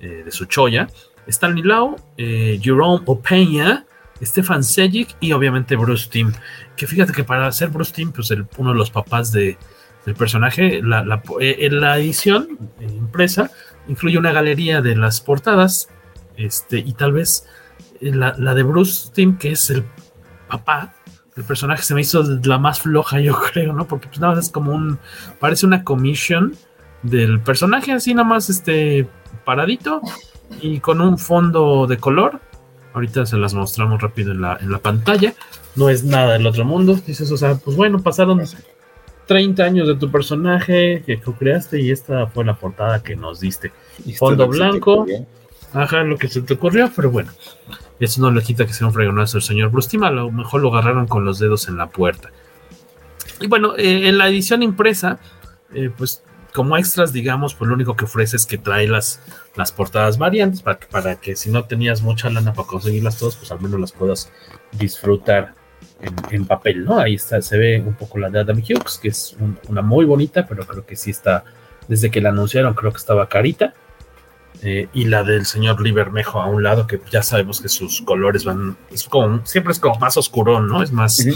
de 0.00 0.30
su 0.30 0.44
choya. 0.44 0.88
Stanley 1.26 1.62
Lau, 1.62 1.96
Jerome 2.16 3.02
Opeña, 3.06 3.86
Stefan 4.22 4.62
Sejic 4.62 5.16
y 5.20 5.32
obviamente 5.32 5.76
Bruce 5.76 6.08
Timm. 6.08 6.32
Que 6.76 6.86
fíjate 6.86 7.12
que 7.12 7.24
para 7.24 7.50
ser 7.52 7.68
Bruce 7.68 7.92
Timm, 7.92 8.12
pues 8.12 8.32
uno 8.56 8.72
de 8.72 8.76
los 8.76 8.90
papás 8.90 9.32
de, 9.32 9.58
del 10.04 10.14
personaje, 10.14 10.82
la, 10.82 11.04
la, 11.04 11.22
eh, 11.40 11.68
la 11.70 11.98
edición 11.98 12.58
impresa 12.80 13.50
incluye 13.88 14.18
una 14.18 14.32
galería 14.32 14.80
de 14.80 14.96
las 14.96 15.20
portadas 15.20 15.88
este, 16.36 16.78
y 16.78 16.92
tal 16.94 17.12
vez 17.12 17.46
eh, 18.00 18.12
la, 18.14 18.34
la 18.38 18.54
de 18.54 18.62
Bruce 18.62 19.10
Timm, 19.12 19.38
que 19.38 19.52
es 19.52 19.70
el 19.70 19.84
papá 20.48 20.94
el 21.36 21.42
personaje, 21.42 21.82
se 21.82 21.94
me 21.94 22.00
hizo 22.00 22.22
la 22.44 22.58
más 22.58 22.80
floja, 22.80 23.20
yo 23.20 23.36
creo, 23.52 23.72
¿no? 23.72 23.86
Porque 23.86 24.06
pues 24.08 24.20
nada 24.20 24.34
más 24.34 24.46
es 24.46 24.52
como 24.52 24.72
un, 24.72 24.98
parece 25.40 25.66
una 25.66 25.82
commission 25.84 26.54
del 27.02 27.40
personaje 27.40 27.92
así 27.92 28.14
nada 28.14 28.26
más 28.26 28.48
este 28.48 29.06
paradito 29.44 30.00
y 30.60 30.80
con 30.80 31.00
un 31.00 31.18
fondo 31.18 31.86
de 31.86 31.98
color 31.98 32.40
Ahorita 32.94 33.26
se 33.26 33.36
las 33.36 33.54
mostramos 33.54 34.00
rápido 34.00 34.30
en 34.30 34.40
la, 34.40 34.56
en 34.60 34.70
la 34.70 34.78
pantalla. 34.78 35.34
No 35.74 35.90
es 35.90 36.04
nada 36.04 36.34
del 36.34 36.46
otro 36.46 36.64
mundo. 36.64 36.94
Dices, 37.04 37.30
o 37.32 37.36
sea, 37.36 37.56
pues 37.56 37.76
bueno, 37.76 38.00
pasaron 38.00 38.40
30 39.26 39.64
años 39.64 39.88
de 39.88 39.96
tu 39.96 40.12
personaje 40.12 41.02
que 41.04 41.20
creaste 41.20 41.80
y 41.80 41.90
esta 41.90 42.28
fue 42.28 42.44
la 42.44 42.54
portada 42.54 43.02
que 43.02 43.16
nos 43.16 43.40
diste. 43.40 43.72
Fondo 44.16 44.46
blanco. 44.46 45.06
Ajá, 45.72 46.04
lo 46.04 46.16
que 46.16 46.28
se 46.28 46.40
te 46.42 46.54
ocurrió, 46.54 46.88
pero 46.94 47.10
bueno. 47.10 47.32
Eso 47.98 48.20
no 48.20 48.30
le 48.30 48.42
quita 48.42 48.64
que 48.64 48.72
sea 48.72 48.86
un 48.86 48.92
fregonazo 48.92 49.38
el 49.38 49.42
señor 49.42 49.70
Brustima. 49.70 50.06
A 50.06 50.12
lo 50.12 50.30
mejor 50.30 50.60
lo 50.60 50.68
agarraron 50.68 51.08
con 51.08 51.24
los 51.24 51.40
dedos 51.40 51.66
en 51.66 51.76
la 51.76 51.88
puerta. 51.88 52.30
Y 53.40 53.48
bueno, 53.48 53.74
eh, 53.76 54.06
en 54.06 54.18
la 54.18 54.28
edición 54.28 54.62
impresa, 54.62 55.18
eh, 55.74 55.90
pues 55.96 56.22
como 56.54 56.76
extras, 56.76 57.12
digamos, 57.12 57.56
pues 57.56 57.68
lo 57.68 57.74
único 57.74 57.96
que 57.96 58.04
ofrece 58.04 58.36
es 58.36 58.46
que 58.46 58.56
trae 58.56 58.86
las, 58.86 59.20
las 59.56 59.72
portadas 59.72 60.18
variantes 60.18 60.62
para 60.62 60.78
que, 60.78 60.86
para 60.86 61.16
que 61.16 61.36
si 61.36 61.50
no 61.50 61.64
tenías 61.64 62.02
mucha 62.02 62.28
lana 62.30 62.52
para 62.52 62.66
conseguirlas 62.66 63.18
todas, 63.18 63.36
pues 63.36 63.52
al 63.52 63.60
menos 63.60 63.80
las 63.80 63.92
puedas 63.92 64.30
disfrutar 64.72 65.54
en, 66.30 66.44
papel, 66.44 66.84
¿no? 66.84 66.98
Ahí 66.98 67.14
está, 67.14 67.40
se 67.40 67.56
ve 67.56 67.82
un 67.84 67.94
poco 67.94 68.18
la 68.18 68.30
de 68.30 68.40
Adam 68.40 68.58
Hughes, 68.58 68.98
que 68.98 69.08
es 69.08 69.36
una 69.68 69.82
muy 69.82 70.04
bonita, 70.04 70.46
pero 70.46 70.66
creo 70.66 70.84
que 70.84 70.96
sí 70.96 71.10
está, 71.10 71.44
desde 71.88 72.10
que 72.10 72.20
la 72.20 72.30
anunciaron, 72.30 72.74
creo 72.74 72.92
que 72.92 72.98
estaba 72.98 73.28
carita. 73.28 73.74
Eh, 74.62 74.88
y 74.94 75.06
la 75.06 75.24
del 75.24 75.46
señor 75.46 75.80
Libermejo 75.80 76.40
a 76.40 76.46
un 76.46 76.62
lado, 76.62 76.86
que 76.86 77.00
ya 77.10 77.22
sabemos 77.22 77.60
que 77.60 77.68
sus 77.68 78.02
colores 78.02 78.44
van, 78.44 78.76
es 78.90 79.04
como, 79.04 79.44
siempre 79.46 79.72
es 79.72 79.78
como 79.78 79.98
más 79.98 80.16
oscuro, 80.16 80.60
¿no? 80.60 80.82
Es 80.82 80.92
más 80.92 81.26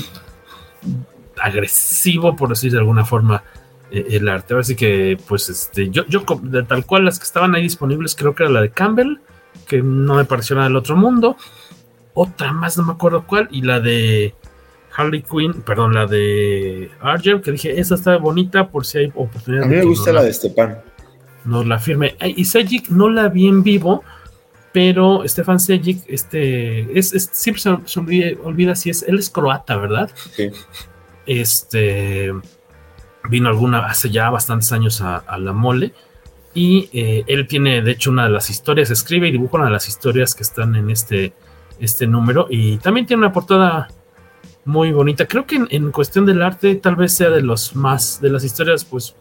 agresivo, 1.41 2.37
por 2.37 2.51
decir 2.51 2.73
de 2.73 2.79
alguna 2.79 3.05
forma, 3.05 3.43
el 3.91 4.29
arte. 4.29 4.55
Así 4.55 4.77
que, 4.77 5.19
pues, 5.27 5.49
este, 5.49 5.91
yo, 5.91 6.05
yo, 6.07 6.25
de 6.43 6.63
tal 6.63 6.85
cual 6.85 7.05
las 7.05 7.19
que 7.19 7.25
estaban 7.25 7.55
ahí 7.55 7.63
disponibles, 7.63 8.15
creo 8.15 8.35
que 8.35 8.45
era 8.45 8.53
la 8.53 8.61
de 8.61 8.71
Campbell, 8.71 9.19
que 9.67 9.83
no 9.83 10.15
me 10.15 10.25
pareció 10.25 10.57
nada 10.57 10.69
del 10.69 10.77
otro 10.77 10.97
mundo. 10.97 11.37
Otra 12.15 12.53
más, 12.53 12.77
no 12.77 12.85
me 12.85 12.93
acuerdo 12.93 13.27
cuál, 13.27 13.49
y 13.51 13.63
la 13.63 13.81
de 13.81 14.35
Harley 14.97 15.23
Quinn, 15.23 15.63
perdón, 15.63 15.95
la 15.95 16.07
de 16.07 16.91
Argel, 17.01 17.41
que 17.41 17.53
dije, 17.53 17.79
esa 17.79 17.95
está 17.95 18.17
bonita 18.17 18.69
por 18.69 18.85
si 18.85 18.99
hay 18.99 19.13
oportunidad. 19.15 19.65
A 19.65 19.69
mí 19.69 19.77
me 19.77 19.85
gusta 19.85 20.13
la, 20.13 20.23
de 20.23 20.33
Stepan. 20.33 20.79
No 21.45 21.63
la 21.63 21.79
firme. 21.79 22.17
Y 22.21 22.45
Sejic 22.45 22.89
no 22.89 23.09
la 23.09 23.29
vi 23.29 23.47
en 23.47 23.63
vivo, 23.63 24.03
pero 24.73 25.23
Stefan 25.27 25.61
Sejic, 25.61 26.03
este, 26.09 26.99
es, 26.99 27.31
siempre 27.33 27.63
se, 27.63 27.99
olvida, 28.01 28.37
olvida, 28.43 28.75
si 28.75 28.91
es, 28.91 29.03
él 29.05 29.19
es 29.19 29.31
croata, 29.31 29.77
¿verdad? 29.77 30.11
Sí. 30.33 30.51
Este 31.27 32.33
vino 33.25 33.49
alguna 33.49 33.87
hace 33.87 34.11
ya 34.11 34.31
bastantes 34.31 34.73
años 34.73 35.01
a, 35.01 35.39
la 35.39 35.53
mole 35.53 35.93
y 36.55 36.89
eh, 36.93 37.25
él 37.27 37.47
tiene 37.47 37.83
de 37.83 37.93
hecho 37.93 38.11
una 38.11 38.25
de 38.25 38.31
las 38.31 38.51
historias, 38.51 38.91
escribe 38.91 39.29
y 39.29 39.33
dibuja 39.33 39.57
una 39.59 39.67
de 39.67 39.73
las 39.73 39.89
historias 39.89 40.35
que 40.35 40.43
están 40.43 40.75
en 40.77 40.91
este, 40.91 41.33
este 41.79 42.07
número 42.07 42.47
y 42.51 42.79
también 42.79 43.07
tiene 43.07 43.23
una 43.25 43.33
portada 43.33 43.89
muy 44.65 44.93
bonita. 44.93 45.27
Creo 45.27 45.47
que 45.47 45.65
en, 45.69 45.91
cuestión 45.93 46.27
del 46.27 46.43
arte 46.43 46.75
tal 46.77 46.97
vez 46.97 47.13
sea 47.15 47.31
de 47.31 47.43
los 47.43 47.75
más, 47.75 48.21
de 48.21 48.31
las 48.31 48.45
historias 48.45 48.85
pues 48.85 49.15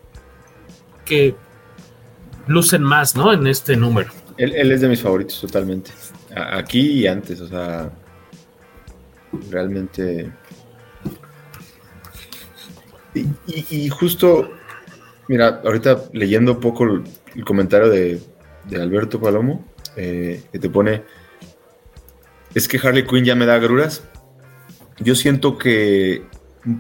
que 1.06 1.36
lucen 2.48 2.84
más, 2.84 3.16
¿no? 3.16 3.32
En 3.32 3.48
este 3.48 3.78
número. 3.78 4.10
Él, 4.38 4.54
él 4.56 4.72
es 4.72 4.82
de 4.82 4.90
mis 4.90 5.02
favoritos 5.02 5.40
totalmente. 5.40 5.92
Aquí 6.36 6.92
y 6.92 7.08
antes, 7.08 7.42
o 7.42 7.48
sea, 7.48 7.92
realmente 9.50 10.32
y, 13.48 13.90
justo, 13.90 14.52
mira, 15.28 15.62
ahorita 15.64 16.04
leyendo 16.14 16.54
un 16.54 16.60
poco 16.60 16.84
el, 16.86 17.04
comentario 17.46 17.90
de, 17.90 18.22
Alberto 18.76 19.20
Palomo, 19.20 19.66
eh, 19.96 20.44
que 20.52 20.60
te 20.60 20.70
pone, 20.70 21.04
es 22.54 22.68
que 22.68 22.80
Harley 22.82 23.06
Quinn 23.06 23.26
ya 23.26 23.36
me 23.36 23.46
da 23.46 23.56
agruras. 23.56 24.04
Yo 25.00 25.16
siento 25.16 25.58
que 25.58 26.24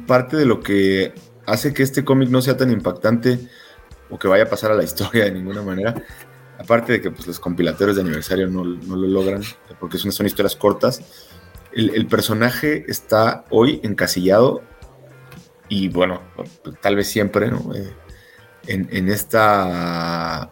parte 0.05 0.37
de 0.37 0.45
lo 0.45 0.59
que 0.59 1.13
hace 1.45 1.73
que 1.73 1.83
este 1.83 2.03
cómic 2.03 2.29
no 2.29 2.41
sea 2.41 2.57
tan 2.57 2.71
impactante 2.71 3.39
o 4.09 4.19
que 4.19 4.27
vaya 4.27 4.43
a 4.43 4.49
pasar 4.49 4.71
a 4.71 4.75
la 4.75 4.83
historia 4.83 5.25
de 5.25 5.31
ninguna 5.31 5.61
manera, 5.61 5.95
aparte 6.59 6.93
de 6.93 7.01
que 7.01 7.11
pues, 7.11 7.27
los 7.27 7.39
compilatorios 7.39 7.95
de 7.95 8.01
aniversario 8.01 8.47
no, 8.47 8.63
lo 8.63 9.07
logran, 9.07 9.41
porque 9.79 9.97
son, 9.97 10.11
son 10.11 10.25
historias 10.25 10.55
cortas, 10.55 11.01
el, 11.77 12.07
personaje 12.07 12.85
está 12.87 13.45
hoy 13.49 13.79
encasillado 13.83 14.63
y 15.69 15.89
bueno, 15.89 16.21
tal 16.81 16.95
vez 16.95 17.07
siempre, 17.07 17.49
¿no? 17.49 17.73
Eh, 17.75 17.93
en, 18.67 19.09
esta, 19.09 20.51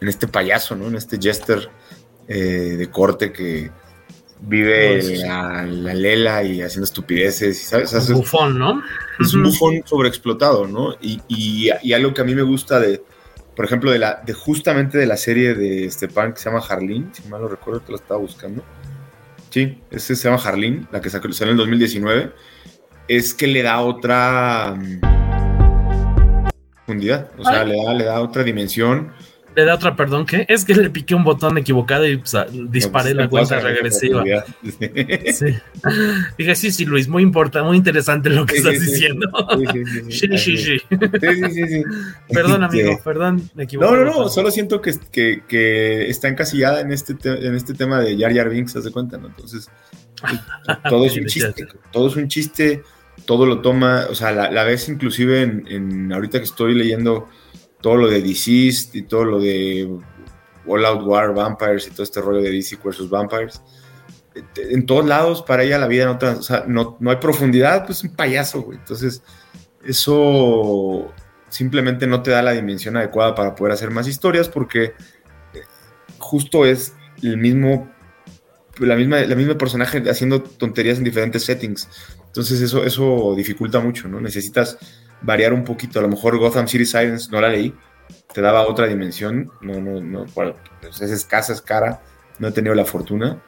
en 0.00 0.08
este 0.08 0.28
payaso, 0.28 0.76
¿no? 0.76 0.86
En 0.86 0.96
este 0.96 1.18
jester 1.20 1.68
eh, 2.28 2.76
de 2.78 2.90
corte 2.90 3.32
que 3.32 3.70
vive 4.40 5.18
la, 5.18 5.64
lela 5.64 6.42
y 6.44 6.62
haciendo 6.62 6.84
estupideces, 6.84 7.60
¿sabes? 7.60 7.92
es 7.92 8.08
un 8.10 8.18
bufón, 8.18 8.58
¿no? 8.58 8.82
Es 9.18 9.34
un 9.34 9.42
bufón 9.42 9.82
sobreexplotado, 9.84 10.66
¿no? 10.66 10.94
Y, 11.00 11.20
y, 11.28 11.92
algo 11.92 12.14
que 12.14 12.20
a 12.20 12.24
mí 12.24 12.34
me 12.34 12.42
gusta 12.42 12.78
de, 12.78 13.02
por 13.56 13.64
ejemplo, 13.64 13.90
de, 13.90 13.98
la, 13.98 14.22
de 14.24 14.32
justamente 14.34 14.98
de 14.98 15.06
la 15.06 15.16
serie 15.16 15.54
de 15.54 15.90
Stepan 15.90 16.32
que 16.32 16.38
se 16.38 16.50
llama 16.50 16.64
Harleen, 16.68 17.10
si 17.12 17.28
mal 17.28 17.40
lo 17.40 17.48
recuerdo, 17.48 17.80
te 17.80 17.90
lo 17.90 17.96
estaba 17.96 18.20
buscando. 18.20 18.62
Sí, 19.50 19.80
ese 19.90 20.14
se 20.14 20.28
llama 20.28 20.40
Harleen, 20.40 20.86
la 20.92 21.00
que 21.00 21.10
salió 21.10 21.30
en 21.40 21.48
el 21.48 21.56
2019 21.56 22.32
es 23.08 23.34
que 23.34 23.46
le 23.46 23.62
da 23.62 23.80
otra 23.80 24.76
mm, 24.76 25.00
profundidad, 26.74 27.30
o 27.38 27.44
sea, 27.44 27.64
le 27.64 27.82
da, 27.82 27.94
le 27.94 28.04
da 28.04 28.20
otra 28.20 28.44
dimensión. 28.44 29.12
Le 29.56 29.64
da 29.64 29.74
otra 29.74 29.96
perdón, 29.96 30.24
¿qué? 30.24 30.46
Es 30.48 30.64
que 30.64 30.74
le 30.74 30.88
piqué 30.88 31.16
un 31.16 31.24
botón 31.24 31.58
equivocado 31.58 32.06
y 32.06 32.18
pues, 32.18 32.36
disparé 32.70 33.12
la 33.14 33.28
cuenta 33.28 33.58
regresiva. 33.58 34.22
Sí. 35.32 35.56
Dije, 36.38 36.54
sí, 36.54 36.70
sí, 36.70 36.84
Luis, 36.84 37.08
muy 37.08 37.22
importante, 37.22 37.66
muy 37.66 37.76
interesante 37.76 38.30
lo 38.30 38.46
que 38.46 38.58
estás 38.58 38.78
diciendo. 38.78 39.28
Sí, 40.10 40.28
sí, 40.38 40.56
sí. 40.56 40.80
Perdón, 42.32 42.62
amigo, 42.62 43.00
perdón, 43.02 43.50
me 43.54 43.64
equivoqué. 43.64 43.90
No, 43.90 43.96
no, 43.96 44.04
no, 44.04 44.28
solo 44.28 44.50
siento 44.50 44.80
que, 44.80 44.92
que, 45.10 45.42
que 45.48 46.08
está 46.08 46.28
encasillada 46.28 46.80
en 46.80 46.92
este, 46.92 47.16
en 47.24 47.54
este 47.54 47.74
tema 47.74 48.00
de 48.00 48.16
Jar 48.16 48.32
Jar 48.34 48.50
Binks, 48.50 48.74
¿te 48.74 48.80
das 48.80 48.92
cuenta? 48.92 49.18
¿no? 49.18 49.28
Entonces, 49.28 49.68
todo 50.88 51.06
es 51.06 51.16
un 51.16 51.26
chiste, 51.26 51.66
todo 51.90 52.08
es 52.08 52.16
un 52.16 52.28
chiste, 52.28 52.82
todo 53.28 53.44
lo 53.44 53.60
toma, 53.60 54.06
o 54.08 54.14
sea, 54.14 54.32
la, 54.32 54.50
la 54.50 54.64
ves 54.64 54.88
inclusive 54.88 55.42
en, 55.42 55.66
en, 55.68 56.10
ahorita 56.14 56.38
que 56.38 56.46
estoy 56.46 56.72
leyendo 56.72 57.28
todo 57.82 57.96
lo 57.96 58.08
de 58.08 58.22
Deceased 58.22 58.94
y 58.94 59.02
todo 59.02 59.26
lo 59.26 59.38
de 59.38 59.86
All 60.66 60.86
Out 60.86 61.06
War, 61.06 61.34
Vampires 61.34 61.86
y 61.86 61.90
todo 61.90 62.04
este 62.04 62.22
rollo 62.22 62.40
de 62.40 62.50
DC 62.50 62.78
versus 62.82 63.10
Vampires. 63.10 63.60
En 64.56 64.86
todos 64.86 65.04
lados, 65.04 65.42
para 65.42 65.62
ella 65.62 65.76
la 65.76 65.88
vida 65.88 66.06
no, 66.06 66.12
o 66.12 66.66
no, 66.68 66.96
no 66.98 67.10
hay 67.10 67.16
profundidad, 67.16 67.84
pues 67.84 68.02
un 68.02 68.16
payaso, 68.16 68.62
güey. 68.62 68.78
Entonces, 68.78 69.22
eso 69.84 71.12
simplemente 71.50 72.06
no 72.06 72.22
te 72.22 72.30
da 72.30 72.40
la 72.40 72.52
dimensión 72.52 72.96
adecuada 72.96 73.34
para 73.34 73.54
poder 73.54 73.74
hacer 73.74 73.90
más 73.90 74.08
historias 74.08 74.48
porque 74.48 74.94
justo 76.18 76.64
es 76.64 76.94
el 77.22 77.36
mismo 77.36 77.90
la 78.78 78.96
misma, 78.96 79.20
la 79.20 79.34
misma 79.34 79.58
personaje 79.58 80.02
haciendo 80.08 80.42
tonterías 80.42 80.98
en 80.98 81.04
diferentes 81.04 81.44
settings. 81.44 81.88
Entonces 82.28 82.60
eso, 82.60 82.84
eso 82.84 83.34
dificulta 83.36 83.80
mucho, 83.80 84.08
¿no? 84.08 84.20
Necesitas 84.20 84.78
variar 85.22 85.52
un 85.52 85.64
poquito. 85.64 85.98
A 85.98 86.02
lo 86.02 86.08
mejor 86.08 86.38
Gotham 86.38 86.68
City 86.68 86.86
Sirens 86.86 87.30
no 87.30 87.40
la 87.40 87.48
leí, 87.48 87.74
te 88.32 88.40
daba 88.40 88.66
otra 88.66 88.86
dimensión. 88.86 89.50
No, 89.60 89.80
no, 89.80 90.00
no, 90.00 90.26
es 90.82 91.00
escasa, 91.00 91.52
es 91.52 91.62
cara. 91.62 92.02
No 92.38 92.48
he 92.48 92.52
tenido 92.52 92.74
la 92.74 92.84
fortuna. 92.84 93.42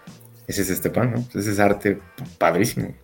Ese 0.46 0.62
es 0.62 0.70
Estepan, 0.70 1.12
¿no? 1.12 1.24
Ese 1.38 1.52
es 1.52 1.60
arte 1.60 2.00
padrísimo. 2.38 2.94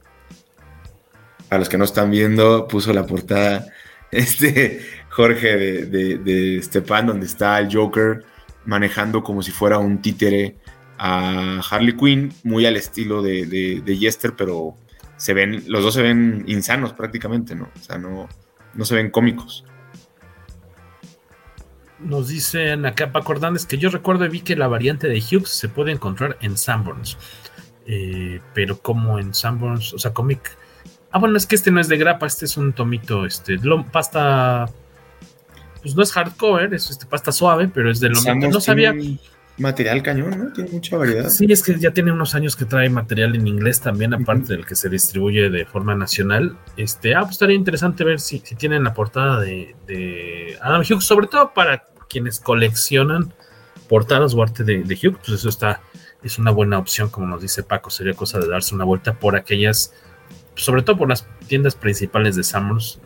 A 1.48 1.58
los 1.58 1.68
que 1.68 1.78
no 1.78 1.84
están 1.84 2.10
viendo, 2.10 2.66
puso 2.66 2.92
la 2.92 3.06
portada 3.06 3.66
este 4.10 4.80
Jorge 5.10 5.56
de, 5.56 6.18
de, 6.18 6.62
Stepan, 6.62 7.06
donde 7.06 7.26
está 7.26 7.58
el 7.58 7.74
Joker 7.74 8.24
manejando 8.64 9.22
como 9.22 9.42
si 9.42 9.50
fuera 9.50 9.78
un 9.78 10.02
títere 10.02 10.56
a 10.98 11.60
Harley 11.70 11.96
Quinn, 11.96 12.32
muy 12.42 12.66
al 12.66 12.76
estilo 12.76 13.22
de, 13.22 13.46
de, 13.46 13.96
Jester, 13.96 14.34
pero 14.36 14.76
se 15.16 15.34
ven, 15.34 15.64
los 15.66 15.82
dos 15.82 15.94
se 15.94 16.02
ven 16.02 16.44
insanos 16.46 16.92
prácticamente, 16.92 17.54
¿no? 17.54 17.70
O 17.74 17.82
sea, 17.82 17.98
no, 17.98 18.28
no 18.74 18.84
se 18.84 18.94
ven 18.94 19.10
cómicos. 19.10 19.64
Nos 21.98 22.28
dicen 22.28 22.84
acá 22.84 23.10
Paco 23.10 23.32
Hernández 23.32 23.64
que 23.64 23.78
yo 23.78 23.88
recuerdo 23.88 24.26
y 24.26 24.28
vi 24.28 24.40
que 24.40 24.54
la 24.54 24.68
variante 24.68 25.08
de 25.08 25.18
Hughes 25.18 25.48
se 25.48 25.68
puede 25.68 25.92
encontrar 25.92 26.36
en 26.42 26.58
Sanborns. 26.58 27.16
Eh, 27.86 28.40
pero 28.52 28.78
como 28.78 29.18
en 29.18 29.32
Sanborns, 29.32 29.94
o 29.94 29.98
sea, 29.98 30.12
cómic. 30.12 30.56
Ah, 31.10 31.18
bueno, 31.18 31.36
es 31.38 31.46
que 31.46 31.54
este 31.54 31.70
no 31.70 31.80
es 31.80 31.88
de 31.88 31.96
grapa, 31.96 32.26
este 32.26 32.44
es 32.44 32.56
un 32.56 32.72
tomito, 32.72 33.24
este, 33.24 33.58
pasta. 33.90 34.66
Pues 35.80 35.94
no 35.94 36.02
es 36.02 36.12
hardcover, 36.12 36.74
es 36.74 36.90
este, 36.90 37.06
pasta 37.06 37.32
suave, 37.32 37.68
pero 37.72 37.90
es 37.90 38.00
de 38.00 38.08
lo 38.08 38.20
mismo. 38.20 38.48
No 38.48 38.60
sabía 38.60 38.92
material 39.58 40.02
cañón, 40.02 40.38
¿no? 40.38 40.52
Tiene 40.52 40.70
mucha 40.70 40.96
variedad. 40.96 41.28
Sí, 41.28 41.46
es 41.48 41.62
que 41.62 41.78
ya 41.78 41.90
tiene 41.90 42.12
unos 42.12 42.34
años 42.34 42.56
que 42.56 42.64
trae 42.64 42.90
material 42.90 43.34
en 43.34 43.46
inglés 43.46 43.80
también, 43.80 44.12
aparte 44.12 44.54
del 44.54 44.66
que 44.66 44.74
se 44.74 44.88
distribuye 44.88 45.48
de 45.48 45.64
forma 45.64 45.94
nacional. 45.94 46.56
Este, 46.76 47.14
ah, 47.14 47.20
pues 47.20 47.32
estaría 47.32 47.56
interesante 47.56 48.04
ver 48.04 48.20
si, 48.20 48.40
si 48.40 48.54
tienen 48.54 48.84
la 48.84 48.92
portada 48.92 49.40
de, 49.40 50.56
Adam 50.60 50.82
Hughes, 50.82 51.04
sobre 51.04 51.26
todo 51.26 51.54
para 51.54 51.84
quienes 52.08 52.40
coleccionan 52.40 53.32
portadas 53.88 54.34
o 54.34 54.42
arte 54.42 54.64
de, 54.64 54.82
Hughes, 54.82 55.18
pues 55.24 55.28
eso 55.30 55.48
está, 55.48 55.80
es 56.22 56.38
una 56.38 56.50
buena 56.50 56.78
opción, 56.78 57.08
como 57.08 57.26
nos 57.26 57.40
dice 57.40 57.62
Paco, 57.62 57.90
sería 57.90 58.14
cosa 58.14 58.38
de 58.38 58.48
darse 58.48 58.74
una 58.74 58.84
vuelta 58.84 59.14
por 59.14 59.36
aquellas, 59.36 59.94
sobre 60.54 60.82
todo 60.82 60.98
por 60.98 61.08
las 61.08 61.26
tiendas 61.46 61.74
principales 61.74 62.36
de 62.36 62.42
Summers. 62.42 63.00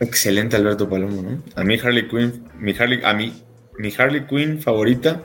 Excelente 0.00 0.54
Alberto 0.54 0.88
Palomo, 0.88 1.22
¿no? 1.22 1.42
A 1.56 1.64
mí 1.64 1.76
Harley 1.82 2.08
Quinn, 2.08 2.48
mi 2.56 2.72
Harley, 2.72 3.00
a 3.02 3.14
mí, 3.14 3.42
mi 3.78 3.92
Harley 3.96 4.26
Quinn 4.26 4.60
favorita 4.60 5.24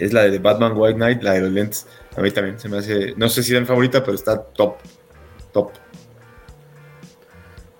es 0.00 0.12
la 0.12 0.22
de 0.22 0.38
Batman 0.38 0.72
White 0.74 0.96
Knight, 0.96 1.22
la 1.22 1.34
de 1.34 1.40
los 1.42 1.52
lentes. 1.52 1.86
A 2.16 2.20
mí 2.20 2.30
también 2.30 2.58
se 2.58 2.68
me 2.68 2.78
hace, 2.78 3.14
no 3.16 3.28
sé 3.28 3.42
si 3.42 3.54
es 3.54 3.60
mi 3.60 3.66
favorita, 3.66 4.02
pero 4.02 4.14
está 4.14 4.42
top, 4.42 4.76
top. 5.52 5.70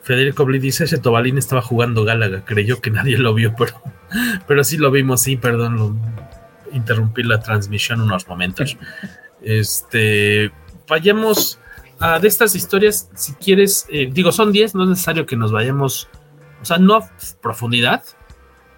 Federico 0.02 0.44
Bli 0.44 0.58
dice, 0.58 0.84
ese 0.84 0.98
Tobalín 0.98 1.38
estaba 1.38 1.62
jugando 1.62 2.04
Gálaga, 2.04 2.44
creyó 2.44 2.80
que 2.80 2.90
nadie 2.90 3.16
lo 3.18 3.34
vio, 3.34 3.54
pero, 3.56 3.80
pero 4.46 4.64
sí 4.64 4.76
lo 4.76 4.90
vimos, 4.90 5.22
sí, 5.22 5.36
perdón, 5.36 5.76
lo, 5.76 5.96
interrumpí 6.72 7.22
la 7.22 7.40
transmisión 7.40 8.00
unos 8.00 8.28
momentos. 8.28 8.76
Este, 9.42 10.50
vayamos 10.88 11.58
a 11.98 12.18
de 12.18 12.28
estas 12.28 12.54
historias, 12.54 13.10
si 13.14 13.34
quieres, 13.34 13.86
eh, 13.90 14.08
digo, 14.10 14.32
son 14.32 14.52
10, 14.52 14.74
no 14.74 14.84
es 14.84 14.90
necesario 14.90 15.26
que 15.26 15.36
nos 15.36 15.52
vayamos, 15.52 16.08
o 16.60 16.64
sea, 16.64 16.78
no 16.78 16.96
a 16.96 17.10
profundidad, 17.40 18.02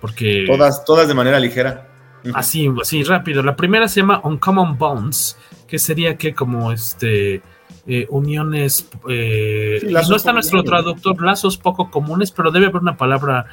porque... 0.00 0.44
Todas, 0.46 0.84
todas 0.84 1.08
de 1.08 1.14
manera 1.14 1.38
ligera. 1.38 1.88
Así, 2.34 2.70
así 2.80 3.02
rápido. 3.02 3.42
La 3.42 3.56
primera 3.56 3.88
se 3.88 4.00
llama 4.00 4.20
Uncommon 4.24 4.78
Bonds, 4.78 5.36
que 5.66 5.78
sería 5.78 6.16
que 6.16 6.34
como 6.34 6.72
este 6.72 7.42
eh, 7.86 8.06
uniones. 8.10 8.88
Eh, 9.08 9.80
no 10.08 10.16
está 10.16 10.32
nuestro 10.32 10.62
traductor, 10.62 11.20
lazos 11.22 11.56
poco 11.56 11.90
comunes, 11.90 12.30
pero 12.30 12.50
debe 12.50 12.66
haber 12.66 12.82
una 12.82 12.96
palabra 12.96 13.46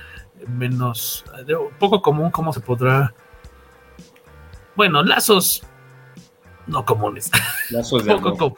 menos. 0.47 1.25
poco 1.79 2.01
común, 2.01 2.31
¿cómo 2.31 2.53
se 2.53 2.59
podrá? 2.59 3.13
Bueno, 4.75 5.03
lazos 5.03 5.63
no 6.69 6.85
comunes. 6.85 7.31
Lazos 7.71 8.05
de 8.05 8.13
amor. 8.13 8.53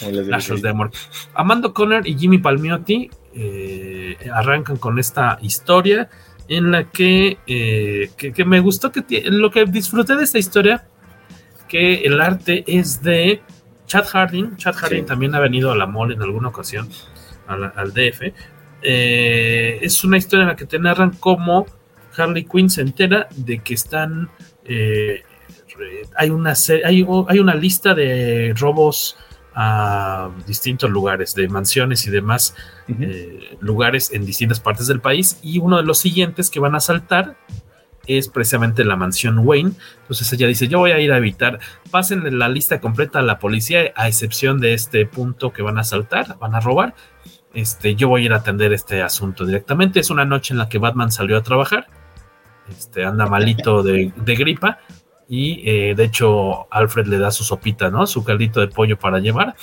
lazos 0.00 0.62
de 0.62 0.68
amor. 0.68 0.90
Amando 1.34 1.72
Conner 1.72 2.06
y 2.06 2.16
Jimmy 2.16 2.38
Palmiotti 2.38 3.10
eh, 3.32 4.16
arrancan 4.32 4.76
con 4.76 4.98
esta 4.98 5.38
historia 5.40 6.08
en 6.48 6.70
la 6.70 6.90
que, 6.90 7.38
eh, 7.46 8.10
que, 8.16 8.44
me 8.44 8.60
gustó 8.60 8.92
que 8.92 9.04
lo 9.26 9.50
que 9.50 9.64
disfruté 9.64 10.16
de 10.16 10.24
esta 10.24 10.38
historia, 10.38 10.86
que 11.68 11.96
el 12.04 12.20
arte 12.20 12.64
es 12.66 13.02
de 13.02 13.42
Chad 13.86 14.06
Harding. 14.06 14.56
Chad 14.56 14.74
Harding 14.74 15.06
también 15.06 15.34
ha 15.34 15.40
venido 15.40 15.72
a 15.72 15.76
la 15.76 15.86
mall 15.86 16.12
en 16.12 16.22
alguna 16.22 16.48
ocasión, 16.48 16.88
al, 17.46 17.92
DF. 17.92 18.32
Eh, 18.82 19.78
es 19.80 20.04
una 20.04 20.18
historia 20.18 20.42
en 20.42 20.48
la 20.48 20.56
que 20.56 20.66
te 20.66 20.78
narran 20.78 21.12
cómo 21.18 21.66
Harley 22.16 22.44
Quinn 22.44 22.70
se 22.70 22.82
entera 22.82 23.28
de 23.34 23.60
que 23.60 23.74
están. 23.74 24.30
Eh, 24.64 25.22
hay, 26.16 26.30
una, 26.30 26.54
hay, 26.84 27.06
hay 27.28 27.38
una 27.38 27.54
lista 27.54 27.94
de 27.94 28.54
robos 28.56 29.16
a 29.54 30.30
distintos 30.46 30.90
lugares, 30.90 31.34
de 31.34 31.48
mansiones 31.48 32.06
y 32.06 32.10
demás 32.10 32.54
eh, 32.88 33.56
lugares 33.60 34.12
en 34.12 34.26
distintas 34.26 34.60
partes 34.60 34.86
del 34.86 35.00
país. 35.00 35.38
Y 35.42 35.58
uno 35.58 35.76
de 35.76 35.84
los 35.84 35.98
siguientes 35.98 36.50
que 36.50 36.60
van 36.60 36.74
a 36.74 36.80
saltar 36.80 37.36
es 38.06 38.28
precisamente 38.28 38.84
la 38.84 38.96
mansión 38.96 39.38
Wayne. 39.38 39.72
Entonces 40.02 40.32
ella 40.32 40.46
dice, 40.46 40.68
yo 40.68 40.78
voy 40.78 40.90
a 40.90 40.98
ir 40.98 41.12
a 41.12 41.18
evitar, 41.18 41.58
pasen 41.90 42.38
la 42.38 42.48
lista 42.48 42.80
completa 42.80 43.20
a 43.20 43.22
la 43.22 43.38
policía, 43.38 43.92
a 43.94 44.08
excepción 44.08 44.60
de 44.60 44.74
este 44.74 45.06
punto 45.06 45.52
que 45.52 45.62
van 45.62 45.78
a 45.78 45.84
saltar, 45.84 46.36
van 46.38 46.54
a 46.54 46.60
robar. 46.60 46.94
Este, 47.54 47.94
yo 47.94 48.08
voy 48.08 48.22
a 48.22 48.24
ir 48.24 48.32
a 48.32 48.38
atender 48.38 48.72
este 48.72 49.02
asunto 49.02 49.46
directamente. 49.46 50.00
Es 50.00 50.10
una 50.10 50.24
noche 50.24 50.52
en 50.52 50.58
la 50.58 50.68
que 50.68 50.78
Batman 50.78 51.12
salió 51.12 51.36
a 51.36 51.42
trabajar. 51.42 51.86
Este, 52.68 53.04
anda 53.04 53.26
malito 53.26 53.82
de, 53.82 54.12
de 54.16 54.34
gripa 54.34 54.80
y 55.28 55.62
eh, 55.68 55.94
de 55.94 56.04
hecho 56.04 56.72
Alfred 56.72 57.06
le 57.06 57.18
da 57.18 57.30
su 57.30 57.44
sopita, 57.44 57.90
¿no? 57.90 58.06
Su 58.06 58.24
caldito 58.24 58.60
de 58.60 58.68
pollo 58.68 58.98
para 58.98 59.18
llevar. 59.18 59.54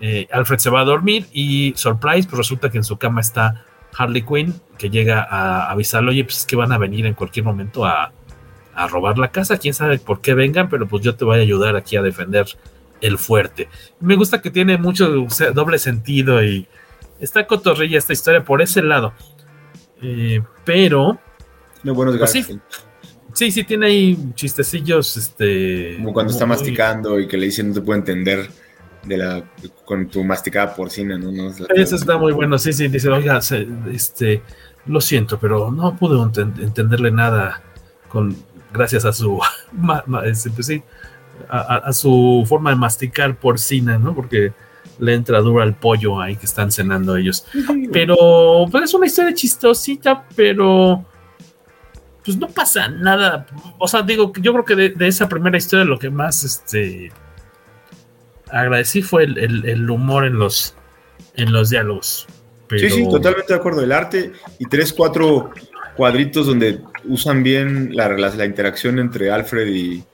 Eh, 0.00 0.26
Alfred 0.32 0.58
se 0.58 0.70
va 0.70 0.80
a 0.80 0.84
dormir 0.84 1.26
y 1.32 1.72
surprise, 1.76 2.28
pues 2.28 2.38
resulta 2.38 2.70
que 2.70 2.78
en 2.78 2.84
su 2.84 2.96
cama 2.96 3.20
está 3.20 3.64
Harley 3.96 4.22
Quinn, 4.22 4.54
que 4.78 4.88
llega 4.88 5.26
a 5.28 5.70
avisarle, 5.70 6.10
oye, 6.10 6.24
pues 6.24 6.38
es 6.38 6.46
que 6.46 6.56
van 6.56 6.72
a 6.72 6.78
venir 6.78 7.06
en 7.06 7.14
cualquier 7.14 7.44
momento 7.44 7.84
a, 7.84 8.12
a 8.74 8.88
robar 8.88 9.18
la 9.18 9.30
casa, 9.30 9.58
quién 9.58 9.74
sabe 9.74 9.98
por 9.98 10.20
qué 10.20 10.34
vengan, 10.34 10.68
pero 10.68 10.86
pues 10.86 11.02
yo 11.02 11.14
te 11.14 11.24
voy 11.24 11.38
a 11.38 11.42
ayudar 11.42 11.76
aquí 11.76 11.96
a 11.96 12.02
defender 12.02 12.46
el 13.00 13.18
fuerte. 13.18 13.68
Me 14.00 14.16
gusta 14.16 14.40
que 14.40 14.50
tiene 14.50 14.78
mucho 14.78 15.08
doble 15.54 15.78
sentido 15.78 16.42
y 16.42 16.66
está 17.18 17.46
cotorrilla 17.46 17.98
esta 17.98 18.12
historia 18.12 18.44
por 18.44 18.62
ese 18.62 18.82
lado. 18.82 19.12
Eh, 20.02 20.42
pero... 20.64 21.18
No, 21.82 21.94
buenos 21.94 22.16
pues 22.16 22.32
Sí, 22.32 22.60
sí, 23.48 23.62
tiene 23.62 23.86
ahí 23.86 24.18
chistecillos, 24.34 25.16
este... 25.16 25.94
Como 25.98 26.12
cuando 26.12 26.32
está 26.32 26.46
masticando 26.46 27.20
y 27.20 27.28
que 27.28 27.36
le 27.36 27.46
dicen 27.46 27.68
no 27.68 27.74
te 27.74 27.80
puedo 27.80 27.96
entender 27.98 28.50
de 29.04 29.16
la 29.16 29.44
con 29.84 30.08
tu 30.08 30.24
masticada 30.24 30.74
porcina, 30.74 31.16
¿no? 31.16 31.30
no 31.30 31.50
Eso 31.74 31.96
está 31.96 32.18
muy 32.18 32.32
bueno, 32.32 32.58
sí, 32.58 32.72
sí, 32.72 32.88
dice, 32.88 33.08
oiga, 33.08 33.40
este, 33.92 34.42
lo 34.86 35.00
siento, 35.00 35.38
pero 35.38 35.70
no 35.70 35.96
pude 35.96 36.20
entenderle 36.20 37.10
nada 37.10 37.62
con 38.08 38.36
gracias 38.72 39.04
a 39.04 39.12
su, 39.12 39.40
este, 40.24 40.50
pues 40.50 40.66
sí, 40.66 40.82
a, 41.48 41.92
su 41.92 42.44
forma 42.46 42.70
de 42.70 42.76
masticar 42.76 43.38
porcina, 43.38 43.98
¿no? 43.98 44.14
Porque 44.14 44.52
le 44.98 45.14
entra 45.14 45.40
duro 45.40 45.62
al 45.62 45.74
pollo 45.74 46.20
ahí 46.20 46.36
que 46.36 46.46
están 46.46 46.70
cenando 46.70 47.16
ellos. 47.16 47.46
Pero, 47.92 48.66
pues 48.70 48.84
es 48.84 48.94
una 48.94 49.06
historia 49.06 49.34
chistosita, 49.34 50.24
pero 50.36 51.04
pues 52.30 52.38
no 52.38 52.48
pasa 52.48 52.88
nada. 52.88 53.46
O 53.78 53.88
sea, 53.88 54.02
digo, 54.02 54.32
yo 54.40 54.52
creo 54.52 54.64
que 54.64 54.76
de, 54.76 55.08
esa 55.08 55.28
primera 55.28 55.58
historia 55.58 55.84
lo 55.84 55.98
que 55.98 56.10
más 56.10 56.44
este 56.44 57.10
agradecí 58.48 59.02
fue 59.02 59.24
el, 59.24 59.90
humor 59.90 60.24
en 60.24 60.38
los, 60.38 60.74
en 61.34 61.52
los 61.52 61.70
diálogos. 61.70 62.28
Sí, 62.70 62.88
sí, 62.88 63.08
totalmente 63.08 63.52
de 63.52 63.58
acuerdo. 63.58 63.82
El 63.82 63.90
arte 63.90 64.32
y 64.60 64.66
tres, 64.66 64.92
cuatro 64.92 65.50
cuadritos 65.96 66.46
donde 66.46 66.80
usan 67.04 67.42
bien 67.42 67.96
la, 67.96 68.08
la, 68.08 68.44
interacción 68.44 69.00
entre 69.00 69.32
Alfred 69.32 69.66
y, 69.66 70.04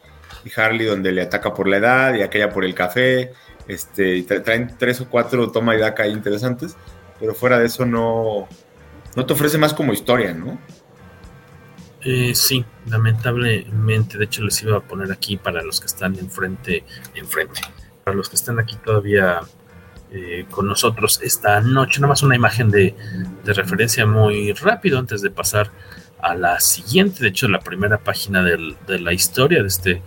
Harley, 0.57 0.87
donde 0.87 1.13
le 1.13 1.23
ataca 1.23 1.53
por 1.53 1.69
la 1.69 1.77
edad 1.77 2.15
y 2.15 2.23
aquella 2.23 2.49
por 2.49 2.65
el 2.65 2.75
café. 2.75 3.33
Este, 3.69 4.23
traen 4.23 4.75
tres 4.79 5.03
o 5.03 5.11
cuatro 5.11 5.51
toma 5.51 5.77
y 5.77 5.81
daca 5.81 6.07
interesantes, 6.07 6.77
pero 7.21 7.35
fuera 7.35 7.59
de 7.59 7.67
eso 7.67 7.85
no, 7.85 8.49
no 9.17 9.27
te 9.27 9.33
ofrece 9.35 9.59
más 9.59 9.75
como 9.75 9.93
historia, 9.93 10.33
¿no? 10.33 10.59
Eh, 12.09 12.37
sí, 12.37 12.65
lamentablemente. 12.89 14.17
De 14.17 14.27
hecho, 14.27 14.45
les 14.45 14.63
iba 14.63 14.77
a 14.77 14.81
poner 14.81 15.11
aquí 15.11 15.37
para 15.37 15.61
los 15.65 15.81
que 15.81 15.87
están 15.87 16.17
enfrente, 16.17 16.85
enfrente, 17.17 17.61
para 18.05 18.17
los 18.17 18.29
que 18.29 18.37
están 18.37 18.61
aquí 18.61 18.77
todavía 18.77 19.41
eh, 20.13 20.47
con 20.49 20.69
nosotros 20.69 21.19
esta 21.21 21.61
noche. 21.61 22.01
Nada 22.01 22.11
más 22.11 22.23
una 22.23 22.37
imagen 22.37 22.71
de, 22.71 22.95
referencia 23.45 24.07
muy 24.07 24.53
rápido 24.53 25.01
antes 25.01 25.21
de 25.21 25.31
pasar 25.31 25.73
a 26.23 26.37
la 26.37 26.61
siguiente. 26.61 27.25
De 27.25 27.31
hecho, 27.31 27.49
la 27.49 27.59
primera 27.59 27.99
página 27.99 28.41
de 28.41 28.99
la 29.01 29.13
historia 29.13 29.63
de 29.63 29.67
este 29.67 30.01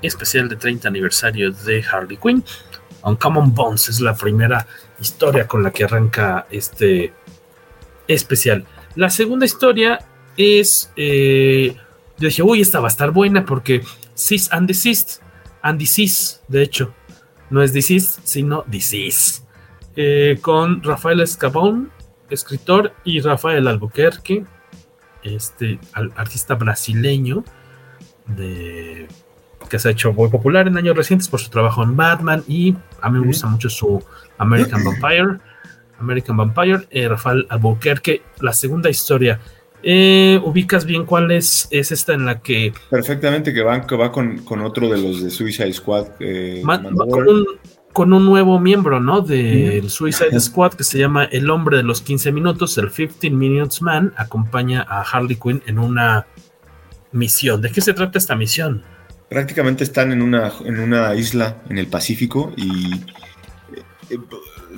especial 0.00 0.48
de 0.48 0.56
30 0.56 0.88
aniversario 0.88 1.50
de 1.50 1.84
Harley 1.84 2.16
Quinn. 2.16 2.42
Uncommon 3.02 3.54
Bones 3.54 3.90
es 3.90 4.00
la 4.00 4.14
primera 4.14 4.66
historia 4.98 5.46
con 5.46 5.62
la 5.62 5.70
que 5.70 5.84
arranca 5.84 6.46
este 6.50 7.12
especial. 8.08 8.64
La 8.94 9.10
segunda 9.10 9.44
historia 9.44 9.98
es. 10.36 10.92
Eh, 10.96 11.76
yo 12.18 12.28
dije, 12.28 12.42
uy, 12.42 12.60
esta 12.60 12.80
va 12.80 12.86
a 12.86 12.88
estar 12.88 13.10
buena 13.10 13.44
porque 13.44 13.82
Cis 14.14 14.50
and 14.52 14.66
Desist, 14.66 15.22
and 15.62 15.78
Disease, 15.78 16.38
de 16.48 16.62
hecho, 16.62 16.94
no 17.50 17.62
es 17.62 17.72
Disease, 17.72 18.20
sino 18.24 18.64
Disease. 18.66 19.42
Eh, 19.96 20.38
con 20.40 20.82
Rafael 20.82 21.20
Escabón, 21.20 21.90
escritor, 22.30 22.92
y 23.04 23.20
Rafael 23.20 23.66
Albuquerque, 23.66 24.44
este 25.22 25.78
artista 25.92 26.54
brasileño 26.54 27.44
de, 28.26 29.08
que 29.68 29.78
se 29.78 29.88
ha 29.88 29.90
hecho 29.92 30.12
muy 30.12 30.28
popular 30.28 30.68
en 30.68 30.76
años 30.76 30.96
recientes 30.96 31.28
por 31.28 31.40
su 31.40 31.50
trabajo 31.50 31.82
en 31.82 31.96
Batman 31.96 32.44
y 32.46 32.74
a 33.00 33.10
mí 33.10 33.18
me 33.18 33.26
gusta 33.26 33.46
mucho 33.46 33.68
su 33.68 34.02
American 34.38 34.84
Vampire. 34.84 35.38
American 35.98 36.36
Vampire, 36.36 36.86
eh, 36.90 37.08
Rafael 37.08 37.46
Albuquerque, 37.48 38.22
la 38.40 38.52
segunda 38.52 38.90
historia. 38.90 39.40
Eh, 39.82 40.40
¿Ubicas 40.44 40.84
bien 40.84 41.04
cuál 41.04 41.30
es, 41.30 41.68
es 41.70 41.92
esta 41.92 42.14
en 42.14 42.26
la 42.26 42.40
que... 42.40 42.72
Perfectamente, 42.90 43.52
que 43.52 43.62
va, 43.62 43.86
que 43.86 43.96
va 43.96 44.10
con, 44.10 44.42
otro 44.64 44.88
de 44.88 44.98
los 44.98 45.22
de 45.22 45.30
Suicide 45.30 45.72
Squad. 45.72 46.08
Eh, 46.20 46.62
con, 47.92 48.12
un, 48.12 48.26
nuevo 48.26 48.58
miembro, 48.58 49.00
¿no? 49.00 49.20
Del 49.20 49.88
Suicide 49.90 50.38
Squad 50.40 50.74
que 50.74 50.84
se 50.84 50.98
llama 50.98 51.24
El 51.24 51.50
Hombre 51.50 51.78
de 51.78 51.82
los 51.82 52.00
15 52.02 52.32
Minutos, 52.32 52.76
el 52.78 52.90
15 52.90 53.30
Minutes 53.30 53.80
Man, 53.80 54.12
acompaña 54.16 54.84
a 54.88 55.02
Harley 55.02 55.36
Quinn 55.36 55.62
en 55.66 55.78
una 55.78 56.26
misión. 57.12 57.62
¿De 57.62 57.70
qué 57.70 57.80
se 57.80 57.94
trata 57.94 58.18
esta 58.18 58.36
misión? 58.36 58.82
Prácticamente 59.28 59.82
están 59.82 60.12
en 60.12 60.22
una, 60.22 60.52
en 60.64 60.78
una 60.78 61.14
isla 61.14 61.62
en 61.68 61.78
el 61.78 61.86
Pacífico 61.88 62.52
y 62.56 62.94
eh, 64.10 64.18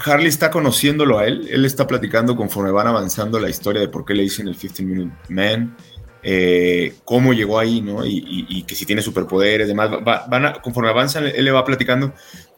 Harley 0.04 0.28
está 0.28 0.50
conociéndolo 0.50 1.18
a 1.18 1.26
él, 1.26 1.48
él 1.50 1.64
está 1.64 1.86
platicando 1.86 2.36
conforme 2.36 2.70
van 2.70 2.86
avanzando 2.86 3.38
la 3.38 3.48
historia 3.48 3.80
de 3.80 3.88
por 3.88 4.04
qué 4.04 4.14
le 4.14 4.22
dicen 4.22 4.48
el 4.48 4.56
15 4.56 4.82
Minute 4.84 5.16
Man, 5.28 5.76
eh, 6.22 6.94
cómo 7.04 7.32
llegó 7.32 7.58
ahí, 7.58 7.80
¿no? 7.80 8.04
Y, 8.04 8.64
que 8.64 8.74
si 8.74 8.84
tiene 8.84 9.02
superpoderes, 9.02 9.68
demás, 9.68 9.90
van 10.04 10.54
conforme 10.62 10.90
avanzan, 10.90 11.26
él 11.26 11.44
le 11.44 11.50
va 11.50 11.64
platicando 11.64 12.12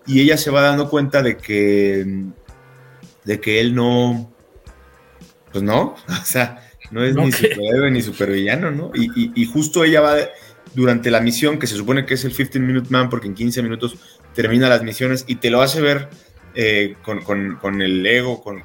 y 0.07 0.21
ella 0.21 0.37
se 0.37 0.51
va 0.51 0.63
dando 0.63 0.89
cuenta 0.89 1.23
de 1.23 1.37
que, 1.37 2.25
de 3.25 3.41
que 3.41 3.61
él 3.61 3.75
no, 3.75 4.33
pues 5.53 5.63
no, 5.63 5.95
o 6.09 6.25
sea, 6.25 6.71
no 6.91 7.05
es 7.05 7.15
ni 7.15 7.31
superhéroe 7.31 7.91
ni 7.91 8.03
supervillano, 8.03 8.71
¿no? 8.71 8.91
Y, 8.95 9.45
justo 9.47 9.85
ella 9.85 10.01
va, 10.01 10.17
durante 10.75 11.11
la 11.11 11.21
misión, 11.21 11.59
que 11.59 11.67
se 11.67 11.77
supone 11.77 12.07
que 12.07 12.15
es 12.15 12.25
el 12.25 12.35
15 12.35 12.59
Minute 12.61 12.91
Man, 12.91 13.11
porque 13.11 13.29
en 13.29 13.35
15 13.35 13.63
minutos 13.63 13.97
termina 14.35 14.69
las 14.69 14.83
misiones 14.83 15.25
y 15.27 15.37
te 15.37 15.51
lo 15.51 15.61
hace 15.61 15.81
ver 15.81 16.09
eh, 16.55 16.97
con, 17.03 17.83
el 17.83 18.07
ego, 18.07 18.43
con, 18.43 18.63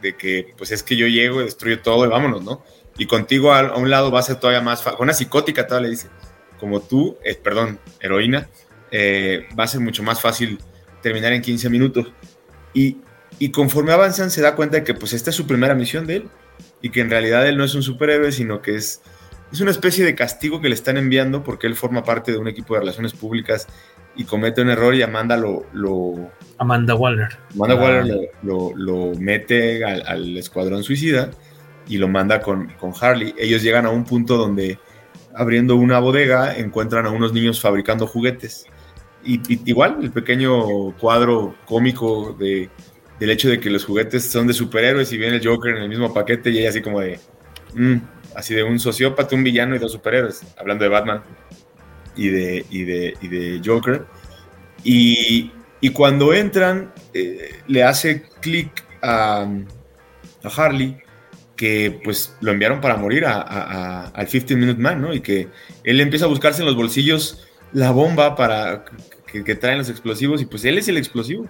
de 0.00 0.16
que 0.16 0.54
pues 0.56 0.72
es 0.72 0.82
que 0.82 0.96
yo 0.96 1.06
llego, 1.06 1.40
y 1.40 1.44
destruyo 1.44 1.80
todo 1.80 2.04
y 2.04 2.08
vámonos, 2.08 2.42
¿no? 2.42 2.64
Y 2.98 3.06
contigo 3.06 3.52
a, 3.52 3.76
un 3.76 3.90
lado 3.90 4.10
va 4.10 4.20
a 4.20 4.22
ser 4.22 4.36
todavía 4.36 4.62
más 4.62 4.82
fácil, 4.82 5.00
una 5.02 5.12
psicótica 5.12 5.66
todavía 5.66 5.88
le 5.88 5.96
dice, 5.96 6.08
como 6.58 6.80
tú, 6.80 7.18
eh, 7.24 7.34
perdón, 7.34 7.78
heroína, 8.00 8.48
eh, 8.90 9.46
va 9.58 9.64
a 9.64 9.68
ser 9.68 9.80
mucho 9.80 10.02
más 10.02 10.20
fácil 10.20 10.58
terminar 11.02 11.32
en 11.32 11.42
15 11.42 11.68
minutos. 11.68 12.12
Y, 12.72 12.98
y 13.38 13.50
conforme 13.50 13.92
avanzan 13.92 14.30
se 14.30 14.40
da 14.40 14.54
cuenta 14.54 14.78
de 14.78 14.84
que 14.84 14.94
pues 14.94 15.12
esta 15.12 15.30
es 15.30 15.36
su 15.36 15.46
primera 15.46 15.74
misión 15.74 16.06
de 16.06 16.16
él 16.16 16.28
y 16.80 16.90
que 16.90 17.00
en 17.00 17.10
realidad 17.10 17.46
él 17.46 17.56
no 17.56 17.64
es 17.64 17.74
un 17.74 17.82
superhéroe, 17.82 18.32
sino 18.32 18.62
que 18.62 18.76
es, 18.76 19.02
es 19.52 19.60
una 19.60 19.70
especie 19.70 20.04
de 20.04 20.14
castigo 20.14 20.60
que 20.60 20.68
le 20.68 20.74
están 20.74 20.96
enviando 20.96 21.44
porque 21.44 21.66
él 21.66 21.74
forma 21.74 22.04
parte 22.04 22.32
de 22.32 22.38
un 22.38 22.48
equipo 22.48 22.74
de 22.74 22.80
relaciones 22.80 23.12
públicas 23.12 23.66
y 24.16 24.24
comete 24.24 24.62
un 24.62 24.70
error 24.70 24.94
y 24.94 25.02
Amanda 25.02 25.36
lo... 25.36 25.66
lo 25.72 26.30
Amanda 26.58 26.94
Waller. 26.94 27.28
Amanda 27.54 27.74
ah. 27.74 27.82
Waller 27.82 28.30
lo, 28.42 29.12
mete 29.18 29.84
al, 29.84 30.36
escuadrón 30.36 30.82
suicida 30.82 31.30
y 31.86 31.98
lo 31.98 32.08
manda 32.08 32.40
con, 32.40 32.68
con, 32.78 32.92
Harley. 32.98 33.34
Ellos 33.38 33.62
llegan 33.62 33.86
a 33.86 33.90
un 33.90 34.04
punto 34.04 34.36
donde 34.36 34.78
abriendo 35.34 35.76
una 35.76 35.98
bodega 35.98 36.56
encuentran 36.56 37.06
a 37.06 37.10
unos 37.10 37.32
niños 37.32 37.60
fabricando 37.60 38.06
juguetes. 38.06 38.64
Y, 39.24 39.40
igual 39.68 39.98
el 40.02 40.10
pequeño 40.10 40.96
cuadro 40.98 41.54
cómico 41.66 42.34
de, 42.38 42.70
del 43.20 43.30
hecho 43.30 43.50
de 43.50 43.60
que 43.60 43.70
los 43.70 43.84
juguetes 43.84 44.24
son 44.24 44.46
de 44.46 44.54
superhéroes 44.54 45.12
y 45.12 45.18
viene 45.18 45.36
el 45.36 45.46
Joker 45.46 45.76
en 45.76 45.82
el 45.82 45.88
mismo 45.88 46.12
paquete 46.14 46.50
y 46.50 46.58
ella 46.58 46.70
así 46.70 46.80
como 46.80 47.00
de... 47.00 47.20
Mm", 47.74 47.96
así 48.34 48.54
de 48.54 48.62
un 48.62 48.78
sociópata, 48.78 49.34
un 49.34 49.44
villano 49.44 49.76
y 49.76 49.78
dos 49.78 49.92
superhéroes, 49.92 50.42
hablando 50.58 50.84
de 50.84 50.90
Batman 50.90 51.22
y 52.16 52.28
de, 52.28 52.66
y 52.70 52.84
de, 52.84 53.14
y 53.20 53.28
de 53.28 53.62
Joker. 53.64 54.06
Y, 54.82 55.52
y, 55.80 55.90
cuando 55.90 56.32
entran, 56.32 56.92
eh, 57.14 57.60
le 57.66 57.82
hace 57.82 58.22
clic 58.40 58.84
a, 59.02 59.46
a, 60.42 60.48
Harley 60.48 60.98
que 61.56 62.00
pues 62.04 62.36
lo 62.40 62.52
enviaron 62.52 62.80
para 62.80 62.96
morir 62.96 63.24
a, 63.24 64.08
al 64.08 64.26
15 64.26 64.56
Minute 64.56 64.80
Man, 64.80 65.00
¿no? 65.00 65.14
Y 65.14 65.20
que 65.20 65.48
él 65.84 66.00
empieza 66.00 66.26
a 66.26 66.28
buscarse 66.28 66.60
en 66.62 66.66
los 66.66 66.76
bolsillos 66.76 67.46
la 67.72 67.90
bomba 67.90 68.36
para 68.36 68.84
que, 69.26 69.42
que, 69.42 69.54
traen 69.54 69.78
los 69.78 69.88
explosivos 69.88 70.42
y 70.42 70.46
pues 70.46 70.64
él 70.64 70.78
es 70.78 70.88
el 70.88 70.98
explosivo. 70.98 71.46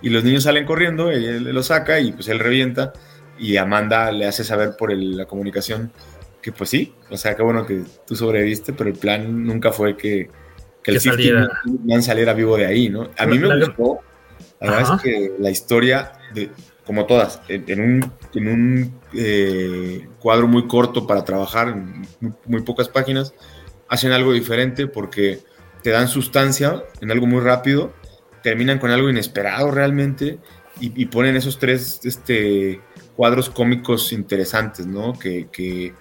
Y 0.00 0.10
los 0.10 0.24
niños 0.24 0.44
salen 0.44 0.64
corriendo, 0.64 1.10
él, 1.10 1.44
lo 1.44 1.62
saca 1.62 2.00
y 2.00 2.12
pues 2.12 2.28
él 2.28 2.38
revienta 2.38 2.92
y 3.38 3.56
Amanda 3.56 4.10
le 4.12 4.26
hace 4.26 4.44
saber 4.44 4.76
por 4.76 4.92
la 4.92 5.26
comunicación 5.26 5.92
que 6.42 6.52
pues 6.52 6.70
sí, 6.70 6.92
o 7.08 7.16
sea, 7.16 7.36
qué 7.36 7.42
bueno 7.42 7.64
que 7.64 7.84
tú 8.06 8.16
sobreviviste, 8.16 8.72
pero 8.72 8.90
el 8.90 8.96
plan 8.96 9.44
nunca 9.44 9.70
fue 9.70 9.96
que, 9.96 10.28
que 10.82 10.90
el 10.90 11.00
saliera. 11.00 11.48
saliera 12.00 12.34
vivo 12.34 12.56
de 12.56 12.66
ahí, 12.66 12.90
¿no? 12.90 13.10
A 13.16 13.26
mí 13.26 13.38
me 13.38 13.58
gustó, 13.58 14.00
la 14.60 14.70
verdad 14.72 14.96
es 14.96 15.02
que 15.02 15.32
la 15.38 15.50
historia, 15.50 16.12
de, 16.34 16.50
como 16.84 17.06
todas, 17.06 17.40
en, 17.48 17.80
un, 17.80 18.12
en 18.34 18.48
un 18.48 19.00
eh, 19.14 20.08
cuadro 20.18 20.48
muy 20.48 20.66
corto 20.66 21.06
para 21.06 21.24
trabajar, 21.24 21.68
en 21.68 22.06
muy, 22.46 22.62
pocas 22.62 22.88
páginas, 22.88 23.32
hacen 23.88 24.10
algo 24.10 24.32
diferente 24.32 24.88
porque 24.88 25.40
te 25.82 25.90
dan 25.90 26.08
sustancia 26.08 26.82
en 27.00 27.12
algo 27.12 27.26
muy 27.26 27.40
rápido, 27.40 27.92
terminan 28.42 28.80
con 28.80 28.90
algo 28.90 29.08
inesperado 29.08 29.70
realmente 29.70 30.40
y, 30.80 31.00
y 31.00 31.06
ponen 31.06 31.36
esos 31.36 31.60
tres 31.60 32.00
este, 32.04 32.80
cuadros 33.14 33.48
cómicos 33.48 34.12
interesantes, 34.12 34.86
¿no? 34.86 35.12
Que, 35.12 35.48
que, 35.52 35.94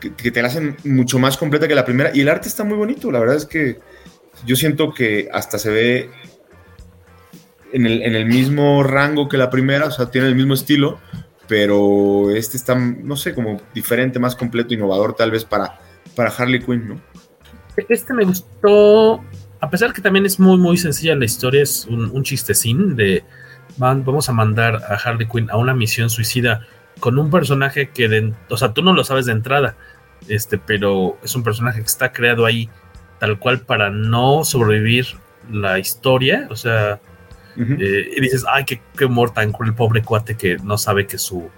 que, 0.00 0.30
te 0.30 0.42
la 0.42 0.48
hacen 0.48 0.76
mucho 0.84 1.18
más 1.18 1.36
completa 1.36 1.68
que 1.68 1.74
la 1.74 1.84
primera. 1.84 2.10
Y 2.14 2.20
el 2.20 2.28
arte 2.28 2.48
está 2.48 2.64
muy 2.64 2.76
bonito, 2.76 3.10
la 3.10 3.20
verdad 3.20 3.36
es 3.36 3.46
que 3.46 3.78
yo 4.46 4.56
siento 4.56 4.92
que 4.92 5.28
hasta 5.32 5.58
se 5.58 5.70
ve 5.70 6.10
en 7.72 7.86
el, 7.86 8.26
mismo 8.26 8.82
rango 8.82 9.28
que 9.28 9.36
la 9.36 9.50
primera, 9.50 9.86
o 9.86 9.90
sea, 9.90 10.10
tiene 10.10 10.28
el 10.28 10.34
mismo 10.34 10.54
estilo, 10.54 10.98
pero 11.46 12.30
este 12.30 12.56
está, 12.56 12.74
no 12.74 13.16
sé, 13.16 13.34
como 13.34 13.60
diferente, 13.74 14.18
más 14.18 14.36
completo, 14.36 14.72
innovador 14.72 15.14
tal 15.14 15.30
vez 15.30 15.44
para, 15.44 15.78
para 16.14 16.30
Harley 16.30 16.60
Quinn, 16.60 16.88
¿no? 16.88 17.00
Este 17.88 18.14
me 18.14 18.24
gustó, 18.24 19.22
a 19.60 19.70
pesar 19.70 19.92
que 19.92 20.00
también 20.00 20.24
es 20.24 20.40
muy, 20.40 20.56
muy 20.56 20.78
sencilla 20.78 21.14
la 21.14 21.26
historia, 21.26 21.62
es 21.62 21.86
un, 21.86 22.10
un 22.10 22.22
chistecín 22.22 22.96
de 22.96 23.22
vamos 23.78 24.28
a 24.28 24.32
mandar 24.32 24.76
a 24.76 24.94
Harley 24.94 25.26
Quinn 25.28 25.48
a 25.50 25.56
una 25.56 25.74
misión 25.74 26.10
suicida 26.10 26.66
con 27.00 27.18
un 27.18 27.30
personaje 27.30 27.90
que, 27.90 28.08
de, 28.08 28.32
o 28.48 28.56
sea, 28.56 28.72
tú 28.72 28.82
no 28.82 28.92
lo 28.92 29.04
sabes 29.04 29.26
de 29.26 29.32
entrada, 29.32 29.76
este, 30.28 30.58
pero 30.58 31.18
es 31.22 31.34
un 31.34 31.42
personaje 31.42 31.80
que 31.80 31.86
está 31.86 32.12
creado 32.12 32.46
ahí 32.46 32.68
tal 33.18 33.38
cual 33.38 33.60
para 33.60 33.90
no 33.90 34.44
sobrevivir 34.44 35.06
la 35.50 35.78
historia, 35.78 36.46
o 36.50 36.56
sea, 36.56 37.00
eh, 37.56 38.12
y 38.16 38.20
dices, 38.20 38.44
ay, 38.48 38.64
qué, 38.64 38.80
qué 38.96 39.04
humor 39.06 39.32
tan 39.32 39.52
cruel, 39.52 39.74
pobre 39.74 40.02
cuate 40.02 40.36
que 40.36 40.58
no 40.58 40.78
sabe 40.78 41.06
que 41.06 41.18
su, 41.18 41.50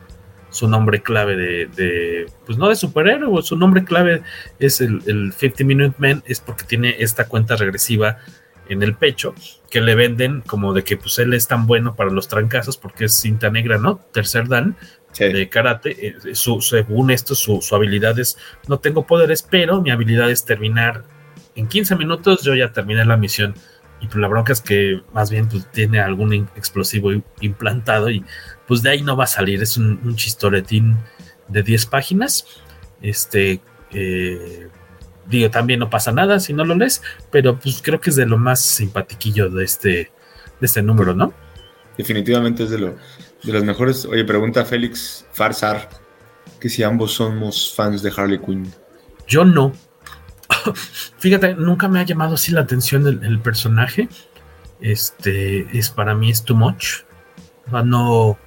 su 0.51 0.69
nombre 0.69 1.03
clave 1.03 1.37
de, 1.37 2.27
pues 2.47 2.59
no 2.59 2.69
de 2.69 2.77
superhéroe, 2.77 3.43
su 3.43 3.57
nombre 3.57 3.85
clave 3.85 4.23
es 4.59 4.81
el, 4.81 5.03
el 5.07 5.33
50 5.33 5.65
Minute 5.65 5.97
Man, 5.99 6.23
es 6.27 6.41
porque 6.41 6.65
tiene 6.65 6.97
esta 6.99 7.27
cuenta 7.27 7.57
regresiva 7.57 8.19
en 8.69 8.83
el 8.83 8.95
pecho 8.95 9.35
que 9.71 9.81
le 9.81 9.95
venden 9.95 10.43
como 10.43 10.73
de 10.73 10.85
que 10.85 10.97
pues 10.97 11.19
él 11.19 11.35
es 11.35 11.49
tan 11.49 11.67
bueno 11.67 11.97
para 11.97 12.11
los 12.11 12.29
trancazos 12.29 12.77
porque 12.77 13.07
es 13.07 13.15
cinta 13.15 13.51
negra, 13.51 13.79
¿no? 13.79 13.97
Tercer 14.13 14.49
dan 14.49 14.77
de 15.19 15.49
karate. 15.49 16.07
Eh, 16.09 16.35
su, 16.35 16.61
según 16.61 17.11
esto, 17.11 17.35
su, 17.35 17.61
su, 17.61 17.75
habilidad 17.75 18.19
es, 18.19 18.37
no 18.69 18.79
tengo 18.79 19.07
poderes, 19.07 19.47
pero 19.49 19.81
mi 19.83 19.91
habilidad 19.91 20.31
es 20.31 20.45
terminar 20.45 21.05
en 21.55 21.69
15 21.69 21.97
minutos, 21.97 22.43
yo 22.43 22.55
ya 22.55 22.73
terminé 22.73 23.05
la 23.05 23.17
misión. 23.17 23.55
Y 24.01 24.07
pues 24.07 24.17
la 24.17 24.29
bronca 24.29 24.53
es 24.53 24.63
que 24.63 25.03
más 25.13 25.31
bien 25.31 25.49
pues, 25.49 25.71
tiene 25.73 26.01
algún 26.01 26.33
explosivo 26.33 27.11
implantado 27.41 28.09
y 28.09 28.25
pues 28.67 28.83
de 28.83 28.91
ahí 28.91 29.03
no 29.03 29.17
va 29.17 29.25
a 29.25 29.27
salir. 29.27 29.63
Es 29.63 29.77
un, 29.77 30.01
un 30.03 30.17
chistoretín 30.17 30.97
de 31.49 31.63
10 31.63 31.87
páginas. 31.87 32.47
Este, 33.03 33.61
eh, 33.93 34.69
digo, 35.27 35.51
también 35.51 35.81
no 35.81 35.91
pasa 35.91 36.13
nada 36.13 36.41
si 36.41 36.53
no 36.53 36.65
lo 36.65 36.75
lees, 36.75 37.03
pero 37.31 37.59
pues 37.59 37.81
creo 37.83 38.01
que 38.01 38.11
es 38.11 38.17
de 38.17 38.27
lo 38.27 38.39
más 38.39 38.61
simpatiquillo 38.61 39.51
de 39.51 39.65
este, 39.65 39.89
de 39.89 40.67
este 40.67 40.83
número, 40.83 41.15
¿no? 41.15 41.33
Definitivamente 41.97 42.65
es 42.65 42.71
de, 42.71 42.79
lo, 42.79 42.97
de 43.43 43.53
los 43.53 43.65
mejores. 43.65 44.05
Oye, 44.05 44.25
pregunta 44.25 44.65
Félix 44.65 45.27
Farsar 45.33 45.89
que 46.61 46.69
si 46.69 46.83
ambos 46.83 47.13
somos 47.13 47.75
fans 47.75 48.03
de 48.03 48.13
Harley 48.15 48.39
Quinn. 48.39 48.71
Yo 49.27 49.45
no. 49.45 49.73
Fíjate, 51.19 51.55
nunca 51.55 51.89
me 51.89 52.01
ha 52.01 52.05
llamado 52.05 52.35
así 52.35 52.53
la 52.53 52.61
atención 52.61 53.07
el, 53.07 53.41
personaje. 53.41 54.09
Este 54.81 55.67
es 55.77 55.91
para 55.91 56.15
mí 56.15 56.31
es 56.31 56.45
too 56.45 56.55
much. 56.55 57.03
no. 57.85 58.39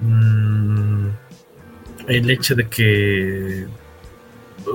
Mm, 0.00 1.08
el 2.06 2.30
hecho 2.30 2.54
de 2.54 2.68
que. 2.68 3.66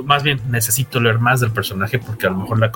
Más 0.06 0.24
bien 0.24 0.40
necesito 0.50 1.02
leer 1.02 1.20
más 1.20 1.42
del 1.42 1.52
personaje 1.52 2.00
porque 2.00 2.26
a 2.26 2.30
lo 2.30 2.38
mejor 2.38 2.60
la, 2.60 2.72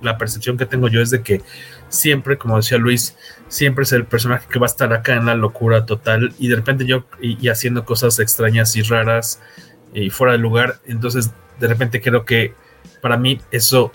la 0.00 0.16
percepción 0.16 0.56
que 0.56 0.64
tengo 0.64 0.88
yo 0.88 1.02
es 1.02 1.10
de 1.10 1.22
que 1.22 1.42
siempre, 1.88 2.38
como 2.38 2.56
decía 2.56 2.78
Luis, 2.78 3.16
siempre 3.48 3.84
es 3.84 3.92
el 3.92 4.04
personaje 4.04 4.46
que 4.50 4.58
va 4.58 4.66
a 4.66 4.70
estar 4.70 4.92
acá 4.92 5.14
en 5.14 5.26
la 5.26 5.34
locura 5.34 5.86
total 5.86 6.34
y 6.38 6.48
de 6.48 6.56
repente 6.56 6.86
yo 6.86 7.04
y 7.20 7.48
haciendo 7.48 7.84
cosas 7.84 8.18
extrañas 8.18 8.74
y 8.76 8.82
raras 8.82 9.40
y 9.94 10.10
fuera 10.10 10.32
de 10.32 10.38
lugar. 10.38 10.80
Entonces, 10.86 11.30
de 11.58 11.68
repente 11.68 12.00
creo 12.00 12.24
que 12.24 12.54
para 13.00 13.16
mí 13.16 13.40
eso 13.50 13.92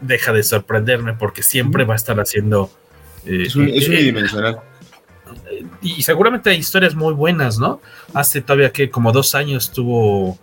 deja 0.00 0.32
de 0.32 0.42
sorprenderme 0.42 1.14
porque 1.14 1.42
siempre 1.42 1.84
va 1.84 1.94
a 1.94 1.96
estar 1.96 2.18
haciendo... 2.20 2.70
Eh, 3.24 3.44
es, 3.46 3.56
un, 3.56 3.68
es 3.68 3.88
unidimensional. 3.88 4.60
y 5.82 6.02
seguramente 6.02 6.50
hay 6.50 6.58
historias 6.58 6.94
muy 6.94 7.14
buenas, 7.14 7.58
¿no? 7.58 7.80
Hace 8.14 8.40
todavía 8.40 8.72
que 8.72 8.90
como 8.90 9.12
dos 9.12 9.34
años 9.34 9.72
tuvo 9.72 10.38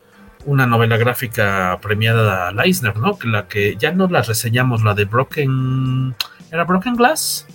una 0.45 0.65
novela 0.65 0.97
gráfica 0.97 1.79
premiada 1.81 2.47
a 2.47 2.51
Leisner, 2.51 2.97
¿no? 2.97 3.17
Que 3.17 3.27
la 3.27 3.47
que 3.47 3.75
ya 3.77 3.91
no 3.91 4.07
la 4.07 4.21
reseñamos, 4.21 4.83
la 4.83 4.93
de 4.93 5.05
Broken... 5.05 6.15
¿Era 6.51 6.63
Broken 6.63 6.95
Glass? 6.95 7.47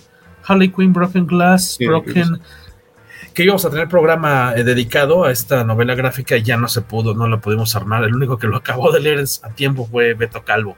Harley 0.43 0.69
Quinn, 0.69 0.93
Broken 0.93 1.25
Glass, 1.27 1.77
Broken 1.79 2.41
que 3.33 3.43
íbamos 3.43 3.63
a 3.65 3.69
tener 3.69 3.87
programa 3.87 4.53
eh, 4.55 4.63
dedicado 4.63 5.23
a 5.23 5.31
esta 5.31 5.63
novela 5.63 5.95
gráfica 5.95 6.35
y 6.37 6.43
ya 6.43 6.57
no 6.57 6.67
se 6.67 6.81
pudo, 6.81 7.13
no 7.13 7.27
la 7.27 7.39
pudimos 7.39 7.75
armar. 7.75 8.03
El 8.03 8.15
único 8.15 8.37
que 8.37 8.47
lo 8.47 8.57
acabó 8.57 8.91
de 8.91 8.99
leer 8.99 9.23
a 9.43 9.49
tiempo 9.49 9.87
fue 9.89 10.13
Beto 10.13 10.43
Calvo. 10.43 10.75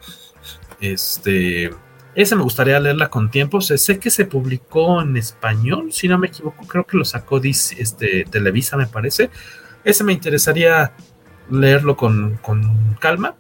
Este, 0.80 1.72
ese 2.16 2.36
me 2.36 2.43
gustaría 2.43 2.80
leerla 2.80 3.09
con 3.09 3.32
tiempo. 3.32 3.61
sé 3.61 3.99
que 3.99 4.09
se 4.09 4.26
publicó 4.26 5.01
en 5.01 5.18
español, 5.18 5.91
si 5.91 6.07
no 6.07 6.18
me 6.20 6.28
equivoco, 6.28 6.68
creo 6.68 6.86
que 6.86 6.97
lo 6.97 7.05
sacó 7.05 7.41
este, 7.43 8.26
Televisa, 8.30 8.78
me 8.78 8.88
parece. 8.88 9.30
Ese 9.84 10.03
me 10.03 10.14
interesaría 10.14 10.93
leerlo 11.50 11.96
con, 11.96 12.39
calma. 13.00 13.36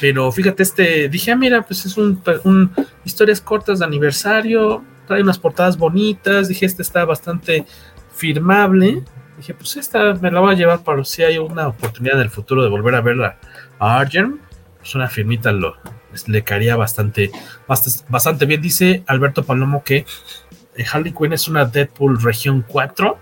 Pero 0.00 0.30
fíjate, 0.30 0.62
este, 0.62 1.08
dije, 1.08 1.32
ah, 1.32 1.36
mira, 1.36 1.62
pues 1.62 1.84
es 1.84 1.96
un, 1.96 2.22
historias 3.04 3.40
cortas 3.40 3.80
de 3.80 3.84
aniversario, 3.84 4.84
trae 5.06 5.22
unas 5.22 5.38
portadas 5.38 5.76
bonitas, 5.76 6.48
dije, 6.48 6.66
este 6.66 6.82
está 6.82 7.04
bastante 7.04 7.66
firmable. 8.12 9.02
Dije, 9.36 9.54
pues 9.54 9.76
esta 9.76 10.14
me 10.14 10.30
la 10.30 10.40
voy 10.40 10.54
a 10.54 10.56
llevar 10.56 10.82
para 10.84 11.04
si 11.04 11.22
hay 11.22 11.38
una 11.38 11.68
oportunidad 11.68 12.16
en 12.16 12.22
el 12.22 12.30
futuro 12.30 12.62
de 12.62 12.68
volver 12.68 12.94
a 12.94 13.00
verla 13.00 13.38
a 13.78 13.98
Argent. 13.98 14.40
Pues 14.78 14.94
una 14.94 15.08
firmita 15.08 15.52
lo, 15.52 15.76
le 16.26 16.42
caería 16.42 16.76
bastante, 16.76 17.30
bastante, 18.08 18.46
bien. 18.46 18.60
Dice 18.60 19.02
Alberto 19.06 19.44
Palomo 19.44 19.82
que 19.82 20.04
eh, 20.76 20.84
Harley 20.90 21.12
Quinn 21.12 21.32
es 21.32 21.48
una 21.48 21.64
Deadpool 21.64 22.20
región 22.22 22.64
4. 22.66 23.18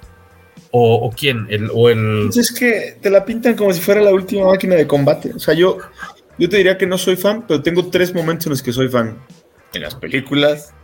¿O, 0.78 1.10
quién? 1.10 1.46
El, 1.48 1.70
o 1.72 1.88
el... 1.88 2.24
Pues 2.26 2.36
es 2.36 2.52
que 2.52 2.98
te 3.00 3.08
la 3.08 3.24
pintan 3.24 3.54
como 3.54 3.72
si 3.72 3.80
fuera 3.80 4.02
la 4.02 4.12
última 4.12 4.46
máquina 4.46 4.74
de 4.74 4.86
combate. 4.86 5.32
O 5.34 5.38
sea, 5.38 5.54
yo, 5.54 5.78
yo 6.38 6.48
te 6.48 6.58
diría 6.58 6.76
que 6.76 6.86
no 6.86 6.98
soy 6.98 7.16
fan, 7.16 7.46
pero 7.46 7.62
tengo 7.62 7.88
tres 7.88 8.14
momentos 8.14 8.46
en 8.46 8.50
los 8.50 8.62
que 8.62 8.72
soy 8.72 8.88
fan. 8.88 9.18
En 9.72 9.82
las 9.82 9.94
películas, 9.94 10.74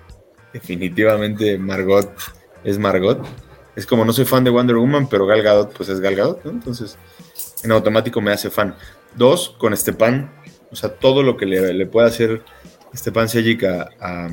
definitivamente 0.52 1.58
Margot 1.58 2.10
es 2.64 2.78
Margot 2.78 3.22
es 3.74 3.86
como 3.86 4.04
no 4.04 4.12
soy 4.12 4.24
fan 4.24 4.44
de 4.44 4.50
Wonder 4.50 4.76
Woman, 4.76 5.08
pero 5.08 5.26
Gal 5.26 5.42
Gadot 5.42 5.72
pues 5.72 5.88
es 5.88 6.00
Gal 6.00 6.14
Gadot, 6.14 6.44
¿no? 6.44 6.50
Entonces, 6.50 6.98
en 7.62 7.72
automático 7.72 8.20
me 8.20 8.32
hace 8.32 8.50
fan. 8.50 8.74
Dos, 9.16 9.54
con 9.58 9.76
Stepan, 9.76 10.30
o 10.70 10.76
sea, 10.76 10.90
todo 10.90 11.22
lo 11.22 11.36
que 11.36 11.46
le, 11.46 11.86
puede 11.86 12.08
hacer 12.08 12.42
Stepan 12.94 13.28
Sejic 13.28 13.64
a, 13.64 13.90
a, 14.00 14.28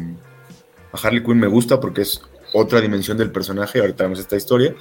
Harley 0.92 1.24
Quinn 1.24 1.40
me 1.40 1.48
gusta 1.48 1.80
porque 1.80 2.02
es 2.02 2.22
otra 2.54 2.82
dimensión 2.82 3.18
del 3.18 3.32
personaje, 3.32 3.80
ahorita 3.80 4.04
vemos 4.04 4.20
esta 4.20 4.36
historia. 4.36 4.76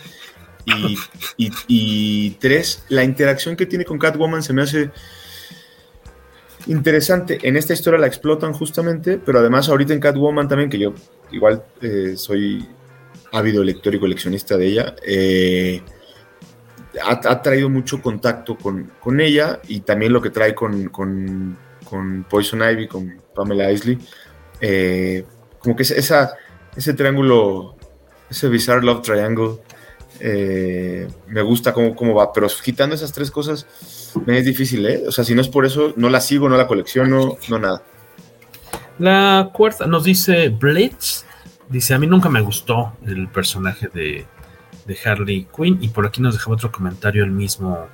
Y, 1.36 2.30
tres, 2.40 2.84
la 2.88 3.04
interacción 3.04 3.56
que 3.56 3.66
tiene 3.66 3.84
con 3.84 3.98
Catwoman 3.98 4.42
se 4.42 4.52
me 4.52 4.62
hace 4.62 4.90
interesante. 6.66 7.38
En 7.42 7.56
esta 7.56 7.72
historia 7.72 7.98
la 7.98 8.06
explotan 8.06 8.52
justamente, 8.52 9.18
pero 9.18 9.38
además 9.38 9.68
ahorita 9.68 9.92
en 9.92 10.00
Catwoman 10.00 10.48
también, 10.48 10.70
que 10.70 10.78
yo 10.78 10.94
igual 11.30 11.64
eh, 11.80 12.14
soy 12.16 12.66
ávido 13.32 13.62
lector 13.62 13.94
y 13.94 14.00
coleccionista 14.00 14.56
de 14.56 14.66
ella, 14.66 14.94
eh, 15.06 15.82
ha, 17.04 17.42
traído 17.42 17.68
mucho 17.68 18.00
contacto 18.00 18.56
con, 18.56 19.20
ella 19.20 19.60
y 19.68 19.80
también 19.80 20.12
lo 20.12 20.20
que 20.20 20.30
trae 20.30 20.54
con, 20.54 20.88
con, 20.88 21.56
Poison 22.28 22.62
Ivy, 22.62 22.86
con 22.88 23.20
Pamela 23.34 23.70
Isley. 23.70 23.98
Eh, 24.60 25.24
como 25.58 25.76
que 25.76 25.82
esa, 25.82 26.34
ese 26.76 26.94
triángulo, 26.94 27.76
ese 28.30 28.48
Bizarre 28.48 28.84
Love 28.84 29.02
Triangle, 29.02 29.58
eh, 30.20 31.08
me 31.26 31.42
gusta 31.42 31.72
cómo, 31.72 31.94
cómo, 31.94 32.14
va, 32.14 32.32
pero 32.32 32.48
quitando 32.62 32.94
esas 32.94 33.12
tres 33.12 33.30
cosas 33.30 33.66
me 34.26 34.38
es 34.38 34.44
difícil, 34.44 34.86
¿eh? 34.86 35.02
O 35.06 35.12
sea, 35.12 35.24
si 35.24 35.34
no 35.34 35.40
es 35.40 35.48
por 35.48 35.64
eso, 35.66 35.92
no 35.96 36.08
la 36.08 36.20
sigo, 36.20 36.48
no 36.48 36.56
la 36.56 36.66
colecciono, 36.66 37.36
no 37.48 37.58
nada. 37.58 37.82
La 38.98 39.50
cuarta 39.52 39.86
nos 39.86 40.04
dice 40.04 40.48
Blitz 40.48 41.24
Dice, 41.68 41.92
a 41.92 41.98
mí 41.98 42.06
nunca 42.06 42.30
me 42.30 42.40
gustó 42.40 42.94
el 43.06 43.28
personaje 43.28 43.88
de, 43.92 44.26
Harley 45.04 45.46
Quinn 45.54 45.78
y 45.82 45.88
por 45.88 46.06
aquí 46.06 46.22
nos 46.22 46.32
dejaba 46.32 46.54
otro 46.54 46.72
comentario 46.72 47.22
el 47.22 47.30
mismo 47.30 47.88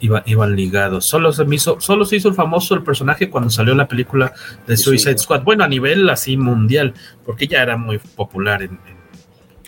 iba, 0.00 0.24
iban 0.26 0.56
ligados 0.56 1.04
solo 1.04 1.30
se 1.32 1.44
hizo 1.48 1.80
solo 1.80 2.04
se 2.04 2.16
hizo 2.16 2.28
el 2.28 2.34
famoso 2.34 2.74
el 2.74 2.82
personaje 2.82 3.30
cuando 3.30 3.50
salió 3.50 3.72
la 3.76 3.86
película 3.86 4.32
de 4.66 4.76
Suicide 4.76 5.16
Squad 5.16 5.44
bueno 5.44 5.62
a 5.62 5.68
nivel 5.68 6.10
así 6.10 6.36
mundial 6.36 6.92
porque 7.24 7.46
ya 7.46 7.62
era 7.62 7.76
muy 7.76 7.98
popular 7.98 8.62
en, 8.62 8.80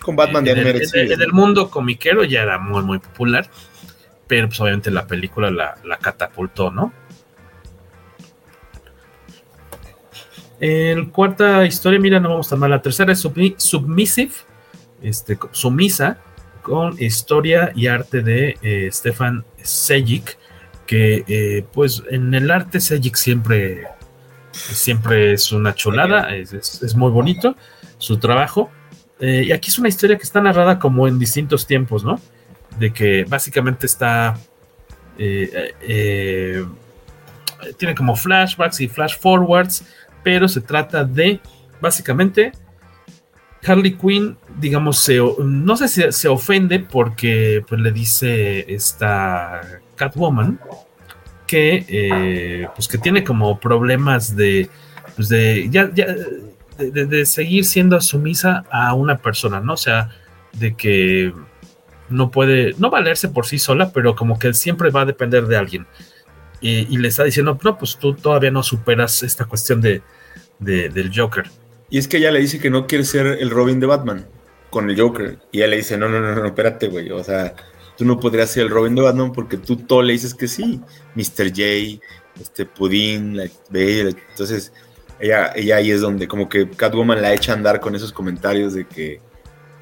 con 0.01 0.15
Batman 0.15 0.47
en, 0.47 0.57
el, 0.57 0.81
en, 0.93 1.21
el, 1.21 1.31
mundo 1.31 1.69
comiquero 1.69 2.23
ya 2.23 2.41
era 2.41 2.57
muy 2.57 2.83
muy 2.83 2.99
popular 2.99 3.49
pero 4.27 4.47
pues 4.47 4.59
obviamente 4.61 4.89
la 4.91 5.05
película 5.05 5.51
la, 5.51 5.77
la 5.83 5.97
catapultó 5.97 6.71
no 6.71 6.93
El 10.61 11.09
cuarta 11.09 11.65
historia, 11.65 11.99
mira, 11.99 12.19
no 12.19 12.29
vamos 12.29 12.47
tan 12.47 12.59
mal. 12.59 12.69
La 12.69 12.83
tercera 12.83 13.11
es 13.11 13.27
Submissive, 13.57 14.31
este, 15.01 15.39
sumisa, 15.51 16.19
con 16.61 17.01
historia 17.01 17.71
y 17.73 17.87
arte 17.87 18.21
de 18.21 18.57
eh, 18.61 18.87
Stefan 18.91 19.43
Sejic, 19.57 20.37
que 20.85 21.23
eh, 21.27 21.65
pues 21.73 22.03
en 22.11 22.31
el 22.35 22.51
arte 22.51 22.79
Sejic 22.79 23.15
siempre, 23.15 23.87
siempre 24.51 25.33
es 25.33 25.51
una 25.51 25.73
cholada, 25.73 26.35
es, 26.35 26.93
muy 26.95 27.09
bonito 27.09 27.55
su 27.97 28.19
trabajo. 28.19 28.69
Eh, 29.21 29.45
y 29.47 29.51
aquí 29.51 29.69
es 29.69 29.79
una 29.79 29.87
historia 29.87 30.17
que 30.17 30.23
está 30.23 30.41
narrada 30.41 30.77
como 30.77 31.07
en 31.07 31.17
distintos 31.17 31.65
tiempos, 31.65 32.03
¿no? 32.03 32.19
De 32.77 32.91
que 32.91 33.23
básicamente 33.23 33.85
está... 33.85 34.37
tiene 37.77 37.95
como 37.95 38.15
flashbacks 38.15 38.81
y 38.81 38.87
flash 38.87 39.17
forwards 39.19 39.85
pero 40.23 40.47
se 40.47 40.61
trata 40.61 41.03
de 41.03 41.39
básicamente 41.79 42.51
Harley 43.63 43.93
Quinn, 43.95 44.37
digamos, 44.57 45.09
no 45.39 45.77
sé 45.77 45.87
si 45.87 46.11
se 46.11 46.27
ofende 46.27 46.79
porque 46.79 47.63
pues, 47.67 47.79
le 47.79 47.91
dice 47.91 48.73
esta 48.73 49.61
Catwoman 49.95 50.59
que, 51.45 51.85
eh, 51.87 52.67
pues, 52.73 52.87
que 52.87 52.97
tiene 52.97 53.23
como 53.23 53.59
problemas 53.59 54.35
de, 54.35 54.69
pues, 55.15 55.29
de, 55.29 55.67
ya, 55.69 55.91
de, 56.89 57.25
seguir 57.25 57.65
siendo 57.65 57.99
sumisa 58.01 58.63
a 58.71 58.93
una 58.93 59.17
persona, 59.17 59.59
¿no? 59.59 59.73
O 59.73 59.77
sea, 59.77 60.09
de 60.53 60.75
que 60.75 61.33
no 62.09 62.31
puede, 62.31 62.73
no 62.77 62.89
valerse 62.89 63.29
por 63.29 63.45
sí 63.45 63.59
sola, 63.59 63.91
pero 63.93 64.15
como 64.15 64.39
que 64.39 64.53
siempre 64.53 64.89
va 64.89 65.01
a 65.01 65.05
depender 65.05 65.47
de 65.47 65.57
alguien. 65.57 65.87
Y, 66.63 66.95
le 66.97 67.07
está 67.07 67.23
diciendo, 67.23 67.57
no, 67.63 67.77
pues 67.77 67.97
tú 67.97 68.13
todavía 68.13 68.51
no 68.51 68.61
superas 68.61 69.23
esta 69.23 69.45
cuestión 69.45 69.81
de, 69.81 70.03
del 70.59 71.11
Joker. 71.15 71.45
Y 71.89 71.97
es 71.97 72.07
que 72.07 72.17
ella 72.17 72.29
le 72.29 72.39
dice 72.39 72.59
que 72.59 72.69
no 72.69 72.85
quiere 72.85 73.03
ser 73.03 73.25
el 73.25 73.49
Robin 73.49 73.79
de 73.79 73.87
Batman 73.87 74.27
con 74.69 74.87
el 74.87 74.99
Joker. 74.99 75.39
Y 75.51 75.57
ella 75.57 75.67
le 75.67 75.77
dice, 75.77 75.97
no, 75.97 76.07
no, 76.07 76.21
no, 76.21 76.35
no, 76.35 76.45
espérate, 76.45 76.87
güey. 76.87 77.09
O 77.11 77.23
sea, 77.23 77.55
tú 77.97 78.05
no 78.05 78.19
podrías 78.19 78.51
ser 78.51 78.63
el 78.63 78.69
Robin 78.69 78.93
de 78.93 79.01
Batman 79.01 79.31
porque 79.31 79.57
tú 79.57 79.75
todo 79.75 80.03
le 80.03 80.13
dices 80.13 80.35
que 80.35 80.47
sí. 80.47 80.79
Mr. 81.15 81.49
J, 81.49 81.99
este 82.39 82.65
Pudín, 82.65 83.39
entonces 83.73 84.71
ella, 85.21 85.51
ella 85.55 85.75
ahí 85.75 85.91
es 85.91 86.01
donde 86.01 86.27
como 86.27 86.49
que 86.49 86.67
Catwoman 86.67 87.21
la 87.21 87.33
echa 87.33 87.51
a 87.51 87.55
andar 87.55 87.79
con 87.79 87.95
esos 87.95 88.11
comentarios 88.11 88.73
de 88.73 88.87
que, 88.87 89.21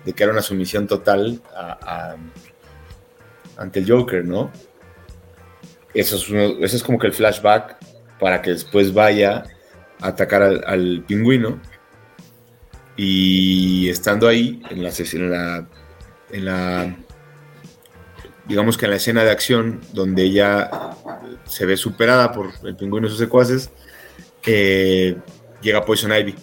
de 0.05 0.13
que 0.13 0.23
era 0.23 0.33
una 0.33 0.41
sumisión 0.41 0.85
total 0.85 1.41
ante 3.57 3.79
el 3.79 3.89
Joker, 3.89 4.25
¿no? 4.25 4.51
Eso 5.93 6.17
es, 6.17 6.29
eso 6.29 6.75
es 6.75 6.83
como 6.83 6.99
que 6.99 7.07
el 7.07 7.13
flashback 7.13 7.77
para 8.19 8.41
que 8.41 8.51
después 8.51 8.93
vaya 8.93 9.43
a 10.01 10.07
atacar 10.07 10.43
al, 10.43 11.03
pingüino. 11.07 11.59
Y 12.97 13.87
estando 13.87 14.27
ahí, 14.27 14.61
en 14.69 14.83
la, 14.83 14.89
en 14.89 15.31
la, 15.31 15.67
en 16.31 16.45
la, 16.45 16.97
digamos 18.45 18.77
que 18.77 18.85
en 18.85 18.91
la 18.91 18.97
escena 18.97 19.23
de 19.23 19.31
acción, 19.31 19.79
donde 19.93 20.23
ella 20.23 20.69
se 21.45 21.65
ve 21.65 21.77
superada 21.77 22.33
por 22.33 22.51
el 22.65 22.75
pingüino 22.75 23.07
y 23.07 23.09
sus 23.09 23.19
secuaces, 23.19 23.71
eh, 24.51 25.15
llega 25.61 25.85
Poison 25.85 26.11
Ivy 26.11 26.33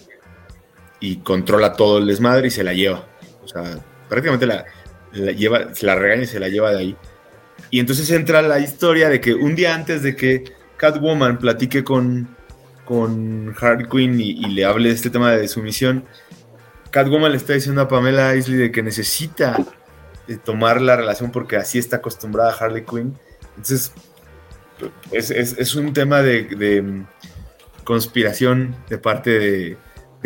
y 1.01 1.17
controla 1.17 1.73
todo 1.73 1.97
el 1.97 2.07
desmadre 2.07 2.47
y 2.47 2.51
se 2.51 2.63
la 2.63 2.73
lleva. 2.73 3.05
O 3.43 3.47
sea, 3.47 3.79
prácticamente 4.07 4.45
la, 4.45 4.65
lleva, 5.33 5.75
se 5.75 5.85
la 5.85 5.95
regaña 5.95 6.23
y 6.23 6.27
se 6.27 6.39
la 6.39 6.47
lleva 6.47 6.71
de 6.71 6.79
ahí. 6.79 6.97
Y 7.69 7.81
entonces 7.81 8.09
entra 8.11 8.41
la 8.41 8.59
historia 8.59 9.09
de 9.09 9.19
que 9.19 9.33
un 9.33 9.55
día 9.55 9.75
antes 9.75 10.03
de 10.03 10.15
que 10.15 10.45
Catwoman 10.77 11.37
platique 11.37 11.83
con, 11.83 12.29
con 12.85 13.53
Harley 13.59 13.87
Quinn 13.89 14.21
y, 14.21 14.45
le 14.45 14.63
hable 14.63 14.89
de 14.89 14.95
este 14.95 15.09
tema 15.09 15.31
de 15.33 15.47
sumisión, 15.49 16.05
Catwoman 16.91 17.31
le 17.31 17.37
está 17.37 17.53
diciendo 17.53 17.81
a 17.81 17.89
Pamela 17.89 18.35
Isley 18.35 18.57
de 18.57 18.71
que 18.71 18.83
necesita 18.83 19.57
eh, 20.29 20.37
tomar 20.41 20.79
la 20.79 20.95
relación 20.95 21.31
porque 21.31 21.57
así 21.57 21.77
está 21.77 21.97
acostumbrada 21.97 22.55
Harley 22.57 22.85
Quinn. 22.85 23.17
Entonces, 23.57 23.91
es, 25.11 25.75
un 25.75 25.91
tema 25.93 26.21
de, 26.21 27.05
conspiración 27.87 28.75
de 28.89 28.97
parte 28.97 29.39
de, 29.39 29.77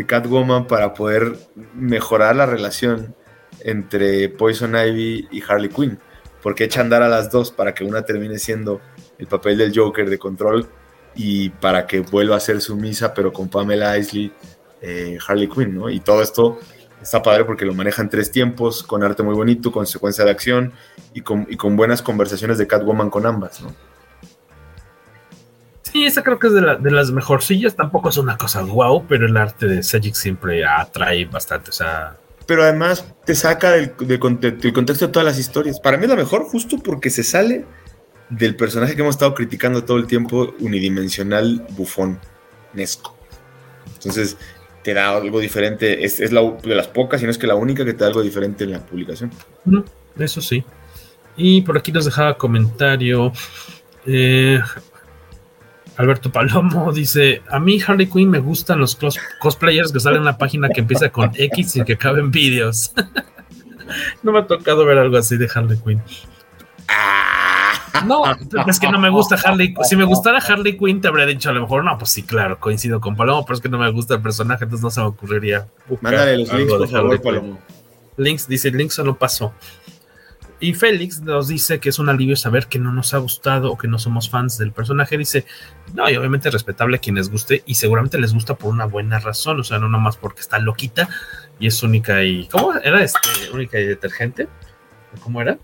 Catwoman 0.08 0.66
para 0.66 0.96
poder 0.96 1.38
mejorar 1.76 2.36
la 2.36 2.48
relación 2.48 3.16
entre 3.60 4.30
Poison 4.30 4.76
Ivy 4.76 5.28
y 5.30 5.44
Harley 5.48 5.70
Quinn 5.70 6.00
porque 6.42 6.64
echa 6.64 6.82
andar 6.82 7.04
a 7.04 7.08
las 7.08 7.30
dos 7.30 7.52
para 7.52 7.76
que 7.76 7.84
una 7.84 8.04
termine 8.04 8.40
siendo 8.40 8.82
el 9.20 9.28
papel 9.28 9.60
del 9.60 9.78
Joker 9.78 10.10
de 10.10 10.18
control 10.18 10.68
y 11.14 11.50
para 11.50 11.86
que 11.86 12.00
vuelva 12.00 12.38
a 12.38 12.40
ser 12.40 12.62
sumisa, 12.62 13.14
pero 13.14 13.32
con 13.32 13.48
Pamela 13.48 13.96
Isley, 13.96 14.34
eh, 14.82 15.20
Harley 15.28 15.48
Quinn, 15.48 15.76
¿no? 15.76 15.88
Y 15.88 16.00
todo 16.00 16.24
esto 16.24 16.58
está 17.00 17.22
padre 17.22 17.46
porque 17.46 17.66
lo 17.66 17.76
maneja 17.76 18.02
en 18.02 18.10
tres 18.10 18.32
tiempos, 18.32 18.82
con 18.82 19.04
arte 19.04 19.22
muy 19.22 19.36
bonito, 19.36 19.72
con 19.72 19.86
secuencia 19.86 20.26
de 20.26 20.32
acción 20.32 20.74
y 21.14 21.22
con, 21.22 21.76
buenas 21.76 22.02
conversaciones 22.02 22.58
de 22.58 22.66
Catwoman 22.66 23.10
con 23.12 23.26
ambas, 23.26 23.62
¿no? 23.62 23.76
Sí, 25.92 26.06
esa 26.06 26.24
creo 26.24 26.40
que 26.40 26.48
es 26.48 26.54
de, 26.54 26.78
de 26.80 26.92
las 26.92 27.12
mejorcillas. 27.12 27.76
Tampoco 27.76 28.10
es 28.10 28.18
una 28.18 28.38
cosa 28.38 28.62
guau, 28.62 29.06
pero 29.08 29.26
el 29.26 29.36
arte 29.36 29.68
de 29.68 29.84
Sejic 29.84 30.16
siempre 30.16 30.66
atrae 30.66 31.26
bastante. 31.26 31.70
O 31.70 31.74
sea, 31.74 32.18
pero 32.52 32.64
además 32.64 33.06
te 33.26 33.34
saca 33.34 33.72
del, 33.72 34.20
contexto 34.20 35.08
de 35.08 35.08
todas 35.08 35.26
las 35.26 35.40
historias. 35.40 35.80
Para 35.80 35.98
mí 35.98 36.04
es 36.04 36.10
lo 36.10 36.18
mejor 36.18 36.44
justo 36.44 36.78
porque 36.80 37.10
se 37.10 37.24
sale 37.24 37.66
del 38.30 38.58
personaje 38.58 38.96
que 38.96 39.02
hemos 39.02 39.16
estado 39.16 39.34
criticando 39.34 39.84
todo 39.84 39.96
el 39.96 40.06
tiempo, 40.06 40.54
unidimensional, 40.60 41.66
bufón, 41.70 42.20
nesco. 42.74 43.18
Entonces 43.94 44.38
te 44.84 44.94
da 44.94 45.16
algo 45.16 45.40
diferente, 45.40 46.04
es, 46.04 46.20
es 46.20 46.34
la, 46.34 46.42
de 46.42 46.76
las 46.76 46.88
pocas, 46.88 47.22
y 47.22 47.26
no 47.26 47.32
es 47.32 47.38
que 47.38 47.48
la 47.48 47.56
única 47.56 47.86
que 47.86 47.94
te 47.94 48.00
da 48.00 48.08
algo 48.08 48.22
diferente 48.22 48.64
en 48.64 48.72
la 48.72 48.86
publicación. 48.86 49.32
eso 50.18 50.42
sí. 50.42 50.64
Y 51.38 51.62
por 51.62 51.78
aquí 51.78 51.94
nos 51.94 52.04
dejaba 52.04 52.38
comentario. 52.38 53.32
Eh, 54.06 54.60
Alberto 55.98 56.32
Palomo 56.32 56.92
dice: 56.94 57.42
A 57.50 57.60
mí, 57.60 57.80
Harley 57.86 58.08
Quinn, 58.08 58.30
me 58.30 58.40
gustan 58.40 58.80
los 58.80 58.98
cosplayers 59.40 59.92
que 59.92 60.00
salen 60.00 60.20
en 60.20 60.26
la 60.26 60.38
página 60.38 60.70
que 60.70 60.82
empieza 60.82 61.10
con 61.10 61.32
X 61.36 61.76
y 61.78 61.84
que 61.84 61.98
caben 61.98 62.32
vídeos. 62.32 62.94
no 64.24 64.32
me 64.32 64.40
ha 64.40 64.48
tocado 64.48 64.86
ver 64.86 64.98
algo 64.98 65.18
así 65.18 65.38
de 65.38 65.50
Harley 65.54 65.78
Quinn. 65.78 66.02
No, 68.06 68.24
es 68.68 68.80
que 68.80 68.90
no 68.90 69.00
me 69.00 69.10
gusta 69.10 69.36
Harley 69.36 69.74
Si 69.84 69.96
me 69.96 70.06
gustara 70.06 70.40
Harley 70.40 70.78
Quinn, 70.78 71.02
te 71.02 71.08
habría 71.08 71.26
dicho 71.26 71.50
a 71.50 71.54
lo 71.54 71.62
mejor, 71.62 71.84
no, 71.84 71.98
pues 71.98 72.10
sí, 72.10 72.24
claro, 72.24 72.60
coincido 72.60 73.00
con 73.00 73.16
Palomo, 73.16 73.46
pero 73.46 73.56
es 73.56 73.62
que 73.62 73.70
no 73.70 73.78
me 73.78 73.92
gusta 73.92 74.16
el 74.16 74.22
personaje, 74.22 74.64
entonces 74.64 74.84
no 74.84 74.90
se 74.90 75.02
me 75.02 75.08
ocurriría. 75.08 75.68
Mándale 76.02 76.40
los 76.40 76.54
links, 76.54 76.74
por 76.74 76.88
favor, 76.88 77.22
Palomo. 77.22 77.60
Links, 78.18 78.48
dice, 78.48 78.72
links 78.72 78.96
solo 78.96 79.16
pasó. 79.16 79.54
Y 80.62 80.76
Félix 80.76 81.22
nos 81.22 81.48
dice 81.48 81.80
que 81.80 81.90
es 81.90 81.98
un 81.98 82.08
alivio 82.08 82.36
saber 82.36 82.68
que 82.68 82.78
no 82.78 82.94
nos 82.94 83.16
ha 83.16 83.18
gustado 83.18 83.72
o 83.72 83.78
que 83.80 83.88
no 83.88 83.98
somos 83.98 84.30
fans 84.30 84.60
del 84.60 84.72
personaje. 84.72 85.18
Dice, 85.18 85.44
no, 85.96 86.08
y 86.08 86.16
obviamente 86.16 86.52
respetable 86.52 86.98
a 86.98 87.00
quienes 87.00 87.32
guste 87.32 87.64
y 87.66 87.74
seguramente 87.74 88.20
les 88.20 88.32
gusta 88.32 88.54
por 88.54 88.72
una 88.72 88.86
buena 88.86 89.18
razón, 89.18 89.60
o 89.60 89.64
sea, 89.64 89.80
no 89.80 89.90
nomás 89.90 90.18
porque 90.18 90.42
está 90.42 90.60
loquita 90.60 91.10
y 91.60 91.66
es 91.66 91.82
única 91.82 92.24
y... 92.24 92.48
¿Cómo 92.48 92.76
era 92.76 93.04
este? 93.04 93.20
Única 93.52 93.80
y 93.80 93.88
detergente. 93.88 94.48
¿Cómo 95.24 95.42
era? 95.42 95.58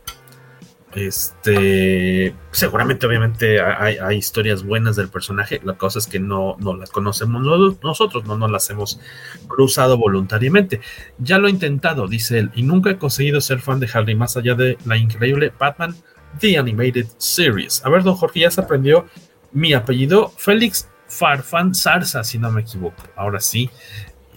Este, 0.97 2.33
seguramente, 2.49 3.05
obviamente, 3.05 3.61
hay, 3.61 4.17
historias 4.17 4.63
buenas 4.63 4.95
del 4.95 5.09
personaje. 5.09 5.61
La 5.63 5.73
cosa 5.77 5.99
es 5.99 6.07
que 6.07 6.19
no, 6.19 6.55
no 6.59 6.75
las 6.75 6.89
conocemos 6.89 7.43
nosotros, 7.83 8.25
no 8.25 8.47
las 8.47 8.67
hemos 8.71 8.99
cruzado 9.47 9.97
voluntariamente. 9.97 10.81
Ya 11.19 11.37
lo 11.37 11.47
he 11.47 11.51
intentado, 11.51 12.07
dice 12.07 12.39
él, 12.39 12.51
y 12.55 12.63
nunca 12.63 12.89
he 12.89 12.97
conseguido 12.97 13.41
ser 13.41 13.59
fan 13.59 13.79
de 13.79 13.87
Harley 13.93 14.15
más 14.15 14.37
allá 14.37 14.55
de 14.55 14.77
la 14.85 14.97
increíble 14.97 15.53
Batman 15.59 15.95
The 16.39 16.57
Animated 16.57 17.07
Series. 17.17 17.85
A 17.85 17.89
ver, 17.89 18.01
don 18.01 18.15
Jorge, 18.15 18.39
ya 18.39 18.49
se 18.49 18.61
aprendió 18.61 19.05
mi 19.51 19.73
apellido, 19.73 20.33
Félix 20.35 20.89
Farfan 21.07 21.75
Sarsa, 21.75 22.23
si 22.23 22.39
no 22.39 22.51
me 22.51 22.61
equivoco. 22.61 23.03
Ahora 23.15 23.39
sí, 23.39 23.69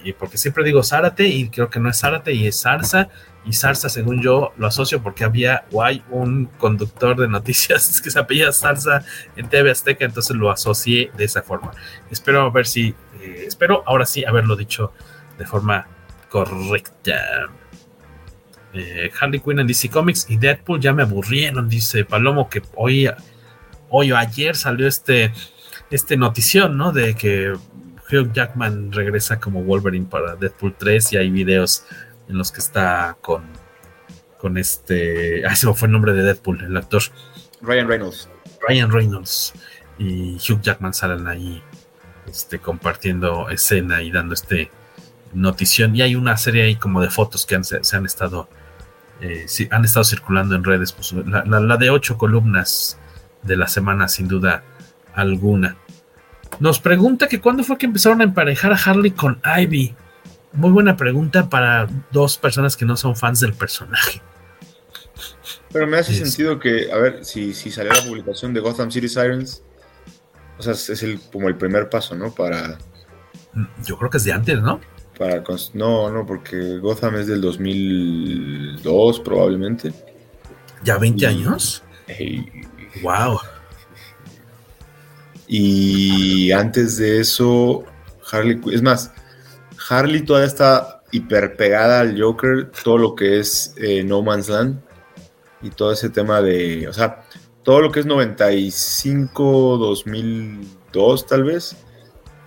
y 0.03 0.13
porque 0.13 0.37
siempre 0.37 0.63
digo 0.63 0.83
Zárate 0.83 1.27
y 1.27 1.49
creo 1.49 1.69
que 1.69 1.79
no 1.79 1.89
es 1.89 1.99
Zárate 1.99 2.33
y 2.33 2.47
es 2.47 2.61
Zarza 2.61 3.09
y 3.45 3.53
Zarza 3.53 3.89
según 3.89 4.21
yo 4.21 4.53
lo 4.57 4.67
asocio 4.67 5.01
porque 5.01 5.23
había 5.23 5.65
o 5.71 5.83
hay 5.83 6.03
un 6.09 6.45
conductor 6.45 7.19
de 7.19 7.27
noticias 7.27 8.01
que 8.03 8.11
se 8.11 8.19
apellida 8.19 8.51
Zarza 8.51 9.03
en 9.35 9.49
TV 9.49 9.71
Azteca 9.71 10.05
entonces 10.05 10.35
lo 10.35 10.51
asocié 10.51 11.11
de 11.17 11.25
esa 11.25 11.41
forma. 11.41 11.71
Espero 12.09 12.51
ver 12.51 12.67
si 12.67 12.95
eh, 13.21 13.45
espero 13.47 13.83
ahora 13.85 14.05
sí 14.05 14.23
haberlo 14.25 14.55
dicho 14.55 14.93
de 15.37 15.45
forma 15.45 15.87
correcta. 16.29 17.49
Eh, 18.73 19.11
Harley 19.19 19.41
Quinn 19.41 19.59
en 19.59 19.67
DC 19.67 19.89
Comics 19.89 20.29
y 20.29 20.37
Deadpool 20.37 20.79
ya 20.79 20.93
me 20.93 21.03
aburrieron 21.03 21.67
dice 21.67 22.05
Palomo 22.05 22.49
que 22.49 22.61
hoy 22.75 23.09
hoy 23.89 24.11
o 24.13 24.17
ayer 24.17 24.55
salió 24.55 24.87
este 24.87 25.33
este 25.89 26.15
notición 26.15 26.77
no 26.77 26.93
de 26.93 27.13
que 27.15 27.53
Hugh 28.11 28.31
Jackman 28.33 28.91
regresa 28.91 29.39
como 29.39 29.63
Wolverine 29.63 30.05
para 30.05 30.35
Deadpool 30.35 30.75
3 30.77 31.13
y 31.13 31.17
hay 31.17 31.29
videos 31.29 31.85
en 32.27 32.37
los 32.37 32.51
que 32.51 32.59
está 32.59 33.17
con, 33.21 33.43
con 34.37 34.57
este. 34.57 35.43
Ah, 35.47 35.53
ese 35.53 35.71
fue 35.73 35.87
el 35.87 35.91
nombre 35.93 36.13
de 36.13 36.23
Deadpool, 36.23 36.63
el 36.63 36.75
actor. 36.77 37.01
Ryan 37.61 37.87
Reynolds. 37.87 38.29
Ryan 38.67 38.91
Reynolds 38.91 39.53
y 39.97 40.35
Hugh 40.35 40.61
Jackman 40.61 40.93
salen 40.93 41.27
ahí 41.27 41.63
este, 42.27 42.59
compartiendo 42.59 43.49
escena 43.49 44.01
y 44.01 44.11
dando 44.11 44.33
este 44.33 44.71
notición. 45.33 45.95
Y 45.95 46.01
hay 46.01 46.15
una 46.15 46.37
serie 46.37 46.63
ahí 46.63 46.75
como 46.75 47.01
de 47.01 47.09
fotos 47.09 47.45
que 47.45 47.63
se, 47.63 47.95
han 47.95 48.05
estado. 48.05 48.49
Eh, 49.21 49.45
han 49.69 49.85
estado 49.85 50.03
circulando 50.03 50.55
en 50.55 50.63
redes. 50.63 50.91
Pues, 50.91 51.13
la 51.13 51.77
de 51.77 51.89
ocho 51.89 52.17
columnas 52.17 52.99
de 53.43 53.57
la 53.57 53.67
semana, 53.67 54.07
sin 54.07 54.27
duda 54.27 54.63
alguna. 55.13 55.77
Nos 56.61 56.79
pregunta 56.79 57.27
que 57.27 57.41
cuándo 57.41 57.63
fue 57.63 57.79
que 57.79 57.87
empezaron 57.87 58.21
a 58.21 58.23
emparejar 58.23 58.71
a 58.71 58.75
Harley 58.75 59.09
con 59.09 59.41
Ivy. 59.43 59.95
Muy 60.53 60.69
buena 60.69 60.95
pregunta 60.95 61.49
para 61.49 61.89
dos 62.11 62.37
personas 62.37 62.77
que 62.77 62.85
no 62.85 62.95
son 62.95 63.15
fans 63.15 63.39
del 63.39 63.53
personaje. 63.53 64.21
Pero 65.73 65.87
me 65.87 65.97
hace 65.97 66.13
sentido 66.13 66.59
que, 66.59 66.91
a 66.91 66.97
ver, 66.97 67.25
si, 67.25 67.55
si 67.55 67.71
salió 67.71 67.91
la 67.91 68.03
publicación 68.03 68.53
de 68.53 68.59
Gotham 68.59 68.91
City 68.91 69.09
Sirens, 69.09 69.63
o 70.59 70.61
sea, 70.61 70.73
es 70.73 71.01
el, 71.01 71.19
como 71.31 71.47
el 71.47 71.55
primer 71.55 71.89
paso, 71.89 72.13
¿no? 72.13 72.31
Para. 72.31 72.77
Mm, 73.53 73.65
yo 73.83 73.97
creo 73.97 74.11
que 74.11 74.17
es 74.17 74.23
de 74.23 74.33
antes, 74.33 74.61
¿no? 74.61 74.79
Para, 75.17 75.43
no, 75.73 76.11
no, 76.11 76.27
porque 76.27 76.77
Gotham 76.77 77.15
es 77.15 77.25
del 77.25 77.41
2002 77.41 79.19
probablemente. 79.21 79.91
¿Ya 80.83 80.99
20 80.99 81.25
años? 81.25 81.83
¡Wow! 83.01 83.39
Y 85.53 86.49
antes 86.53 86.95
de 86.95 87.19
eso, 87.19 87.83
Harley, 88.31 88.61
es 88.71 88.81
más, 88.81 89.11
Harley 89.89 90.21
todavía 90.21 90.47
está 90.47 91.03
hiper 91.11 91.57
pegada 91.57 91.99
al 91.99 92.17
Joker, 92.17 92.71
todo 92.85 92.97
lo 92.97 93.15
que 93.15 93.41
es 93.41 93.73
eh, 93.75 94.01
No 94.05 94.21
Man's 94.21 94.47
Land. 94.47 94.79
y 95.61 95.69
todo 95.71 95.91
ese 95.91 96.09
tema 96.09 96.41
de, 96.41 96.87
o 96.87 96.93
sea, 96.93 97.23
todo 97.63 97.81
lo 97.81 97.91
que 97.91 97.99
es 97.99 98.05
95, 98.05 99.77
2002 99.77 101.27
tal 101.27 101.43
vez, 101.43 101.75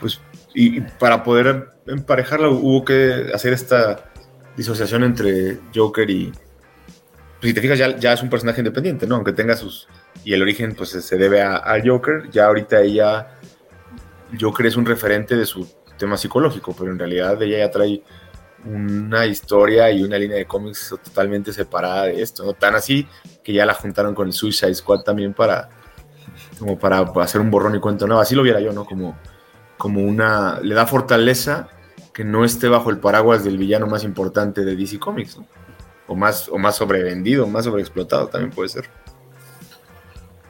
pues, 0.00 0.18
y, 0.54 0.80
para 0.80 1.22
poder 1.22 1.74
emparejarla 1.86 2.48
hubo 2.48 2.86
que 2.86 3.32
hacer 3.34 3.52
esta 3.52 4.12
disociación 4.56 5.04
entre 5.04 5.58
Joker 5.74 6.08
y, 6.08 6.32
pues, 6.32 7.50
si 7.50 7.52
te 7.52 7.60
fijas, 7.60 7.78
ya, 7.78 7.98
ya 7.98 8.14
es 8.14 8.22
un 8.22 8.30
personaje 8.30 8.62
independiente, 8.62 9.06
¿no? 9.06 9.16
Aunque 9.16 9.34
tenga 9.34 9.56
sus, 9.56 9.88
y 10.24 10.32
el 10.32 10.42
origen 10.42 10.74
pues 10.74 10.90
se 10.90 11.16
debe 11.18 11.42
a, 11.42 11.56
a 11.56 11.80
Joker, 11.84 12.30
ya 12.30 12.46
ahorita 12.46 12.80
ella, 12.80 13.38
Joker 14.40 14.66
es 14.66 14.76
un 14.76 14.86
referente 14.86 15.36
de 15.36 15.46
su 15.46 15.68
tema 15.98 16.16
psicológico, 16.16 16.74
pero 16.76 16.90
en 16.90 16.98
realidad 16.98 17.40
ella 17.42 17.58
ya 17.58 17.70
trae 17.70 18.02
una 18.64 19.26
historia 19.26 19.90
y 19.90 20.02
una 20.02 20.18
línea 20.18 20.38
de 20.38 20.46
cómics 20.46 20.94
totalmente 21.04 21.52
separada 21.52 22.04
de 22.04 22.22
esto, 22.22 22.44
¿no? 22.44 22.54
Tan 22.54 22.74
así 22.74 23.06
que 23.42 23.52
ya 23.52 23.66
la 23.66 23.74
juntaron 23.74 24.14
con 24.14 24.26
el 24.26 24.32
Suicide 24.32 24.74
Squad 24.74 25.02
también 25.02 25.34
para, 25.34 25.68
como 26.58 26.78
para 26.78 27.00
hacer 27.22 27.40
un 27.40 27.50
borrón 27.50 27.74
y 27.74 27.80
cuento 27.80 28.06
nuevo. 28.06 28.22
Así 28.22 28.34
lo 28.34 28.42
viera 28.42 28.60
yo, 28.60 28.72
¿no? 28.72 28.86
Como, 28.86 29.18
como 29.76 30.02
una, 30.02 30.60
le 30.60 30.74
da 30.74 30.86
fortaleza 30.86 31.68
que 32.14 32.24
no 32.24 32.44
esté 32.44 32.68
bajo 32.68 32.90
el 32.90 32.98
paraguas 32.98 33.44
del 33.44 33.58
villano 33.58 33.86
más 33.86 34.04
importante 34.04 34.64
de 34.64 34.76
DC 34.76 34.98
Comics, 34.98 35.38
¿no? 35.38 35.46
O 36.06 36.14
más, 36.14 36.48
o 36.48 36.58
más 36.58 36.76
sobrevendido, 36.76 37.46
más 37.46 37.64
sobreexplotado 37.64 38.28
también 38.28 38.50
puede 38.50 38.68
ser. 38.68 38.88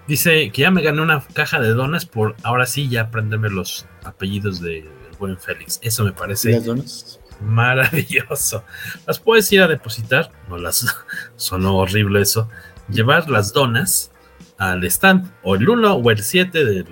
Dice 0.06 0.50
que 0.50 0.62
ya 0.62 0.70
me 0.70 0.82
gané 0.82 1.00
una 1.00 1.24
caja 1.32 1.60
de 1.60 1.70
donas 1.70 2.04
por 2.04 2.36
ahora 2.42 2.66
sí 2.66 2.88
ya 2.88 3.02
aprenderme 3.02 3.48
los 3.48 3.86
apellidos 4.04 4.60
de 4.60 4.86
buen 5.18 5.38
Félix. 5.38 5.78
Eso 5.82 6.04
me 6.04 6.12
parece 6.12 6.52
¿Las 6.52 6.64
donas? 6.64 7.20
maravilloso. 7.40 8.64
Las 9.06 9.18
puedes 9.18 9.50
ir 9.52 9.62
a 9.62 9.68
depositar, 9.68 10.30
no 10.48 10.58
las 10.58 10.86
sonó 11.36 11.76
horrible 11.78 12.20
eso. 12.20 12.48
Llevar 12.88 13.30
las 13.30 13.52
donas 13.52 14.10
al 14.58 14.84
stand, 14.84 15.32
o 15.42 15.54
el 15.54 15.68
1 15.68 15.94
o 15.94 16.10
el 16.10 16.22
7 16.22 16.64
del, 16.64 16.86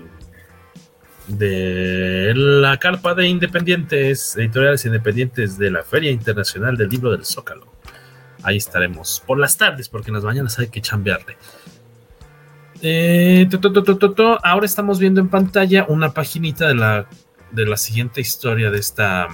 de 1.29 2.33
la 2.35 2.79
carpa 2.79 3.15
de 3.15 3.29
independientes, 3.29 4.37
editoriales 4.37 4.85
independientes 4.85 5.59
de 5.59 5.71
la 5.71 5.83
Feria 5.85 6.11
Internacional 6.11 6.77
del 6.77 6.89
Libro 6.89 7.11
del 7.11 7.25
Zócalo. 7.25 7.71
Ahí 8.43 8.57
estaremos 8.57 9.23
por 9.27 9.39
las 9.39 9.57
tardes, 9.57 9.89
porque 9.89 10.09
en 10.11 10.15
las 10.15 10.25
mañanas 10.25 10.59
hay 10.59 10.69
que 10.69 10.81
chambearle. 10.81 11.37
Eh. 12.83 13.49
Ahora 14.43 14.67
estamos 14.67 14.99
viendo 14.99 15.21
en 15.21 15.29
pantalla 15.29 15.87
una 15.89 16.13
paginita 16.13 16.67
de 16.67 16.75
la, 16.75 17.07
de 17.53 17.65
la 17.65 17.77
siguiente 17.77 18.21
historia 18.21 18.71
de 18.71 18.79
esta 18.81 19.29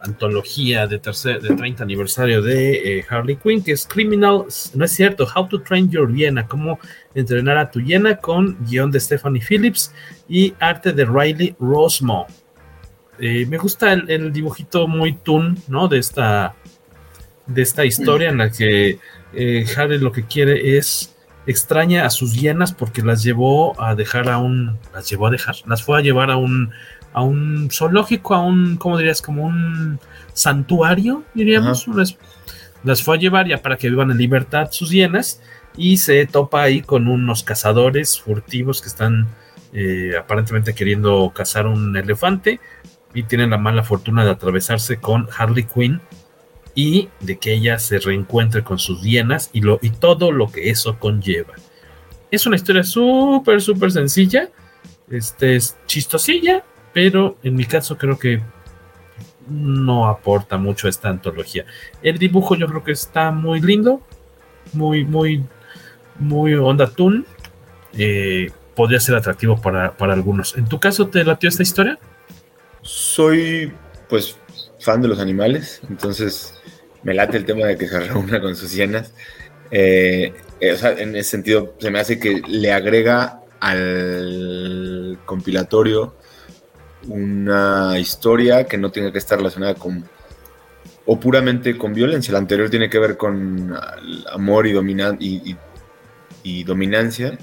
antología 0.00 0.86
de, 0.86 0.98
tercer, 0.98 1.40
de 1.40 1.54
30 1.54 1.82
aniversario 1.82 2.42
de 2.42 2.98
eh, 2.98 3.06
Harley 3.08 3.36
Quinn, 3.36 3.62
que 3.62 3.72
es 3.72 3.86
Criminal, 3.86 4.44
no 4.74 4.84
es 4.84 4.90
cierto, 4.90 5.26
How 5.34 5.48
to 5.48 5.62
Train 5.62 5.88
Your 5.88 6.12
Hiena, 6.12 6.46
cómo 6.46 6.78
entrenar 7.14 7.56
a 7.56 7.70
tu 7.70 7.80
hiena, 7.80 8.16
con 8.16 8.58
guion 8.66 8.90
de 8.90 9.00
Stephanie 9.00 9.40
Phillips 9.40 9.94
y 10.28 10.52
arte 10.58 10.92
de 10.92 11.06
Riley 11.06 11.54
Rosmo. 11.58 12.26
Eh, 13.18 13.46
me 13.46 13.56
gusta 13.56 13.92
el, 13.92 14.32
dibujito 14.32 14.88
muy 14.88 15.14
toon, 15.14 15.56
¿no? 15.68 15.86
De 15.88 15.98
esta, 15.98 16.54
de 17.46 17.62
esta 17.62 17.84
historia 17.84 18.30
en 18.30 18.38
la 18.38 18.50
que 18.50 18.98
Harley 19.76 19.98
lo 19.98 20.12
que 20.12 20.24
quiere 20.24 20.76
es 20.76 21.13
extraña 21.46 22.06
a 22.06 22.10
sus 22.10 22.34
hienas 22.34 22.72
porque 22.72 23.02
las 23.02 23.22
llevó 23.22 23.80
a 23.80 23.94
dejar 23.94 24.28
a 24.28 24.38
un, 24.38 24.78
las 24.92 25.08
llevó 25.08 25.26
a 25.26 25.30
dejar, 25.30 25.56
las 25.66 25.82
fue 25.82 25.98
a 25.98 26.02
llevar 26.02 26.30
a 26.30 26.36
un 26.36 26.72
a 27.14 27.22
un 27.22 27.68
zoológico, 27.70 28.34
a 28.34 28.40
un, 28.40 28.76
¿cómo 28.76 28.98
dirías? 28.98 29.22
Como 29.22 29.44
un 29.44 30.00
santuario, 30.32 31.22
diríamos. 31.32 31.86
Las, 31.86 32.18
las, 32.82 33.02
fue 33.02 33.16
a 33.16 33.20
llevar 33.20 33.46
ya 33.46 33.62
para 33.62 33.76
que 33.76 33.88
vivan 33.88 34.10
en 34.10 34.18
libertad 34.18 34.68
sus 34.72 34.90
hienas 34.90 35.40
y 35.76 35.96
se 35.98 36.26
topa 36.26 36.62
ahí 36.62 36.82
con 36.82 37.06
unos 37.06 37.44
cazadores 37.44 38.20
furtivos 38.20 38.82
que 38.82 38.88
están 38.88 39.28
eh, 39.72 40.14
aparentemente 40.18 40.74
queriendo 40.74 41.32
cazar 41.34 41.68
un 41.68 41.96
elefante 41.96 42.60
y 43.14 43.22
tienen 43.22 43.50
la 43.50 43.58
mala 43.58 43.84
fortuna 43.84 44.24
de 44.24 44.32
atravesarse 44.32 44.98
con 44.98 45.28
Harley 45.36 45.64
Quinn 45.64 46.00
y 46.74 47.08
de 47.20 47.38
que 47.38 47.52
ella 47.52 47.78
se 47.78 47.98
reencuentre 47.98 48.64
con 48.64 48.78
sus 48.78 49.02
hienas 49.02 49.50
y, 49.52 49.60
lo, 49.60 49.78
y 49.80 49.90
todo 49.90 50.32
lo 50.32 50.50
que 50.50 50.70
eso 50.70 50.98
conlleva. 50.98 51.54
Es 52.30 52.46
una 52.46 52.56
historia 52.56 52.82
súper, 52.82 53.60
súper 53.60 53.92
sencilla. 53.92 54.48
Este 55.08 55.56
es 55.56 55.76
chistosilla, 55.86 56.64
pero 56.92 57.38
en 57.42 57.54
mi 57.54 57.64
caso 57.64 57.96
creo 57.96 58.18
que 58.18 58.42
no 59.48 60.08
aporta 60.08 60.56
mucho 60.56 60.88
esta 60.88 61.10
antología. 61.10 61.64
El 62.02 62.18
dibujo 62.18 62.56
yo 62.56 62.66
creo 62.66 62.82
que 62.82 62.92
está 62.92 63.30
muy 63.30 63.60
lindo, 63.60 64.00
muy, 64.72 65.04
muy, 65.04 65.44
muy 66.18 66.54
onda 66.54 66.90
toon. 66.90 67.24
Eh, 67.96 68.50
podría 68.74 68.98
ser 68.98 69.14
atractivo 69.14 69.60
para, 69.60 69.96
para, 69.96 70.14
algunos. 70.14 70.56
¿En 70.56 70.66
tu 70.66 70.80
caso 70.80 71.06
te 71.06 71.24
latió 71.24 71.48
esta 71.48 71.62
historia? 71.62 71.98
Soy, 72.82 73.72
pues, 74.08 74.36
fan 74.80 75.00
de 75.00 75.08
los 75.08 75.20
animales, 75.20 75.80
entonces 75.88 76.54
me 77.04 77.14
late 77.14 77.36
el 77.36 77.44
tema 77.44 77.66
de 77.66 77.76
que 77.76 77.86
se 77.86 78.00
reúna 78.00 78.40
con 78.40 78.56
sus 78.56 78.72
hienas. 78.72 79.12
Eh, 79.70 80.32
eh, 80.60 80.72
o 80.72 80.76
sea, 80.76 80.92
en 80.92 81.14
ese 81.16 81.30
sentido, 81.30 81.74
se 81.78 81.90
me 81.90 82.00
hace 82.00 82.18
que 82.18 82.42
le 82.46 82.72
agrega 82.72 83.40
al 83.60 85.18
compilatorio 85.24 86.16
una 87.08 87.98
historia 87.98 88.64
que 88.64 88.78
no 88.78 88.90
tenga 88.90 89.12
que 89.12 89.18
estar 89.18 89.38
relacionada 89.38 89.74
con 89.74 90.08
o 91.06 91.20
puramente 91.20 91.76
con 91.76 91.92
violencia. 91.92 92.32
La 92.32 92.38
anterior 92.38 92.70
tiene 92.70 92.88
que 92.88 92.98
ver 92.98 93.16
con 93.16 93.76
amor 94.32 94.66
y, 94.66 94.72
domina, 94.72 95.16
y, 95.18 95.50
y, 95.50 95.56
y 96.42 96.64
dominancia 96.64 97.36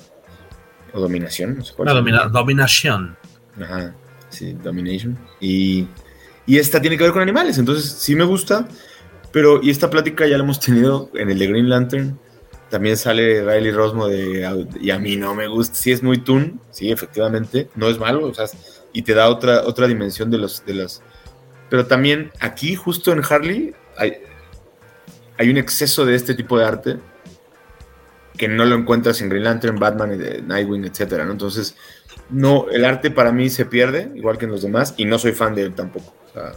o 0.94 1.00
dominación. 1.00 1.58
No 1.58 1.64
sé 1.64 1.74
cuál 1.76 1.90
domina, 1.90 2.28
dominación. 2.28 3.18
Ajá, 3.62 3.94
sí, 4.30 4.54
domination. 4.54 5.18
Y, 5.40 5.88
y 6.46 6.58
esta 6.58 6.82
tiene 6.82 6.98
que 6.98 7.04
ver 7.04 7.14
con 7.14 7.22
animales, 7.22 7.58
entonces 7.58 7.92
sí 7.92 8.16
me 8.16 8.24
gusta, 8.24 8.68
pero 9.32 9.62
y 9.62 9.70
esta 9.70 9.90
plática 9.90 10.28
ya 10.28 10.38
la 10.38 10.44
hemos 10.44 10.60
tenido 10.60 11.10
en 11.14 11.30
el 11.30 11.40
de 11.40 11.48
Green 11.48 11.70
Lantern. 11.70 12.20
También 12.70 12.96
sale 12.96 13.42
Riley 13.42 13.72
Rosmo 13.72 14.08
de 14.08 14.68
y 14.80 14.92
a 14.92 15.00
mí 15.00 15.18
no 15.18 15.36
me 15.36 15.48
gusta, 15.48 15.76
sí 15.76 15.92
es 15.92 16.02
muy 16.02 16.20
toon, 16.20 16.62
sí, 16.70 16.90
efectivamente, 16.90 17.70
no 17.76 17.90
es 17.90 18.00
malo, 18.00 18.26
o 18.28 18.34
sea, 18.34 18.46
y 18.94 19.02
te 19.02 19.14
da 19.14 19.28
otra, 19.30 19.64
otra 19.64 19.88
dimensión 19.88 20.32
de 20.32 20.38
los, 20.38 20.66
de 20.66 20.76
los... 20.76 21.02
Pero 21.70 21.86
también 21.86 22.32
aquí, 22.40 22.76
justo 22.76 23.12
en 23.12 23.22
Harley, 23.30 23.74
hay, 23.98 24.14
hay 25.38 25.50
un 25.50 25.58
exceso 25.58 26.06
de 26.06 26.16
este 26.16 26.34
tipo 26.34 26.58
de 26.58 26.66
arte 26.66 26.98
que 28.38 28.48
no 28.48 28.64
lo 28.64 28.76
encuentras 28.76 29.22
en 29.22 29.30
Green 29.30 29.44
Lantern, 29.44 29.78
Batman, 29.78 30.18
Nightwing, 30.48 30.86
etcétera, 30.86 31.26
¿no? 31.26 31.34
Entonces, 31.34 31.76
no, 32.30 32.68
el 32.70 32.86
arte 32.86 33.12
para 33.12 33.32
mí 33.32 33.50
se 33.50 33.66
pierde, 33.66 34.12
igual 34.16 34.38
que 34.38 34.46
en 34.46 34.52
los 34.52 34.62
demás, 34.62 34.94
y 34.98 35.06
no 35.06 35.20
soy 35.20 35.34
fan 35.34 35.56
de 35.56 35.64
él 35.64 35.74
tampoco. 35.76 36.14
O 36.30 36.34
sea, 36.34 36.54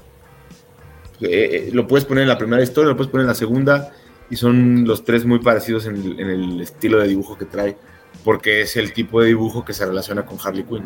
eh, 1.24 1.68
eh, 1.68 1.70
lo 1.72 1.86
puedes 1.86 2.04
poner 2.04 2.22
en 2.22 2.28
la 2.28 2.38
primera 2.38 2.62
historia, 2.62 2.90
lo 2.90 2.96
puedes 2.96 3.10
poner 3.10 3.24
en 3.24 3.28
la 3.28 3.34
segunda, 3.34 3.92
y 4.30 4.36
son 4.36 4.84
los 4.84 5.04
tres 5.04 5.24
muy 5.24 5.38
parecidos 5.38 5.86
en 5.86 5.96
el, 5.96 6.60
estilo 6.60 6.98
de 6.98 7.08
dibujo 7.08 7.36
que 7.36 7.44
trae, 7.44 7.76
porque 8.24 8.62
es 8.62 8.76
el 8.76 8.92
tipo 8.92 9.20
de 9.20 9.28
dibujo 9.28 9.64
que 9.64 9.72
se 9.72 9.84
relaciona 9.84 10.24
con 10.24 10.38
Harley 10.42 10.64
Quinn. 10.64 10.84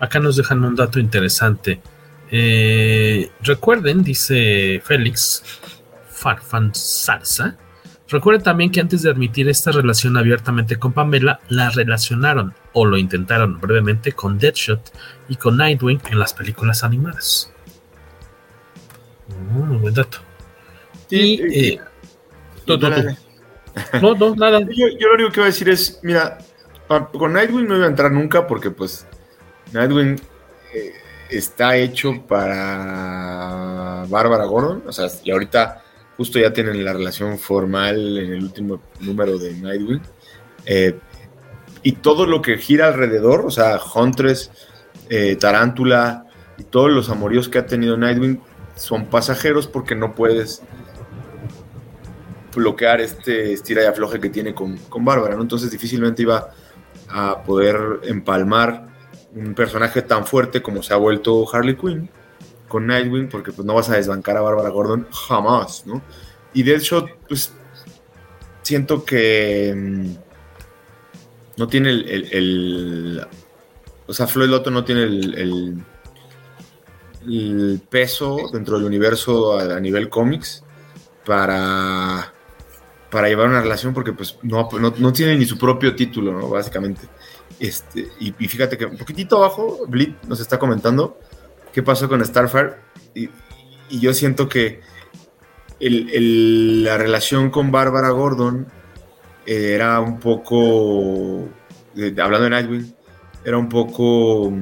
Acá 0.00 0.20
nos 0.20 0.36
dejan 0.36 0.64
un 0.64 0.76
dato 0.76 0.98
interesante. 0.98 1.80
Eh, 2.30 3.30
recuerden, 3.42 4.02
dice 4.02 4.80
Félix 4.84 5.42
Farfan 6.08 6.74
Salsa. 6.74 7.56
Recuerden 8.08 8.42
también 8.42 8.70
que 8.70 8.80
antes 8.80 9.02
de 9.02 9.10
admitir 9.10 9.48
esta 9.48 9.70
relación 9.70 10.16
abiertamente 10.16 10.76
con 10.76 10.92
Pamela, 10.92 11.40
la 11.48 11.68
relacionaron 11.70 12.54
o 12.72 12.86
lo 12.86 12.96
intentaron 12.96 13.60
brevemente 13.60 14.12
con 14.12 14.38
Deadshot 14.38 14.92
y 15.28 15.36
con 15.36 15.58
Nightwing 15.58 16.00
en 16.10 16.18
las 16.18 16.32
películas 16.32 16.84
animadas. 16.84 17.52
Mm, 19.38 19.80
buen 19.80 19.94
dato. 19.94 20.18
Sí, 21.08 21.40
y. 21.42 21.68
Eh, 21.68 21.80
no, 22.66 22.76
no, 22.76 22.90
no, 24.02 24.14
no, 24.14 24.34
nada. 24.34 24.60
Yo, 24.60 24.88
yo, 24.98 25.08
lo 25.08 25.14
único 25.14 25.30
que 25.30 25.40
voy 25.40 25.48
a 25.48 25.52
decir 25.52 25.68
es: 25.68 26.00
mira, 26.02 26.38
con 26.86 27.32
Nightwing 27.32 27.66
no 27.66 27.76
iba 27.76 27.86
a 27.86 27.88
entrar 27.88 28.10
nunca 28.10 28.46
porque, 28.46 28.70
pues, 28.70 29.06
Nightwing 29.72 30.20
eh, 30.74 30.92
está 31.30 31.76
hecho 31.76 32.22
para 32.26 34.04
Bárbara 34.08 34.44
Gordon, 34.44 34.82
o 34.86 34.92
sea, 34.92 35.08
y 35.22 35.30
ahorita 35.30 35.82
justo 36.16 36.38
ya 36.38 36.52
tienen 36.52 36.84
la 36.84 36.92
relación 36.92 37.38
formal 37.38 38.18
en 38.18 38.32
el 38.32 38.42
último 38.42 38.80
número 39.00 39.38
de 39.38 39.54
Nightwing. 39.54 40.02
Eh, 40.66 40.98
y 41.82 41.92
todo 41.92 42.26
lo 42.26 42.42
que 42.42 42.58
gira 42.58 42.88
alrededor, 42.88 43.46
o 43.46 43.50
sea, 43.50 43.78
Huntress, 43.94 44.50
eh, 45.08 45.36
Tarántula 45.36 46.26
y 46.58 46.64
todos 46.64 46.90
los 46.90 47.08
amoríos 47.08 47.48
que 47.48 47.58
ha 47.58 47.66
tenido 47.66 47.96
Nightwing 47.96 48.40
son 48.78 49.06
pasajeros 49.06 49.66
porque 49.66 49.94
no 49.94 50.14
puedes 50.14 50.62
bloquear 52.54 53.00
este 53.00 53.52
estira 53.52 53.82
y 53.82 53.86
afloje 53.86 54.20
que 54.20 54.30
tiene 54.30 54.54
con, 54.54 54.76
con 54.88 55.04
Bárbara, 55.04 55.36
¿no? 55.36 55.42
Entonces 55.42 55.70
difícilmente 55.70 56.22
iba 56.22 56.50
a 57.08 57.42
poder 57.42 58.00
empalmar 58.04 58.88
un 59.34 59.54
personaje 59.54 60.02
tan 60.02 60.26
fuerte 60.26 60.62
como 60.62 60.82
se 60.82 60.94
ha 60.94 60.96
vuelto 60.96 61.46
Harley 61.52 61.76
Quinn 61.76 62.08
con 62.66 62.86
Nightwing, 62.86 63.28
porque 63.28 63.52
pues 63.52 63.66
no 63.66 63.74
vas 63.74 63.88
a 63.90 63.96
desbancar 63.96 64.36
a 64.36 64.42
Bárbara 64.42 64.68
Gordon 64.68 65.06
jamás, 65.10 65.86
¿no? 65.86 66.02
Y 66.52 66.62
Deadshot, 66.62 67.08
pues 67.28 67.52
siento 68.62 69.04
que 69.04 69.74
mm, 69.74 70.12
no 71.56 71.66
tiene 71.66 71.90
el, 71.90 73.26
o 74.06 74.12
sea, 74.12 74.26
Floyd 74.26 74.48
Lotto 74.48 74.70
no 74.70 74.84
tiene 74.84 75.02
el, 75.04 75.82
el 77.28 77.80
peso 77.88 78.48
dentro 78.52 78.76
del 78.76 78.86
universo 78.86 79.58
a, 79.58 79.78
nivel 79.80 80.08
cómics 80.08 80.64
para 81.24 82.32
para 83.10 83.28
llevar 83.28 83.48
una 83.48 83.62
relación 83.62 83.94
porque 83.94 84.12
pues 84.12 84.38
no, 84.42 84.68
no, 84.78 84.92
no, 84.96 85.12
tiene 85.12 85.36
ni 85.36 85.46
su 85.46 85.56
propio 85.56 85.94
título, 85.94 86.32
¿no? 86.32 86.48
Básicamente. 86.48 87.02
Este, 87.58 88.08
y, 88.20 88.32
fíjate 88.32 88.76
que 88.76 88.84
un 88.84 88.98
poquitito 88.98 89.38
abajo, 89.38 89.86
Blit 89.88 90.22
nos 90.24 90.40
está 90.40 90.58
comentando 90.58 91.18
qué 91.72 91.82
pasó 91.82 92.08
con 92.08 92.24
Starfire 92.24 92.74
y, 93.14 93.30
yo 93.90 94.12
siento 94.12 94.48
que 94.50 94.82
el, 95.80 96.10
el, 96.10 96.84
la 96.84 96.98
relación 96.98 97.48
con 97.50 97.72
Bárbara 97.72 98.10
Gordon 98.10 98.66
eh, 99.46 99.72
era 99.74 99.98
un 100.00 100.20
poco, 100.20 101.48
hablando 101.96 102.44
de 102.44 102.50
Nightwing, 102.50 102.94
era 103.46 103.56
un 103.56 103.70
poco 103.70 104.52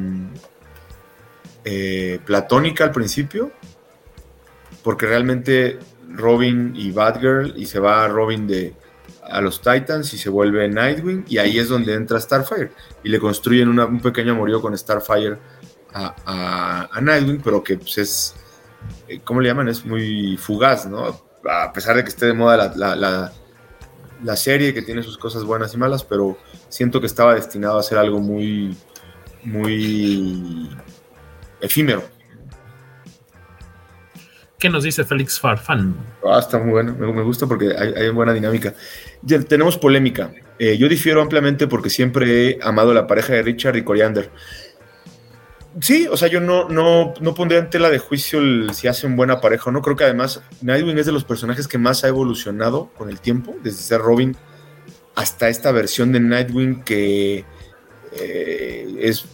eh, 1.68 2.20
platónica 2.24 2.84
al 2.84 2.92
principio, 2.92 3.50
porque 4.84 5.04
realmente 5.04 5.80
Robin 6.08 6.72
y 6.76 6.92
Batgirl 6.92 7.54
y 7.56 7.66
se 7.66 7.80
va 7.80 8.06
Robin 8.06 8.46
de 8.46 8.72
a 9.24 9.40
los 9.40 9.60
Titans 9.60 10.14
y 10.14 10.18
se 10.18 10.30
vuelve 10.30 10.68
Nightwing 10.68 11.24
y 11.26 11.38
ahí 11.38 11.58
es 11.58 11.68
donde 11.68 11.94
entra 11.94 12.20
Starfire 12.20 12.70
y 13.02 13.08
le 13.08 13.18
construyen 13.18 13.68
una, 13.68 13.84
un 13.84 13.98
pequeño 13.98 14.34
amorío 14.34 14.62
con 14.62 14.78
Starfire 14.78 15.38
a, 15.92 17.00
Nightwing, 17.02 17.40
pero 17.42 17.64
que 17.64 17.78
pues 17.78 17.98
es, 17.98 18.34
¿cómo 19.24 19.40
le 19.40 19.48
llaman? 19.48 19.66
Es 19.66 19.84
muy 19.84 20.36
fugaz, 20.36 20.86
¿no? 20.86 21.20
A 21.50 21.72
pesar 21.72 21.96
de 21.96 22.04
que 22.04 22.10
esté 22.10 22.26
de 22.26 22.34
moda 22.34 22.56
la, 22.56 22.72
la, 22.76 22.94
la, 22.94 23.32
la 24.22 24.36
serie, 24.36 24.72
que 24.72 24.82
tiene 24.82 25.02
sus 25.02 25.18
cosas 25.18 25.42
buenas 25.42 25.74
y 25.74 25.78
malas, 25.78 26.04
pero 26.04 26.38
siento 26.68 27.00
que 27.00 27.08
estaba 27.08 27.34
destinado 27.34 27.76
a 27.76 27.82
ser 27.82 27.98
algo 27.98 28.20
muy, 28.20 28.76
muy 29.42 30.70
efímero. 31.60 32.04
¿Qué 34.58 34.70
nos 34.70 34.84
dice 34.84 35.04
Félix 35.04 35.38
Farfán? 35.38 35.94
Ah, 36.24 36.38
está 36.38 36.58
muy 36.58 36.70
bueno, 36.70 36.94
me, 36.98 37.12
me 37.12 37.22
gusta 37.22 37.46
porque 37.46 37.74
hay, 37.76 37.92
hay, 37.92 38.08
buena 38.08 38.32
dinámica. 38.32 38.74
Ya 39.22 39.38
tenemos 39.40 39.76
polémica. 39.76 40.32
Eh, 40.58 40.78
yo 40.78 40.88
difiero 40.88 41.20
ampliamente 41.20 41.66
porque 41.66 41.90
siempre 41.90 42.48
he 42.48 42.58
amado 42.62 42.94
la 42.94 43.06
pareja 43.06 43.34
de 43.34 43.42
Richard 43.42 43.76
y 43.76 43.84
Coriander. 43.84 44.30
Sí, 45.80 46.08
o 46.10 46.16
sea, 46.16 46.28
yo 46.28 46.40
no, 46.40 46.70
no, 46.70 47.12
no 47.20 47.34
pondría 47.34 47.60
en 47.60 47.68
tela 47.68 47.90
de 47.90 47.98
juicio 47.98 48.38
el, 48.38 48.70
si 48.72 48.88
hacen 48.88 49.14
buena 49.14 49.42
pareja 49.42 49.68
o 49.68 49.72
no. 49.72 49.82
Creo 49.82 49.94
que 49.94 50.04
además 50.04 50.40
Nightwing 50.62 50.98
es 50.98 51.04
de 51.04 51.12
los 51.12 51.24
personajes 51.24 51.68
que 51.68 51.76
más 51.76 52.02
ha 52.04 52.08
evolucionado 52.08 52.90
con 52.96 53.10
el 53.10 53.20
tiempo, 53.20 53.54
desde 53.62 53.82
ser 53.82 54.00
Robin 54.00 54.36
hasta 55.14 55.48
esta 55.48 55.72
versión 55.72 56.12
de 56.12 56.20
Nightwing 56.20 56.82
que 56.82 57.44
eh, 58.12 58.96
es 59.00 59.26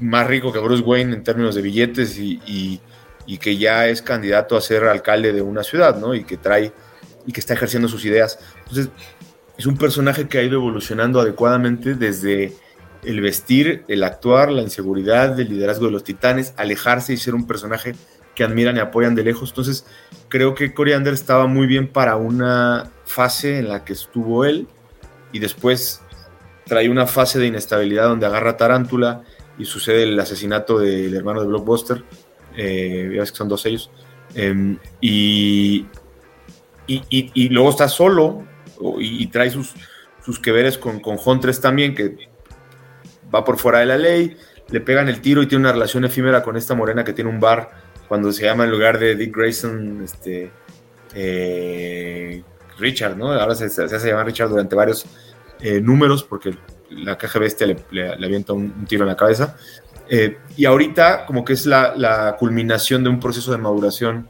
más 0.00 0.26
rico 0.26 0.52
que 0.52 0.58
Bruce 0.58 0.82
Wayne 0.82 1.14
en 1.14 1.22
términos 1.22 1.54
de 1.54 1.62
billetes 1.62 2.18
y, 2.18 2.80
y 3.26 3.38
que 3.38 3.56
ya 3.56 3.86
es 3.86 4.02
candidato 4.02 4.56
a 4.56 4.60
ser 4.60 4.84
alcalde 4.84 5.32
de 5.32 5.42
una 5.42 5.62
ciudad, 5.62 5.96
¿no? 5.96 6.14
Y 6.14 6.24
que 6.24 6.36
trae 6.36 6.72
y 7.26 7.32
que 7.32 7.40
está 7.40 7.54
ejerciendo 7.54 7.88
sus 7.88 8.04
ideas. 8.04 8.38
Entonces, 8.58 8.88
es 9.56 9.66
un 9.66 9.76
personaje 9.76 10.26
que 10.26 10.38
ha 10.38 10.42
ido 10.42 10.54
evolucionando 10.54 11.20
adecuadamente 11.20 11.94
desde 11.94 12.54
el 13.04 13.20
vestir, 13.20 13.84
el 13.88 14.04
actuar, 14.04 14.50
la 14.50 14.62
inseguridad, 14.62 15.38
el 15.38 15.48
liderazgo 15.48 15.86
de 15.86 15.92
los 15.92 16.04
titanes, 16.04 16.54
alejarse 16.56 17.12
y 17.12 17.16
ser 17.16 17.34
un 17.34 17.46
personaje 17.46 17.94
que 18.34 18.44
admiran 18.44 18.76
y 18.76 18.80
apoyan 18.80 19.14
de 19.14 19.22
lejos. 19.22 19.50
Entonces, 19.50 19.84
creo 20.28 20.54
que 20.54 20.74
Coriander 20.74 21.12
estaba 21.12 21.46
muy 21.46 21.66
bien 21.66 21.88
para 21.88 22.16
una 22.16 22.90
fase 23.04 23.58
en 23.58 23.68
la 23.68 23.84
que 23.84 23.92
estuvo 23.92 24.44
él 24.44 24.66
y 25.32 25.38
después 25.38 26.00
trae 26.66 26.88
una 26.88 27.06
fase 27.06 27.38
de 27.38 27.46
inestabilidad 27.46 28.08
donde 28.08 28.26
agarra 28.26 28.56
Tarántula 28.56 29.22
y 29.60 29.64
sucede 29.66 30.04
el 30.04 30.18
asesinato 30.18 30.78
del 30.78 31.14
hermano 31.14 31.40
de 31.40 31.46
Blockbuster 31.46 32.02
eh, 32.56 33.10
ya 33.14 33.20
ves 33.20 33.30
que 33.30 33.38
son 33.38 33.48
dos 33.48 33.62
sellos, 33.62 33.90
y, 35.00 35.86
y, 36.86 37.02
y, 37.08 37.30
y, 37.34 37.48
luego 37.48 37.70
está 37.70 37.88
solo 37.88 38.44
y, 38.98 39.26
trae 39.28 39.50
sus, 39.50 39.74
sus 40.24 40.38
que 40.38 40.52
veres 40.52 40.78
con, 40.78 41.00
con 41.00 41.16
Huntress 41.22 41.60
también, 41.60 41.94
que 41.94 42.16
va 43.32 43.44
por 43.44 43.58
fuera 43.58 43.80
de 43.80 43.86
la 43.86 43.98
ley, 43.98 44.36
le 44.68 44.80
pegan 44.80 45.08
el 45.08 45.20
tiro 45.20 45.42
y 45.42 45.46
tiene 45.46 45.62
una 45.64 45.72
relación 45.72 46.04
efímera 46.04 46.42
con 46.42 46.56
esta 46.56 46.74
morena 46.74 47.04
que 47.04 47.12
tiene 47.12 47.30
un 47.30 47.40
bar 47.40 47.70
cuando 48.08 48.32
se 48.32 48.44
llama 48.44 48.64
en 48.64 48.70
lugar 48.70 48.98
de 48.98 49.14
Dick 49.14 49.36
Grayson, 49.36 50.02
este, 50.02 50.50
eh, 51.14 52.42
Richard, 52.78 53.16
¿no? 53.16 53.32
Ahora 53.32 53.54
se, 53.54 53.68
se, 53.68 53.84
hace 53.84 54.08
llamar 54.08 54.26
Richard 54.26 54.48
durante 54.48 54.74
varios 54.74 55.06
eh, 55.60 55.80
números 55.80 56.24
porque 56.24 56.56
la 56.90 57.16
caja 57.16 57.38
bestia 57.38 57.66
le, 57.66 57.76
le, 57.90 58.12
avienta 58.12 58.52
un, 58.52 58.84
tiro 58.86 59.04
en 59.04 59.08
la 59.08 59.16
cabeza. 59.16 59.56
Eh, 60.08 60.38
y 60.56 60.64
ahorita 60.64 61.24
como 61.24 61.44
que 61.44 61.52
es 61.52 61.66
la, 61.66 61.94
la, 61.96 62.36
culminación 62.36 63.04
de 63.04 63.10
un 63.10 63.20
proceso 63.20 63.52
de 63.52 63.58
maduración 63.58 64.28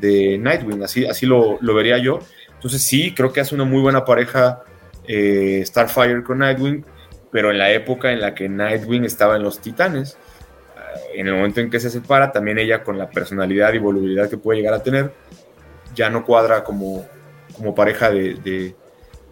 de 0.00 0.38
Nightwing, 0.38 0.82
así, 0.84 1.04
así 1.04 1.26
lo, 1.26 1.58
lo, 1.60 1.74
vería 1.74 1.98
yo. 1.98 2.20
Entonces 2.54 2.82
sí, 2.82 3.12
creo 3.14 3.32
que 3.32 3.40
hace 3.40 3.54
una 3.54 3.64
muy 3.64 3.80
buena 3.80 4.04
pareja 4.04 4.62
eh, 5.08 5.62
Starfire 5.64 6.22
con 6.22 6.38
Nightwing, 6.38 6.84
pero 7.30 7.50
en 7.50 7.58
la 7.58 7.72
época 7.72 8.12
en 8.12 8.20
la 8.20 8.34
que 8.34 8.48
Nightwing 8.48 9.04
estaba 9.04 9.36
en 9.36 9.42
los 9.42 9.60
Titanes, 9.60 10.16
eh, 10.76 11.20
en 11.20 11.26
el 11.26 11.34
momento 11.34 11.60
en 11.60 11.70
que 11.70 11.80
se 11.80 11.90
separa, 11.90 12.30
también 12.30 12.58
ella 12.58 12.84
con 12.84 12.96
la 12.96 13.10
personalidad 13.10 13.72
y 13.74 13.78
volubilidad 13.78 14.30
que 14.30 14.38
puede 14.38 14.60
llegar 14.60 14.74
a 14.74 14.82
tener, 14.82 15.12
ya 15.94 16.08
no 16.08 16.24
cuadra 16.24 16.62
como, 16.62 17.06
como 17.56 17.74
pareja 17.74 18.10
de... 18.10 18.74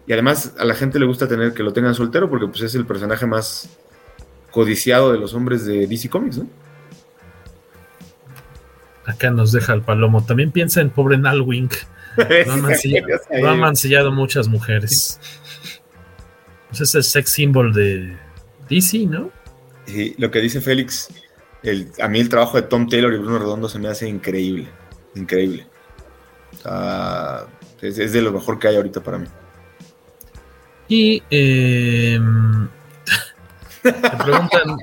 Y 0.07 0.13
además 0.13 0.53
a 0.59 0.65
la 0.65 0.75
gente 0.75 0.99
le 0.99 1.05
gusta 1.05 1.27
tener 1.27 1.53
que 1.53 1.63
lo 1.63 1.73
tengan 1.73 1.95
soltero 1.95 2.29
porque 2.29 2.47
pues 2.47 2.61
es 2.61 2.75
el 2.75 2.85
personaje 2.85 3.25
más 3.25 3.69
codiciado 4.51 5.11
de 5.11 5.19
los 5.19 5.33
hombres 5.33 5.65
de 5.65 5.87
DC 5.87 6.09
Comics, 6.09 6.37
¿no? 6.37 6.47
Acá 9.05 9.29
nos 9.29 9.51
deja 9.51 9.73
el 9.73 9.81
palomo. 9.81 10.25
También 10.25 10.51
piensa 10.51 10.81
en 10.81 10.89
pobre 10.89 11.17
Nalwing. 11.17 11.69
Lo 12.17 12.53
han 12.53 12.61
mancillado, 12.61 13.07
lo 13.39 13.49
han 13.49 13.59
mancillado 13.59 14.11
muchas 14.11 14.47
mujeres. 14.47 15.19
Pues 16.69 16.81
es 16.81 16.95
el 16.95 17.03
sex 17.03 17.29
symbol 17.31 17.73
de 17.73 18.17
DC, 18.69 19.05
¿no? 19.05 19.31
Sí, 19.85 20.15
lo 20.17 20.31
que 20.31 20.39
dice 20.39 20.61
Félix, 20.61 21.09
el, 21.61 21.91
a 22.01 22.07
mí 22.07 22.19
el 22.19 22.29
trabajo 22.29 22.57
de 22.57 22.63
Tom 22.63 22.87
Taylor 22.89 23.13
y 23.13 23.17
Bruno 23.17 23.39
Redondo 23.39 23.69
se 23.69 23.79
me 23.79 23.87
hace 23.87 24.07
increíble. 24.07 24.67
Increíble. 25.15 25.67
Uh, 26.65 27.45
es, 27.81 27.99
es, 27.99 28.13
de 28.13 28.21
lo 28.21 28.31
mejor 28.31 28.57
que 28.57 28.67
hay 28.67 28.75
ahorita 28.75 29.01
para 29.01 29.19
mí. 29.19 29.27
Y 30.87 31.23
eh, 31.29 32.19
preguntan 33.81 34.77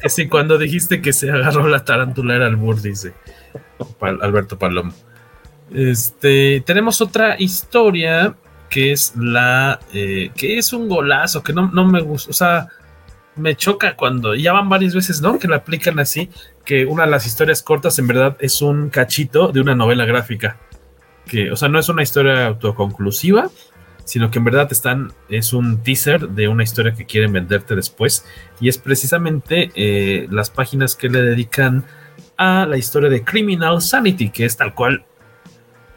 que 0.00 0.08
si 0.08 0.28
cuando 0.28 0.58
dijiste 0.58 1.00
que 1.00 1.12
se 1.12 1.30
agarró 1.30 1.68
la 1.68 1.84
tarántula 1.84 2.36
era 2.36 2.46
el 2.46 2.56
Bur, 2.56 2.80
dice 2.80 3.14
Alberto 4.00 4.58
Palomo. 4.58 4.92
Este, 5.72 6.62
tenemos 6.66 7.00
otra 7.00 7.36
historia 7.38 8.34
que 8.68 8.92
es 8.92 9.14
la 9.16 9.80
eh, 9.92 10.30
que 10.34 10.58
es 10.58 10.72
un 10.72 10.88
golazo, 10.88 11.42
que 11.42 11.52
no, 11.52 11.70
no 11.72 11.86
me 11.86 12.00
gusta, 12.00 12.30
o 12.30 12.34
sea, 12.34 12.68
me 13.36 13.56
choca 13.56 13.96
cuando 13.96 14.34
ya 14.34 14.52
van 14.52 14.68
varias 14.68 14.94
veces, 14.94 15.20
¿no? 15.20 15.38
Que 15.38 15.48
la 15.48 15.56
aplican 15.56 15.98
así, 15.98 16.30
que 16.64 16.84
una 16.84 17.04
de 17.04 17.10
las 17.10 17.26
historias 17.26 17.62
cortas 17.62 17.98
en 17.98 18.06
verdad 18.06 18.36
es 18.40 18.62
un 18.62 18.90
cachito 18.90 19.48
de 19.48 19.60
una 19.60 19.74
novela 19.74 20.04
gráfica. 20.04 20.58
Que, 21.26 21.50
o 21.50 21.56
sea, 21.56 21.68
no 21.68 21.78
es 21.78 21.88
una 21.88 22.02
historia 22.02 22.46
autoconclusiva, 22.46 23.50
sino 24.04 24.30
que 24.30 24.38
en 24.38 24.44
verdad 24.44 24.68
están, 24.70 25.12
es 25.28 25.52
un 25.52 25.82
teaser 25.82 26.28
de 26.28 26.48
una 26.48 26.62
historia 26.62 26.94
que 26.94 27.06
quieren 27.06 27.32
venderte 27.32 27.74
después 27.74 28.24
y 28.60 28.68
es 28.68 28.78
precisamente 28.78 29.70
eh, 29.74 30.26
las 30.30 30.50
páginas 30.50 30.94
que 30.94 31.08
le 31.08 31.22
dedican 31.22 31.84
a 32.36 32.66
la 32.66 32.76
historia 32.76 33.08
de 33.08 33.24
Criminal 33.24 33.80
Sanity, 33.80 34.30
que 34.30 34.44
es 34.44 34.56
tal 34.56 34.74
cual 34.74 35.04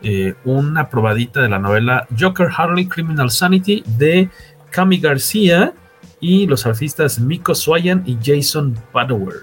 eh, 0.03 0.35
una 0.45 0.89
probadita 0.89 1.41
de 1.41 1.49
la 1.49 1.59
novela 1.59 2.07
Joker 2.17 2.49
Harley 2.55 2.87
Criminal 2.87 3.31
Sanity 3.31 3.83
de 3.97 4.29
Cami 4.69 4.99
García 4.99 5.73
y 6.19 6.45
los 6.47 6.65
artistas 6.65 7.19
Miko 7.19 7.55
Swayan 7.55 8.03
y 8.05 8.17
Jason 8.23 8.75
Padower. 8.91 9.37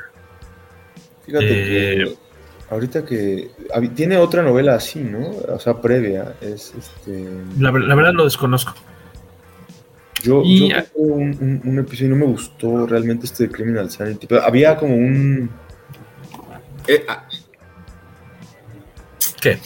Fíjate 1.26 1.46
eh, 1.46 2.04
que 2.04 2.16
ahorita 2.75 3.05
que 3.05 3.51
tiene 3.95 4.18
otra 4.18 4.43
novela 4.43 4.75
así, 4.75 5.01
¿no? 5.01 5.31
O 5.49 5.59
sea, 5.59 5.81
previa. 5.81 6.35
Es 6.41 6.75
este. 6.77 7.29
La, 7.59 7.70
la 7.70 7.95
verdad 7.95 8.12
lo 8.12 8.25
desconozco. 8.25 8.75
Yo, 10.22 10.43
y, 10.45 10.70
yo 10.70 10.77
un, 10.95 11.22
un, 11.41 11.61
un, 11.64 11.79
episodio 11.79 12.07
y 12.07 12.11
no 12.11 12.16
me 12.16 12.33
gustó 12.33 12.87
realmente 12.87 13.27
este 13.27 13.45
de 13.45 13.53
Criminal 13.53 13.91
Sanity. 13.91 14.27
Pero 14.27 14.43
había 14.43 14.77
como 14.77 14.95
un. 14.95 15.51
Eh, 16.89 17.05
ah. 17.09 17.27
¿Qué? 19.41 19.59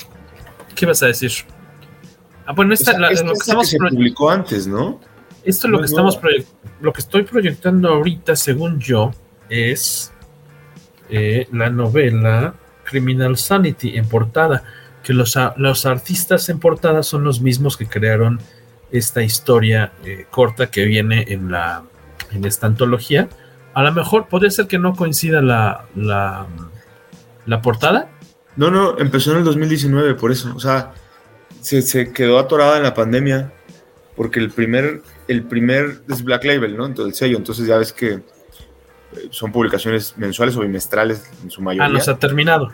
¿Qué 0.75 0.87
vas 0.87 1.03
a 1.03 1.07
decir? 1.07 1.31
Ah, 2.47 2.53
bueno, 2.53 2.75
esta, 2.75 2.99
la, 2.99 3.11
esta, 3.11 3.25
lo 3.25 3.33
que, 3.33 3.39
estamos 3.39 3.71
que 3.71 3.79
se 3.79 3.79
publicó 3.79 4.31
antes, 4.31 4.67
¿no? 4.67 5.01
Esto 5.45 5.67
es 5.67 5.71
lo 5.71 5.79
que 5.79 5.87
estamos 5.87 6.19
lo 6.81 6.93
que 6.93 7.01
estoy 7.01 7.23
proyectando 7.23 7.89
ahorita, 7.89 8.37
según 8.37 8.79
yo, 8.81 9.13
es 9.49 10.13
eh, 11.09 11.47
la 11.53 11.71
novela 11.71 12.55
Criminal 12.89 13.36
Sanity 13.36 13.97
en 13.97 14.09
portada, 14.09 14.64
que 15.03 15.12
los, 15.12 15.39
los 15.57 15.86
artistas 15.86 16.49
en 16.49 16.59
portada 16.59 17.03
son 17.03 17.24
los 17.24 17.41
mismos 17.41 17.76
que 17.76 17.86
crearon 17.86 18.41
esta 18.91 19.22
historia 19.22 19.93
eh, 20.05 20.26
corta 20.30 20.70
que 20.70 20.84
viene 20.84 21.26
en, 21.28 21.51
la, 21.51 21.84
en 22.32 22.45
esta 22.45 22.66
antología. 22.66 23.28
A 23.74 23.82
lo 23.82 23.93
mejor 23.93 24.28
podría 24.28 24.51
ser 24.51 24.66
que 24.66 24.78
no 24.78 24.95
coincida 24.95 25.43
la, 25.43 25.86
la, 25.95 26.47
portada. 27.62 28.11
No, 28.57 28.70
no, 28.70 28.99
empezó 28.99 29.32
en 29.32 29.39
el 29.39 29.45
2019, 29.45 30.14
por 30.14 30.32
eso. 30.32 30.53
O 30.57 30.61
sea, 30.61 30.93
se, 31.61 31.82
se, 31.82 32.12
quedó 32.12 32.39
atorada 32.39 32.76
en 32.78 32.82
la 32.82 32.95
pandemia, 32.95 33.53
porque 34.16 34.41
el 34.41 34.51
primer, 34.51 35.03
el 35.28 35.45
primer 35.45 36.01
es 36.09 36.24
Black 36.24 36.45
Label, 36.45 36.76
¿no? 36.76 36.86
Entonces, 36.86 37.12
el 37.12 37.14
sello, 37.14 37.36
entonces 37.36 37.66
ya 37.66 37.76
ves 37.76 37.93
que 37.93 38.20
son 39.31 39.53
publicaciones 39.53 40.17
mensuales 40.17 40.57
o 40.57 40.61
bimestrales 40.61 41.31
en 41.43 41.51
su 41.51 41.63
mayoría. 41.63 41.87
Ah, 41.87 41.89
no 41.89 42.01
se 42.01 42.11
ha 42.11 42.19
terminado. 42.19 42.73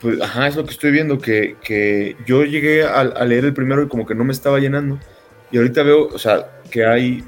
Pues, 0.00 0.20
ajá, 0.20 0.48
es 0.48 0.56
lo 0.56 0.64
que 0.64 0.72
estoy 0.72 0.90
viendo, 0.90 1.18
que, 1.18 1.56
que 1.62 2.16
yo 2.26 2.44
llegué 2.44 2.84
a, 2.84 3.00
a, 3.00 3.24
leer 3.24 3.44
el 3.44 3.54
primero 3.54 3.82
y 3.82 3.88
como 3.88 4.06
que 4.06 4.14
no 4.14 4.24
me 4.24 4.32
estaba 4.32 4.58
llenando. 4.58 4.98
Y 5.52 5.58
ahorita 5.58 5.82
veo, 5.82 6.08
o 6.08 6.18
sea, 6.18 6.60
que 6.70 6.84
hay 6.84 7.24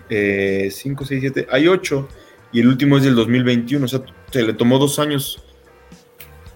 5, 0.71 1.05
6, 1.05 1.21
7, 1.21 1.47
hay 1.51 1.69
8 1.69 2.09
y 2.53 2.61
el 2.61 2.69
último 2.69 2.97
es 2.97 3.05
del 3.05 3.15
2021, 3.15 3.85
o 3.85 3.89
sea, 3.89 4.03
se 4.31 4.43
le 4.43 4.53
tomó 4.53 4.79
dos 4.79 4.99
años 4.99 5.43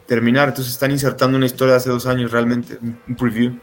terminar, 0.07 0.49
entonces 0.49 0.73
están 0.73 0.91
insertando 0.91 1.37
una 1.37 1.47
historia 1.47 1.73
de 1.73 1.77
hace 1.79 1.91
dos 1.91 2.07
años 2.07 2.31
realmente, 2.31 2.79
un 2.83 3.17
preview. 3.17 3.59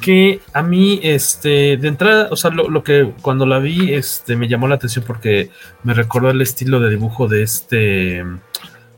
Que 0.00 0.40
a 0.52 0.62
mí, 0.62 1.00
este, 1.02 1.76
de 1.76 1.88
entrada, 1.88 2.28
o 2.30 2.36
sea, 2.36 2.50
lo, 2.50 2.68
lo, 2.68 2.82
que 2.82 3.12
cuando 3.22 3.46
la 3.46 3.58
vi, 3.58 3.92
este, 3.94 4.36
me 4.36 4.48
llamó 4.48 4.68
la 4.68 4.76
atención 4.76 5.04
porque 5.06 5.50
me 5.82 5.94
recordó 5.94 6.30
el 6.30 6.40
estilo 6.40 6.80
de 6.80 6.90
dibujo 6.90 7.28
de 7.28 7.42
este. 7.42 8.24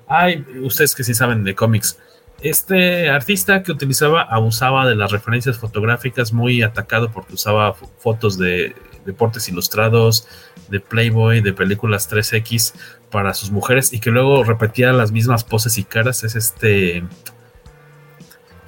Ay, 0.07 0.45
ustedes 0.62 0.95
que 0.95 1.05
sí 1.05 1.14
saben 1.14 1.45
de 1.45 1.55
cómics. 1.55 1.99
Este 2.41 3.11
artista 3.11 3.62
que 3.62 3.72
utilizaba, 3.72 4.22
abusaba 4.22 4.86
de 4.86 4.95
las 4.95 5.11
referencias 5.11 5.59
fotográficas, 5.59 6.32
muy 6.32 6.62
atacado 6.62 7.11
porque 7.11 7.34
usaba 7.34 7.74
fotos 7.74 8.39
de 8.39 8.74
deportes 9.05 9.49
ilustrados, 9.49 10.28
de 10.68 10.80
Playboy, 10.80 11.41
de 11.41 11.53
películas 11.53 12.11
3X 12.11 12.74
para 13.11 13.34
sus 13.34 13.51
mujeres 13.51 13.93
y 13.93 14.01
que 14.01 14.11
luego 14.11 14.45
repetía 14.45 14.93
las 14.93 15.12
mismas 15.12 15.45
poses 15.45 15.78
y 15.78 15.84
caras. 15.84 16.24
Es 16.24 16.36
este 16.36 17.03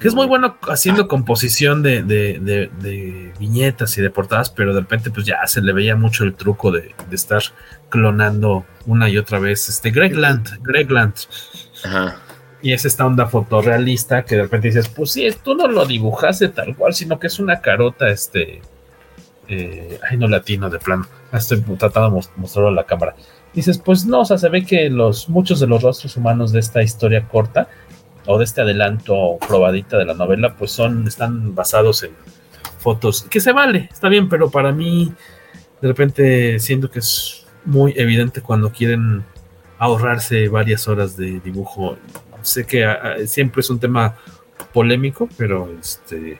que 0.01 0.07
es 0.07 0.15
muy 0.15 0.25
bueno 0.25 0.57
haciendo 0.63 1.07
composición 1.07 1.83
de, 1.83 2.01
de, 2.01 2.39
de, 2.39 2.71
de, 2.81 3.33
viñetas 3.39 3.95
y 3.99 4.01
de 4.01 4.09
portadas, 4.09 4.49
pero 4.49 4.73
de 4.73 4.81
repente 4.81 5.11
pues 5.11 5.27
ya 5.27 5.45
se 5.45 5.61
le 5.61 5.73
veía 5.73 5.95
mucho 5.95 6.23
el 6.23 6.33
truco 6.33 6.71
de, 6.71 6.95
estar 7.11 7.43
clonando 7.87 8.65
una 8.87 9.09
y 9.09 9.19
otra 9.19 9.37
vez. 9.37 9.69
Este 9.69 9.91
Greg 9.91 10.15
Land, 10.15 10.63
Greg 10.63 10.89
Land. 10.89 11.13
Ajá. 11.83 12.15
Y 12.63 12.73
es 12.73 12.83
esta 12.83 13.05
onda 13.05 13.27
fotorrealista 13.27 14.23
que 14.23 14.37
de 14.37 14.41
repente 14.43 14.69
dices, 14.69 14.89
pues 14.89 15.11
sí, 15.11 15.27
tú 15.43 15.53
no 15.53 15.67
lo 15.67 15.85
dibujaste 15.85 16.47
tal 16.49 16.75
cual, 16.75 16.95
sino 16.95 17.19
que 17.19 17.27
es 17.27 17.37
una 17.37 17.61
carota, 17.61 18.09
este... 18.09 18.61
Eh, 19.47 19.99
ay, 20.09 20.17
no 20.17 20.27
latino 20.27 20.69
de 20.69 20.79
plano. 20.79 21.05
Estoy 21.31 21.61
tratando 21.77 22.09
de 22.09 22.27
mostrarlo 22.37 22.69
a 22.69 22.71
la 22.73 22.85
cámara. 22.85 23.15
Dices, 23.53 23.77
pues 23.77 24.05
no, 24.05 24.21
o 24.21 24.25
sea, 24.25 24.39
se 24.39 24.49
ve 24.49 24.65
que 24.65 24.89
los, 24.89 25.29
muchos 25.29 25.59
de 25.59 25.67
los 25.67 25.83
rostros 25.83 26.17
humanos 26.17 26.51
de 26.51 26.59
esta 26.59 26.81
historia 26.81 27.27
corta 27.27 27.67
o 28.25 28.37
de 28.37 28.43
este 28.43 28.61
adelanto 28.61 29.37
probadita 29.47 29.97
de 29.97 30.05
la 30.05 30.13
novela, 30.13 30.55
pues 30.55 30.71
son, 30.71 31.07
están 31.07 31.55
basados 31.55 32.03
en 32.03 32.11
fotos, 32.79 33.23
que 33.23 33.39
se 33.39 33.51
vale, 33.51 33.89
está 33.91 34.09
bien, 34.09 34.29
pero 34.29 34.49
para 34.49 34.71
mí, 34.71 35.13
de 35.81 35.87
repente 35.87 36.59
siento 36.59 36.89
que 36.89 36.99
es 36.99 37.45
muy 37.65 37.93
evidente 37.95 38.41
cuando 38.41 38.71
quieren 38.71 39.23
ahorrarse 39.77 40.47
varias 40.47 40.87
horas 40.87 41.15
de 41.17 41.39
dibujo. 41.39 41.97
Sé 42.41 42.65
que 42.65 42.85
a, 42.85 42.93
a, 42.93 43.27
siempre 43.27 43.61
es 43.61 43.69
un 43.69 43.79
tema 43.79 44.15
polémico, 44.73 45.29
pero 45.37 45.71
este, 45.79 46.37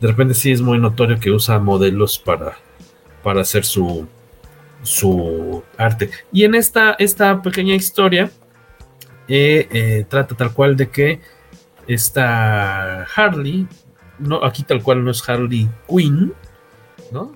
de 0.00 0.08
repente 0.08 0.34
sí 0.34 0.52
es 0.52 0.60
muy 0.60 0.78
notorio 0.78 1.18
que 1.18 1.30
usa 1.30 1.58
modelos 1.58 2.18
para, 2.18 2.56
para 3.22 3.40
hacer 3.40 3.64
su, 3.64 4.06
su 4.82 5.62
arte. 5.76 6.10
Y 6.32 6.44
en 6.44 6.54
esta, 6.54 6.94
esta 6.98 7.42
pequeña 7.42 7.74
historia, 7.74 8.30
eh, 9.28 9.68
eh, 9.70 10.06
trata 10.08 10.34
tal 10.34 10.52
cual 10.52 10.76
de 10.76 10.90
que 10.90 11.20
esta 11.86 13.04
Harley, 13.04 13.66
no, 14.18 14.44
aquí 14.44 14.62
tal 14.62 14.82
cual 14.82 15.04
no 15.04 15.10
es 15.10 15.26
Harley 15.28 15.68
Quinn, 15.88 16.32
¿no? 17.12 17.32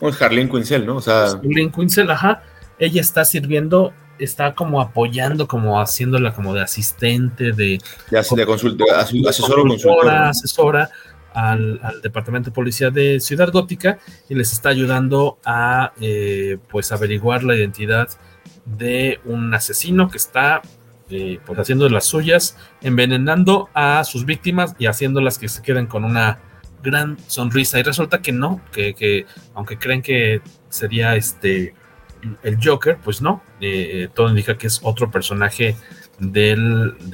O 0.00 0.08
es 0.08 0.20
Harley 0.20 0.48
Quinzel, 0.48 0.84
¿no? 0.84 0.96
O 0.96 1.00
sea, 1.00 1.24
Harley 1.24 1.70
Quinzel, 1.70 2.10
ajá. 2.10 2.42
Ella 2.78 3.00
está 3.00 3.24
sirviendo, 3.24 3.92
está 4.18 4.54
como 4.54 4.80
apoyando, 4.80 5.48
como 5.48 5.80
haciéndola 5.80 6.34
como 6.34 6.54
de 6.54 6.62
asistente, 6.62 7.52
de, 7.52 7.78
ya 8.10 8.22
de, 8.22 8.36
de 8.36 8.46
consulta, 8.46 8.84
asesor 8.98 9.60
o 9.60 9.62
consultora, 9.62 10.28
asesora 10.28 10.90
al, 11.32 11.80
al, 11.82 12.00
departamento 12.02 12.50
de 12.50 12.54
policía 12.54 12.90
de 12.90 13.20
Ciudad 13.20 13.50
Gótica 13.52 13.98
y 14.28 14.34
les 14.34 14.52
está 14.52 14.70
ayudando 14.70 15.38
a 15.44 15.92
eh, 16.00 16.58
pues 16.68 16.92
averiguar 16.92 17.44
la 17.44 17.54
identidad 17.54 18.08
de 18.64 19.20
un 19.24 19.52
asesino 19.54 20.10
que 20.10 20.16
está 20.16 20.62
eh, 21.10 21.38
pues 21.44 21.58
haciendo 21.58 21.88
las 21.88 22.04
suyas, 22.04 22.56
envenenando 22.80 23.68
a 23.74 24.04
sus 24.04 24.24
víctimas 24.24 24.74
y 24.78 24.86
haciéndolas 24.86 25.38
que 25.38 25.48
se 25.48 25.62
queden 25.62 25.86
con 25.86 26.04
una 26.04 26.40
gran 26.82 27.16
sonrisa. 27.26 27.78
Y 27.78 27.82
resulta 27.82 28.22
que 28.22 28.32
no, 28.32 28.60
que, 28.72 28.94
que 28.94 29.26
aunque 29.54 29.78
creen 29.78 30.02
que 30.02 30.40
sería 30.68 31.16
este 31.16 31.74
el 32.42 32.58
Joker, 32.62 32.98
pues 33.02 33.22
no, 33.22 33.42
eh, 33.60 34.08
todo 34.14 34.28
indica 34.28 34.58
que 34.58 34.66
es 34.66 34.80
otro 34.82 35.10
personaje 35.10 35.76
de 36.18 36.56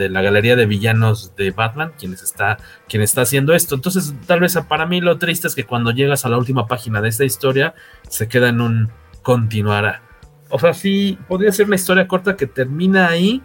la 0.09 0.23
galería 0.23 0.55
de 0.55 0.67
villanos 0.67 1.35
de 1.35 1.51
Batman 1.51 1.93
quien 1.99 2.13
está, 2.13 2.59
quien 2.89 3.03
está 3.03 3.23
haciendo 3.23 3.53
esto. 3.53 3.75
Entonces, 3.75 4.15
tal 4.27 4.41
vez 4.41 4.57
para 4.69 4.87
mí 4.87 5.01
lo 5.01 5.19
triste 5.19 5.49
es 5.49 5.55
que 5.55 5.65
cuando 5.65 5.91
llegas 5.91 6.25
a 6.25 6.29
la 6.29 6.39
última 6.39 6.67
página 6.67 7.01
de 7.01 7.09
esta 7.09 7.25
historia, 7.25 7.75
se 8.09 8.29
queda 8.29 8.49
en 8.49 8.61
un 8.61 8.91
continuará. 9.23 10.03
O 10.51 10.59
sea, 10.59 10.75
sí, 10.75 11.19
podría 11.29 11.51
ser 11.53 11.67
una 11.67 11.77
historia 11.77 12.07
corta 12.07 12.37
que 12.37 12.47
termina 12.47 13.09
ahí, 13.09 13.43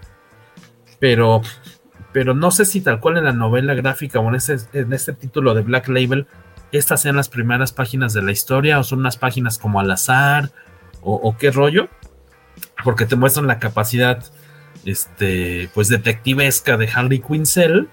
pero, 1.00 1.42
pero 2.14 2.34
no 2.34 2.52
sé 2.52 2.66
si 2.66 2.82
tal 2.82 3.00
cual 3.00 3.18
en 3.18 3.26
la 3.26 3.34
novela 3.34 3.74
gráfica 3.74 4.20
o 4.20 4.30
en 4.30 4.36
este, 4.36 4.58
en 4.74 4.94
este 4.94 5.14
título 5.14 5.54
de 5.54 5.62
Black 5.62 5.88
Label, 5.88 6.28
estas 6.72 7.02
sean 7.02 7.16
las 7.16 7.30
primeras 7.30 7.72
páginas 7.72 8.14
de 8.14 8.22
la 8.22 8.32
historia 8.32 8.80
o 8.80 8.84
son 8.84 9.00
unas 9.00 9.18
páginas 9.18 9.58
como 9.58 9.80
al 9.80 9.90
azar 9.90 10.52
o, 11.02 11.16
o 11.16 11.38
qué 11.38 11.52
rollo, 11.52 11.88
porque 12.84 13.06
te 13.06 13.16
muestran 13.16 13.48
la 13.48 13.60
capacidad 13.60 14.24
este, 14.86 15.70
pues 15.74 15.90
detectivesca 15.90 16.78
de 16.78 16.88
Harley 16.88 17.20
Quinzel. 17.20 17.90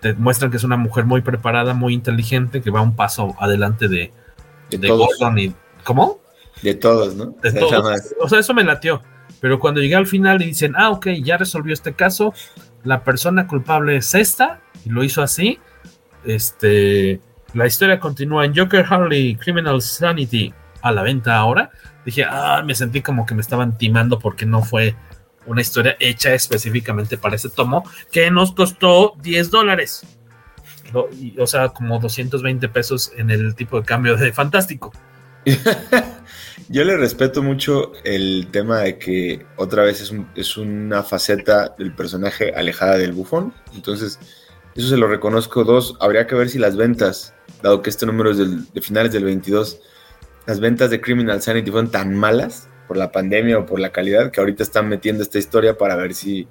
Te 0.00 0.14
muestran 0.14 0.50
que 0.50 0.56
es 0.56 0.64
una 0.64 0.76
mujer 0.76 1.04
muy 1.04 1.20
preparada, 1.20 1.74
muy 1.74 1.94
inteligente, 1.94 2.62
que 2.62 2.70
va 2.70 2.80
un 2.80 2.96
paso 2.96 3.36
adelante 3.38 3.88
de, 3.88 4.12
de. 4.70 4.88
Gordon 4.88 5.38
y. 5.38 5.54
¿Cómo? 5.84 6.20
De 6.62 6.74
todos, 6.74 7.14
¿no? 7.14 7.34
De 7.42 7.52
todos. 7.52 8.14
O 8.20 8.28
sea, 8.28 8.38
eso 8.40 8.54
me 8.54 8.64
latió. 8.64 9.02
Pero 9.40 9.58
cuando 9.58 9.80
llegué 9.80 9.96
al 9.96 10.06
final 10.06 10.42
y 10.42 10.46
dicen, 10.46 10.74
ah, 10.76 10.90
ok, 10.90 11.08
ya 11.22 11.36
resolvió 11.36 11.72
este 11.74 11.94
caso, 11.94 12.34
la 12.84 13.04
persona 13.04 13.46
culpable 13.46 13.96
es 13.96 14.14
esta, 14.14 14.60
y 14.84 14.90
lo 14.90 15.04
hizo 15.04 15.22
así. 15.22 15.58
Este, 16.24 17.20
la 17.54 17.66
historia 17.66 17.98
continúa 17.98 18.44
en 18.44 18.56
Joker 18.56 18.84
Harley 18.88 19.36
Criminal 19.36 19.82
Sanity 19.82 20.52
a 20.80 20.92
la 20.92 21.02
venta 21.02 21.36
ahora. 21.36 21.70
Dije, 22.04 22.24
ah, 22.28 22.62
me 22.64 22.74
sentí 22.74 23.00
como 23.00 23.26
que 23.26 23.34
me 23.34 23.40
estaban 23.40 23.76
timando 23.78 24.18
porque 24.18 24.46
no 24.46 24.62
fue 24.62 24.96
una 25.46 25.60
historia 25.60 25.96
hecha 25.98 26.34
específicamente 26.34 27.18
para 27.18 27.36
ese 27.36 27.48
tomo 27.48 27.84
que 28.10 28.30
nos 28.30 28.52
costó 28.52 29.14
10 29.22 29.50
dólares. 29.50 30.06
O 31.38 31.46
sea, 31.46 31.70
como 31.70 31.98
220 31.98 32.68
pesos 32.68 33.12
en 33.16 33.30
el 33.30 33.54
tipo 33.54 33.80
de 33.80 33.86
cambio 33.86 34.16
de 34.16 34.32
fantástico. 34.32 34.92
Yo 36.72 36.84
le 36.84 36.96
respeto 36.96 37.42
mucho 37.42 37.92
el 38.02 38.48
tema 38.50 38.78
de 38.78 38.96
que 38.96 39.44
otra 39.56 39.82
vez 39.82 40.00
es, 40.00 40.10
un, 40.10 40.26
es, 40.34 40.56
una 40.56 41.02
faceta 41.02 41.74
del 41.76 41.94
personaje 41.94 42.54
alejada 42.54 42.96
del 42.96 43.12
bufón. 43.12 43.52
Entonces, 43.74 44.18
eso 44.74 44.88
se 44.88 44.96
lo 44.96 45.06
reconozco. 45.06 45.64
Dos, 45.64 45.98
habría 46.00 46.26
que 46.26 46.34
ver 46.34 46.48
si 46.48 46.58
las 46.58 46.78
ventas, 46.78 47.34
dado 47.62 47.82
que 47.82 47.90
este 47.90 48.06
número 48.06 48.30
es 48.30 48.38
del, 48.38 48.72
de 48.72 48.80
finales 48.80 49.12
del 49.12 49.24
22, 49.24 49.80
las 50.46 50.60
ventas 50.60 50.88
de 50.88 51.02
Criminal 51.02 51.42
Sanity 51.42 51.70
fueron 51.70 51.90
tan 51.90 52.14
malas 52.14 52.70
por 52.88 52.96
la 52.96 53.12
pandemia 53.12 53.58
o 53.58 53.66
por 53.66 53.78
la 53.78 53.92
calidad 53.92 54.30
que 54.30 54.40
ahorita 54.40 54.62
están 54.62 54.88
metiendo 54.88 55.22
esta 55.22 55.38
historia 55.38 55.76
para 55.76 55.94
ver 55.94 56.14
si 56.14 56.48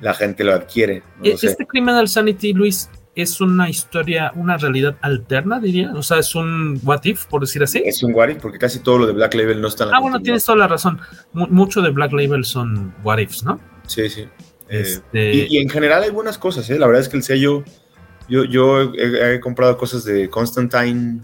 la 0.00 0.12
gente 0.12 0.42
lo 0.42 0.54
adquiere. 0.54 1.04
No 1.18 1.26
lo 1.26 1.34
este 1.34 1.50
sé. 1.50 1.66
Criminal 1.68 2.08
Sanity, 2.08 2.52
Luis, 2.52 2.90
es 3.14 3.40
una 3.40 3.68
historia, 3.68 4.32
una 4.34 4.56
realidad 4.56 4.96
alterna, 5.02 5.60
diría. 5.60 5.92
O 5.94 6.02
sea, 6.02 6.18
es 6.18 6.34
un 6.34 6.80
what 6.84 7.04
if, 7.04 7.26
por 7.26 7.42
decir 7.42 7.62
así. 7.62 7.82
Es 7.84 8.02
un 8.02 8.14
what 8.14 8.28
if, 8.28 8.38
porque 8.38 8.58
casi 8.58 8.80
todo 8.80 8.98
lo 8.98 9.06
de 9.06 9.12
Black 9.12 9.34
Label 9.34 9.60
no 9.60 9.68
está 9.68 9.84
en 9.84 9.90
la 9.90 9.96
Ah, 9.96 10.00
bueno, 10.00 10.20
tienes 10.20 10.44
toda 10.44 10.58
la 10.58 10.68
razón. 10.68 11.00
M 11.34 11.46
mucho 11.50 11.82
de 11.82 11.90
Black 11.90 12.12
Label 12.12 12.44
son 12.44 12.94
what 13.04 13.18
ifs, 13.18 13.44
¿no? 13.44 13.60
Sí, 13.86 14.08
sí. 14.08 14.26
Este... 14.68 15.30
Eh, 15.30 15.46
y, 15.50 15.56
y, 15.56 15.58
en 15.60 15.68
general 15.68 16.02
hay 16.02 16.10
buenas 16.10 16.38
cosas, 16.38 16.68
¿eh? 16.70 16.78
La 16.78 16.86
verdad 16.86 17.02
es 17.02 17.08
que 17.08 17.16
el 17.16 17.22
sello. 17.22 17.64
Yo, 18.28 18.44
yo 18.44 18.92
he, 18.94 19.34
he 19.34 19.40
comprado 19.40 19.76
cosas 19.76 20.04
de 20.04 20.30
Constantine. 20.30 21.20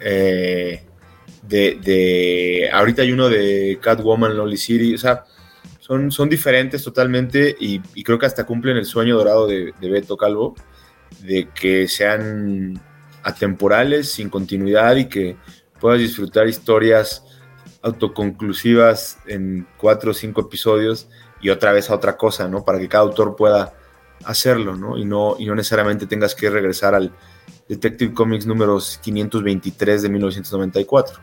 Eh, 0.00 0.82
de, 1.42 1.78
de, 1.82 2.70
ahorita 2.72 3.02
hay 3.02 3.12
uno 3.12 3.28
de 3.28 3.78
Catwoman, 3.80 4.36
Lonely 4.36 4.56
City, 4.56 4.94
o 4.94 4.98
sea, 4.98 5.24
son, 5.80 6.10
son 6.12 6.28
diferentes 6.28 6.84
totalmente 6.84 7.56
y, 7.58 7.80
y, 7.94 8.04
creo 8.04 8.18
que 8.18 8.26
hasta 8.26 8.44
cumplen 8.44 8.76
el 8.76 8.84
sueño 8.84 9.16
dorado 9.16 9.46
de, 9.46 9.72
de, 9.80 9.90
Beto 9.90 10.16
Calvo, 10.16 10.54
de 11.20 11.48
que 11.54 11.88
sean 11.88 12.80
atemporales, 13.22 14.12
sin 14.12 14.30
continuidad 14.30 14.96
y 14.96 15.08
que 15.08 15.36
puedas 15.80 15.98
disfrutar 15.98 16.48
historias 16.48 17.24
autoconclusivas 17.82 19.18
en 19.26 19.66
cuatro 19.76 20.10
o 20.10 20.14
cinco 20.14 20.40
episodios 20.42 21.08
y 21.40 21.50
otra 21.50 21.72
vez 21.72 21.90
a 21.90 21.94
otra 21.94 22.16
cosa, 22.16 22.48
¿no? 22.48 22.64
Para 22.64 22.78
que 22.78 22.88
cada 22.88 23.04
autor 23.04 23.36
pueda 23.36 23.74
hacerlo, 24.24 24.76
¿no? 24.76 24.98
Y 24.98 25.04
no, 25.04 25.36
y 25.38 25.46
no 25.46 25.54
necesariamente 25.54 26.06
tengas 26.06 26.34
que 26.34 26.50
regresar 26.50 26.94
al 26.94 27.12
Detective 27.68 28.14
Comics 28.14 28.46
número 28.46 28.78
523 29.02 30.02
de 30.02 30.08
1994. 30.08 31.20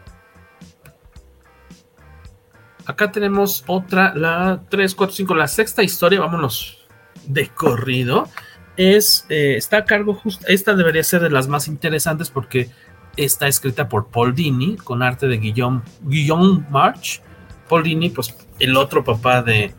Acá 2.85 3.11
tenemos 3.11 3.63
otra, 3.67 4.13
la 4.15 4.61
3, 4.69 4.93
4, 4.93 5.15
5, 5.15 5.35
la 5.35 5.47
sexta 5.47 5.81
historia, 5.81 6.19
vámonos 6.19 6.85
de 7.25 7.49
corrido. 7.49 8.29
Es, 8.77 9.25
eh, 9.29 9.55
está 9.57 9.77
a 9.77 9.85
cargo, 9.85 10.13
justo, 10.13 10.45
esta 10.47 10.75
debería 10.75 11.03
ser 11.03 11.21
de 11.21 11.29
las 11.29 11.47
más 11.47 11.67
interesantes 11.67 12.29
porque 12.29 12.69
está 13.15 13.47
escrita 13.47 13.87
por 13.87 14.07
Paul 14.07 14.35
Dini 14.35 14.75
con 14.75 15.01
arte 15.01 15.27
de 15.27 15.37
Guillaume, 15.37 15.81
Guillaume 16.03 16.65
March. 16.69 17.21
Paul 17.69 17.83
Dini, 17.83 18.09
pues 18.09 18.35
el 18.59 18.77
otro 18.77 19.03
papá 19.03 19.41
de, 19.41 19.73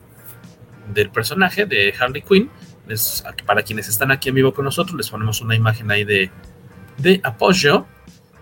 del 0.93 1.11
personaje 1.11 1.67
de 1.67 1.95
Harley 1.99 2.23
Quinn. 2.23 2.51
para 3.45 3.63
quienes 3.63 3.89
están 3.89 4.11
aquí 4.11 4.29
en 4.29 4.37
vivo 4.37 4.55
con 4.55 4.65
nosotros, 4.65 4.97
les 4.97 5.11
ponemos 5.11 5.41
una 5.41 5.55
imagen 5.55 5.91
ahí 5.91 6.05
de, 6.05 6.31
de 6.99 7.21
apoyo. 7.23 7.87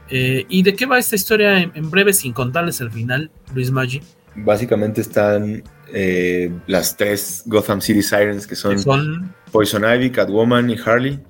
Eh, 0.08 0.44
¿Y 0.48 0.62
de 0.62 0.74
qué 0.74 0.86
va 0.86 0.98
esta 0.98 1.16
historia 1.16 1.58
en, 1.58 1.90
breve, 1.90 2.12
sin 2.12 2.32
contarles 2.32 2.80
el 2.80 2.90
final, 2.90 3.30
Luis 3.54 3.70
Maggi? 3.70 4.02
básicamente 4.36 5.00
están 5.00 5.62
eh, 5.96 6.50
las 6.66 6.96
tres 6.96 7.44
Gotham 7.46 7.80
City 7.80 8.02
Sirens 8.02 8.48
que 8.48 8.56
son, 8.56 9.32
Poison 9.52 9.84
Ivy, 9.84 10.10
Catwoman 10.10 10.68
y 10.68 10.76
Harley. 10.76 11.20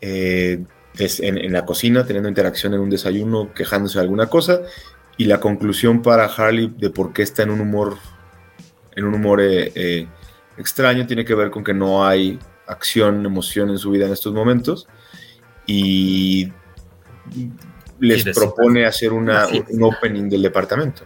Eh, 0.00 0.62
en, 0.96 1.52
la 1.52 1.64
cocina, 1.64 2.06
teniendo 2.06 2.28
interacción 2.28 2.72
en 2.74 2.80
un 2.80 2.88
desayuno, 2.88 3.52
quejándose 3.52 3.98
de 3.98 4.02
alguna 4.02 4.26
cosa. 4.28 4.60
Y 5.16 5.24
la 5.24 5.40
conclusión 5.40 6.00
para 6.00 6.26
Harley 6.26 6.72
de 6.78 6.90
por 6.90 7.12
qué 7.12 7.22
está 7.22 7.42
en 7.42 7.50
un 7.50 7.60
humor, 7.60 7.96
en 8.94 9.04
un 9.04 9.14
humor 9.14 9.40
eh, 9.42 10.06
extraño 10.56 11.06
tiene 11.06 11.24
que 11.24 11.34
ver 11.34 11.50
con 11.50 11.64
que 11.64 11.74
no 11.74 12.06
hay 12.06 12.38
acción, 12.68 13.26
emoción 13.26 13.70
en 13.70 13.78
su 13.78 13.90
vida 13.90 14.06
en 14.06 14.12
estos 14.12 14.32
momentos. 14.32 14.86
Y 15.66 16.52
les 17.98 18.24
propone 18.32 18.86
hacer 18.86 19.12
una, 19.12 19.48
un 19.48 19.82
opening 19.82 20.28
del 20.28 20.42
departamento. 20.42 21.02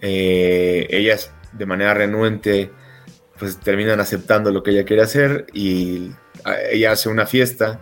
Eh, 0.00 0.86
ellas 0.90 1.32
de 1.52 1.66
manera 1.66 1.94
renuente 1.94 2.70
pues 3.38 3.58
terminan 3.58 4.00
aceptando 4.00 4.50
lo 4.50 4.62
que 4.62 4.70
ella 4.70 4.84
quiere 4.84 5.02
hacer 5.02 5.46
y 5.52 6.10
ella 6.70 6.92
hace 6.92 7.08
una 7.08 7.26
fiesta 7.26 7.80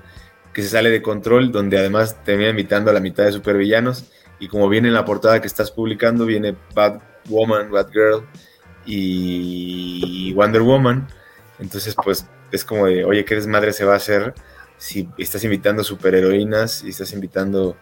que 0.53 0.63
se 0.63 0.69
sale 0.69 0.91
de 0.91 1.03
control 1.03 1.53
donde 1.53 1.79
además 1.79 2.23
termina 2.25 2.51
invitando 2.51 2.91
a 2.91 2.95
la 2.95 3.01
mitad 3.01 3.25
de 3.25 3.33
supervillanos 3.33 4.05
y 4.41 4.49
como 4.49 4.69
viene 4.69 4.89
en 4.89 4.95
la 4.95 5.05
portada 5.05 5.41
que 5.41 5.47
estás 5.47 5.71
publicando 5.71 6.27
viene 6.27 6.57
Bad 6.75 7.01
Woman, 7.27 7.71
Bad 7.71 7.91
Girl 7.93 8.27
y 8.85 10.33
Wonder 10.35 10.63
Woman 10.63 11.07
entonces 11.59 11.95
pues 12.03 12.27
es 12.51 12.65
como 12.65 12.87
de 12.87 13.05
oye 13.05 13.25
qué 13.25 13.35
desmadre 13.35 13.73
se 13.73 13.85
va 13.85 13.95
a 13.95 13.97
hacer 13.97 14.35
si 14.77 15.09
estás 15.19 15.45
invitando 15.45 15.85
superheroínas 15.85 16.83
y 16.83 16.91
estás 16.91 17.13
invitando 17.13 17.77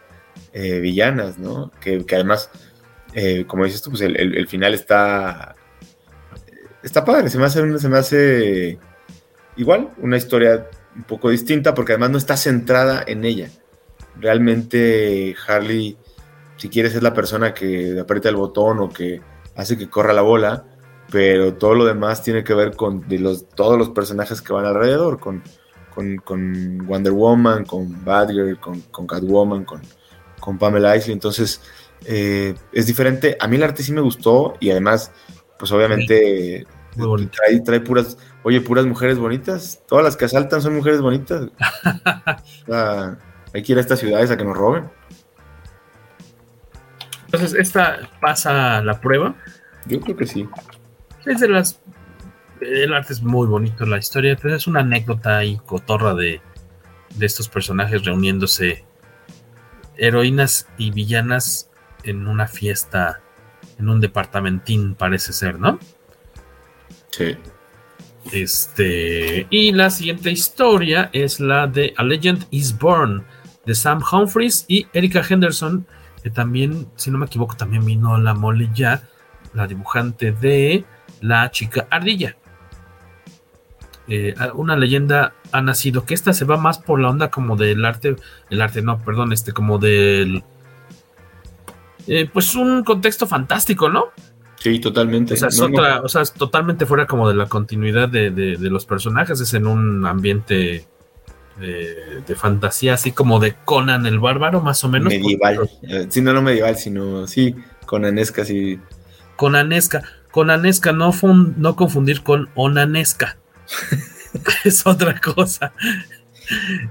eh, 0.53 0.79
villanas, 0.79 1.39
¿no? 1.39 1.73
Que, 1.81 2.05
que 2.05 2.15
además 2.15 2.51
eh, 3.15 3.45
como 3.47 3.65
dices 3.65 3.83
tú, 3.83 3.91
pues 3.91 4.03
el, 4.03 4.49
final 4.49 4.75
está, 4.75 5.55
está 6.83 7.05
padre, 7.05 7.31
se 7.31 7.39
me, 7.39 7.45
hace, 7.45 7.79
se 7.79 7.89
me 7.89 7.99
hace 7.99 8.79
igual, 9.57 9.91
una 9.99 10.17
historia 10.17 10.69
un 10.95 11.05
poco 11.05 11.31
distinta, 11.31 11.75
porque 11.75 11.93
además 11.93 12.11
no 12.11 12.19
está 12.19 12.37
centrada 12.37 13.03
en 13.07 13.25
ella. 13.25 13.49
Realmente 14.21 15.35
Harley, 15.47 15.97
si 16.57 16.69
quieres, 16.69 16.95
es 16.95 17.03
la 17.03 17.15
persona 17.15 17.55
que 17.55 17.99
aprieta 17.99 18.29
el 18.29 18.37
botón 18.37 18.81
o 18.81 18.89
que 18.91 19.21
hace 19.57 19.79
que 19.79 19.89
corra 19.89 20.13
la 20.13 20.23
bola, 20.23 20.65
pero 21.11 21.55
todo 21.55 21.75
lo 21.75 21.85
demás 21.85 22.23
tiene 22.23 22.45
que 22.45 22.55
ver 22.55 22.77
con 22.77 23.05
los, 23.09 23.49
todos 23.49 23.79
los 23.79 23.91
personajes 23.91 24.41
que 24.41 24.53
van 24.53 24.65
alrededor, 24.65 25.19
con, 25.19 25.43
con, 26.25 26.87
Wonder 26.87 27.13
Woman, 27.13 27.65
con 27.65 28.05
Batgirl, 28.05 28.59
con, 28.59 28.81
con 28.83 29.07
Catwoman, 29.07 29.65
con, 29.65 29.83
con 30.41 30.59
Pamela 30.59 30.97
Isley. 30.97 31.13
Entonces, 31.13 31.61
eh, 32.05 32.55
es 32.73 32.87
diferente. 32.87 33.37
A 33.41 33.49
mí 33.49 33.57
el 33.57 33.63
arte 33.63 33.83
sí 33.83 33.93
me 33.93 34.01
gustó 34.01 34.55
y 34.61 34.71
además, 34.71 35.13
pues 35.59 35.71
obviamente 35.73 36.67
trae, 37.65 37.81
puras, 37.81 38.19
oye, 38.43 38.61
puras 38.61 38.87
mujeres 38.87 39.19
bonitas. 39.19 39.83
Todas 39.87 40.05
las 40.05 40.17
que 40.17 40.27
asaltan 40.27 40.61
son 40.63 40.75
mujeres 40.75 41.01
bonitas. 41.01 41.49
hay 43.55 43.63
que 43.63 43.73
ir 43.73 43.79
a 43.79 43.81
estas 43.81 44.01
ciudades 44.01 44.31
a 44.31 44.37
que 44.37 44.45
nos 44.45 44.57
roben. 44.57 44.91
Entonces, 47.27 47.55
¿esta 47.55 48.11
pasa 48.21 48.83
la 48.83 49.01
prueba? 49.01 49.35
Yo 49.87 50.01
creo 50.01 50.17
que 50.17 50.27
sí. 50.27 50.49
Es 51.25 51.41
de 51.41 51.49
las. 51.49 51.81
El 52.61 52.95
arte 52.95 53.13
es 53.13 53.23
muy 53.23 53.49
bonito, 53.49 53.87
la 53.87 53.99
historia, 53.99 54.37
pero 54.41 54.55
es 54.55 54.67
una 54.67 54.81
anécdota 54.81 55.43
y 55.45 55.57
cotorra 55.57 56.15
de, 56.15 56.41
de 57.17 57.27
estos 57.27 57.49
personajes 57.49 58.05
reuniéndose 58.05 58.85
heroínas 59.97 60.69
y 60.79 60.91
villanas 60.91 61.71
en 62.05 62.29
una 62.29 62.47
fiesta, 62.47 63.21
en 63.79 63.89
un 63.89 64.01
departamentín, 64.01 64.95
parece 64.95 65.33
ser, 65.33 65.59
¿no? 65.59 65.79
Sí. 67.13 67.37
Este, 68.33 69.47
y 69.51 69.73
la 69.73 69.91
siguiente 69.91 70.31
historia 70.31 71.11
es 71.13 71.41
la 71.41 71.67
de 71.67 71.93
A 71.97 72.05
Legend 72.05 72.47
is 72.51 72.79
Born 72.79 73.25
de 73.67 73.75
Sam 73.75 74.03
Humphries 74.11 74.65
y 74.69 74.87
Erika 74.93 75.23
Henderson, 75.29 75.87
que 76.23 76.31
también, 76.31 76.89
si 76.97 77.11
no 77.11 77.19
me 77.19 77.27
equivoco, 77.27 77.57
también 77.57 77.85
vino 77.85 78.19
la 78.19 78.35
mole 78.35 78.71
ya, 78.75 79.09
la 79.55 79.67
dibujante 79.67 80.33
de 80.33 80.85
La 81.21 81.51
chica 81.51 81.87
ardilla. 81.91 82.37
Eh, 84.09 84.35
una 84.55 84.77
leyenda 84.77 85.35
ha 85.53 85.63
nacido, 85.63 86.05
que 86.05 86.15
esta 86.15 86.33
se 86.33 86.45
va 86.45 86.57
más 86.57 86.79
por 86.79 87.01
la 87.01 87.11
onda 87.11 87.31
como 87.31 87.57
del 87.57 87.85
arte, 87.85 88.17
el 88.51 88.61
arte 88.61 88.83
no, 88.83 88.99
perdón, 88.99 89.33
este 89.33 89.53
como 89.53 89.79
del 89.79 90.43
eh, 92.07 92.29
pues 92.33 92.55
un 92.55 92.83
contexto 92.83 93.27
fantástico, 93.27 93.89
¿no? 93.89 94.07
Sí, 94.63 94.79
totalmente. 94.79 95.35
O 95.35 95.37
sea, 95.37 95.49
es 95.49 95.61
otra, 95.61 96.03
o 96.03 96.09
sea, 96.09 96.23
es 96.23 96.33
totalmente 96.33 96.87
fuera 96.87 97.07
como 97.07 97.29
de 97.29 97.35
la 97.35 97.47
continuidad 97.47 98.09
de, 98.09 98.57
los 98.59 98.87
personajes, 98.87 99.41
es 99.41 99.55
en 99.55 99.67
un 99.67 100.07
ambiente 100.07 100.87
de, 101.59 102.35
fantasía, 102.37 102.95
así 102.95 103.13
como 103.13 103.41
de 103.41 103.55
Conan 103.65 104.07
el 104.07 104.19
bárbaro, 104.21 104.61
más 104.61 104.85
o 104.85 104.89
menos. 104.89 105.13
Medieval. 105.13 105.69
Eh, 105.83 106.07
sí, 106.09 106.23
no, 106.23 106.33
no 106.33 106.43
medieval, 106.43 106.77
sino 106.77 107.27
sí, 107.27 107.55
conanesca, 107.87 108.45
sí. 108.45 108.79
Conanesca. 109.37 110.03
Conanesca, 110.31 110.93
no, 110.93 111.13
no 111.57 111.77
confundir 111.77 112.23
con 112.23 112.49
onanesca. 112.55 113.37
es 114.65 114.87
otra 114.87 115.21
cosa. 115.21 115.73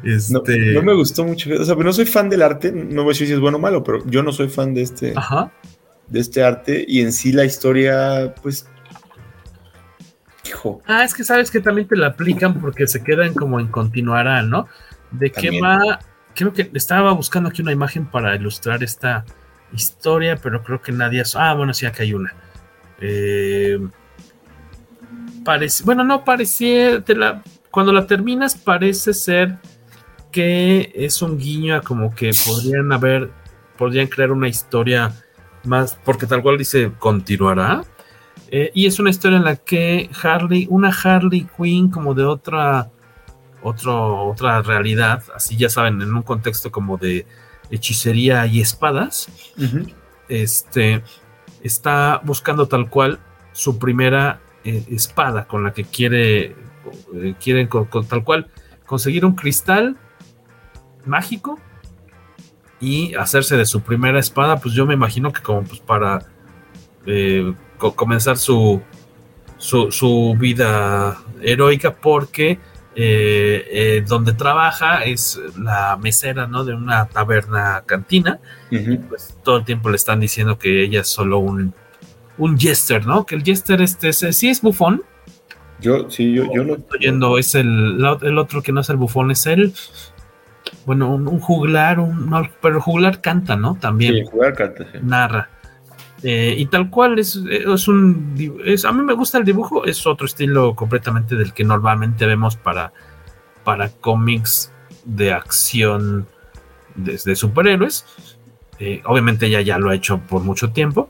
Este... 0.04 0.74
No, 0.74 0.82
me 0.82 0.94
gustó 0.94 1.24
mucho. 1.26 1.50
O 1.60 1.66
sea, 1.66 1.76
no 1.76 1.94
soy 1.94 2.06
fan 2.06 2.30
del 2.30 2.42
arte. 2.42 2.72
No 2.72 3.04
voy 3.04 3.12
a 3.12 3.14
decir 3.14 3.28
si 3.28 3.34
es 3.34 3.40
bueno 3.40 3.58
o 3.58 3.62
malo, 3.62 3.84
pero 3.84 4.06
yo 4.08 4.24
no 4.24 4.32
soy 4.32 4.50
fan 4.50 4.74
de 4.74 4.82
este, 4.82 5.14
de 6.12 6.20
este 6.20 6.44
arte. 6.44 6.86
Y 6.88 7.02
en 7.02 7.12
sí 7.12 7.32
la 7.32 7.46
historia, 7.46 8.36
pues. 8.42 8.68
Hijo. 10.46 10.82
Ah, 10.86 11.04
es 11.04 11.14
que 11.14 11.24
sabes 11.24 11.50
que 11.50 11.62
también 11.62 11.88
te 11.88 11.96
la 11.96 12.08
aplican 12.08 12.60
porque 12.60 12.86
se 12.86 13.04
quedan 13.04 13.34
como 13.34 13.60
en 13.60 13.68
continuará, 13.68 14.44
¿no? 14.44 14.68
De 15.12 15.32
qué 15.32 15.60
va. 15.60 16.00
Creo 16.36 16.54
que 16.54 16.70
estaba 16.74 17.12
buscando 17.14 17.50
aquí 17.50 17.62
una 17.62 17.72
imagen 17.72 18.06
para 18.06 18.36
ilustrar 18.36 18.84
esta 18.84 19.26
historia, 19.74 20.38
pero 20.38 20.64
creo 20.64 20.82
que 20.82 20.92
nadie. 20.92 21.24
Ah, 21.36 21.54
bueno, 21.54 21.74
sí, 21.74 21.86
acá 21.86 22.04
hay 22.04 22.14
una. 22.14 22.34
Eh, 23.00 23.80
parece, 25.44 25.84
bueno, 25.84 26.04
no 26.04 26.24
parecía, 26.24 27.02
te 27.02 27.16
la, 27.16 27.44
cuando 27.70 27.92
la 27.92 28.06
terminas 28.06 28.56
parece 28.56 29.14
ser 29.14 29.58
que 30.32 30.92
es 30.96 31.22
un 31.22 31.38
guiño 31.38 31.76
a 31.76 31.82
como 31.82 32.14
que 32.14 32.32
podrían 32.46 32.92
haber, 32.92 33.30
podrían 33.78 34.08
crear 34.08 34.32
una 34.32 34.48
historia 34.48 35.12
más, 35.64 35.98
porque 36.04 36.26
tal 36.26 36.42
cual 36.42 36.58
dice, 36.58 36.92
continuará. 37.00 37.84
Eh, 38.50 38.72
y 38.74 38.86
es 38.86 39.00
una 39.00 39.10
historia 39.10 39.38
en 39.38 39.46
la 39.46 39.56
que 39.56 40.10
Harley, 40.22 40.68
una 40.70 40.90
Harley 40.90 41.48
Quinn 41.58 41.90
como 41.90 42.14
de 42.14 42.26
otra, 42.26 42.90
otro, 43.64 44.26
otra 44.26 44.62
realidad, 44.62 45.24
así 45.36 45.56
ya 45.56 45.70
saben, 45.70 46.02
en 46.02 46.14
un 46.14 46.24
contexto 46.24 46.72
como 46.72 46.98
de 46.98 47.26
hechicería 47.70 48.46
y 48.46 48.60
espadas, 48.60 49.30
este, 50.28 51.02
está 51.64 52.22
buscando 52.24 52.68
tal 52.68 52.90
cual 52.90 53.20
su 53.54 53.80
primera 53.80 54.42
eh, 54.64 54.86
espada 54.90 55.48
con 55.48 55.64
la 55.64 55.74
que 55.74 55.86
quiere 55.86 56.56
eh, 57.14 57.36
quieren 57.42 57.68
con, 57.68 57.88
tal 58.08 58.24
cual 58.24 58.48
conseguir 58.86 59.26
un 59.26 59.36
cristal 59.36 59.98
mágico 61.06 61.60
y 62.82 63.14
hacerse 63.14 63.56
de 63.56 63.66
su 63.66 63.82
primera 63.82 64.20
espada, 64.20 64.58
pues 64.58 64.74
yo 64.74 64.86
me 64.88 64.96
imagino 64.96 65.32
que 65.32 65.42
como 65.42 65.64
pues 65.64 65.80
para 65.80 66.26
eh, 67.06 67.54
comenzar 67.78 68.38
su, 68.38 68.82
su, 69.58 70.36
vida 70.38 71.18
heroica 71.42 71.96
porque 71.96 72.60
eh, 72.96 73.68
eh, 73.72 74.04
donde 74.06 74.34
trabaja 74.34 75.04
es 75.06 75.40
la 75.58 75.96
mesera, 76.02 76.48
¿no? 76.48 76.66
De 76.66 76.74
una 76.74 77.08
taberna 77.08 77.84
cantina. 77.86 78.40
pues 79.08 79.38
todo 79.44 79.58
el 79.58 79.66
tiempo 79.66 79.90
le 79.90 79.96
están 79.96 80.20
diciendo 80.20 80.58
que 80.58 80.84
ella 80.84 81.02
es 81.02 81.08
solo 81.08 81.38
un, 81.38 81.74
un 82.40 82.58
jester, 82.58 83.06
¿no? 83.06 83.26
Que 83.28 83.36
el 83.36 83.44
jester 83.44 83.82
este, 83.82 84.12
sí 84.12 84.50
es 84.50 84.62
bufón. 84.62 85.04
Yo, 85.80 86.10
sí, 86.10 86.34
yo, 86.34 86.46
yo 86.54 86.64
lo 86.64 86.76
estoy 86.76 87.00
yendo, 87.00 87.40
es 87.40 87.56
el, 87.56 88.06
el 88.22 88.38
otro 88.38 88.62
que 88.62 88.72
no 88.72 88.82
es 88.82 88.90
el 88.90 88.98
bufón, 88.98 89.32
es 89.32 89.48
el 89.48 89.74
bueno, 90.86 91.14
un, 91.14 91.40
juglar, 91.40 92.00
un, 92.00 92.50
pero 92.62 92.76
el 92.76 92.82
juglar 92.82 93.22
canta, 93.22 93.56
¿no? 93.56 93.76
También. 93.76 94.16
Sí, 94.16 94.26
juglar 94.32 94.54
canta, 94.54 94.86
sí. 94.92 94.98
Narra. 95.02 95.50
Eh, 96.24 96.54
y 96.56 96.68
tal 96.68 96.90
cual 96.92 97.18
es, 97.18 97.36
es 97.50 97.88
un 97.88 98.36
es, 98.64 98.86
a 98.86 98.92
mí 98.92 99.02
me 99.02 99.14
gusta 99.14 99.40
el 99.40 99.44
dibujo 99.44 99.86
es 99.86 100.06
otro 100.06 100.28
estilo 100.28 100.76
completamente 100.76 101.36
del 101.36 101.52
que 101.52 101.64
normalmente 101.64 102.28
vemos 102.28 102.56
para 102.56 102.94
para 103.64 103.90
cómics 103.90 104.72
de 105.04 105.34
acción 105.34 106.28
de, 106.94 107.36
superhéroes 107.36 108.06
eh, 108.78 109.02
obviamente 109.06 109.48
ella 109.48 109.62
ya 109.62 109.80
lo 109.80 109.90
ha 109.90 109.96
hecho 109.96 110.20
por 110.20 110.44
mucho 110.44 110.72
tiempo 110.72 111.10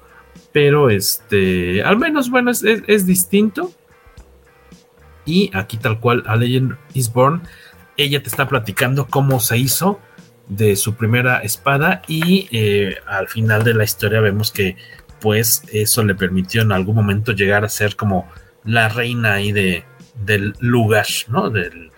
pero 0.53 0.89
este 0.89 1.83
al 1.83 1.97
menos 1.97 2.29
bueno 2.29 2.49
es, 2.49 2.63
es 2.63 3.05
distinto 3.05 3.73
y 5.25 5.51
aquí 5.53 5.75
tal 5.75 5.99
cual 5.99 6.23
a 6.25 6.37
Legend 6.37 6.77
is 6.93 7.11
Born 7.11 7.41
ella 7.97 8.21
te 8.21 8.29
está 8.29 8.47
platicando 8.47 9.07
cómo 9.07 9.39
se 9.39 9.57
hizo 9.57 9.99
de 10.47 10.75
su 10.75 10.95
primera 10.95 11.39
espada 11.39 12.01
y 12.07 12.47
eh, 12.51 12.97
al 13.07 13.27
final 13.27 13.63
de 13.63 13.73
la 13.73 13.83
historia 13.83 14.19
vemos 14.19 14.51
que 14.51 14.75
pues 15.19 15.63
eso 15.71 16.03
le 16.03 16.15
permitió 16.15 16.63
en 16.63 16.71
algún 16.71 16.95
momento 16.95 17.31
llegar 17.31 17.63
a 17.63 17.69
ser 17.69 17.95
como 17.95 18.27
la 18.65 18.89
reina 18.89 19.33
ahí 19.33 19.51
de, 19.51 19.85
del 20.25 20.55
lugar, 20.59 21.05
¿no? 21.27 21.49
Del, 21.49 21.91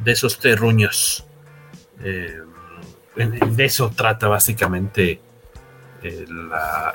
de 0.00 0.12
esos 0.12 0.38
terruños. 0.38 1.24
Eh, 2.02 2.40
de 3.16 3.64
eso 3.64 3.90
trata 3.94 4.28
básicamente 4.28 5.20
eh, 6.02 6.26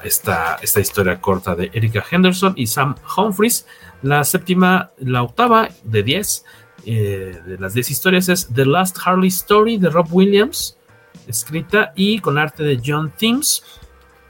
esta, 0.03 0.57
esta 0.61 0.79
historia 0.79 1.19
corta 1.19 1.55
de 1.55 1.69
Erika 1.73 2.03
Henderson 2.09 2.53
y 2.55 2.67
Sam 2.67 2.95
Humphries. 3.17 3.67
La 4.01 4.23
séptima, 4.23 4.91
la 4.99 5.23
octava 5.23 5.69
de 5.83 6.03
10 6.03 6.45
de 6.85 7.57
las 7.59 7.73
10 7.73 7.91
historias 7.91 8.29
es 8.29 8.47
The 8.53 8.65
Last 8.65 8.97
Harley 9.03 9.29
Story 9.29 9.77
de 9.77 9.89
Rob 9.89 10.07
Williams 10.11 10.77
escrita 11.27 11.93
y 11.95 12.19
con 12.19 12.37
arte 12.37 12.63
de 12.63 12.81
John 12.83 13.11
Thames. 13.19 13.63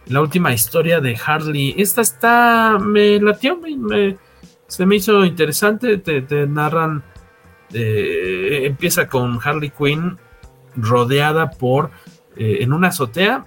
La 0.07 0.21
última 0.21 0.53
historia 0.53 0.99
de 0.99 1.17
Harley. 1.23 1.75
Esta 1.77 2.01
está. 2.01 2.77
Me 2.79 3.19
latió, 3.19 3.57
me, 3.57 4.17
se 4.67 4.85
me 4.85 4.97
hizo 4.97 5.23
interesante. 5.25 5.97
Te, 5.97 6.47
narran. 6.47 7.03
Eh, 7.73 8.61
empieza 8.65 9.07
con 9.07 9.39
Harley 9.43 9.71
Quinn 9.71 10.17
rodeada 10.75 11.51
por. 11.51 11.91
Eh, 12.35 12.57
en 12.61 12.73
una 12.73 12.87
azotea, 12.87 13.45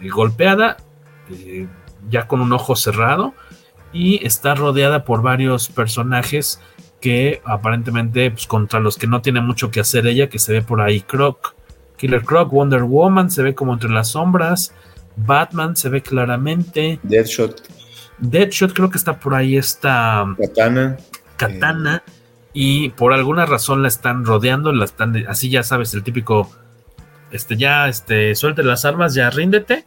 eh, 0.00 0.08
golpeada, 0.08 0.78
ya 2.08 2.26
con 2.26 2.40
un 2.40 2.52
ojo 2.52 2.74
cerrado. 2.74 3.34
Y 3.92 4.24
está 4.26 4.54
rodeada 4.54 5.04
por 5.04 5.20
varios 5.22 5.68
personajes 5.68 6.60
que 7.02 7.42
aparentemente, 7.44 8.30
pues, 8.30 8.46
contra 8.46 8.80
los 8.80 8.96
que 8.96 9.06
no 9.06 9.20
tiene 9.20 9.42
mucho 9.42 9.70
que 9.70 9.80
hacer 9.80 10.06
ella, 10.06 10.30
que 10.30 10.38
se 10.38 10.54
ve 10.54 10.62
por 10.62 10.80
ahí 10.80 11.02
Croc 11.02 11.54
Killer 12.02 12.24
Croc, 12.24 12.50
Wonder 12.50 12.82
Woman 12.82 13.30
se 13.30 13.44
ve 13.44 13.54
como 13.54 13.74
entre 13.74 13.88
las 13.88 14.08
sombras, 14.08 14.74
Batman 15.14 15.76
se 15.76 15.88
ve 15.88 16.02
claramente, 16.02 16.98
Deadshot. 17.04 17.62
Deadshot 18.18 18.72
creo 18.72 18.90
que 18.90 18.98
está 18.98 19.20
por 19.20 19.36
ahí, 19.36 19.56
está 19.56 20.26
Katana. 20.36 20.96
Katana. 21.36 22.02
Y 22.52 22.88
por 22.90 23.12
alguna 23.12 23.46
razón 23.46 23.82
la 23.82 23.88
están 23.88 24.24
rodeando, 24.24 24.72
la 24.72 24.84
están 24.84 25.14
así 25.28 25.48
ya 25.48 25.62
sabes, 25.62 25.94
el 25.94 26.02
típico, 26.02 26.50
este 27.30 27.56
ya, 27.56 27.86
este, 27.88 28.34
suelte 28.34 28.64
las 28.64 28.84
armas, 28.84 29.14
ya 29.14 29.30
ríndete. 29.30 29.86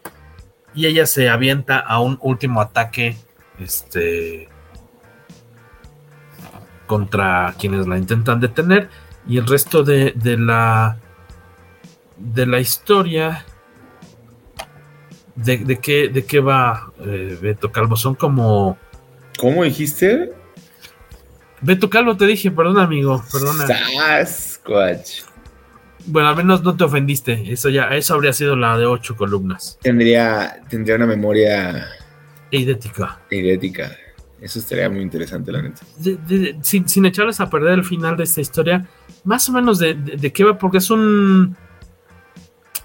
Y 0.73 0.85
ella 0.85 1.07
se 1.07 1.27
avienta 1.27 1.79
a 1.79 1.99
un 1.99 2.17
último 2.21 2.61
ataque, 2.61 3.17
este, 3.59 4.47
contra 6.85 7.53
quienes 7.59 7.87
la 7.87 7.97
intentan 7.97 8.39
detener. 8.39 8.89
Y 9.27 9.37
el 9.37 9.47
resto 9.47 9.83
de, 9.83 10.13
de 10.15 10.37
la 10.37 10.97
de 12.17 12.45
la 12.45 12.59
historia. 12.59 13.45
¿De, 15.35 15.57
de, 15.57 15.79
qué, 15.79 16.07
de 16.07 16.25
qué 16.25 16.39
va 16.39 16.91
eh, 17.05 17.37
Beto 17.41 17.71
Calvo? 17.71 17.97
Son 17.97 18.15
como. 18.15 18.77
¿Cómo 19.37 19.63
dijiste? 19.63 20.31
Beto 21.61 21.89
Calvo 21.89 22.15
te 22.15 22.25
dije, 22.25 22.51
perdón 22.51 22.79
amigo, 22.79 23.23
perdona. 23.31 23.67
Sasquatch. 23.67 25.23
Bueno, 26.05 26.29
al 26.29 26.35
menos 26.35 26.63
no 26.63 26.77
te 26.77 26.83
ofendiste. 26.83 27.51
Eso 27.51 27.69
ya, 27.69 27.89
eso 27.89 28.13
habría 28.13 28.31
sido 28.31 28.55
la 28.55 28.77
de 28.77 28.85
ocho 28.85 29.17
columnas. 29.17 29.77
Tendría, 29.81 30.61
tendría 30.69 30.95
una 30.95 31.07
memoria 31.07 31.87
idética. 32.51 33.19
Idética. 33.31 33.91
Eso 34.45 34.59
estaría 34.59 34.87
muy 34.91 35.01
interesante, 35.01 35.51
la 35.51 35.59
neta. 35.59 35.81
sin, 36.61 36.87
sin, 36.87 37.05
echarles 37.07 37.39
a 37.39 37.49
perder 37.49 37.79
el 37.79 37.83
final 37.83 38.15
de 38.15 38.25
esta 38.25 38.41
historia, 38.41 38.87
más 39.23 39.49
o 39.49 39.53
menos 39.53 39.79
de, 39.79 39.95
de 39.95 40.31
qué 40.31 40.43
va, 40.43 40.55
porque 40.55 40.77
es 40.77 40.91
un 40.91 41.57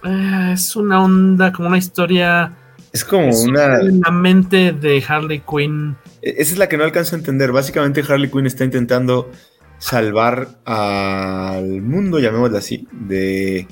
eh, 0.03 0.53
es 0.55 0.74
una 0.74 1.05
onda, 1.05 1.53
como 1.53 1.69
una 1.69 1.77
historia. 1.77 2.57
Es 2.95 3.05
como 3.05 3.28
una. 3.28 3.82
La 3.82 4.11
mente 4.11 4.73
de 4.73 5.05
Harley 5.07 5.41
Quinn. 5.41 5.99
E-, 6.23 6.37
esa 6.39 6.53
es 6.53 6.59
la 6.59 6.66
que 6.66 6.78
no 6.78 6.85
alcanzo 6.85 7.15
a 7.15 7.19
entender. 7.19 7.53
Básicamente, 7.53 8.03
Harley 8.09 8.31
Quinn 8.31 8.47
está 8.47 8.65
intentando 8.65 9.31
salvar 9.77 10.49
al 10.65 11.82
mundo, 11.82 12.19
llamémoslo 12.20 12.57
así, 12.57 12.89
de, 12.91 13.69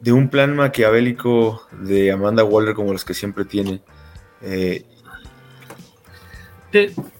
de 0.00 0.12
un 0.12 0.30
plan 0.30 0.56
maquiavélico 0.56 1.62
de 1.80 2.10
Amanda 2.10 2.42
Waller 2.42 2.74
como 2.74 2.92
los 2.92 3.04
que 3.04 3.14
siempre 3.14 3.44
tiene. 3.44 3.82
Eh, 4.42 4.84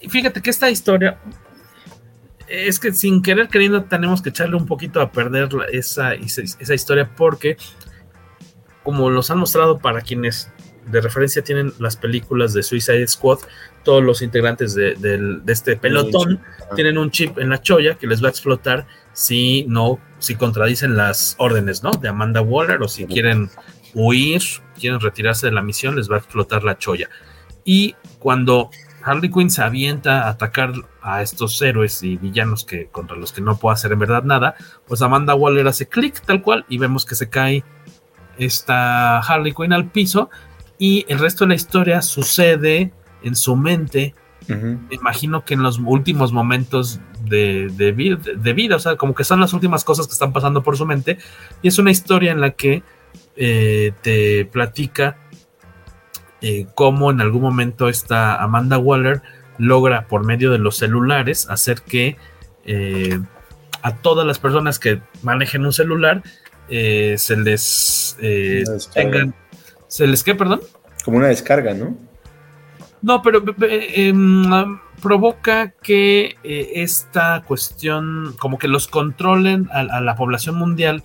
fíjate 0.09 0.43
que 0.43 0.51
esta 0.51 0.71
historia 0.71 1.19
es 2.49 2.79
que 2.79 2.93
sin 2.93 3.23
querer 3.23 3.49
queriendo 3.49 3.85
tenemos 3.85 4.23
que 4.23 4.29
echarle 4.29 4.57
un 4.57 4.67
poquito 4.67 5.01
a 5.01 5.11
perder 5.11 5.49
esa, 5.73 6.15
esa 6.15 6.75
historia 6.75 7.11
porque 7.17 7.57
como 8.83 9.11
los 9.11 9.31
han 9.31 9.39
mostrado 9.39 9.79
para 9.79 10.03
quienes 10.03 10.51
de 10.87 11.01
referencia 11.01 11.43
tienen 11.43 11.73
las 11.79 11.97
películas 11.97 12.53
de 12.53 12.63
Suicide 12.63 13.07
Squad, 13.09 13.39
todos 13.85 14.03
los 14.03 14.23
integrantes 14.23 14.75
de, 14.75 15.41
este 15.47 15.77
pelotón 15.77 16.41
tienen 16.75 16.99
un 16.99 17.11
chip 17.11 17.39
en 17.39 17.49
la 17.49 17.61
choya 17.61 17.95
que 17.95 18.07
les 18.07 18.23
va 18.23 18.29
a 18.29 18.31
explotar 18.31 18.87
si 19.13 19.65
no, 19.69 19.99
si 20.19 20.35
contradicen 20.35 20.97
las 20.97 21.37
órdenes, 21.39 21.83
¿no? 21.83 21.91
De 21.93 22.09
Amanda 22.09 22.43
Waller 22.43 22.83
o 22.83 22.89
si 22.89 23.07
quieren 23.07 23.51
huir, 23.95 24.43
quieren 24.79 25.01
retirarse 25.01 25.47
de 25.47 25.53
la 25.53 25.63
misión, 25.63 25.97
les 25.97 26.11
va 26.11 26.17
a 26.17 26.19
explotar 26.19 26.65
la 26.65 26.77
choya. 26.77 27.09
Y 27.65 27.95
cuando 28.19 28.71
Harley 29.05 29.31
Quinn 29.31 29.51
se 29.51 29.63
avienta 29.63 30.23
a 30.23 30.31
atacar 30.31 30.73
a 31.03 31.23
estos 31.23 31.61
héroes 31.61 32.03
y 32.03 32.17
villanos 32.17 32.65
que 32.65 32.87
contra 32.87 33.17
los 33.17 33.33
que 33.33 33.41
no 33.41 33.57
puede 33.57 33.75
hacer 33.75 33.93
en 33.93 33.99
verdad 33.99 34.23
nada, 34.25 34.55
pues 34.87 35.03
Amanda 35.03 35.35
Waller 35.35 35.67
hace 35.69 35.89
clic 35.89 36.21
tal 36.23 36.43
cual 36.43 36.65
y 36.69 36.79
vemos 36.79 37.05
que 37.05 37.15
se 37.15 37.29
cae 37.29 37.65
está 38.39 39.19
Harley 39.19 39.53
Quinn 39.53 39.73
al 39.73 39.91
piso 39.91 40.31
y 40.79 41.05
el 41.09 41.19
resto 41.19 41.45
de 41.45 41.49
la 41.51 41.55
historia 41.55 42.03
sucede 42.03 42.93
en 43.23 43.37
su 43.37 43.57
mente. 43.57 44.15
Me 44.47 44.95
imagino 44.95 45.43
que 45.43 45.55
en 45.55 45.63
los 45.63 45.79
últimos 45.79 46.31
momentos 46.31 47.01
de, 47.23 47.69
de, 47.75 47.93
vida, 47.93 48.77
o 48.77 48.79
sea, 48.79 48.97
como 48.97 49.15
que 49.15 49.25
son 49.25 49.41
las 49.41 49.55
últimas 49.55 49.85
cosas 49.85 50.07
que 50.07 50.13
están 50.13 50.35
pasando 50.35 50.63
por 50.63 50.77
su 50.77 50.85
mente. 50.85 51.17
Y 51.63 51.69
es 51.69 51.79
una 51.79 51.91
historia 51.91 52.33
en 52.33 52.43
la 52.43 52.51
que 52.51 52.83
eh, 53.37 53.93
te 54.03 54.45
platica 54.45 55.17
eh, 56.47 56.67
cómo 56.75 57.11
en 57.11 57.23
algún 57.23 57.41
momento 57.41 57.89
esta 57.89 58.37
Amanda 58.37 58.77
Waller 58.77 59.23
logra 59.57 60.07
por 60.09 60.27
medio 60.27 60.51
de 60.51 60.59
los 60.59 60.77
celulares 60.77 61.49
hacer 61.49 61.81
que 61.81 62.19
eh, 62.67 63.19
a 63.81 63.97
todas 63.97 64.27
las 64.27 64.39
personas 64.39 64.79
que 64.79 65.01
manejen 65.23 65.65
un 65.65 65.73
celular 65.73 66.23
eh, 66.69 67.15
se 67.17 67.39
les 67.39 68.19
tengan. 68.93 69.35
¿Se 69.89 70.07
les 70.07 70.23
qué, 70.23 70.35
perdón? 70.35 70.61
Como 71.03 71.17
una 71.17 71.29
descarga, 71.29 71.73
¿no? 71.73 71.97
No, 73.01 73.23
pero 73.23 73.43
em, 73.71 74.45
provoca 75.01 75.71
que 75.71 76.37
esta 76.43 77.43
cuestión, 77.47 78.35
como 78.39 78.59
que 78.59 78.69
los 78.69 78.87
controlen 78.87 79.71
a, 79.73 80.03
la 80.03 80.15
población 80.15 80.57
mundial, 80.57 81.03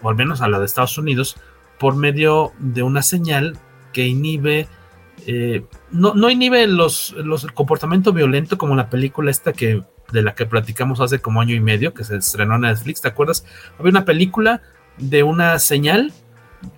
o 0.00 0.08
al 0.08 0.16
menos 0.16 0.40
a 0.40 0.48
la 0.48 0.58
de 0.58 0.64
Estados 0.64 0.96
Unidos, 0.96 1.36
por 1.78 1.96
medio 1.96 2.52
de 2.60 2.82
una 2.82 3.02
señal 3.02 3.58
que 3.94 4.06
inhibe. 4.06 4.68
no, 5.90 6.12
no 6.14 6.28
inhibe 6.28 6.66
los, 6.66 7.12
los, 7.12 7.44
el 7.44 7.54
comportamiento 7.54 8.12
violento 8.12 8.58
como 8.58 8.76
la 8.76 8.90
película 8.90 9.30
esta 9.30 9.54
que 9.54 9.82
de 10.12 10.22
la 10.22 10.34
que 10.34 10.46
platicamos 10.46 11.00
hace 11.00 11.20
como 11.20 11.40
año 11.40 11.54
y 11.54 11.60
medio, 11.60 11.94
que 11.94 12.04
se 12.04 12.16
estrenó 12.16 12.56
en 12.56 12.62
Netflix, 12.62 13.00
¿te 13.00 13.08
acuerdas? 13.08 13.46
Había 13.78 13.90
una 13.90 14.04
película 14.04 14.60
de 14.98 15.22
una 15.22 15.58
señal 15.58 16.12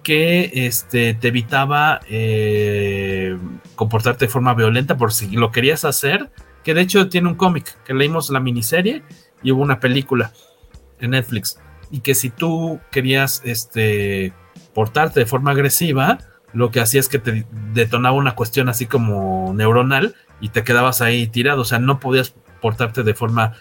que 0.03 0.51
este, 0.55 1.15
te 1.15 1.29
evitaba 1.29 2.01
eh, 2.09 3.37
comportarte 3.75 4.27
de 4.27 4.31
forma 4.31 4.55
violenta 4.55 4.97
por 4.97 5.13
si 5.13 5.29
lo 5.37 5.51
querías 5.51 5.85
hacer, 5.85 6.31
que 6.65 6.75
de 6.75 6.83
hecho 6.83 7.09
tiene 7.09 7.29
un 7.29 7.35
cómic, 7.35 7.77
que 7.85 7.95
leímos 7.95 8.31
la 8.31 8.41
miniserie 8.41 9.03
y 9.43 9.53
hubo 9.53 9.63
una 9.63 9.81
película. 9.81 10.33
en 10.99 11.11
Netflix. 11.11 11.61
Y 11.91 12.01
que 12.01 12.15
si 12.15 12.31
tú 12.31 12.81
querías 12.91 13.43
este, 13.45 14.33
portarte 14.75 15.21
de 15.21 15.27
forma 15.27 15.53
agresiva, 15.53 16.19
lo 16.57 16.71
que 16.71 16.81
hacía 16.81 17.01
es 17.01 17.09
que 17.11 17.19
te 17.19 17.47
detonaba 17.75 18.17
una 18.17 18.35
cuestión 18.35 18.71
así 18.71 18.87
como 18.87 19.53
neuronal 19.55 20.15
y 20.41 20.49
te 20.49 20.65
quedabas 20.65 21.03
ahí 21.03 21.27
tirado. 21.27 21.61
O 21.61 21.65
sea, 21.67 21.79
no 21.79 22.01
podías 22.01 22.35
portarte 22.63 23.03
de 23.03 23.13
forma. 23.13 23.53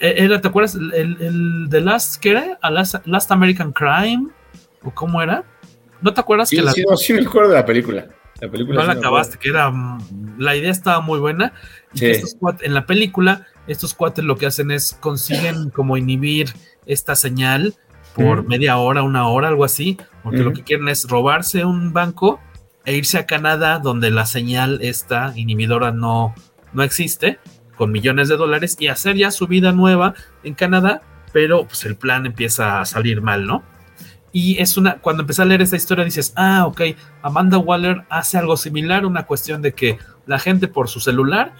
Era, 0.00 0.42
¿Te 0.42 0.48
acuerdas? 0.48 0.74
El, 0.74 1.16
el 1.18 1.66
The 1.70 1.80
Last, 1.80 2.16
¿qué 2.20 2.32
era? 2.32 2.58
Last, 2.70 3.06
Last, 3.06 3.32
American 3.32 3.72
Crime? 3.72 4.28
¿O 4.82 4.90
cómo 4.90 5.22
era? 5.22 5.44
¿No 6.02 6.12
te 6.12 6.20
acuerdas 6.20 6.50
sí, 6.50 6.56
que 6.56 6.62
la. 6.62 6.72
Sí, 6.72 6.84
no, 6.86 6.96
sí 6.98 7.14
me 7.14 7.22
acuerdo 7.22 7.48
de 7.48 7.54
la 7.54 7.64
película. 7.64 8.06
La 8.38 8.50
película 8.50 8.82
no 8.82 8.86
la 8.86 8.92
acabaste, 8.92 9.38
que 9.38 9.48
era. 9.48 9.72
La 10.36 10.54
idea 10.54 10.70
estaba 10.70 11.00
muy 11.00 11.18
buena. 11.18 11.54
Y 11.94 12.00
sí. 12.00 12.06
estos 12.06 12.34
cuates, 12.34 12.66
en 12.66 12.74
la 12.74 12.84
película, 12.84 13.46
estos 13.66 13.94
cuates 13.94 14.22
lo 14.26 14.36
que 14.36 14.44
hacen 14.44 14.70
es 14.70 14.92
consiguen 15.00 15.70
como 15.70 15.96
inhibir 15.96 16.52
esta 16.84 17.16
señal 17.16 17.74
por 18.14 18.42
mm. 18.42 18.46
media 18.46 18.76
hora, 18.76 19.02
una 19.02 19.26
hora, 19.26 19.48
algo 19.48 19.64
así, 19.64 19.96
porque 20.26 20.42
lo 20.42 20.52
que 20.52 20.64
quieren 20.64 20.88
es 20.88 21.08
robarse 21.08 21.64
un 21.64 21.92
banco 21.92 22.40
e 22.84 22.96
irse 22.96 23.16
a 23.16 23.26
Canadá, 23.26 23.78
donde 23.78 24.10
la 24.10 24.26
señal 24.26 24.80
esta 24.82 25.32
inhibidora 25.36 25.92
no, 25.92 26.34
no 26.72 26.82
existe, 26.82 27.38
con 27.76 27.92
millones 27.92 28.28
de 28.28 28.36
dólares, 28.36 28.76
y 28.80 28.88
hacer 28.88 29.14
ya 29.14 29.30
su 29.30 29.46
vida 29.46 29.70
nueva 29.70 30.14
en 30.42 30.54
Canadá, 30.54 31.00
pero 31.32 31.68
pues 31.68 31.84
el 31.84 31.94
plan 31.94 32.26
empieza 32.26 32.80
a 32.80 32.86
salir 32.86 33.22
mal, 33.22 33.46
¿no? 33.46 33.62
Y 34.32 34.58
es 34.58 34.76
una, 34.76 34.96
cuando 34.96 35.22
empecé 35.22 35.42
a 35.42 35.44
leer 35.44 35.62
esta 35.62 35.76
historia 35.76 36.04
dices, 36.04 36.32
ah, 36.34 36.66
ok, 36.66 36.80
Amanda 37.22 37.58
Waller 37.58 38.04
hace 38.10 38.36
algo 38.36 38.56
similar, 38.56 39.06
una 39.06 39.26
cuestión 39.26 39.62
de 39.62 39.74
que 39.74 39.96
la 40.26 40.40
gente 40.40 40.66
por 40.66 40.88
su 40.88 40.98
celular, 40.98 41.54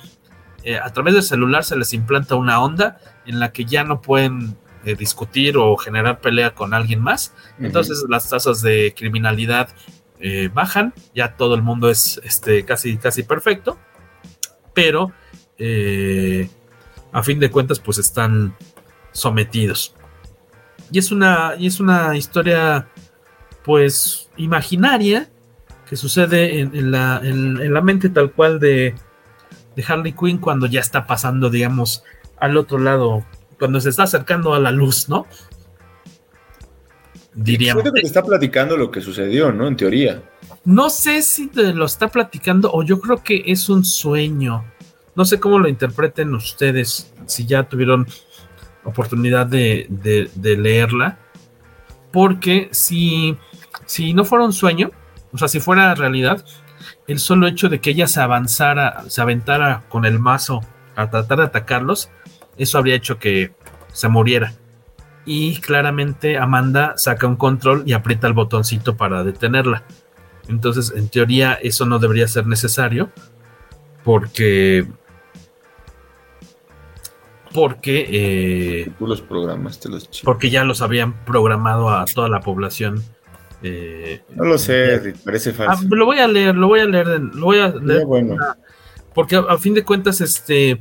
eh, 0.65 0.77
a 0.77 0.93
través 0.93 1.15
del 1.15 1.23
celular 1.23 1.63
se 1.63 1.77
les 1.77 1.93
implanta 1.93 2.35
una 2.35 2.61
onda 2.61 2.99
en 3.27 3.39
la 3.39 3.53
que 3.53 3.65
ya 3.65 3.85
no 3.85 4.03
pueden 4.03 4.57
eh, 4.87 4.95
discutir 4.95 5.57
o 5.57 5.77
generar 5.77 6.21
pelea 6.21 6.55
con 6.55 6.73
alguien 6.73 7.03
más. 7.03 7.35
Entonces 7.59 7.99
uh 7.99 8.07
-huh. 8.07 8.11
las 8.11 8.31
tasas 8.31 8.63
de 8.63 8.95
criminalidad 8.97 9.69
eh, 10.21 10.49
bajan, 10.53 10.95
ya 11.13 11.37
todo 11.37 11.55
el 11.57 11.63
mundo 11.63 11.91
es 11.91 12.21
este, 12.25 12.65
casi, 12.65 12.97
casi 12.97 13.25
perfecto, 13.25 13.79
pero 14.73 15.13
eh, 15.59 16.49
a 17.13 17.23
fin 17.23 17.41
de 17.41 17.51
cuentas 17.51 17.81
pues 17.81 17.99
están 17.99 18.55
sometidos. 19.13 19.95
Y 20.93 20.99
es 21.01 21.11
una, 21.11 21.55
y 21.59 21.67
es 21.67 21.81
una 21.81 22.17
historia 22.17 22.89
pues 23.65 24.31
imaginaria 24.37 25.29
que 25.89 25.97
sucede 25.97 26.61
en, 26.61 26.77
en, 26.77 26.91
la, 26.93 27.21
en, 27.23 27.61
en, 27.61 27.75
la, 27.75 27.81
mente 27.81 28.09
tal 28.09 28.31
cual 28.31 28.61
de, 28.61 28.95
de 29.75 29.85
Harley 29.87 30.13
Quinn 30.13 30.39
cuando 30.39 30.67
ya 30.67 30.81
está 30.81 31.07
pasando, 31.07 31.51
digamos, 31.51 32.05
al 32.39 32.57
otro 32.57 32.79
lado, 32.79 33.25
cuando 33.59 33.81
se 33.81 33.91
está 33.91 34.05
acercando 34.05 34.55
a 34.55 34.61
la 34.61 34.71
luz, 34.71 35.09
¿no? 35.09 35.27
Diríamos. 37.35 37.83
Creo 37.83 37.95
que 37.95 38.01
te 38.01 38.07
está 38.07 38.23
platicando 38.23 38.77
lo 38.77 38.91
que 38.91 39.01
sucedió, 39.01 39.53
¿no? 39.53 39.69
En 39.69 39.77
teoría. 39.77 40.23
No 40.65 40.89
sé 40.91 41.23
si 41.23 41.49
te 41.49 41.75
lo 41.75 41.85
está 41.85 42.09
platicando 42.09 42.71
o 42.73 42.83
yo 42.83 43.01
creo 43.01 43.23
que 43.23 43.45
es 43.47 43.69
un 43.69 43.85
sueño. 43.85 44.65
No 45.15 45.25
sé 45.25 45.39
cómo 45.39 45.59
lo 45.59 45.69
interpreten 45.69 46.35
ustedes, 46.35 47.13
si 47.27 47.47
ya 47.47 47.65
tuvieron 47.65 48.07
oportunidad 48.85 49.47
de, 49.47 49.87
de, 49.89 50.31
de 50.35 50.57
leerla. 50.57 51.19
Porque 52.13 52.69
si, 52.73 53.37
si 53.85 54.15
no 54.15 54.25
fuera 54.25 54.45
un 54.45 54.53
sueño, 54.53 54.91
o 55.33 55.39
sea, 55.39 55.49
si 55.49 55.61
fuera 55.61 55.95
realidad, 55.95 56.45
el 57.07 57.19
solo 57.19 57.47
hecho 57.47 57.69
de 57.69 57.81
que 57.81 57.91
ella 57.91 58.09
se 58.09 58.21
avanzara, 58.21 59.05
se 59.09 59.21
aventara 59.21 59.85
con 59.89 60.05
el 60.05 60.19
mazo 60.19 60.61
a 60.95 61.11
tratar 61.11 61.39
de 61.39 61.45
atacarlos, 61.45 62.11
eso 62.57 62.79
habría 62.79 62.95
hecho 62.95 63.19
que 63.19 63.53
se 63.93 64.09
muriera. 64.09 64.53
Y 65.25 65.61
claramente 65.61 66.39
Amanda 66.39 66.95
saca 66.97 67.27
un 67.27 67.37
control 67.37 67.83
y 67.85 67.93
aprieta 67.95 68.29
el 68.29 68.33
botoncito 68.33 68.97
para 68.97 69.25
detenerla. 69.25 69.83
Entonces, 70.49 70.93
en 70.95 71.09
teoría, 71.09 71.55
eso 71.55 71.87
no 71.87 71.99
debería 71.99 72.29
ser 72.29 72.47
necesario. 72.47 73.11
Porque. 74.05 74.87
Porque. 77.53 78.07
Eh, 78.09 78.93
Tú 78.99 79.09
los 79.09 79.21
programaste 79.21 79.89
los 79.89 80.09
chicos. 80.09 80.25
Porque 80.25 80.51
ya 80.51 80.65
los 80.65 80.81
habían 80.83 81.25
programado 81.25 81.91
a 81.91 82.05
toda 82.05 82.29
la 82.29 82.41
población. 82.41 83.03
Eh, 83.63 84.23
no 84.37 84.45
lo 84.45 84.59
sé, 84.59 84.99
Rick, 85.01 85.17
parece 85.25 85.53
falso. 85.53 85.83
Ah, 85.83 85.89
lo 85.91 86.07
voy 86.07 86.19
a 86.19 86.29
leer, 86.29 86.55
lo 86.55 86.69
voy 86.69 86.81
a 86.81 86.85
leer, 86.85 87.09
lo 87.09 87.47
voy 87.47 87.59
a 87.59 87.69
leer. 87.69 88.05
Bueno. 88.05 88.37
Porque 89.13 89.35
a, 89.35 89.41
a 89.41 89.59
fin 89.59 89.75
de 89.75 89.83
cuentas, 89.83 90.21
este. 90.21 90.81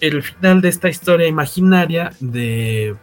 El 0.00 0.22
final 0.22 0.60
de 0.60 0.68
esta 0.68 0.88
historia 0.88 1.26
imaginaria 1.26 2.10
de 2.20 2.96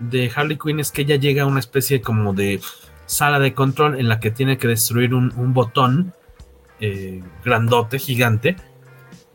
de 0.00 0.32
Harley 0.34 0.58
Quinn 0.58 0.80
es 0.80 0.90
que 0.90 1.02
ella 1.02 1.16
llega 1.16 1.44
a 1.44 1.46
una 1.46 1.60
especie 1.60 2.00
como 2.00 2.32
de 2.32 2.60
sala 3.06 3.38
de 3.38 3.54
control 3.54 4.00
en 4.00 4.08
la 4.08 4.18
que 4.18 4.30
tiene 4.30 4.58
que 4.58 4.66
destruir 4.66 5.14
un, 5.14 5.54
botón 5.54 6.14
eh, 6.80 7.22
grandote, 7.44 7.98
gigante, 7.98 8.56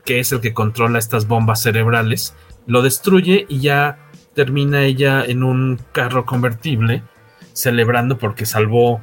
que 0.03 0.19
es 0.19 0.31
el 0.31 0.41
que 0.41 0.53
controla 0.53 0.99
estas 0.99 1.27
bombas 1.27 1.61
cerebrales. 1.61 2.35
Lo 2.65 2.81
destruye 2.81 3.45
y 3.47 3.59
ya 3.59 3.99
termina 4.33 4.83
ella 4.83 5.23
en 5.23 5.43
un 5.43 5.79
carro 5.91 6.25
convertible 6.25 7.03
celebrando 7.53 8.17
porque 8.17 8.45
salvó 8.45 9.01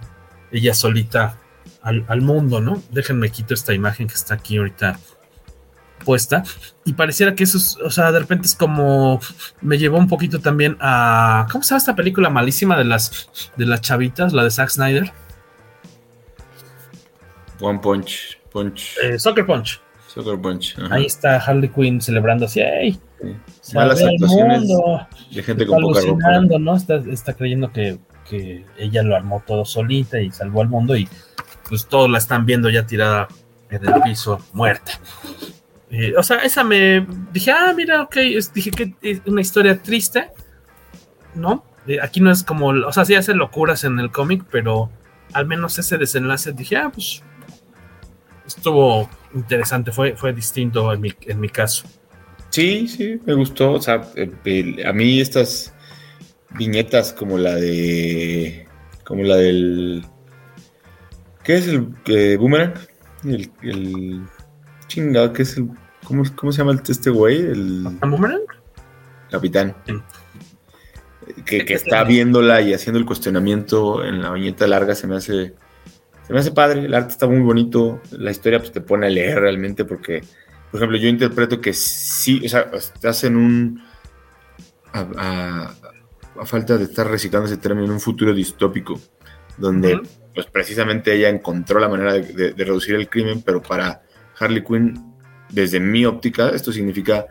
ella 0.51 0.74
solita 0.74 1.39
al, 1.81 2.05
al 2.09 2.20
mundo, 2.20 2.61
¿no? 2.61 2.82
Déjenme 2.90 3.31
quito 3.31 3.55
esta 3.55 3.73
imagen 3.73 4.09
que 4.09 4.15
está 4.15 4.35
aquí 4.35 4.59
ahorita 4.59 4.99
puesta 6.03 6.43
y 6.85 6.93
pareciera 6.95 7.35
que 7.35 7.45
eso 7.45 7.59
es, 7.59 7.77
o 7.79 7.91
sea, 7.91 8.12
de 8.12 8.20
repente 8.20 8.47
es 8.47 8.55
como 8.55 9.20
me 9.61 9.79
llevó 9.79 9.99
un 9.99 10.09
poquito 10.09 10.41
también 10.41 10.77
a 10.81 11.47
¿cómo 11.51 11.62
se 11.62 11.70
llama 11.70 11.79
esta 11.79 11.97
película 11.97 12.31
malísima 12.31 12.77
de 12.77 12.85
las 12.85 13.31
de 13.57 13.66
las 13.66 13.81
chavitas, 13.81 14.33
la 14.33 14.45
de 14.45 14.51
Zack 14.51 14.70
Snyder? 14.70 15.12
One 17.61 17.79
Punch, 17.79 18.39
Punch. 18.51 18.97
Eh, 19.03 19.19
Soccer 19.19 19.47
Punch. 19.47 19.81
Soccer 20.09 20.39
Punch. 20.39 20.77
Ajá. 20.79 20.97
Ahí 20.97 21.07
está 21.07 21.37
Harley 21.37 21.70
Quinn 21.70 22.01
celebrando 22.01 22.47
así, 22.47 22.61
¡hey! 22.61 22.99
Sí. 23.61 23.74
Malas 23.74 24.03
actuaciones 24.03 24.69
de 25.31 25.43
gente 25.43 25.66
con 25.66 25.81
poca 25.81 26.01
ropa. 26.01 26.59
¿no? 26.59 26.77
Está, 26.77 26.97
está 26.97 27.35
creyendo 27.35 27.73
que, 27.73 27.99
que 28.29 28.66
ella 28.77 29.03
lo 29.03 29.15
armó 29.15 29.43
todo 29.47 29.65
solita 29.65 30.20
y 30.20 30.31
salvó 30.33 30.62
al 30.62 30.69
mundo 30.69 30.97
y 30.97 31.09
pues 31.69 31.87
todos 31.87 32.11
la 32.11 32.19
están 32.19 32.45
viendo 32.45 32.69
ya 32.69 32.85
tirada 32.85 33.29
en 33.70 33.87
el 33.87 34.03
piso, 34.03 34.39
muerta. 34.53 34.93
Eh, 35.93 36.14
o 36.16 36.23
sea, 36.23 36.39
esa 36.39 36.64
me 36.64 37.06
dije, 37.32 37.52
ah, 37.52 37.73
mira, 37.77 38.02
ok, 38.02 38.16
dije 38.55 38.70
que 38.70 38.94
es 39.02 39.20
una 39.27 39.43
historia 39.43 39.81
triste, 39.81 40.31
¿no? 41.35 41.64
Eh, 41.86 41.98
aquí 42.01 42.20
no 42.20 42.31
es 42.31 42.43
como, 42.43 42.69
o 42.69 42.93
sea, 42.93 43.05
sí 43.05 43.14
hace 43.14 43.35
locuras 43.35 43.85
en 43.85 43.98
el 43.98 44.10
cómic, 44.10 44.43
pero 44.51 44.90
al 45.35 45.47
menos 45.47 45.78
ese 45.78 45.98
desenlace 45.98 46.52
dije, 46.52 46.77
ah, 46.77 46.90
pues 46.93 47.23
estuvo 48.47 49.10
interesante, 49.35 49.93
fue, 49.93 50.16
fue 50.16 50.32
distinto 50.32 50.93
en 50.93 51.01
mi, 51.02 51.12
en 51.27 51.39
mi 51.39 51.51
caso. 51.51 51.86
Sí, 52.48 52.89
sí, 52.89 53.20
me 53.27 53.35
gustó. 53.35 53.73
O 53.73 53.81
sea, 53.81 54.02
el, 54.14 54.86
a 54.86 54.93
mí 54.93 55.20
estas 55.20 55.74
viñetas 56.51 57.12
como 57.12 57.39
la 57.39 57.55
de. 57.55 58.66
como 59.05 59.23
la 59.23 59.36
del. 59.36 60.05
¿Qué 61.44 61.56
es 61.56 61.69
el 61.69 61.89
eh, 62.06 62.36
boomerang? 62.39 62.74
El, 63.24 63.51
el 63.62 64.23
chingado, 64.86 65.32
¿qué 65.32 65.43
es 65.43 65.56
el 65.56 65.70
¿Cómo, 66.05 66.24
¿Cómo, 66.35 66.53
se 66.53 66.59
llama 66.59 66.81
este 66.87 67.11
güey? 67.11 67.41
El 67.41 67.85
¿Boomerang? 68.01 68.43
Capitán. 69.31 69.74
Sí. 69.87 69.95
Que, 71.47 71.65
que, 71.65 71.74
está 71.74 72.05
viéndola 72.05 72.61
y 72.61 72.74
haciendo 72.74 72.99
el 72.99 73.07
cuestionamiento 73.07 74.05
en 74.05 74.20
la 74.23 74.33
viñeta 74.33 74.66
larga 74.66 74.95
se 74.95 75.07
me 75.07 75.16
hace. 75.16 75.55
Se 76.27 76.33
me 76.33 76.41
hace 76.41 76.51
padre. 76.51 76.85
El 76.85 76.95
arte 76.95 77.11
está 77.12 77.27
muy 77.27 77.41
bonito. 77.41 78.01
La 78.11 78.31
historia 78.31 78.59
pues, 78.59 78.73
te 78.73 78.81
pone 78.81 79.07
a 79.07 79.11
leer 79.11 79.41
realmente 79.41 79.85
porque, 79.85 80.23
por 80.70 80.79
ejemplo, 80.79 80.99
yo 80.99 81.09
interpreto 81.09 81.61
que 81.61 81.73
sí, 81.73 82.43
o 82.45 82.49
sea, 82.49 82.70
estás 82.74 83.24
en 83.24 83.37
un. 83.37 83.83
A, 84.93 85.07
a, 85.16 85.74
a 86.41 86.47
falta 86.47 86.77
de 86.77 86.85
estar 86.85 87.09
reciclando 87.09 87.47
ese 87.47 87.57
término, 87.57 87.87
en 87.87 87.93
un 87.93 88.01
futuro 88.01 88.35
distópico, 88.35 89.01
donde, 89.57 89.95
uh 89.95 89.99
-huh. 89.99 90.09
pues 90.35 90.47
precisamente 90.47 91.15
ella 91.15 91.29
encontró 91.29 91.81
la 91.81 91.89
manera 91.89 92.12
de, 92.12 92.23
de, 92.23 92.53
de 92.53 92.65
reducir 92.65 92.95
el 92.97 93.09
crimen, 93.09 93.43
pero 93.43 93.62
para 93.62 94.03
Harley 94.39 94.62
Quinn 94.62 95.11
desde 95.53 95.79
mi 95.79 96.05
óptica, 96.05 96.49
esto 96.49 96.73
significa 96.73 97.27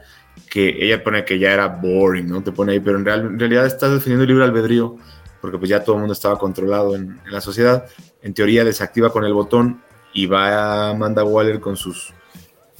que 0.49 0.83
ella 0.85 1.03
pone 1.03 1.25
que 1.25 1.39
ya 1.39 1.51
era 1.51 1.67
boring, 1.67 2.27
¿no? 2.27 2.43
Te 2.43 2.51
pone 2.51 2.73
ahí, 2.73 2.79
pero 2.79 2.97
en, 2.97 3.07
en 3.07 3.39
realidad 3.39 3.65
estás 3.65 3.91
defendiendo 3.91 4.23
el 4.23 4.29
libre 4.29 4.45
albedrío, 4.45 4.97
porque 5.41 5.57
pues 5.57 5.69
ya 5.69 5.83
todo 5.83 5.95
el 5.95 6.01
mundo 6.01 6.13
estaba 6.13 6.37
controlado 6.37 6.95
en, 6.95 7.19
la 7.29 7.41
sociedad. 7.41 7.85
En 8.21 8.33
teoría 8.33 8.63
desactiva 8.63 9.11
con 9.11 9.25
el 9.25 9.33
botón 9.33 9.81
y 10.13 10.27
va 10.27 10.89
Amanda 10.91 11.23
Waller 11.23 11.59
con 11.59 11.75
sus 11.75 12.13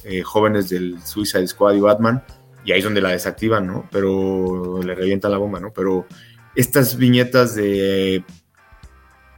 eh, 0.04 0.22
jóvenes 0.22 0.68
del 0.68 1.02
Suicide 1.02 1.46
Squad 1.46 1.74
y 1.74 1.80
Batman, 1.80 2.22
y 2.64 2.72
ahí 2.72 2.78
es 2.78 2.84
donde 2.84 3.00
la 3.00 3.10
desactivan, 3.10 3.66
¿no? 3.66 3.88
Pero 3.90 4.80
le 4.82 4.94
revienta 4.94 5.28
la 5.28 5.38
bomba, 5.38 5.58
¿no? 5.58 5.72
Pero 5.72 6.06
estas 6.54 6.96
viñetas 6.96 7.54
de... 7.54 8.24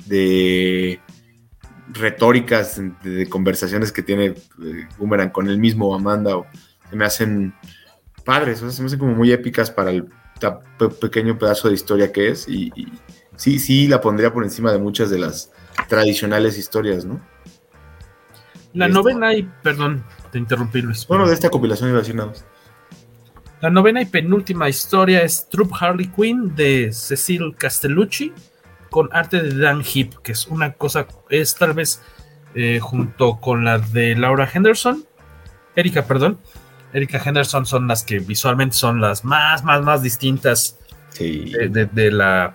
de 0.06 1.00
retóricas 1.94 2.76
de, 2.76 3.10
de, 3.10 3.28
conversaciones 3.28 3.92
que 3.92 4.02
tiene 4.02 4.26
eh, 4.26 4.88
Boomerang 4.98 5.30
con 5.30 5.48
el 5.48 5.58
mismo 5.58 5.94
Amanda 5.94 6.36
o 6.36 6.46
se 6.90 6.96
me 6.96 7.04
hacen 7.04 7.54
padres, 8.24 8.58
o 8.58 8.66
sea, 8.66 8.70
se 8.70 8.82
me 8.82 8.86
hacen 8.86 8.98
como 8.98 9.14
muy 9.14 9.32
épicas 9.32 9.70
para 9.70 9.90
el 9.90 10.06
pequeño 11.00 11.38
pedazo 11.38 11.68
de 11.68 11.74
historia 11.74 12.12
que 12.12 12.28
es 12.28 12.48
y, 12.48 12.72
y, 12.74 12.92
sí, 13.36 13.58
sí 13.58 13.88
la 13.88 14.00
pondría 14.00 14.32
por 14.32 14.44
encima 14.44 14.72
de 14.72 14.78
muchas 14.78 15.10
de 15.10 15.18
las 15.18 15.52
tradicionales 15.88 16.58
historias, 16.58 17.04
¿no? 17.04 17.20
La 18.72 18.88
novena 18.88 19.32
y, 19.34 19.48
perdón, 19.62 20.02
te 20.32 20.38
interrumpí 20.38 20.82
Luis. 20.82 21.06
Bueno, 21.06 21.28
de 21.28 21.34
esta 21.34 21.48
compilación 21.48 21.90
iba 21.90 21.98
a 21.98 22.02
decir 22.02 22.16
nada 22.16 22.30
más. 22.30 22.44
La 23.60 23.70
novena 23.70 24.02
y 24.02 24.06
penúltima 24.06 24.68
historia 24.68 25.22
es 25.22 25.48
Troop 25.48 25.72
Harley 25.80 26.08
Quinn 26.08 26.54
de 26.56 26.92
Cecil 26.92 27.54
Castellucci 27.56 28.32
con 28.94 29.08
arte 29.10 29.42
de 29.42 29.58
Dan 29.58 29.82
Heap, 29.82 30.22
que 30.22 30.30
es 30.30 30.46
una 30.46 30.74
cosa, 30.74 31.08
es 31.28 31.56
tal 31.56 31.72
vez 31.72 32.00
eh, 32.54 32.78
junto 32.78 33.40
con 33.40 33.64
la 33.64 33.80
de 33.80 34.14
Laura 34.14 34.48
Henderson, 34.54 35.04
Erika, 35.74 36.06
perdón, 36.06 36.38
Erika 36.92 37.18
Henderson 37.18 37.66
son 37.66 37.88
las 37.88 38.04
que 38.04 38.20
visualmente 38.20 38.76
son 38.76 39.00
las 39.00 39.24
más, 39.24 39.64
más, 39.64 39.82
más 39.82 40.00
distintas 40.00 40.78
sí. 41.08 41.50
de, 41.50 41.68
de, 41.70 41.86
de, 41.86 42.12
la 42.12 42.52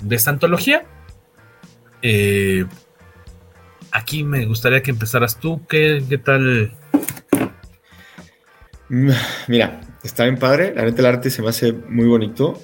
de 0.00 0.16
esta 0.16 0.30
antología. 0.30 0.86
Eh, 2.00 2.64
aquí 3.90 4.24
me 4.24 4.46
gustaría 4.46 4.82
que 4.82 4.90
empezaras 4.90 5.38
tú. 5.38 5.66
¿Qué, 5.66 6.02
qué 6.08 6.16
tal? 6.16 6.72
Mira, 8.88 9.82
está 10.02 10.22
bien 10.24 10.38
padre. 10.38 10.72
La 10.74 10.84
neta, 10.84 11.02
el 11.02 11.06
arte 11.08 11.28
se 11.28 11.42
me 11.42 11.50
hace 11.50 11.74
muy 11.74 12.06
bonito. 12.06 12.58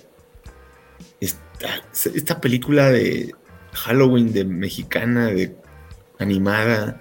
Esta, 1.20 1.82
esta 1.92 2.40
película 2.40 2.90
de 2.90 3.34
Halloween 3.72 4.32
de 4.32 4.44
mexicana, 4.44 5.26
de 5.26 5.54
animada. 6.18 6.98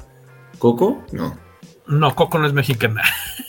¿Coco? 0.57 1.05
No. 1.11 1.39
No, 1.87 2.15
Coco 2.15 2.37
no 2.39 2.47
es 2.47 2.53
mexicana. 2.53 3.01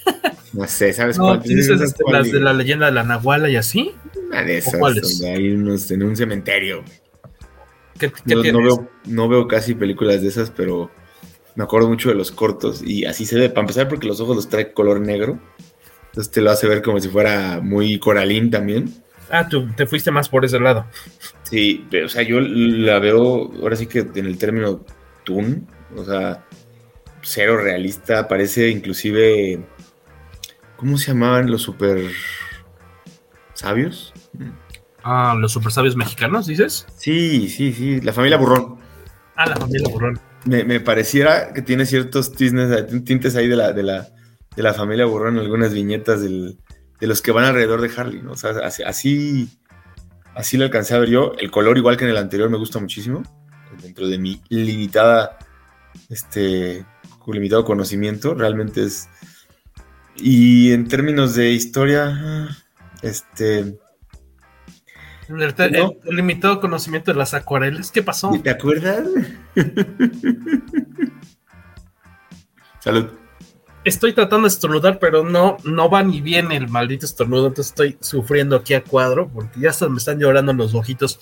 No 0.53 0.67
sé, 0.67 0.93
¿sabes 0.93 1.17
no, 1.17 1.27
cuál? 1.27 1.43
¿Dices 1.43 1.81
este, 1.81 2.03
las 2.11 2.33
de 2.33 2.41
la 2.41 2.53
leyenda 2.53 2.87
de 2.87 2.93
la 2.93 3.05
Nahuala 3.05 3.49
y 3.49 3.55
así? 3.55 3.95
Una 4.27 4.43
de 4.43 4.59
esas, 4.59 4.81
donde 4.81 5.31
hay 5.31 5.53
unos 5.53 5.89
en 5.93 6.03
un 6.03 6.17
cementerio. 6.17 6.83
¿Qué, 7.99 8.11
qué 8.11 8.35
no, 8.35 8.59
no, 8.59 8.65
veo, 8.65 8.91
no 9.05 9.29
veo 9.29 9.47
casi 9.47 9.77
películas 9.77 10.23
de 10.23 10.29
esas, 10.29 10.51
pero 10.51 10.91
me 11.55 11.65
acuerdo 11.65 11.89
mucho 11.89 12.09
de 12.09 12.15
los 12.17 12.33
cortos 12.33 12.83
y 12.85 13.05
así 13.05 13.27
se 13.27 13.39
ve. 13.39 13.49
Para 13.49 13.61
empezar, 13.61 13.89
porque 13.89 14.09
los 14.09 14.21
ojos 14.21 14.35
los 14.35 14.49
trae 14.49 14.73
color 14.73 15.01
negro. 15.01 15.39
Entonces 16.07 16.33
te 16.33 16.41
lo 16.41 16.51
hace 16.51 16.67
ver 16.67 16.83
como 16.83 16.99
si 16.99 17.09
fuera 17.09 17.61
muy 17.63 17.99
coralín 17.99 18.51
también. 18.51 18.93
Ah, 19.31 19.49
tú 19.49 19.69
te 19.77 19.87
fuiste 19.87 20.11
más 20.11 20.29
por 20.29 20.45
ese 20.45 20.59
lado. 20.59 20.87
Sí, 21.45 21.87
pero, 21.91 22.07
o 22.07 22.09
sea, 22.09 22.23
yo 22.23 22.41
la 22.41 22.99
veo 22.99 23.53
ahora 23.63 23.77
sí 23.77 23.87
que 23.87 24.01
en 24.01 24.27
el 24.27 24.39
término 24.39 24.85
toon, 25.25 25.67
o 25.97 26.05
sea, 26.05 26.45
cero 27.23 27.57
realista, 27.57 28.27
parece 28.27 28.69
inclusive, 28.71 29.65
¿cómo 30.77 30.99
se 30.99 31.09
llamaban 31.13 31.51
los 31.51 31.63
super 31.63 31.99
sabios? 33.55 34.13
Ah, 35.03 35.37
los 35.39 35.53
super 35.53 35.73
sabios 35.73 35.97
mexicanos, 35.97 36.47
dices? 36.47 36.87
Sí, 36.97 37.49
sí, 37.49 37.73
sí, 37.73 38.01
la 38.01 38.13
familia 38.13 38.37
Burrón. 38.37 38.79
Ah, 39.37 39.47
la 39.47 39.57
familia 39.57 39.89
Burrón. 39.89 40.21
Me, 40.45 40.65
me 40.65 40.81
pareciera 40.81 41.53
que 41.53 41.63
tiene 41.63 41.87
ciertos 41.87 42.33
tisnes, 42.33 43.05
tintes 43.05 43.37
ahí 43.37 43.47
de 43.47 43.57
la, 43.57 43.73
de 43.73 43.83
la, 43.83 44.09
de 44.57 44.63
la 44.63 44.75
familia 44.75 45.05
Burrón, 45.05 45.39
algunas 45.39 45.73
viñetas 45.73 46.23
del, 46.23 46.59
de 47.01 47.07
los 47.07 47.23
que 47.23 47.33
van 47.33 47.45
alrededor 47.45 47.81
de 47.81 47.91
Harley, 47.97 48.23
¿no? 48.23 48.33
O 48.33 48.37
sea, 48.37 48.51
así, 48.65 49.49
así, 50.35 50.57
lo 50.57 50.65
alcancé 50.65 50.95
a 50.95 50.99
ver 50.99 51.09
yo. 51.09 51.33
El 51.39 51.51
color, 51.51 51.79
igual 51.79 51.97
que 51.97 52.05
en 52.05 52.11
el 52.11 52.17
anterior, 52.17 52.51
me 52.51 52.59
gusta 52.59 52.79
muchísimo. 52.79 53.23
Dentro 53.83 54.09
de 54.09 54.19
mi 54.19 54.43
limitada, 54.49 55.39
este, 56.09 56.85
limitado 57.27 57.65
conocimiento, 57.65 58.35
realmente 58.35 58.85
es. 58.85 59.09
Y 60.17 60.73
en 60.73 60.89
términos 60.89 61.35
de 61.35 61.51
historia, 61.51 62.49
este. 63.03 63.79
El, 65.29 65.43
el, 65.43 65.55
el, 66.05 66.17
limitado 66.17 66.61
conocimiento 66.61 67.13
de 67.13 67.19
las 67.19 67.35
acuarelas, 67.35 67.93
¿qué 67.93 68.03
pasó? 68.03 68.33
¿Te 68.43 68.51
acuerdas? 68.51 69.07
Salud. 72.81 73.20
Estoy 73.83 74.13
tratando 74.13 74.47
de 74.47 74.53
estornudar, 74.53 74.99
pero 74.99 75.25
no, 75.25 75.57
no 75.65 75.89
va 75.89 76.03
ni 76.03 76.21
bien 76.21 76.53
el 76.53 76.69
maldito 76.69 77.07
estornudo, 77.07 77.47
entonces 77.47 77.73
estoy 77.73 77.97
sufriendo 78.01 78.57
aquí 78.57 78.75
a 78.75 78.85
cuadro, 78.85 79.29
porque 79.29 79.61
ya 79.61 79.71
hasta 79.71 79.89
me 79.89 79.97
están 79.97 80.19
llorando 80.19 80.53
los 80.53 80.75
ojitos, 80.75 81.19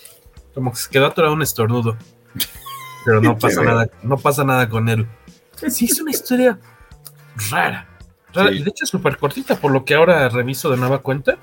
como 0.55 0.73
que 0.73 0.79
se 0.79 0.91
quedó 0.91 1.07
atorado 1.07 1.35
un 1.35 1.43
estornudo. 1.43 1.97
Pero 3.05 3.21
no 3.21 3.39
pasa 3.39 3.63
nada, 3.63 3.89
no 4.03 4.17
pasa 4.17 4.43
nada 4.45 4.69
con 4.69 4.89
él. 4.89 5.07
Sí, 5.69 5.85
es 5.85 6.01
una 6.01 6.11
historia 6.11 6.59
rara. 7.51 7.89
rara. 8.33 8.51
Sí. 8.51 8.57
Y 8.57 8.63
de 8.65 8.71
hecho 8.71 8.85
es 8.85 8.91
súper 8.91 9.19
cortita, 9.19 9.57
por 9.57 9.71
lo 9.71 9.85
que 9.85 9.95
ahora 9.95 10.29
reviso 10.29 10.69
de 10.69 10.79
nueva 10.79 10.99
cuenta. 10.99 11.39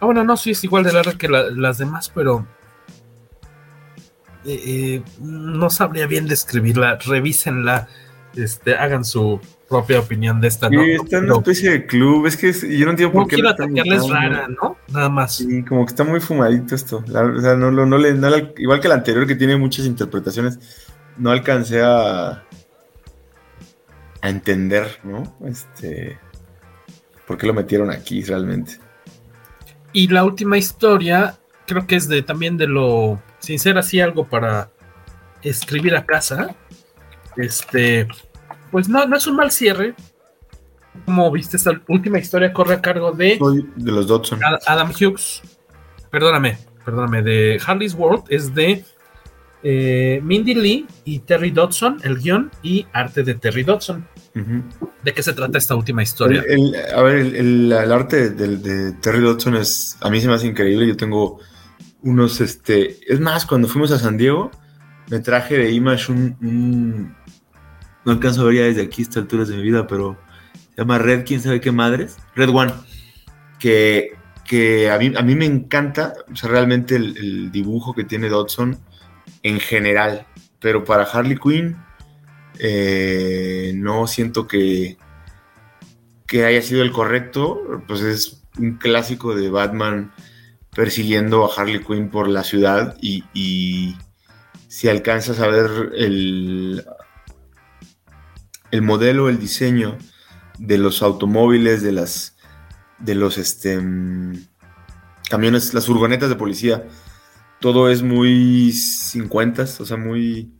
Ah, 0.00 0.04
bueno, 0.04 0.22
no, 0.22 0.36
sí 0.36 0.50
es 0.50 0.62
igual 0.64 0.84
de 0.84 0.92
larga 0.92 1.16
que 1.16 1.28
la, 1.28 1.44
las 1.50 1.78
demás, 1.78 2.12
pero 2.14 2.46
eh, 4.44 4.62
eh, 4.66 5.02
no 5.20 5.70
sabría 5.70 6.06
bien 6.06 6.28
describirla. 6.28 6.96
Revísenla, 6.96 7.88
este, 8.34 8.76
hagan 8.76 9.04
su 9.06 9.40
propia 9.68 10.00
opinión 10.00 10.40
de 10.40 10.48
esta. 10.48 10.68
Sí, 10.68 10.76
¿no? 10.76 10.82
está 10.82 11.18
en 11.18 11.24
una 11.24 11.36
especie 11.36 11.70
de 11.70 11.86
club. 11.86 12.26
Es 12.26 12.36
que 12.36 12.50
es, 12.50 12.62
yo 12.62 12.84
no 12.84 12.92
entiendo 12.92 13.12
por 13.12 13.22
no 13.22 13.28
qué. 13.28 13.36
quiero 13.36 13.50
atacarles 13.50 14.08
rara, 14.08 14.48
¿no? 14.48 14.76
Nada 14.92 15.08
más. 15.08 15.36
Sí, 15.36 15.64
como 15.64 15.84
que 15.84 15.90
está 15.90 16.04
muy 16.04 16.20
fumadito 16.20 16.74
esto. 16.74 17.04
La, 17.08 17.22
o 17.22 17.40
sea, 17.40 17.54
no, 17.56 17.70
no, 17.70 17.86
no, 17.86 17.98
le, 17.98 18.14
no, 18.14 18.28
igual 18.56 18.80
que 18.80 18.86
el 18.86 18.92
anterior, 18.92 19.26
que 19.26 19.34
tiene 19.34 19.56
muchas 19.56 19.86
interpretaciones, 19.86 20.58
no 21.16 21.30
alcancé 21.30 21.82
a, 21.82 22.44
a 24.20 24.28
entender, 24.28 25.00
¿no? 25.02 25.36
Este. 25.44 26.18
¿Por 27.26 27.36
qué 27.36 27.46
lo 27.46 27.54
metieron 27.54 27.90
aquí 27.90 28.22
realmente? 28.22 28.78
Y 29.92 30.08
la 30.08 30.24
última 30.24 30.58
historia, 30.58 31.38
creo 31.66 31.86
que 31.86 31.96
es 31.96 32.08
de 32.08 32.22
también 32.22 32.56
de 32.56 32.68
lo. 32.68 33.20
Sin 33.40 33.58
ser 33.58 33.78
así 33.78 34.00
algo 34.00 34.28
para 34.28 34.70
escribir 35.42 35.96
a 35.96 36.06
casa. 36.06 36.54
Este. 37.36 38.06
Pues 38.76 38.90
no, 38.90 39.06
no 39.06 39.16
es 39.16 39.26
un 39.26 39.36
mal 39.36 39.50
cierre. 39.50 39.94
Como 41.06 41.30
viste, 41.30 41.56
esta 41.56 41.80
última 41.88 42.18
historia 42.18 42.52
corre 42.52 42.74
a 42.74 42.82
cargo 42.82 43.10
de. 43.10 43.38
De 43.74 43.90
los 43.90 44.06
Dodson. 44.06 44.38
Adam 44.66 44.90
Hughes. 44.90 45.40
Perdóname, 46.10 46.58
perdóname. 46.84 47.22
De 47.22 47.58
Harley's 47.66 47.94
World 47.94 48.24
es 48.28 48.54
de 48.54 48.84
eh, 49.62 50.20
Mindy 50.22 50.54
Lee 50.54 50.86
y 51.06 51.20
Terry 51.20 51.52
Dodson, 51.52 52.00
el 52.02 52.18
guion 52.18 52.50
y 52.62 52.86
arte 52.92 53.22
de 53.22 53.36
Terry 53.36 53.62
Dodson. 53.62 54.06
Uh 54.34 54.40
-huh. 54.40 54.62
¿De 55.02 55.14
qué 55.14 55.22
se 55.22 55.32
trata 55.32 55.56
esta 55.56 55.74
última 55.74 56.02
historia? 56.02 56.44
El, 56.46 56.74
el, 56.74 56.92
a 56.94 57.00
ver, 57.00 57.16
el, 57.16 57.72
el 57.72 57.92
arte 57.92 58.28
de, 58.28 58.58
de, 58.58 58.92
Terry 59.00 59.22
Dodson 59.22 59.56
es. 59.56 59.96
A 60.02 60.10
mí 60.10 60.20
se 60.20 60.28
me 60.28 60.34
hace 60.34 60.48
increíble. 60.48 60.86
Yo 60.86 60.98
tengo 60.98 61.40
unos. 62.02 62.42
este 62.42 62.98
Es 63.10 63.20
más, 63.20 63.46
cuando 63.46 63.68
fuimos 63.68 63.90
a 63.92 63.98
San 63.98 64.18
Diego, 64.18 64.50
me 65.08 65.20
traje 65.20 65.56
de 65.56 65.70
Image 65.70 66.12
un, 66.12 66.36
un 66.42 67.25
no 68.06 68.12
alcanzo 68.12 68.42
a 68.42 68.44
ver 68.44 68.54
ya 68.54 68.62
desde 68.62 68.82
aquí 68.82 69.02
estas 69.02 69.24
alturas 69.24 69.48
de 69.48 69.56
mi 69.56 69.62
vida, 69.62 69.86
pero 69.88 70.16
se 70.54 70.76
llama 70.76 70.98
Red, 70.98 71.24
quién 71.26 71.42
sabe 71.42 71.60
qué 71.60 71.72
madres, 71.72 72.16
Red 72.36 72.50
One, 72.50 72.72
que, 73.58 74.12
que 74.44 74.90
a, 74.90 74.98
mí, 74.98 75.12
a 75.16 75.22
mí 75.22 75.34
me 75.34 75.44
encanta, 75.44 76.14
o 76.32 76.36
sea, 76.36 76.48
realmente 76.48 76.94
el, 76.94 77.16
el, 77.18 77.50
dibujo 77.50 77.94
que 77.94 78.04
tiene 78.04 78.28
Dodson 78.28 78.78
en 79.42 79.58
general, 79.58 80.24
pero 80.60 80.84
para 80.84 81.02
Harley 81.02 81.36
Quinn 81.36 81.76
eh, 82.60 83.72
no 83.74 84.06
siento 84.06 84.46
que, 84.46 84.96
que 86.28 86.44
haya 86.44 86.62
sido 86.62 86.82
el 86.82 86.92
correcto, 86.92 87.82
pues 87.88 88.02
es 88.02 88.44
un 88.56 88.76
clásico 88.76 89.34
de 89.34 89.50
Batman 89.50 90.12
persiguiendo 90.72 91.44
a 91.44 91.52
Harley 91.52 91.82
Quinn 91.82 92.08
por 92.08 92.28
la 92.28 92.44
ciudad 92.44 92.96
y, 93.00 93.24
y 93.34 93.96
si 94.68 94.88
alcanzas 94.88 95.40
a 95.40 95.48
ver 95.48 95.90
el 95.96 96.84
el 98.76 98.82
modelo, 98.82 99.28
el 99.28 99.38
diseño 99.38 99.98
de 100.58 100.78
los 100.78 101.02
automóviles, 101.02 101.82
de 101.82 101.92
las 101.92 102.36
de 102.98 103.14
los 103.14 103.36
este, 103.36 103.78
camiones, 105.28 105.74
las 105.74 105.86
furgonetas 105.86 106.30
de 106.30 106.36
policía, 106.36 106.86
todo 107.60 107.90
es 107.90 108.02
muy 108.02 108.72
50, 108.72 109.62
o 109.62 109.66
sea, 109.84 109.96
muy 109.96 110.56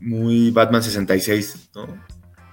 muy 0.00 0.50
Batman 0.50 0.82
66, 0.82 1.70
¿no? 1.74 1.86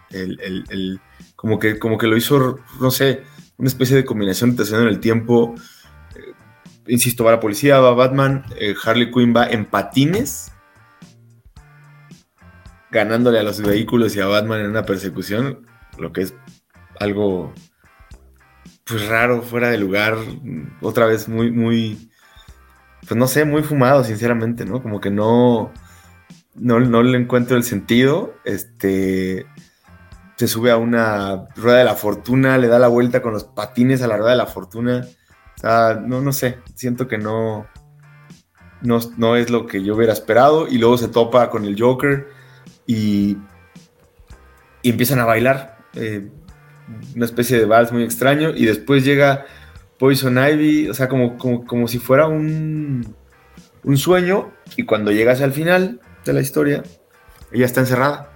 El, 0.10 0.39
el, 0.41 0.64
el, 0.69 1.02
como, 1.35 1.60
que, 1.60 1.80
como 1.80 1.98
que 1.98 2.07
lo 2.07 2.18
hizo, 2.18 2.60
no 2.80 2.91
sé, 2.91 3.23
una 3.57 3.68
especie 3.68 3.95
de 3.95 4.06
combinación 4.06 4.56
de 4.56 4.64
en 4.64 4.88
el 4.88 4.99
tiempo. 4.99 5.56
Eh, 6.15 6.34
insisto, 6.88 7.23
va 7.23 7.31
la 7.31 7.39
policía, 7.39 7.80
va 7.80 7.93
Batman, 7.93 8.45
eh, 8.60 8.73
Harley 8.84 9.11
Quinn 9.11 9.34
va 9.35 9.48
en 9.48 9.65
patines, 9.65 10.52
ganándole 12.91 13.39
a 13.39 13.43
los 13.43 13.61
vehículos 13.61 14.15
y 14.15 14.19
a 14.19 14.27
Batman 14.27 14.61
en 14.61 14.69
una 14.69 14.85
persecución, 14.85 15.65
lo 15.97 16.11
que 16.11 16.22
es 16.22 16.35
algo 16.99 17.53
pues 18.84 19.07
raro, 19.07 19.41
fuera 19.41 19.69
de 19.69 19.77
lugar, 19.77 20.18
otra 20.81 21.05
vez 21.05 21.30
muy, 21.30 21.51
muy, 21.51 22.11
pues 23.07 23.15
no 23.15 23.27
sé, 23.27 23.45
muy 23.45 23.63
fumado, 23.63 24.03
sinceramente, 24.03 24.65
¿no? 24.65 24.81
Como 24.81 24.99
que 24.99 25.09
no, 25.09 25.72
no, 26.55 26.80
no 26.80 27.01
le 27.01 27.18
encuentro 27.18 27.55
el 27.55 27.63
sentido, 27.63 28.34
este, 28.43 29.45
se 30.35 30.47
sube 30.47 30.72
a 30.72 30.77
una 30.77 31.47
rueda 31.55 31.77
de 31.77 31.85
la 31.85 31.95
fortuna, 31.95 32.57
le 32.57 32.68
da 32.68 32.80
la 32.80 32.89
vuelta 32.89 33.22
con 33.22 33.34
los 33.34 33.45
patines 33.45 34.01
a 34.01 34.07
la 34.07 34.18
rueda 34.18 34.31
de 34.31 34.38
la 34.38 34.47
fortuna, 34.47 35.05
no, 35.63 36.22
no 36.22 36.34
sé, 36.34 36.59
siento 36.76 37.07
que 37.07 37.18
no, 37.18 37.68
no, 38.81 38.99
no 39.18 39.35
es 39.35 39.49
lo 39.49 39.68
que 39.68 39.84
yo 39.84 39.95
hubiera 39.95 40.13
esperado. 40.13 40.68
Y 40.68 40.77
luego 40.77 40.97
se 40.97 41.07
topa 41.07 41.49
con 41.49 41.65
el 41.65 41.80
Joker 41.80 42.27
y, 42.91 43.38
empiezan 44.84 45.19
a 45.19 45.26
bailar. 45.26 45.77
Eh, 45.95 46.27
una 47.15 47.26
especie 47.26 47.57
de 47.57 47.65
vals 47.65 47.91
muy 47.91 48.03
extraño. 48.03 48.49
Y 48.55 48.65
después 48.65 49.05
llega 49.05 49.45
Poison 49.97 50.38
Ivy, 50.38 50.89
o 50.89 50.93
sea, 50.93 51.07
como, 51.07 51.38
como, 51.38 51.65
como 51.65 51.88
si 51.88 51.99
fuera 51.99 52.27
un, 52.27 53.15
un 53.84 53.97
sueño. 53.97 54.51
Y 54.76 54.84
cuando 54.84 55.11
llegas 55.11 55.41
al 55.41 55.53
final 55.53 56.01
de 56.26 56.34
la 56.34 56.41
historia, 56.41 56.84
ella 57.51 57.65
está 57.65 57.80
encerrada. 57.80 58.31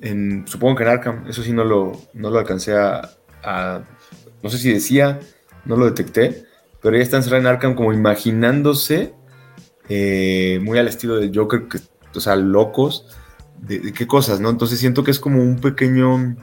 En, 0.00 0.44
supongo 0.48 0.76
que 0.76 0.82
en 0.82 0.88
Arkham, 0.88 1.28
eso 1.28 1.42
sí 1.42 1.52
no 1.52 1.64
lo, 1.64 1.92
no 2.14 2.30
lo 2.30 2.40
alcancé 2.40 2.76
a, 2.76 3.82
No 4.42 4.50
sé 4.50 4.58
si 4.58 4.72
decía, 4.72 5.20
no 5.64 5.76
lo 5.76 5.84
detecté, 5.84 6.46
pero 6.80 6.96
ella 6.96 7.04
está 7.04 7.18
encerrada 7.18 7.42
en 7.42 7.46
Arkham 7.46 7.74
como 7.76 7.92
imaginándose, 7.92 9.14
eh, 9.88 10.58
muy 10.62 10.78
al 10.80 10.88
estilo 10.88 11.16
del 11.16 11.30
Joker, 11.32 11.66
o 12.12 12.20
sea, 12.20 12.34
locos, 12.34 13.06
de, 13.62 13.92
qué 13.92 14.06
cosas, 14.06 14.40
¿no? 14.40 14.50
Entonces 14.50 14.78
siento 14.78 15.04
que 15.04 15.10
es 15.10 15.18
como 15.18 15.42
un 15.42 15.58
pequeño. 15.58 16.36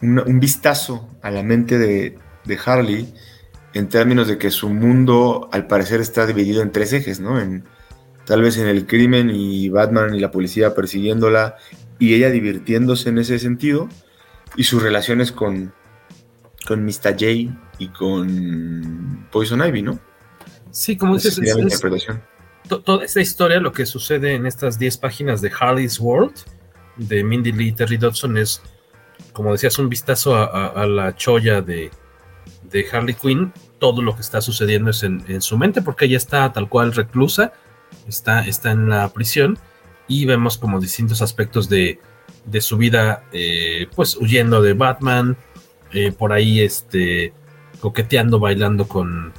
Un, 0.00 0.40
vistazo 0.40 1.08
a 1.22 1.30
la 1.30 1.42
mente 1.42 1.78
de, 1.78 2.18
de 2.44 2.58
Harley 2.62 3.14
en 3.72 3.88
términos 3.88 4.28
de 4.28 4.36
que 4.36 4.50
su 4.50 4.68
mundo 4.68 5.48
al 5.50 5.66
parecer 5.66 6.00
está 6.00 6.26
dividido 6.26 6.60
en 6.62 6.72
tres 6.72 6.92
ejes, 6.92 7.20
¿no? 7.20 7.40
En, 7.40 7.64
tal 8.26 8.42
vez 8.42 8.58
en 8.58 8.66
el 8.66 8.86
crimen 8.86 9.30
y 9.30 9.68
Batman 9.68 10.14
y 10.14 10.20
la 10.20 10.30
policía 10.30 10.74
persiguiéndola 10.74 11.56
y 11.98 12.14
ella 12.14 12.30
divirtiéndose 12.30 13.08
en 13.08 13.18
ese 13.18 13.38
sentido 13.38 13.88
y 14.56 14.64
sus 14.64 14.82
relaciones 14.82 15.32
con, 15.32 15.72
con 16.66 16.84
Mr. 16.84 17.12
J 17.12 17.26
y 17.78 17.88
con 17.88 19.26
Poison 19.30 19.66
Ivy, 19.66 19.82
¿no? 19.82 19.98
Sí, 20.70 20.96
como 20.96 21.14
dices, 21.14 21.38
es, 21.38 21.80
toda 22.68 23.04
esta 23.04 23.20
historia, 23.20 23.60
lo 23.60 23.72
que 23.72 23.86
sucede 23.86 24.34
en 24.34 24.46
estas 24.46 24.78
10 24.78 24.96
páginas 24.98 25.40
de 25.40 25.52
Harley's 25.58 26.00
World 26.00 26.34
de 26.96 27.24
Mindy 27.24 27.52
Lee 27.52 27.72
Terry 27.72 27.96
Dodson 27.96 28.38
es, 28.38 28.62
como 29.32 29.52
decías, 29.52 29.78
un 29.78 29.88
vistazo 29.88 30.36
a, 30.36 30.86
la 30.86 31.14
cholla 31.16 31.60
de, 31.60 31.90
de, 32.70 32.86
Harley 32.90 33.14
Quinn. 33.14 33.52
Todo 33.78 34.02
lo 34.02 34.14
que 34.14 34.22
está 34.22 34.40
sucediendo 34.40 34.90
es 34.90 35.02
en, 35.02 35.42
su 35.42 35.58
mente 35.58 35.82
porque 35.82 36.06
ella 36.06 36.16
está 36.16 36.52
tal 36.52 36.68
cual 36.68 36.92
reclusa 36.92 37.52
está, 38.08 38.46
está 38.46 38.70
en 38.72 38.88
la 38.88 39.08
prisión 39.10 39.58
y 40.08 40.26
vemos 40.26 40.58
como 40.58 40.80
distintos 40.80 41.22
aspectos 41.22 41.68
de, 41.68 41.98
su 42.60 42.76
vida, 42.76 43.24
eh, 43.32 43.86
pues 43.94 44.16
huyendo 44.16 44.60
de 44.62 44.74
Batman, 44.74 45.36
eh, 45.92 46.12
por 46.12 46.32
ahí 46.32 46.60
este, 46.60 47.32
coqueteando, 47.80 48.38
bailando 48.38 48.86
con, 48.86 49.32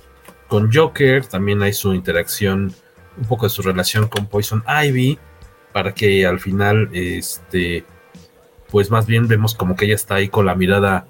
con 0.47 0.71
Joker, 0.73 1.25
también 1.25 1.61
hay 1.61 1.73
su 1.73 1.93
interacción, 1.93 2.73
un 3.17 3.25
poco 3.25 3.45
de 3.45 3.49
su 3.49 3.61
relación 3.61 4.07
con 4.07 4.27
Poison 4.27 4.63
Ivy, 4.67 5.19
para 5.73 5.93
que 5.93 6.25
al 6.25 6.39
final, 6.39 6.89
este, 6.93 7.85
pues 8.69 8.91
más 8.91 9.05
bien 9.05 9.27
vemos 9.27 9.53
como 9.53 9.75
que 9.75 9.85
ella 9.85 9.95
está 9.95 10.15
ahí 10.15 10.29
con 10.29 10.45
la 10.45 10.55
mirada 10.55 11.07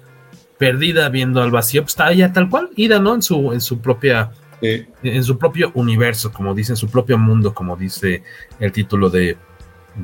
perdida, 0.58 1.08
viendo 1.08 1.42
al 1.42 1.50
vacío, 1.50 1.82
pues 1.82 1.92
está 1.92 2.10
ella 2.10 2.32
tal 2.32 2.48
cual, 2.48 2.70
ida, 2.76 2.98
¿no? 2.98 3.14
En 3.14 3.22
su, 3.22 3.52
en 3.52 3.60
su 3.60 3.80
propia 3.80 4.30
en 4.62 5.22
su 5.22 5.38
propio 5.38 5.70
universo, 5.74 6.32
como 6.32 6.54
dice, 6.54 6.72
en 6.72 6.76
su 6.76 6.88
propio 6.88 7.18
mundo, 7.18 7.54
como 7.54 7.76
dice 7.76 8.22
el 8.58 8.72
título 8.72 9.10
de, 9.10 9.36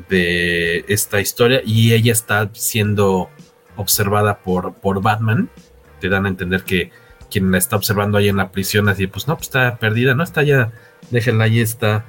de 0.09 0.85
esta 0.87 1.19
historia, 1.19 1.61
y 1.65 1.93
ella 1.93 2.11
está 2.11 2.49
siendo 2.53 3.29
observada 3.75 4.39
por, 4.39 4.75
por 4.75 5.01
Batman. 5.01 5.49
Te 5.99 6.09
dan 6.09 6.25
a 6.25 6.29
entender 6.29 6.63
que 6.63 6.91
quien 7.31 7.51
la 7.51 7.57
está 7.57 7.75
observando 7.75 8.17
ahí 8.17 8.29
en 8.29 8.37
la 8.37 8.51
prisión, 8.51 8.89
así, 8.89 9.07
pues 9.07 9.27
no, 9.27 9.35
pues 9.35 9.47
está 9.47 9.77
perdida, 9.77 10.13
no 10.13 10.23
está 10.23 10.43
ya, 10.43 10.71
déjenla 11.09 11.45
ahí, 11.45 11.59
está 11.59 12.05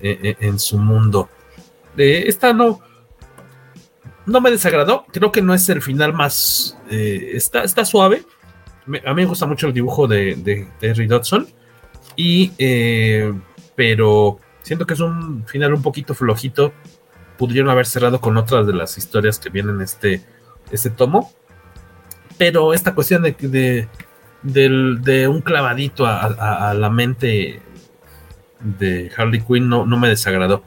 en, 0.00 0.58
su 0.58 0.78
mundo. 0.78 1.28
Esta 1.96 2.52
no, 2.52 2.80
no 4.26 4.40
me 4.40 4.50
desagradó, 4.50 5.06
creo 5.12 5.32
que 5.32 5.42
no 5.42 5.54
es 5.54 5.68
el 5.68 5.82
final 5.82 6.12
más, 6.12 6.78
eh, 6.90 7.32
está, 7.34 7.64
está 7.64 7.84
suave. 7.84 8.24
a 9.04 9.14
mí 9.14 9.22
me 9.22 9.26
gusta 9.26 9.46
mucho 9.46 9.66
el 9.66 9.72
dibujo 9.72 10.06
de, 10.06 10.36
de 10.36 10.68
Terry 10.78 11.06
Dodson. 11.06 11.46
Y, 12.16 12.52
eh, 12.58 13.32
pero 13.74 14.38
siento 14.62 14.86
que 14.86 14.94
es 14.94 15.00
un 15.00 15.46
final 15.46 15.74
un 15.74 15.82
poquito 15.82 16.14
flojito. 16.14 16.72
Pudieron 17.38 17.70
haber 17.70 17.86
cerrado 17.86 18.20
con 18.20 18.36
otras 18.36 18.66
de 18.66 18.74
las 18.74 18.98
historias 18.98 19.38
que 19.38 19.48
vienen 19.48 19.76
en 19.76 19.82
este, 19.82 20.22
este 20.70 20.90
tomo. 20.90 21.32
Pero 22.36 22.74
esta 22.74 22.94
cuestión 22.94 23.22
de, 23.22 23.88
de, 24.42 25.28
un 25.28 25.40
clavadito 25.40 26.06
a, 26.06 26.74
la 26.74 26.90
mente 26.90 27.62
de 28.60 29.10
Harley 29.16 29.40
Quinn 29.40 29.68
no, 29.68 29.86
no 29.86 29.98
me 29.98 30.08
desagradó. 30.08 30.62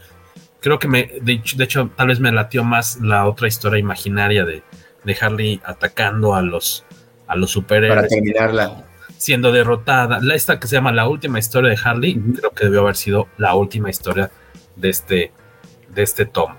Creo 0.60 0.80
que 0.80 0.88
me, 0.88 1.12
de 1.22 1.34
hecho, 1.34 1.58
de 1.58 1.64
hecho, 1.66 1.90
tal 1.96 2.08
vez 2.08 2.20
me 2.20 2.32
latió 2.32 2.64
más 2.64 3.00
la 3.02 3.28
otra 3.28 3.48
historia 3.48 3.80
imaginaria 3.80 4.46
de, 4.46 4.64
de 5.04 5.18
Harley 5.20 5.62
atacando 5.66 6.36
a 6.36 6.42
los, 6.42 6.86
a 7.28 7.36
los 7.36 7.52
superhéroes. 7.52 7.96
Para 7.96 8.08
terminarla 8.08 8.86
siendo 9.24 9.54
derrotada. 9.54 10.20
La, 10.22 10.36
esta 10.36 10.60
que 10.60 10.68
se 10.68 10.76
llama 10.76 10.92
La 10.92 11.08
última 11.08 11.40
historia 11.40 11.70
de 11.70 11.80
Harley, 11.82 12.22
creo 12.38 12.52
que 12.52 12.66
debió 12.66 12.82
haber 12.82 12.98
sido 12.98 13.30
la 13.38 13.56
última 13.56 13.90
historia 13.90 14.30
de 14.76 14.90
este, 14.90 15.32
de 15.96 16.04
este 16.04 16.26
tomo. 16.26 16.56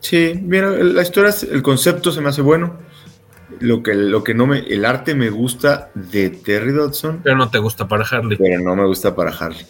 Sí, 0.00 0.32
mira, 0.42 0.70
la 0.70 1.02
historia, 1.02 1.34
el 1.52 1.62
concepto 1.62 2.10
se 2.10 2.22
me 2.22 2.30
hace 2.30 2.40
bueno. 2.40 2.78
Lo 3.58 3.82
que, 3.82 3.92
lo 3.94 4.24
que 4.24 4.32
no 4.32 4.46
me, 4.46 4.60
el 4.60 4.86
arte 4.86 5.14
me 5.14 5.28
gusta 5.28 5.90
de 5.94 6.30
Terry 6.30 6.72
Dodson. 6.72 7.20
Pero 7.22 7.36
no 7.36 7.50
te 7.50 7.58
gusta 7.58 7.86
para 7.86 8.04
Harley. 8.04 8.38
Pero 8.38 8.62
no 8.62 8.74
me 8.74 8.86
gusta 8.86 9.14
para 9.14 9.30
Harley. 9.30 9.66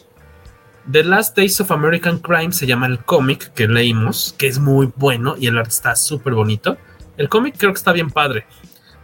The 0.90 1.04
Last 1.04 1.36
Days 1.36 1.60
of 1.60 1.70
American 1.70 2.18
Crime 2.18 2.52
se 2.52 2.66
llama 2.66 2.86
el 2.86 2.98
cómic 3.04 3.52
que 3.52 3.68
leímos, 3.68 4.34
que 4.38 4.46
es 4.46 4.58
muy 4.58 4.92
bueno 4.96 5.36
y 5.38 5.46
el 5.46 5.58
arte 5.58 5.70
está 5.70 5.96
súper 5.96 6.34
bonito. 6.34 6.78
El 7.16 7.28
cómic 7.28 7.56
creo 7.58 7.72
que 7.72 7.78
está 7.78 7.92
bien 7.92 8.10
padre. 8.10 8.46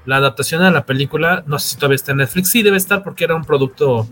La 0.04 0.16
adaptación 0.16 0.62
a 0.62 0.70
la 0.70 0.86
película, 0.86 1.42
no 1.46 1.58
sé 1.58 1.70
si 1.70 1.76
todavía 1.76 1.96
está 1.96 2.12
en 2.12 2.18
Netflix. 2.18 2.50
Sí, 2.50 2.62
debe 2.62 2.76
estar 2.76 3.02
porque 3.02 3.24
era 3.24 3.34
un 3.34 3.44
producto 3.44 4.08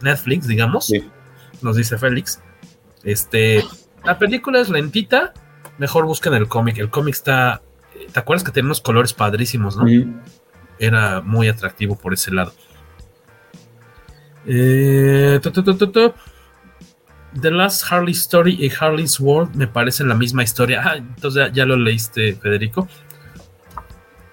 Netflix, 0.00 0.46
digamos. 0.46 0.92
Nos 1.62 1.76
dice 1.76 1.98
Félix. 1.98 2.40
Este, 3.04 3.62
la 4.04 4.18
película 4.18 4.60
es 4.60 4.70
lentita. 4.70 5.32
Mejor 5.78 6.06
busquen 6.06 6.34
el 6.34 6.48
cómic. 6.48 6.78
El 6.78 6.90
cómic 6.90 7.14
está. 7.14 7.62
¿Te 8.12 8.18
acuerdas 8.18 8.44
que 8.44 8.52
tenía 8.52 8.66
unos 8.66 8.80
colores 8.80 9.12
padrísimos, 9.12 9.76
no? 9.76 9.84
Era 10.78 11.20
muy 11.20 11.48
atractivo 11.48 11.96
por 11.96 12.14
ese 12.14 12.32
lado. 12.32 12.52
Eh, 14.46 15.40
The 17.40 17.50
Last 17.50 17.84
Harley 17.90 18.12
Story 18.12 18.56
y 18.60 18.70
Harley's 18.78 19.18
World 19.18 19.54
me 19.56 19.66
parecen 19.66 20.08
la 20.08 20.14
misma 20.14 20.42
historia. 20.42 20.82
Ah, 20.84 20.96
entonces 20.96 21.50
ya, 21.52 21.64
lo 21.64 21.76
leíste, 21.76 22.34
Federico. 22.34 22.88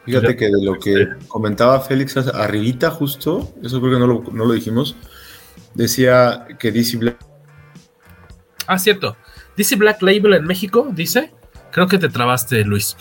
Fíjate 0.06 0.36
que 0.36 0.45
de 0.45 0.64
lo 0.64 0.80
que 0.80 1.10
comentaba 1.28 1.80
Félix 1.80 2.18
arribita 2.18 2.90
justo, 2.90 3.53
eso 3.64 3.80
creo 3.80 3.94
que 3.94 3.99
no 3.99 4.07
lo, 4.07 4.23
no 4.32 4.45
lo 4.45 4.53
dijimos, 4.53 4.95
decía 5.76 6.48
que 6.60 6.72
DC 6.72 6.98
Black... 6.98 7.18
Ah, 8.65 8.80
cierto. 8.80 9.15
DC 9.57 9.76
Black 9.76 10.02
Label 10.02 10.34
en 10.34 10.45
México, 10.45 10.88
dice. 10.91 11.32
Creo 11.72 11.88
que 11.88 11.98
te 11.98 12.10
trabaste, 12.10 12.64
Luis. 12.65 12.98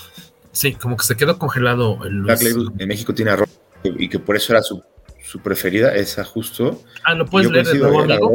Sí, 0.53 0.75
como 0.75 0.97
que 0.97 1.05
se 1.05 1.17
quedó 1.17 1.39
congelado 1.39 2.05
el 2.05 2.17
Luis. 2.17 2.41
Black 2.41 2.43
Label 2.43 2.73
en 2.79 2.89
México 2.89 3.15
tiene 3.15 3.31
arroz 3.31 3.49
y 3.83 4.09
que 4.09 4.19
por 4.19 4.37
eso 4.37 4.53
era 4.53 4.63
su, 4.63 4.83
su 5.31 5.41
preferida, 5.41 5.95
esa 5.95 6.25
justo. 6.25 6.83
Ah, 7.05 7.15
¿lo 7.15 7.25
puedes 7.25 7.51
leer 7.51 7.67
de 7.67 7.79
nuevo, 7.79 8.01
amigo? 8.01 8.35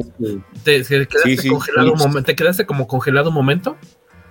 ¿Te, 0.63 0.81
quedaste 0.83 1.49
congelado 1.49 1.91
un 1.91 1.99
momento? 1.99 2.23
¿Te 2.23 2.35
quedaste 2.35 2.65
como 2.65 2.87
congelado 2.87 3.29
un 3.29 3.35
momento? 3.35 3.77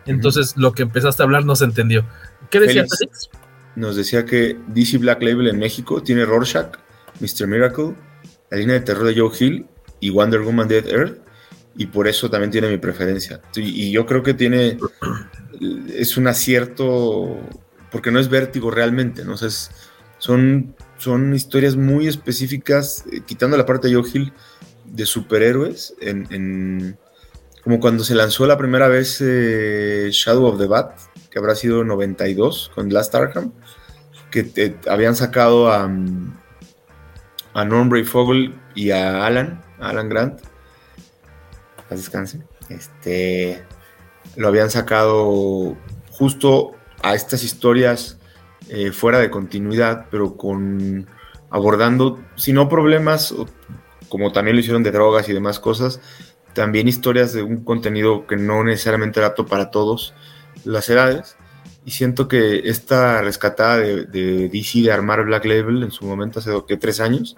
Entonces 0.06 0.56
lo 0.56 0.72
que 0.72 0.82
empezaste 0.82 1.22
a 1.22 1.24
hablar 1.24 1.44
no 1.44 1.56
se 1.56 1.64
entendió. 1.64 2.06
¿Qué 2.50 2.60
decía 2.60 2.84
Félix? 2.88 3.28
nos 3.76 3.96
decía 3.96 4.24
que 4.24 4.56
DC 4.68 4.98
Black 4.98 5.22
Label 5.22 5.48
en 5.48 5.58
México 5.58 6.02
tiene 6.02 6.24
Rorschach, 6.24 6.76
Mr. 7.20 7.46
Miracle, 7.46 7.94
la 8.50 8.58
línea 8.58 8.74
de 8.74 8.80
terror 8.80 9.04
de 9.04 9.20
Joe 9.20 9.30
Hill 9.38 9.66
y 10.00 10.10
Wonder 10.10 10.40
Woman 10.40 10.68
Dead 10.68 10.86
Earth, 10.86 11.18
y 11.76 11.86
por 11.86 12.08
eso 12.08 12.30
también 12.30 12.50
tiene 12.50 12.68
mi 12.68 12.78
preferencia. 12.78 13.42
Y, 13.56 13.90
yo 13.90 14.06
creo 14.06 14.22
que 14.22 14.32
tiene, 14.32 14.78
es 15.92 16.16
un 16.16 16.28
acierto, 16.28 17.40
porque 17.90 18.10
no 18.10 18.20
es 18.20 18.28
vértigo 18.28 18.70
realmente, 18.70 19.24
¿no? 19.24 19.34
son, 20.18 20.74
son 20.98 21.34
historias 21.34 21.76
muy 21.76 22.06
específicas, 22.06 23.04
eh, 23.12 23.20
quitando 23.26 23.56
la 23.56 23.66
parte 23.66 23.88
de 23.88 23.94
Joe 23.94 24.32
de 24.84 25.06
superhéroes, 25.06 25.94
en, 26.00 26.98
como 27.62 27.80
cuando 27.80 28.04
se 28.04 28.14
lanzó 28.14 28.46
la 28.46 28.58
primera 28.58 28.88
vez 28.88 29.18
eh, 29.20 30.08
Shadow 30.10 30.44
of 30.46 30.58
the 30.58 30.66
Bat, 30.66 30.98
que 31.30 31.38
habrá 31.38 31.54
sido 31.54 31.84
92 31.84 32.70
con 32.74 32.92
Last 32.92 33.14
Arkham, 33.14 33.52
que 34.30 34.76
habían 34.88 35.16
sacado 35.16 35.70
a, 35.70 35.84
a 37.54 37.64
Norm 37.64 38.04
Fogel 38.04 38.54
y 38.74 38.90
a 38.90 39.24
Alan, 39.26 39.62
Alan 39.78 40.08
Grant. 40.08 40.40
Paz 41.88 41.98
descanse. 41.98 42.42
Este, 42.68 43.62
lo 44.36 44.48
habían 44.48 44.70
sacado 44.70 45.76
justo 46.10 46.72
a 47.02 47.14
estas 47.14 47.44
historias 47.44 48.18
eh, 48.74 48.92
fuera 48.92 49.18
de 49.18 49.30
continuidad, 49.30 50.06
pero 50.10 50.36
con 50.36 51.06
abordando, 51.50 52.20
si 52.34 52.52
no 52.52 52.68
problemas, 52.68 53.34
como 54.08 54.32
también 54.32 54.56
lo 54.56 54.60
hicieron 54.60 54.82
de 54.82 54.90
drogas 54.90 55.28
y 55.28 55.32
demás 55.32 55.60
cosas, 55.60 56.00
también 56.52 56.88
historias 56.88 57.32
de 57.32 57.42
un 57.42 57.64
contenido 57.64 58.26
que 58.26 58.36
no 58.36 58.64
necesariamente 58.64 59.20
era 59.20 59.28
apto 59.28 59.46
para 59.46 59.70
todos 59.70 60.14
las 60.64 60.88
edades. 60.88 61.36
Y 61.84 61.90
siento 61.90 62.28
que 62.28 62.68
esta 62.68 63.20
rescatada 63.20 63.78
de, 63.78 64.04
de 64.06 64.48
DC 64.48 64.80
de 64.82 64.92
armar 64.92 65.24
Black 65.24 65.44
Label 65.44 65.82
en 65.82 65.90
su 65.90 66.06
momento, 66.06 66.38
hace 66.38 66.50
que 66.66 66.76
tres 66.76 67.00
años, 67.00 67.36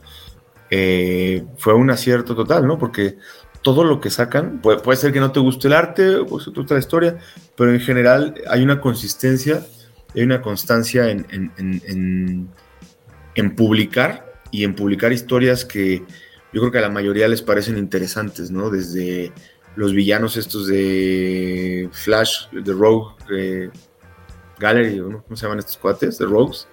eh, 0.70 1.44
fue 1.58 1.74
un 1.74 1.90
acierto 1.90 2.34
total, 2.34 2.66
¿no? 2.66 2.78
Porque 2.78 3.18
todo 3.62 3.84
lo 3.84 4.00
que 4.00 4.10
sacan, 4.10 4.60
puede, 4.60 4.78
puede 4.78 4.96
ser 4.96 5.12
que 5.12 5.20
no 5.20 5.32
te 5.32 5.40
guste 5.40 5.68
el 5.68 5.74
arte, 5.74 6.16
o 6.16 6.24
guste 6.24 6.52
la 6.70 6.78
historia, 6.78 7.18
pero 7.56 7.72
en 7.72 7.80
general 7.80 8.34
hay 8.48 8.62
una 8.62 8.80
consistencia, 8.80 9.66
hay 10.16 10.22
una 10.22 10.40
constancia 10.40 11.10
en, 11.10 11.26
en, 11.30 12.48
en, 13.34 13.54
publicar 13.54 14.32
y 14.50 14.64
en 14.64 14.74
publicar 14.74 15.12
historias 15.12 15.64
que 15.64 15.98
yo 16.52 16.60
creo 16.60 16.72
que 16.72 16.78
a 16.78 16.82
la 16.82 16.88
mayoría 16.88 17.28
les 17.28 17.42
parecen 17.42 17.76
interesantes, 17.76 18.50
¿no? 18.50 18.70
Desde 18.70 19.30
los 19.74 19.92
villanos 19.92 20.38
estos 20.38 20.66
de 20.68 21.90
Flash, 21.92 22.48
de 22.50 22.72
Rogue 22.72 23.70
Gallery. 24.58 24.98
¿cómo 24.98 25.36
se 25.36 25.42
llaman 25.42 25.58
estos 25.58 25.76
cuates? 25.76 26.18
De 26.18 26.24
Rogues. 26.24 26.66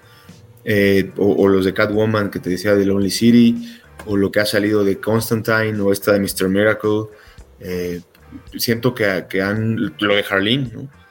Eh, 0.64 1.12
o, 1.18 1.34
o, 1.34 1.48
los 1.50 1.66
de 1.66 1.74
Catwoman 1.74 2.32
que 2.32 2.40
te 2.40 2.50
decía 2.50 2.74
de 2.74 2.86
Lonely 2.86 3.12
City, 3.12 3.78
o 4.06 4.16
lo 4.16 4.32
que 4.32 4.40
ha 4.40 4.46
salido 4.46 4.86
de 4.86 5.02
Constantine, 5.02 5.78
o 5.82 5.92
esta 5.92 6.14
de 6.14 6.20
Mr. 6.20 6.48
Miracle. 6.48 7.08
Eh, 7.60 8.02
siento 8.58 8.96
que, 8.96 9.26
que, 9.30 9.42
han. 9.42 9.76
Lo 10.00 10.16
de 10.16 10.24
Harleen, 10.30 10.72
¿no? 10.74 11.03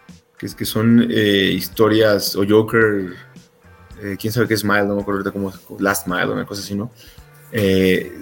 Que, 0.43 0.49
que 0.49 0.65
son 0.67 1.07
eh, 1.11 1.53
historias, 1.55 2.37
o 2.37 2.45
Joker, 2.47 3.15
quién 4.19 4.33
sabe 4.33 4.49
qué 4.49 4.55
es 4.55 4.61
Smile, 4.61 4.85
no 4.85 4.97
me 4.97 5.03
acuerdo 5.03 5.21
ahorita 5.21 5.31
cómo 5.31 5.79
Last 5.79 6.07
Mile, 6.09 6.25
o 6.25 6.33
una 6.33 6.45
cosa 6.45 6.61
así, 6.61 6.75
¿no? 6.75 6.91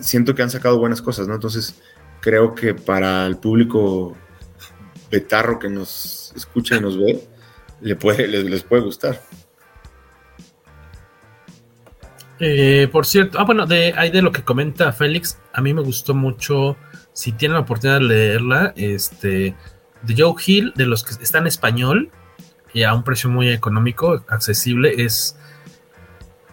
siento 0.00 0.34
que 0.34 0.42
han 0.42 0.50
sacado 0.50 0.78
buenas 0.78 1.00
cosas, 1.00 1.26
¿no? 1.26 1.34
Entonces 1.34 1.80
creo 2.20 2.54
que 2.54 2.74
para 2.74 3.26
el 3.26 3.38
público 3.38 4.16
betarro 5.10 5.58
que 5.58 5.68
nos 5.68 6.32
escucha 6.36 6.76
y 6.76 6.80
nos 6.80 6.98
ve, 6.98 7.20
le 7.80 7.96
puede, 7.96 8.28
les, 8.28 8.62
puede 8.62 8.82
gustar. 8.82 9.20
Eh, 12.38 12.88
por 12.90 13.04
cierto, 13.04 13.38
ah, 13.38 13.44
bueno, 13.44 13.66
de, 13.66 13.92
ahí 13.96 14.10
de 14.10 14.22
lo 14.22 14.32
que 14.32 14.42
comenta 14.42 14.92
Félix, 14.92 15.38
a 15.52 15.60
mí 15.60 15.74
me 15.74 15.82
gustó 15.82 16.14
mucho, 16.14 16.76
si 17.12 17.32
tienen 17.32 17.54
la 17.54 17.60
oportunidad 17.60 17.98
de 17.98 18.04
leerla, 18.04 18.72
este, 18.76 19.54
de 20.02 20.14
Joe 20.16 20.34
Hill, 20.44 20.72
de 20.76 20.86
los 20.86 21.04
que 21.04 21.22
está 21.22 21.38
en 21.38 21.46
español, 21.46 22.10
y 22.72 22.84
a 22.84 22.94
un 22.94 23.02
precio 23.02 23.28
muy 23.30 23.48
económico, 23.48 24.24
accesible, 24.28 25.02
es 25.04 25.36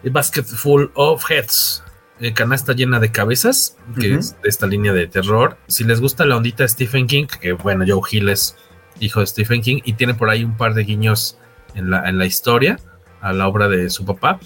A 0.04 0.10
Basket 0.10 0.44
Full 0.44 0.86
of 0.94 1.30
Heads, 1.30 1.84
eh, 2.20 2.32
canasta 2.32 2.72
llena 2.72 2.98
de 2.98 3.12
cabezas, 3.12 3.76
que 3.98 4.12
uh 4.12 4.14
-huh. 4.14 4.18
es 4.18 4.42
de 4.42 4.48
esta 4.48 4.66
línea 4.66 4.92
de 4.92 5.06
terror. 5.06 5.56
Si 5.68 5.84
les 5.84 6.00
gusta 6.00 6.26
la 6.26 6.36
ondita 6.36 6.64
de 6.64 6.68
Stephen 6.68 7.06
King, 7.06 7.26
que 7.40 7.52
bueno, 7.52 7.84
Joe 7.86 8.02
Hill 8.10 8.28
es 8.28 8.56
hijo 9.00 9.20
de 9.20 9.26
Stephen 9.26 9.62
King 9.62 9.80
y 9.84 9.92
tiene 9.92 10.14
por 10.14 10.28
ahí 10.28 10.42
un 10.44 10.56
par 10.56 10.74
de 10.74 10.82
guiños 10.82 11.38
en 11.74 11.90
la, 11.90 12.08
en 12.08 12.18
la 12.18 12.26
historia 12.26 12.78
a 13.20 13.32
la 13.32 13.46
obra 13.46 13.68
de 13.68 13.90
su 13.90 14.04
papá. 14.04 14.40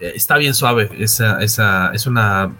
Eh, 0.00 0.12
está 0.14 0.36
bien 0.36 0.54
suave, 0.54 0.90
esa, 0.98 1.42
esa, 1.42 1.90
es 1.92 2.06
una 2.06 2.56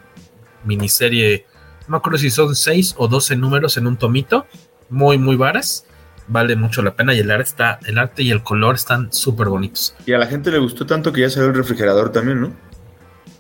miniserie, 0.64 1.46
no 1.82 1.92
me 1.92 1.96
acuerdo 1.98 2.18
si 2.18 2.30
son 2.30 2.54
6 2.54 2.94
o 2.98 3.08
12 3.08 3.36
números 3.36 3.76
en 3.76 3.86
un 3.86 3.96
tomito, 3.96 4.46
muy, 4.90 5.18
muy 5.18 5.36
varas. 5.36 5.84
Vale 6.28 6.56
mucho 6.56 6.82
la 6.82 6.96
pena 6.96 7.14
y 7.14 7.20
el 7.20 7.30
arte, 7.30 7.44
está, 7.44 7.78
el 7.86 7.98
arte 7.98 8.24
y 8.24 8.30
el 8.32 8.42
color 8.42 8.74
están 8.74 9.12
súper 9.12 9.48
bonitos. 9.48 9.94
Y 10.06 10.12
a 10.12 10.18
la 10.18 10.26
gente 10.26 10.50
le 10.50 10.58
gustó 10.58 10.84
tanto 10.84 11.12
que 11.12 11.20
ya 11.20 11.30
salió 11.30 11.50
el 11.50 11.54
refrigerador 11.54 12.10
también, 12.10 12.40
¿no? 12.40 12.52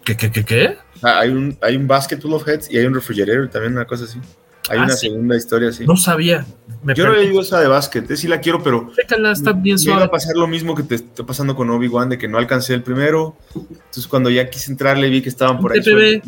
¿Qué, 0.04 0.16
qué, 0.16 0.30
qué, 0.30 0.44
qué? 0.44 0.78
Ah, 1.02 1.18
hay, 1.18 1.30
un, 1.30 1.58
hay 1.60 1.76
un 1.76 1.88
basket 1.88 2.20
full 2.20 2.32
of 2.32 2.46
heads 2.46 2.70
y 2.70 2.78
hay 2.78 2.86
un 2.86 2.94
refrigerador 2.94 3.48
también, 3.48 3.72
una 3.72 3.86
cosa 3.86 4.04
así. 4.04 4.20
Hay 4.68 4.78
ah, 4.78 4.84
una 4.84 4.94
¿sí? 4.94 5.08
segunda 5.08 5.36
historia 5.36 5.68
así. 5.70 5.84
No 5.84 5.96
sabía. 5.96 6.46
Me 6.82 6.94
Yo 6.94 7.06
no 7.06 7.14
he 7.14 7.24
leído 7.24 7.40
esa 7.40 7.60
de 7.60 7.68
básquet, 7.68 8.08
eh, 8.10 8.16
sí 8.16 8.28
la 8.28 8.40
quiero, 8.40 8.62
pero. 8.62 8.90
Chécala, 8.94 9.32
está 9.32 9.52
bien 9.52 9.78
suave. 9.78 10.00
Iba 10.00 10.06
a 10.06 10.10
pasar 10.10 10.36
lo 10.36 10.46
mismo 10.46 10.74
que 10.74 10.84
te 10.84 10.96
está 10.96 11.24
pasando 11.24 11.56
con 11.56 11.70
Obi-Wan, 11.70 12.08
de 12.08 12.18
que 12.18 12.28
no 12.28 12.38
alcancé 12.38 12.74
el 12.74 12.82
primero. 12.82 13.36
Entonces, 13.54 14.06
cuando 14.06 14.30
ya 14.30 14.48
quise 14.48 14.70
entrarle, 14.70 15.08
vi 15.08 15.22
que 15.22 15.28
estaban 15.28 15.58
por 15.58 15.72
ahí. 15.72 16.22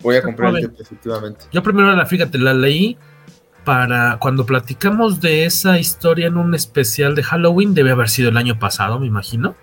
Voy 0.00 0.16
a 0.16 0.22
comprar 0.22 0.54
el 0.56 0.68
TP, 0.68 0.80
efectivamente. 0.82 1.46
Yo 1.52 1.62
primero, 1.62 1.90
la, 1.92 2.06
fíjate, 2.06 2.38
la 2.38 2.52
leí 2.52 2.98
para 3.64 4.18
cuando 4.18 4.46
platicamos 4.46 5.20
de 5.20 5.44
esa 5.44 5.78
historia 5.78 6.26
en 6.26 6.36
un 6.36 6.54
especial 6.54 7.14
de 7.14 7.22
Halloween, 7.22 7.74
debe 7.74 7.90
haber 7.90 8.08
sido 8.08 8.28
el 8.28 8.36
año 8.36 8.58
pasado, 8.58 8.98
me 8.98 9.06
imagino. 9.06 9.54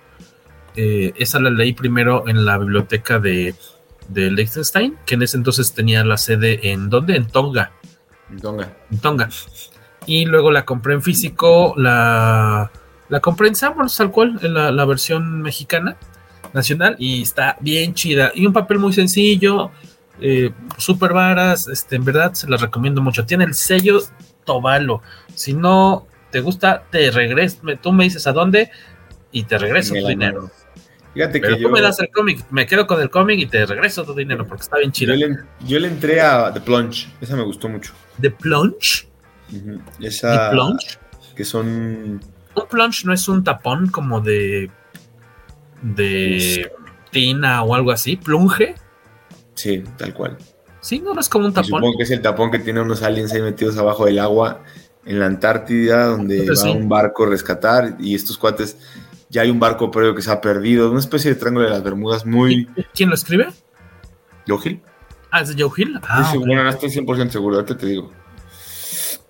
Eh, 0.76 1.14
esa 1.18 1.40
la 1.40 1.50
leí 1.50 1.74
primero 1.74 2.28
en 2.28 2.46
la 2.46 2.58
biblioteca 2.58 3.20
de, 3.20 3.56
de 4.08 4.32
Liechtenstein, 4.32 4.98
que 5.06 5.16
en 5.16 5.22
ese 5.24 5.38
entonces 5.38 5.74
tenía 5.74 6.04
la 6.04 6.18
sede 6.18 6.72
en 6.72 6.90
¿dónde? 6.90 7.16
En 7.16 7.28
Tonga. 7.28 7.72
En 8.30 8.40
Tonga. 8.40 8.78
En 8.92 9.00
Tonga. 9.00 9.30
Y 10.06 10.26
luego 10.26 10.52
la 10.52 10.66
compré 10.66 10.94
en 10.94 11.02
físico, 11.02 11.74
la, 11.78 12.72
la 13.10 13.20
compré 13.20 13.50
en 13.50 13.56
Samuels, 13.56 13.96
tal 13.96 14.12
cual, 14.12 14.40
en 14.42 14.54
la, 14.54 14.72
la, 14.72 14.86
versión 14.86 15.42
mexicana 15.42 15.96
nacional, 16.54 16.96
y 16.98 17.22
está 17.22 17.58
bien 17.60 17.94
chida. 17.94 18.32
Y 18.34 18.46
un 18.46 18.54
papel 18.54 18.80
muy 18.80 18.94
sencillo, 18.94 19.72
eh, 20.22 20.52
súper 20.78 21.14
varas, 21.14 21.68
este, 21.68 21.96
en 21.96 22.06
verdad 22.06 22.34
se 22.34 22.48
las 22.48 22.62
recomiendo 22.62 23.02
mucho. 23.02 23.26
Tiene 23.26 23.44
el 23.44 23.56
sello 23.56 24.00
Tobalo. 24.46 25.02
Si 25.34 25.54
no 25.54 26.08
te 26.30 26.40
gusta, 26.42 26.84
te 26.90 27.12
regreso, 27.12 27.58
tú 27.82 27.92
me 27.92 28.04
dices 28.04 28.28
a 28.28 28.32
dónde 28.32 28.70
y 29.32 29.44
te 29.44 29.58
regreso 29.58 29.96
tu 29.96 30.08
dinero. 30.08 30.52
Fíjate 31.14 31.42
Pero 31.42 31.56
que 31.56 31.64
tú 31.64 31.68
yo, 31.68 31.74
me 31.74 31.82
das 31.82 32.00
el 32.00 32.10
cómic, 32.10 32.46
me 32.52 32.66
quedo 32.66 32.88
con 32.88 33.02
el 33.02 33.10
cómic 33.10 33.40
y 33.40 33.46
te 33.46 33.66
regreso 33.66 34.06
tu 34.06 34.14
dinero 34.14 34.48
porque 34.48 34.62
está 34.62 34.78
bien 34.78 34.92
chido. 34.92 35.14
Yo 35.14 35.28
le, 35.28 35.38
yo 35.66 35.80
le, 35.80 35.88
entré 35.90 36.22
a 36.22 36.54
The 36.54 36.62
Plunge, 36.62 37.10
esa 37.20 37.36
me 37.36 37.44
gustó 37.44 37.68
mucho. 37.68 37.92
¿The 38.22 38.32
Plunge? 38.32 39.08
Uh 39.52 39.56
-huh. 39.56 39.82
Esa, 40.00 40.50
¿The 40.50 40.56
Plunge? 40.56 41.00
Que 41.36 41.44
son. 41.44 42.22
Un 42.54 42.68
plunge 42.70 43.06
no 43.06 43.14
es 43.14 43.28
un 43.28 43.44
tapón 43.44 43.88
como 43.88 44.22
de. 44.22 44.70
de. 45.82 46.72
tina 47.12 47.64
o 47.64 47.76
algo 47.76 47.92
así, 47.92 48.16
plunge. 48.16 48.76
Sí, 49.56 49.84
tal 49.98 50.14
cual. 50.14 50.38
Sí, 50.82 51.00
no, 51.00 51.14
no 51.14 51.22
es 51.22 51.30
como 51.30 51.46
un 51.46 51.54
tapón. 51.54 51.66
Y 51.66 51.68
supongo 51.70 51.98
que 51.98 52.04
es 52.04 52.12
el 52.12 52.22
tapón 52.22 52.52
que 52.52 52.60
tiene 52.60 52.82
unos 52.82 53.04
aliens 53.04 53.32
ahí 53.34 53.42
metidos 53.42 53.78
abajo 53.78 54.06
del 54.06 54.20
agua 54.20 54.64
en 55.06 55.20
la 55.20 55.28
Antártida, 55.28 56.06
donde 56.06 56.48
va 56.48 56.56
sí. 56.56 56.70
un 56.70 56.90
barco 56.90 57.26
a 57.26 57.30
rescatar 57.30 57.98
y 58.00 58.16
estos 58.16 58.38
cuates 58.38 58.78
ya 59.30 59.44
hay 59.44 59.50
un 59.50 59.60
barco 59.60 59.90
previo 59.90 60.14
que 60.14 60.22
se 60.22 60.32
ha 60.32 60.42
perdido, 60.42 60.92
una 60.92 61.00
especie 61.00 61.34
de 61.34 61.40
triángulo 61.40 61.66
de 61.66 61.72
las 61.72 61.84
Bermudas 61.84 62.26
muy... 62.26 62.68
¿Quién 62.94 63.10
lo 63.10 63.16
escribe? 63.16 63.48
Joe 64.48 64.60
Hill. 64.64 64.82
Ah, 65.32 65.42
es 65.42 65.56
de 65.56 65.64
Joe 65.64 65.72
Hill. 65.76 66.00
Ah, 66.04 66.28
sí, 66.30 66.38
okay. 66.38 66.48
Bueno, 66.48 66.64
no 66.64 66.70
estoy 66.70 66.90
100% 66.90 67.30
seguro, 67.30 67.56
ahorita 67.56 67.78
te 67.78 67.86
digo. 67.86 68.12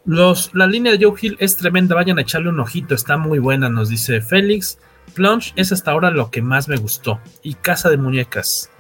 Los, 0.05 0.55
la 0.55 0.65
línea 0.65 0.91
de 0.91 1.05
Joe 1.05 1.15
Hill 1.21 1.37
es 1.39 1.55
tremenda, 1.55 1.93
vayan 1.93 2.17
a 2.17 2.23
echarle 2.23 2.49
un 2.49 2.59
ojito, 2.59 2.95
está 2.95 3.17
muy 3.17 3.37
buena, 3.37 3.69
nos 3.69 3.89
dice 3.89 4.21
Félix. 4.21 4.79
Plunge 5.13 5.53
es 5.55 5.71
hasta 5.71 5.91
ahora 5.91 6.09
lo 6.09 6.31
que 6.31 6.41
más 6.41 6.67
me 6.67 6.77
gustó. 6.77 7.19
Y 7.43 7.53
Casa 7.53 7.89
de 7.89 7.97
Muñecas. 7.97 8.71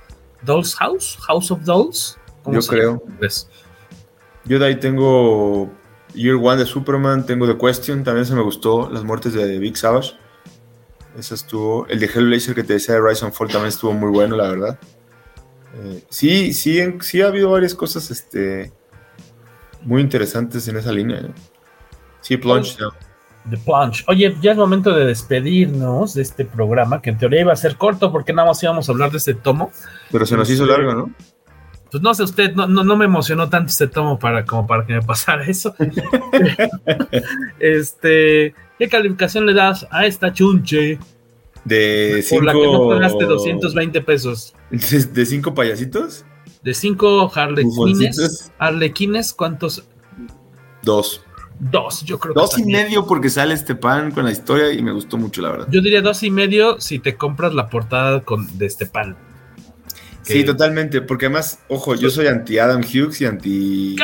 Dolls 0.43 0.75
House, 0.75 1.17
House 1.27 1.51
of 1.51 1.63
Dolls. 1.63 2.17
Yo 2.45 2.61
creo. 2.61 3.03
¿Ves? 3.19 3.47
Yo 4.45 4.57
de 4.59 4.65
ahí 4.65 4.79
tengo 4.79 5.71
Year 6.13 6.35
One 6.35 6.57
de 6.57 6.65
Superman, 6.65 7.25
tengo 7.25 7.47
The 7.47 7.57
Question, 7.57 8.03
también 8.03 8.25
se 8.25 8.33
me 8.33 8.41
gustó, 8.41 8.89
Las 8.89 9.03
muertes 9.03 9.33
de 9.33 9.59
Big 9.59 9.77
Savage. 9.77 10.13
Esa 11.17 11.35
estuvo. 11.35 11.85
El 11.87 11.99
de 11.99 12.07
Hellblazer 12.07 12.55
que 12.55 12.63
te 12.63 12.73
decía 12.73 12.95
de 12.95 13.01
Rise 13.01 13.25
and 13.25 13.33
Fall 13.33 13.49
también 13.49 13.69
estuvo 13.69 13.93
muy 13.93 14.09
bueno, 14.09 14.35
la 14.35 14.49
verdad. 14.49 14.79
Eh, 15.75 16.03
sí, 16.09 16.53
sí, 16.53 16.79
sí 17.01 17.21
ha 17.21 17.27
habido 17.27 17.51
varias 17.51 17.75
cosas 17.75 18.09
este, 18.11 18.71
muy 19.83 20.01
interesantes 20.01 20.67
en 20.67 20.77
esa 20.77 20.91
línea. 20.91 21.19
¿eh? 21.19 21.33
Sí, 22.21 22.37
Plunge. 22.37 22.77
Oh, 22.83 22.91
The 23.49 23.57
Plunge. 23.57 24.03
Oye, 24.07 24.35
ya 24.41 24.51
es 24.51 24.57
momento 24.57 24.93
de 24.93 25.05
despedirnos 25.05 26.13
de 26.13 26.21
este 26.21 26.45
programa, 26.45 27.01
que 27.01 27.09
en 27.09 27.17
teoría 27.17 27.41
iba 27.41 27.53
a 27.53 27.55
ser 27.57 27.75
corto 27.77 28.11
porque 28.11 28.33
nada 28.33 28.49
más 28.49 28.61
íbamos 28.61 28.87
a 28.87 28.91
hablar 28.91 29.11
de 29.11 29.17
este 29.17 29.33
tomo. 29.33 29.71
Pero 30.11 30.25
se 30.25 30.37
nos 30.37 30.49
hizo 30.49 30.65
largo, 30.65 30.93
¿no? 30.93 31.11
Pues 31.91 32.01
no 32.01 32.13
sé, 32.13 32.23
usted 32.23 32.53
no, 32.53 32.67
no, 32.67 32.85
no 32.85 32.95
me 32.95 33.03
emocionó 33.05 33.49
tanto 33.49 33.69
este 33.69 33.87
tomo 33.87 34.17
para, 34.17 34.45
como 34.45 34.65
para 34.65 34.85
que 34.85 34.93
me 34.93 35.01
pasara 35.01 35.43
eso. 35.45 35.75
este, 37.59 38.55
¿qué 38.79 38.87
calificación 38.89 39.45
le 39.45 39.53
das 39.53 39.85
a 39.91 40.05
esta 40.05 40.31
chunche? 40.31 40.99
De 41.65 42.23
cinco... 42.23 42.37
Por 42.37 42.45
la 42.45 42.53
que 42.53 42.71
no 42.71 42.87
pagaste 42.87 43.25
220 43.25 44.01
pesos. 44.01 44.55
¿De 44.69 45.25
cinco 45.25 45.53
payasitos? 45.53 46.25
De 46.63 46.73
cinco 46.73 47.29
harlequines. 47.33 48.51
Harlequines, 48.57 49.33
¿cuántos? 49.33 49.83
Dos. 50.83 51.23
Dos, 51.63 52.03
yo 52.03 52.17
creo 52.17 52.33
dos 52.33 52.55
que. 52.55 52.63
Y 52.63 52.65
medio 52.65 53.05
porque 53.05 53.29
sale 53.29 53.53
este 53.53 53.75
pan 53.75 54.09
con 54.09 54.25
la 54.25 54.31
historia 54.31 54.73
y 54.73 54.81
me 54.81 54.91
gustó 54.91 55.17
mucho, 55.17 55.43
la 55.43 55.51
verdad. 55.51 55.67
Yo 55.69 55.79
diría 55.79 56.01
dos 56.01 56.23
y 56.23 56.31
medio 56.31 56.81
si 56.81 56.97
te 56.97 57.15
compras 57.15 57.53
la 57.53 57.69
portada 57.69 58.21
con, 58.21 58.57
de 58.57 58.65
este 58.65 58.87
pan. 58.87 59.15
Que... 60.25 60.33
Sí, 60.33 60.43
totalmente, 60.43 61.01
porque 61.01 61.27
además, 61.27 61.59
ojo, 61.67 61.93
yo 61.93 62.09
soy 62.09 62.25
anti 62.25 62.57
Adam 62.57 62.81
Hughes 62.81 63.21
y 63.21 63.25
anti 63.25 63.95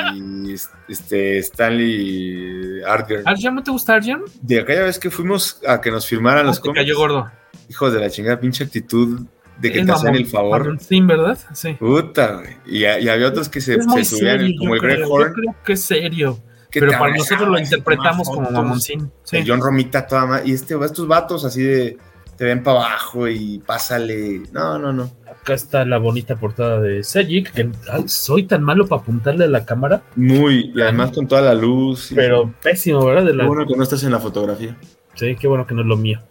este, 0.87 1.39
Stanley 1.39 2.83
Arger. 2.83 3.23
¿Arger 3.25 3.51
no 3.51 3.63
te 3.63 3.71
gusta 3.71 3.95
Arger? 3.95 4.19
De 4.39 4.59
aquella 4.59 4.83
vez 4.83 4.99
que 4.99 5.09
fuimos 5.09 5.59
a 5.67 5.81
que 5.81 5.89
nos 5.89 6.05
firmaran 6.05 6.45
ah, 6.45 6.49
los 6.49 6.61
te 6.61 6.71
cayó 6.71 6.95
gordo. 6.95 7.31
Hijos 7.69 7.91
de 7.91 7.99
la 7.99 8.11
chingada, 8.11 8.39
pinche 8.39 8.65
actitud 8.65 9.25
de 9.59 9.71
que 9.71 9.83
te 9.83 9.91
hacen 9.91 10.13
el 10.13 10.27
favor. 10.27 10.77
Sí, 10.79 11.01
¿verdad? 11.01 11.39
Sí. 11.55 11.73
Puta, 11.73 12.35
güey. 12.35 12.55
Y, 12.67 12.81
y, 12.83 13.09
había 13.09 13.27
otros 13.27 13.49
que 13.49 13.61
se, 13.61 13.81
se 13.81 14.05
subían 14.05 14.41
serio, 14.41 14.55
como 14.59 14.75
el 14.75 14.79
Greg 14.79 14.97
creo, 14.97 15.09
Horn. 15.09 15.29
Yo 15.29 15.33
creo 15.33 15.55
que 15.65 15.73
es 15.73 15.81
serio. 15.81 16.39
Pero 16.79 16.91
para 16.99 17.15
nosotros 17.15 17.47
lo 17.47 17.59
interpretamos 17.59 18.29
como 18.29 18.49
mamoncín. 18.49 19.11
Sí. 19.23 19.43
John 19.45 19.61
Romita 19.61 20.05
toda 20.05 20.25
más. 20.25 20.45
Y 20.45 20.53
este, 20.53 20.75
estos 20.83 21.07
vatos 21.07 21.45
así 21.45 21.63
de 21.63 21.97
te 22.37 22.45
ven 22.45 22.61
para 22.61 22.79
abajo 22.79 23.27
y 23.27 23.59
pásale. 23.59 24.43
No, 24.51 24.77
no, 24.77 24.93
no. 24.93 25.11
Acá 25.25 25.55
está 25.55 25.85
la 25.85 25.97
bonita 25.97 26.35
portada 26.35 26.79
de 26.79 27.03
Sejic, 27.03 27.51
que 27.51 27.69
ay, 27.91 28.03
soy 28.07 28.43
tan 28.43 28.63
malo 28.63 28.87
para 28.87 29.01
apuntarle 29.01 29.45
a 29.45 29.47
la 29.47 29.65
cámara. 29.65 30.03
Muy, 30.15 30.71
y 30.75 30.81
además 30.81 31.11
con 31.11 31.27
toda 31.27 31.41
la 31.41 31.55
luz. 31.55 32.11
Pero 32.13 32.53
pésimo, 32.61 33.03
¿verdad? 33.05 33.25
De 33.25 33.33
la... 33.33 33.43
Qué 33.43 33.47
bueno 33.47 33.65
que 33.65 33.75
no 33.75 33.83
estás 33.83 34.03
en 34.03 34.11
la 34.11 34.19
fotografía. 34.19 34.77
Sí, 35.15 35.35
qué 35.35 35.47
bueno 35.47 35.65
que 35.65 35.73
no 35.73 35.81
es 35.81 35.87
lo 35.87 35.97
mío. 35.97 36.21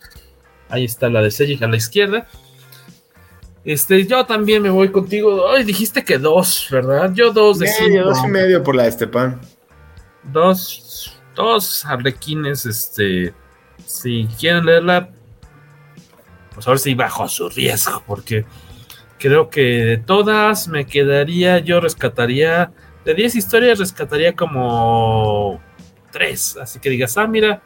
Ahí 0.68 0.84
está 0.84 1.08
la 1.08 1.22
de 1.22 1.30
Sejic 1.30 1.62
a 1.62 1.66
la 1.66 1.76
izquierda. 1.76 2.28
Este, 3.64 4.06
yo 4.06 4.24
también 4.26 4.62
me 4.62 4.70
voy 4.70 4.90
contigo. 4.90 5.48
Ay, 5.50 5.64
dijiste 5.64 6.04
que 6.04 6.18
dos, 6.18 6.68
¿verdad? 6.70 7.12
Yo 7.14 7.32
dos 7.32 7.58
de 7.58 7.68
medio, 7.80 8.04
dos 8.04 8.18
y 8.24 8.28
medio 8.28 8.62
por 8.62 8.76
la 8.76 8.84
de 8.84 8.90
Estepan. 8.90 9.40
Dos, 10.32 11.20
dos 11.34 11.84
arlequines, 11.84 12.66
este, 12.66 13.34
si 13.84 14.26
quieren 14.38 14.66
leerla, 14.66 15.10
pues 16.54 16.66
ahora 16.66 16.78
sí 16.78 16.94
bajo 16.94 17.28
su 17.28 17.48
riesgo, 17.48 18.02
porque 18.06 18.44
creo 19.18 19.50
que 19.50 19.60
de 19.60 19.98
todas 19.98 20.68
me 20.68 20.86
quedaría, 20.86 21.58
yo 21.58 21.80
rescataría, 21.80 22.72
de 23.04 23.14
10 23.14 23.36
historias 23.36 23.78
rescataría 23.78 24.34
como 24.34 25.60
3, 26.12 26.58
así 26.58 26.80
que 26.80 26.90
digas, 26.90 27.16
ah, 27.18 27.26
mira, 27.26 27.62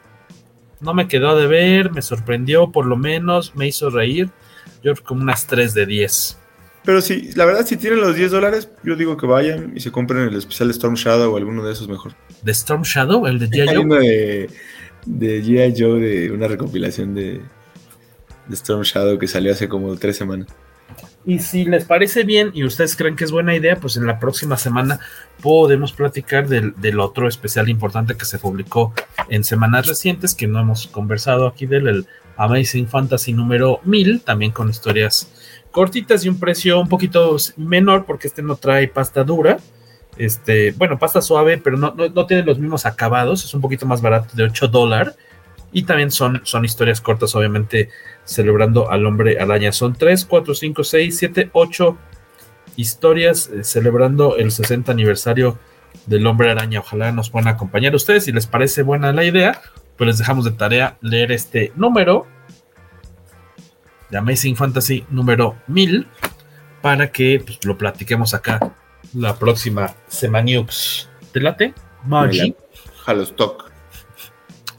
no 0.79 0.93
me 0.93 1.07
quedó 1.07 1.35
de 1.35 1.47
ver, 1.47 1.91
me 1.91 2.01
sorprendió 2.01 2.71
por 2.71 2.85
lo 2.85 2.97
menos, 2.97 3.55
me 3.55 3.67
hizo 3.67 3.89
reír, 3.89 4.29
yo 4.83 4.93
como 5.03 5.21
unas 5.21 5.47
3 5.47 5.73
de 5.73 5.85
10. 5.85 6.40
Pero 6.83 7.01
sí, 7.01 7.29
la 7.35 7.45
verdad, 7.45 7.65
si 7.65 7.77
tienen 7.77 8.01
los 8.01 8.15
10 8.15 8.31
dólares, 8.31 8.69
yo 8.83 8.95
digo 8.95 9.15
que 9.15 9.27
vayan 9.27 9.73
y 9.75 9.81
se 9.81 9.91
compren 9.91 10.27
el 10.27 10.35
especial 10.35 10.69
de 10.69 10.73
Storm 10.73 10.95
Shadow 10.95 11.33
o 11.33 11.37
alguno 11.37 11.63
de 11.63 11.73
esos 11.73 11.87
mejor. 11.87 12.13
¿De 12.41 12.51
Storm 12.51 12.81
Shadow? 12.81 13.27
¿El 13.27 13.37
de 13.37 13.49
G.I. 13.49 13.75
Joe? 13.75 13.99
de, 13.99 14.49
de 15.05 15.43
G.I. 15.43 15.73
Joe, 15.77 15.99
de 15.99 16.31
una 16.31 16.47
recopilación 16.47 17.13
de, 17.13 17.41
de 18.47 18.55
Storm 18.55 18.81
Shadow 18.81 19.19
que 19.19 19.27
salió 19.27 19.51
hace 19.51 19.69
como 19.69 19.95
tres 19.95 20.17
semanas. 20.17 20.47
Y 21.23 21.37
si 21.39 21.65
les 21.65 21.85
parece 21.85 22.23
bien 22.23 22.49
y 22.53 22.63
ustedes 22.63 22.95
creen 22.95 23.15
que 23.15 23.25
es 23.25 23.31
buena 23.31 23.55
idea, 23.55 23.75
pues 23.75 23.95
en 23.95 24.07
la 24.07 24.19
próxima 24.19 24.57
semana 24.57 24.99
podemos 25.41 25.93
platicar 25.93 26.47
del, 26.47 26.73
del, 26.77 26.99
otro 26.99 27.27
especial 27.27 27.69
importante 27.69 28.15
que 28.15 28.25
se 28.25 28.39
publicó 28.39 28.93
en 29.29 29.43
semanas 29.43 29.85
recientes, 29.85 30.33
que 30.33 30.47
no 30.47 30.59
hemos 30.59 30.87
conversado 30.87 31.45
aquí 31.45 31.67
del 31.67 31.87
el 31.87 32.07
Amazing 32.37 32.87
Fantasy 32.87 33.33
número 33.33 33.79
1000, 33.83 34.21
también 34.21 34.51
con 34.51 34.69
historias 34.69 35.31
cortitas 35.71 36.25
y 36.25 36.29
un 36.29 36.39
precio 36.39 36.79
un 36.79 36.89
poquito 36.89 37.35
menor, 37.57 38.05
porque 38.05 38.27
este 38.27 38.41
no 38.41 38.55
trae 38.55 38.87
pasta 38.87 39.23
dura. 39.23 39.57
Este, 40.17 40.71
bueno, 40.73 40.99
pasta 40.99 41.21
suave, 41.21 41.57
pero 41.57 41.77
no, 41.77 41.93
no, 41.95 42.09
no 42.09 42.25
tiene 42.25 42.43
los 42.43 42.59
mismos 42.59 42.85
acabados, 42.85 43.45
es 43.45 43.53
un 43.53 43.61
poquito 43.61 43.85
más 43.85 44.01
barato 44.01 44.35
de 44.35 44.43
8 44.43 44.67
dólares. 44.67 45.15
Y 45.73 45.83
también 45.83 46.11
son, 46.11 46.41
son 46.43 46.65
historias 46.65 46.99
cortas, 46.99 47.33
obviamente, 47.33 47.89
celebrando 48.25 48.91
al 48.91 49.05
hombre 49.05 49.39
araña. 49.39 49.71
Son 49.71 49.93
3, 49.93 50.25
4, 50.25 50.53
5, 50.53 50.83
6, 50.83 51.17
7, 51.17 51.49
8 51.53 51.97
historias 52.75 53.49
eh, 53.53 53.63
celebrando 53.63 54.35
el 54.37 54.51
60 54.51 54.91
aniversario 54.91 55.57
del 56.05 56.27
hombre 56.27 56.49
araña. 56.49 56.79
Ojalá 56.81 57.11
nos 57.11 57.29
puedan 57.29 57.47
acompañar 57.47 57.95
ustedes. 57.95 58.25
Si 58.25 58.31
les 58.31 58.47
parece 58.47 58.83
buena 58.83 59.13
la 59.13 59.23
idea, 59.23 59.61
pues 59.97 60.07
les 60.07 60.17
dejamos 60.17 60.45
de 60.45 60.51
tarea 60.51 60.97
leer 61.01 61.31
este 61.31 61.71
número 61.75 62.27
de 64.11 64.17
Amazing 64.17 64.55
Fantasy 64.55 65.05
número 65.09 65.55
1000 65.67 66.07
para 66.81 67.11
que 67.11 67.41
pues, 67.43 67.63
lo 67.63 67.77
platiquemos 67.77 68.33
acá 68.33 68.59
la 69.13 69.35
próxima 69.37 69.93
Semanux. 70.07 71.09
¿Te 71.31 71.39
late? 71.39 71.73
Maggi. 72.05 72.55
Halostock. 73.05 73.71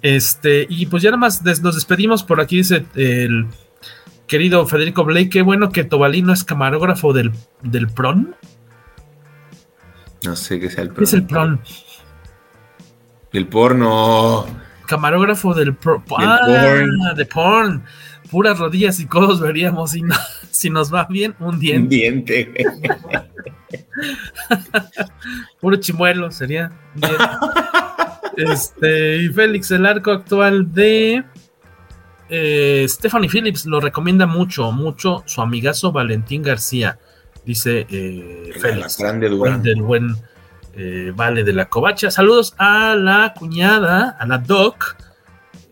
Este, 0.02 0.66
y 0.68 0.86
pues 0.86 1.02
ya 1.02 1.10
nada 1.10 1.18
más 1.18 1.42
des, 1.42 1.62
nos 1.62 1.74
despedimos. 1.74 2.22
Por 2.22 2.40
aquí 2.40 2.56
dice 2.58 2.84
el 2.94 3.46
querido 4.26 4.66
Federico 4.66 5.04
Blake. 5.04 5.30
Qué 5.30 5.42
bueno 5.42 5.70
que 5.70 5.84
Tobalino 5.84 6.32
es 6.32 6.44
camarógrafo 6.44 7.12
del, 7.12 7.32
del 7.62 7.88
PRON. 7.88 8.34
No 10.24 10.36
sé 10.36 10.60
qué 10.60 10.70
sea 10.70 10.82
el 10.82 10.90
PRON. 10.90 10.98
¿Qué 10.98 11.04
es 11.04 11.14
el 11.14 11.26
PRON? 11.26 11.60
El 13.32 13.46
porno. 13.46 14.46
Camarógrafo 14.86 15.54
del 15.54 15.74
pro, 15.74 16.02
ah, 16.18 16.40
porn. 16.44 17.16
de 17.16 17.26
porn. 17.26 17.84
Puras 18.32 18.58
rodillas 18.58 18.98
y 18.98 19.06
codos 19.06 19.40
veríamos. 19.40 19.92
Si, 19.92 20.02
no, 20.02 20.16
si 20.50 20.70
nos 20.70 20.92
va 20.92 21.04
bien, 21.04 21.36
un 21.38 21.60
diente. 21.60 21.82
Un 21.82 21.88
diente. 22.24 22.52
Puro 25.60 25.76
chimuelo 25.76 26.30
sería. 26.30 26.72
Un 26.94 27.00
diente. 27.02 27.24
Este, 28.38 29.16
y 29.18 29.28
Félix, 29.28 29.70
el 29.70 29.84
arco 29.84 30.10
actual 30.10 30.72
de 30.72 31.22
eh, 32.30 32.86
Stephanie 32.88 33.28
Phillips 33.28 33.66
lo 33.66 33.78
recomienda 33.78 34.26
mucho, 34.26 34.72
mucho 34.72 35.22
su 35.26 35.42
amigazo 35.42 35.92
Valentín 35.92 36.42
García, 36.42 36.98
dice 37.44 37.86
eh, 37.90 38.52
Félix, 38.58 38.96
buen 39.36 39.62
del 39.62 39.82
buen 39.82 40.16
eh, 40.74 41.12
Vale 41.14 41.44
de 41.44 41.52
la 41.52 41.68
Covacha. 41.68 42.10
Saludos 42.10 42.54
a 42.56 42.96
la 42.96 43.34
cuñada, 43.38 44.16
a 44.18 44.26
la 44.26 44.38
Doc, 44.38 44.96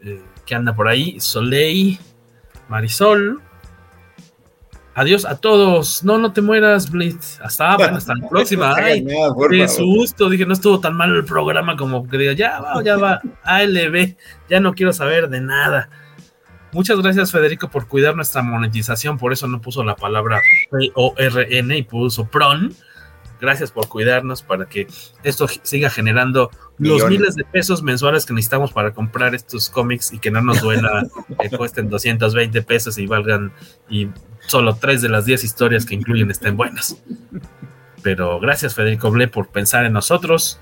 eh, 0.05 0.21
que 0.45 0.55
anda 0.55 0.75
por 0.75 0.89
ahí, 0.89 1.19
Soleil, 1.19 1.99
Marisol. 2.71 3.43
Adiós 4.95 5.25
a 5.25 5.37
todos. 5.37 6.03
No, 6.05 6.19
no 6.19 6.33
te 6.33 6.41
mueras, 6.41 6.91
Blitz. 6.91 7.41
Hasta, 7.41 7.77
bueno, 7.77 7.97
hasta 7.99 8.15
la 8.15 8.29
próxima. 8.31 8.75
Ay, 8.75 9.05
qué 9.51 9.69
susto. 9.69 10.31
Dije, 10.31 10.47
no 10.47 10.53
estuvo 10.53 10.81
tan 10.81 10.97
mal 10.97 11.15
el 11.15 11.25
programa 11.25 11.77
como 11.77 12.07
que 12.09 12.17
diga, 12.17 12.33
ya 12.33 12.61
va, 12.61 12.83
ya 12.83 12.97
va. 12.97 13.21
ALB, 13.43 14.15
ya 14.49 14.61
no 14.61 14.73
quiero 14.75 14.93
saber 14.93 15.29
de 15.29 15.41
nada. 15.41 15.91
Muchas 16.73 17.01
gracias, 17.01 17.33
Federico, 17.33 17.69
por 17.69 17.89
cuidar 17.89 18.15
nuestra 18.15 18.43
monetización. 18.43 19.19
Por 19.19 19.33
eso 19.33 19.49
no 19.49 19.61
puso 19.61 19.83
la 19.83 19.97
palabra 19.97 20.41
P-O-R-N 20.71 21.77
y 21.77 21.83
puso 21.83 22.27
PRON. 22.27 22.73
Gracias 23.41 23.73
por 23.73 23.89
cuidarnos 23.89 24.43
para 24.43 24.67
que 24.67 24.87
esto 25.23 25.47
siga 25.49 25.89
generando 25.91 26.51
los 26.79 27.09
miles 27.09 27.35
de 27.35 27.45
pesos 27.45 27.83
mensuales 27.83 28.27
que 28.27 28.35
necesitamos 28.35 28.73
para 28.73 28.93
comprar 28.93 29.35
estos 29.35 29.71
cómics 29.71 30.13
y 30.13 30.19
que 30.19 30.31
no 30.31 30.43
nos 30.43 30.61
duela 30.61 31.07
que 31.41 31.51
cuesten 31.57 31.89
220 31.89 32.63
pesos 32.63 32.99
y 32.99 33.07
valgan 33.07 33.53
y 33.89 34.09
solo 34.47 34.75
tres 34.77 35.03
de 35.03 35.09
las 35.09 35.25
10 35.25 35.45
historias 35.45 35.87
que 35.87 35.95
incluyen 35.95 36.31
estén 36.31 36.57
buenas. 36.57 37.03
Pero 38.03 38.41
gracias 38.41 38.75
Federico 38.75 39.11
Ble 39.11 39.29
por 39.29 39.49
pensar 39.49 39.85
en 39.87 39.93
nosotros. 39.93 40.61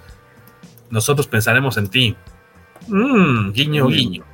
Nosotros 0.90 1.26
pensaremos 1.26 1.76
en 1.76 1.88
ti. 1.88 2.16
Mm, 2.86 3.52
guiño, 3.52 3.88
guiño. 3.88 4.24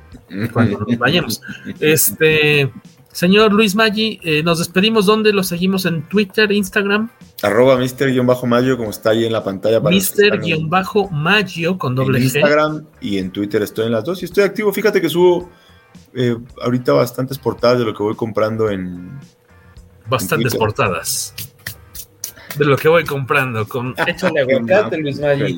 Cuando 0.53 0.79
nos 0.79 0.97
vayamos. 0.97 1.41
Este, 1.79 2.71
señor 3.15 3.53
Luis 3.53 3.75
Maggi, 3.75 4.19
eh, 4.23 4.43
nos 4.43 4.59
despedimos. 4.59 5.05
¿Dónde 5.05 5.31
lo 5.31 5.41
seguimos? 5.41 5.85
¿En 5.85 6.03
Twitter, 6.09 6.51
Instagram? 6.51 7.09
Arroba 7.41 7.77
Mister-Mayo, 7.77 8.77
como 8.77 8.89
está 8.89 9.11
ahí 9.11 9.23
en 9.25 9.31
la 9.31 9.43
pantalla. 9.43 9.79
Mister-Mayo 9.79 11.77
con 11.77 11.95
doble 11.95 12.17
en 12.17 12.23
Instagram 12.25 12.85
y 12.99 13.17
en 13.17 13.31
Twitter 13.31 13.61
estoy 13.61 13.85
en 13.85 13.93
las 13.93 14.03
dos 14.03 14.21
y 14.21 14.25
estoy 14.25 14.43
activo. 14.43 14.73
Fíjate 14.73 14.99
que 14.99 15.07
subo 15.09 15.49
eh, 16.13 16.35
ahorita 16.61 16.91
bastantes 16.91 17.37
portadas 17.37 17.79
de 17.79 17.85
lo 17.85 17.93
que 17.93 18.03
voy 18.03 18.15
comprando 18.15 18.69
en. 18.69 19.17
Bastantes 20.07 20.53
en 20.53 20.59
portadas. 20.59 21.33
De 22.57 22.65
lo 22.65 22.77
que 22.77 22.87
voy 22.87 23.03
comprando. 23.03 23.67
Con 23.67 23.95
échale 24.07 24.41
aguacate, 24.41 24.97
Luis 24.97 25.19
Maggi. 25.19 25.57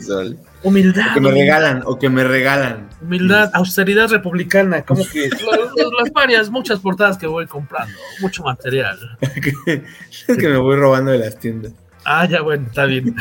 Humildad. 0.64 1.12
O 1.12 1.14
que 1.14 1.22
me 1.22 1.32
regalan, 1.32 1.84
o 1.86 2.00
que 2.00 2.10
me 2.10 2.24
regalan. 2.24 2.90
Humildad, 3.02 3.52
austeridad 3.54 4.10
republicana. 4.10 4.84
Como 4.84 5.06
que 5.08 5.30
las 6.00 6.12
varias, 6.12 6.50
muchas 6.50 6.80
portadas 6.80 7.18
que 7.18 7.28
voy 7.28 7.46
comprando. 7.46 7.94
Mucho 8.20 8.44
material. 8.44 8.98
es 9.22 10.38
que 10.38 10.48
me 10.48 10.58
voy 10.58 10.78
robando 10.78 11.12
de 11.12 11.20
las 11.20 11.38
tiendas. 11.40 11.74
Ah, 12.06 12.26
ya 12.26 12.42
bueno, 12.42 12.66
está 12.68 12.86
bien. 12.86 13.16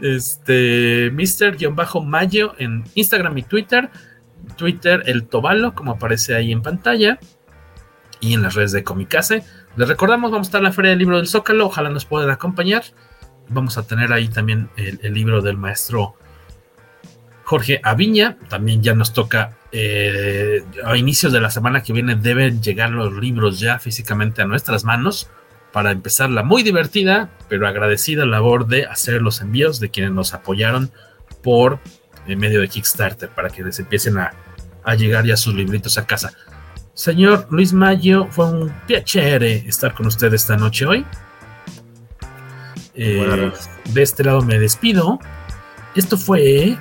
este, 0.00 1.10
Mr-Mayo 1.10 2.54
en 2.58 2.84
Instagram 2.94 3.38
y 3.38 3.42
Twitter. 3.42 3.90
Twitter, 4.56 5.02
el 5.06 5.24
Tobalo, 5.24 5.74
como 5.74 5.92
aparece 5.92 6.34
ahí 6.34 6.52
en 6.52 6.62
pantalla. 6.62 7.18
Y 8.20 8.34
en 8.34 8.42
las 8.42 8.54
redes 8.54 8.72
de 8.72 8.84
Comicase. 8.84 9.42
Les 9.76 9.88
recordamos, 9.88 10.30
vamos 10.30 10.46
a 10.46 10.48
estar 10.48 10.60
en 10.60 10.64
la 10.64 10.72
Feria 10.72 10.90
del 10.90 11.00
Libro 11.00 11.16
del 11.16 11.26
Zócalo. 11.26 11.66
Ojalá 11.66 11.90
nos 11.90 12.04
puedan 12.04 12.30
acompañar. 12.30 12.84
Vamos 13.48 13.76
a 13.76 13.84
tener 13.84 14.12
ahí 14.12 14.28
también 14.28 14.70
el, 14.76 15.12
libro 15.12 15.42
del 15.42 15.56
maestro 15.56 16.14
Jorge 17.42 17.80
Aviña. 17.82 18.36
También 18.48 18.84
ya 18.84 18.94
nos 18.94 19.12
toca 19.12 19.56
eh, 19.72 20.64
a 20.84 20.96
inicios 20.96 21.32
de 21.32 21.40
la 21.40 21.50
semana 21.50 21.82
que 21.82 21.92
viene. 21.92 22.14
Deben 22.14 22.62
llegar 22.62 22.90
los 22.90 23.12
libros 23.14 23.58
ya 23.58 23.80
físicamente 23.80 24.42
a 24.42 24.44
nuestras 24.44 24.84
manos 24.84 25.28
para 25.72 25.90
empezar 25.90 26.30
la 26.30 26.44
muy 26.44 26.62
divertida, 26.62 27.30
pero 27.48 27.66
agradecida 27.66 28.24
labor 28.24 28.68
de 28.68 28.86
hacer 28.86 29.20
los 29.20 29.40
envíos 29.40 29.80
de 29.80 29.90
quienes 29.90 30.12
nos 30.12 30.34
apoyaron 30.34 30.92
por 31.42 31.80
en 32.28 32.38
medio 32.38 32.60
de 32.60 32.68
Kickstarter 32.68 33.28
para 33.28 33.50
que 33.50 33.64
les 33.64 33.80
empiecen 33.80 34.18
a, 34.18 34.34
a 34.84 34.94
llegar 34.94 35.24
ya 35.26 35.36
sus 35.36 35.52
libritos 35.52 35.98
a 35.98 36.06
casa. 36.06 36.32
Señor 36.94 37.48
Luis 37.50 37.72
Mayo, 37.72 38.28
fue 38.30 38.46
un 38.46 38.72
piacere 38.86 39.64
estar 39.66 39.94
con 39.94 40.06
usted 40.06 40.32
esta 40.32 40.56
noche 40.56 40.86
hoy. 40.86 41.04
Eh, 42.94 43.52
de 43.92 44.02
este 44.02 44.22
lado 44.22 44.42
me 44.42 44.58
despido. 44.58 45.18
Esto 45.96 46.16
fue 46.16 46.78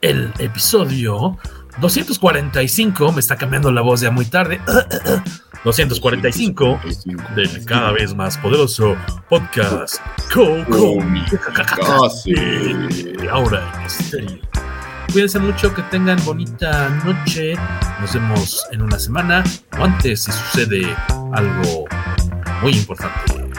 el 0.00 0.32
episodio 0.40 1.38
245. 1.80 3.12
Me 3.12 3.20
está 3.20 3.36
cambiando 3.36 3.70
la 3.70 3.82
voz 3.82 4.00
ya 4.00 4.10
muy 4.10 4.24
tarde. 4.24 4.60
245 5.64 6.80
del 7.36 7.64
cada 7.64 7.92
vez 7.92 8.14
más 8.16 8.36
poderoso 8.38 8.96
podcast 9.28 10.00
Coco 10.32 10.98
Ahora 13.30 13.72
en 13.76 13.82
estéreo. 13.86 14.61
Cuídense 15.10 15.38
mucho, 15.38 15.74
que 15.74 15.82
tengan 15.84 16.22
bonita 16.24 16.88
noche. 17.04 17.54
Nos 18.00 18.14
vemos 18.14 18.66
en 18.70 18.82
una 18.82 18.98
semana 18.98 19.42
o 19.78 19.84
antes 19.84 20.24
si 20.24 20.32
sucede 20.32 20.96
algo 21.32 21.86
muy 22.62 22.72
importante. 22.72 23.50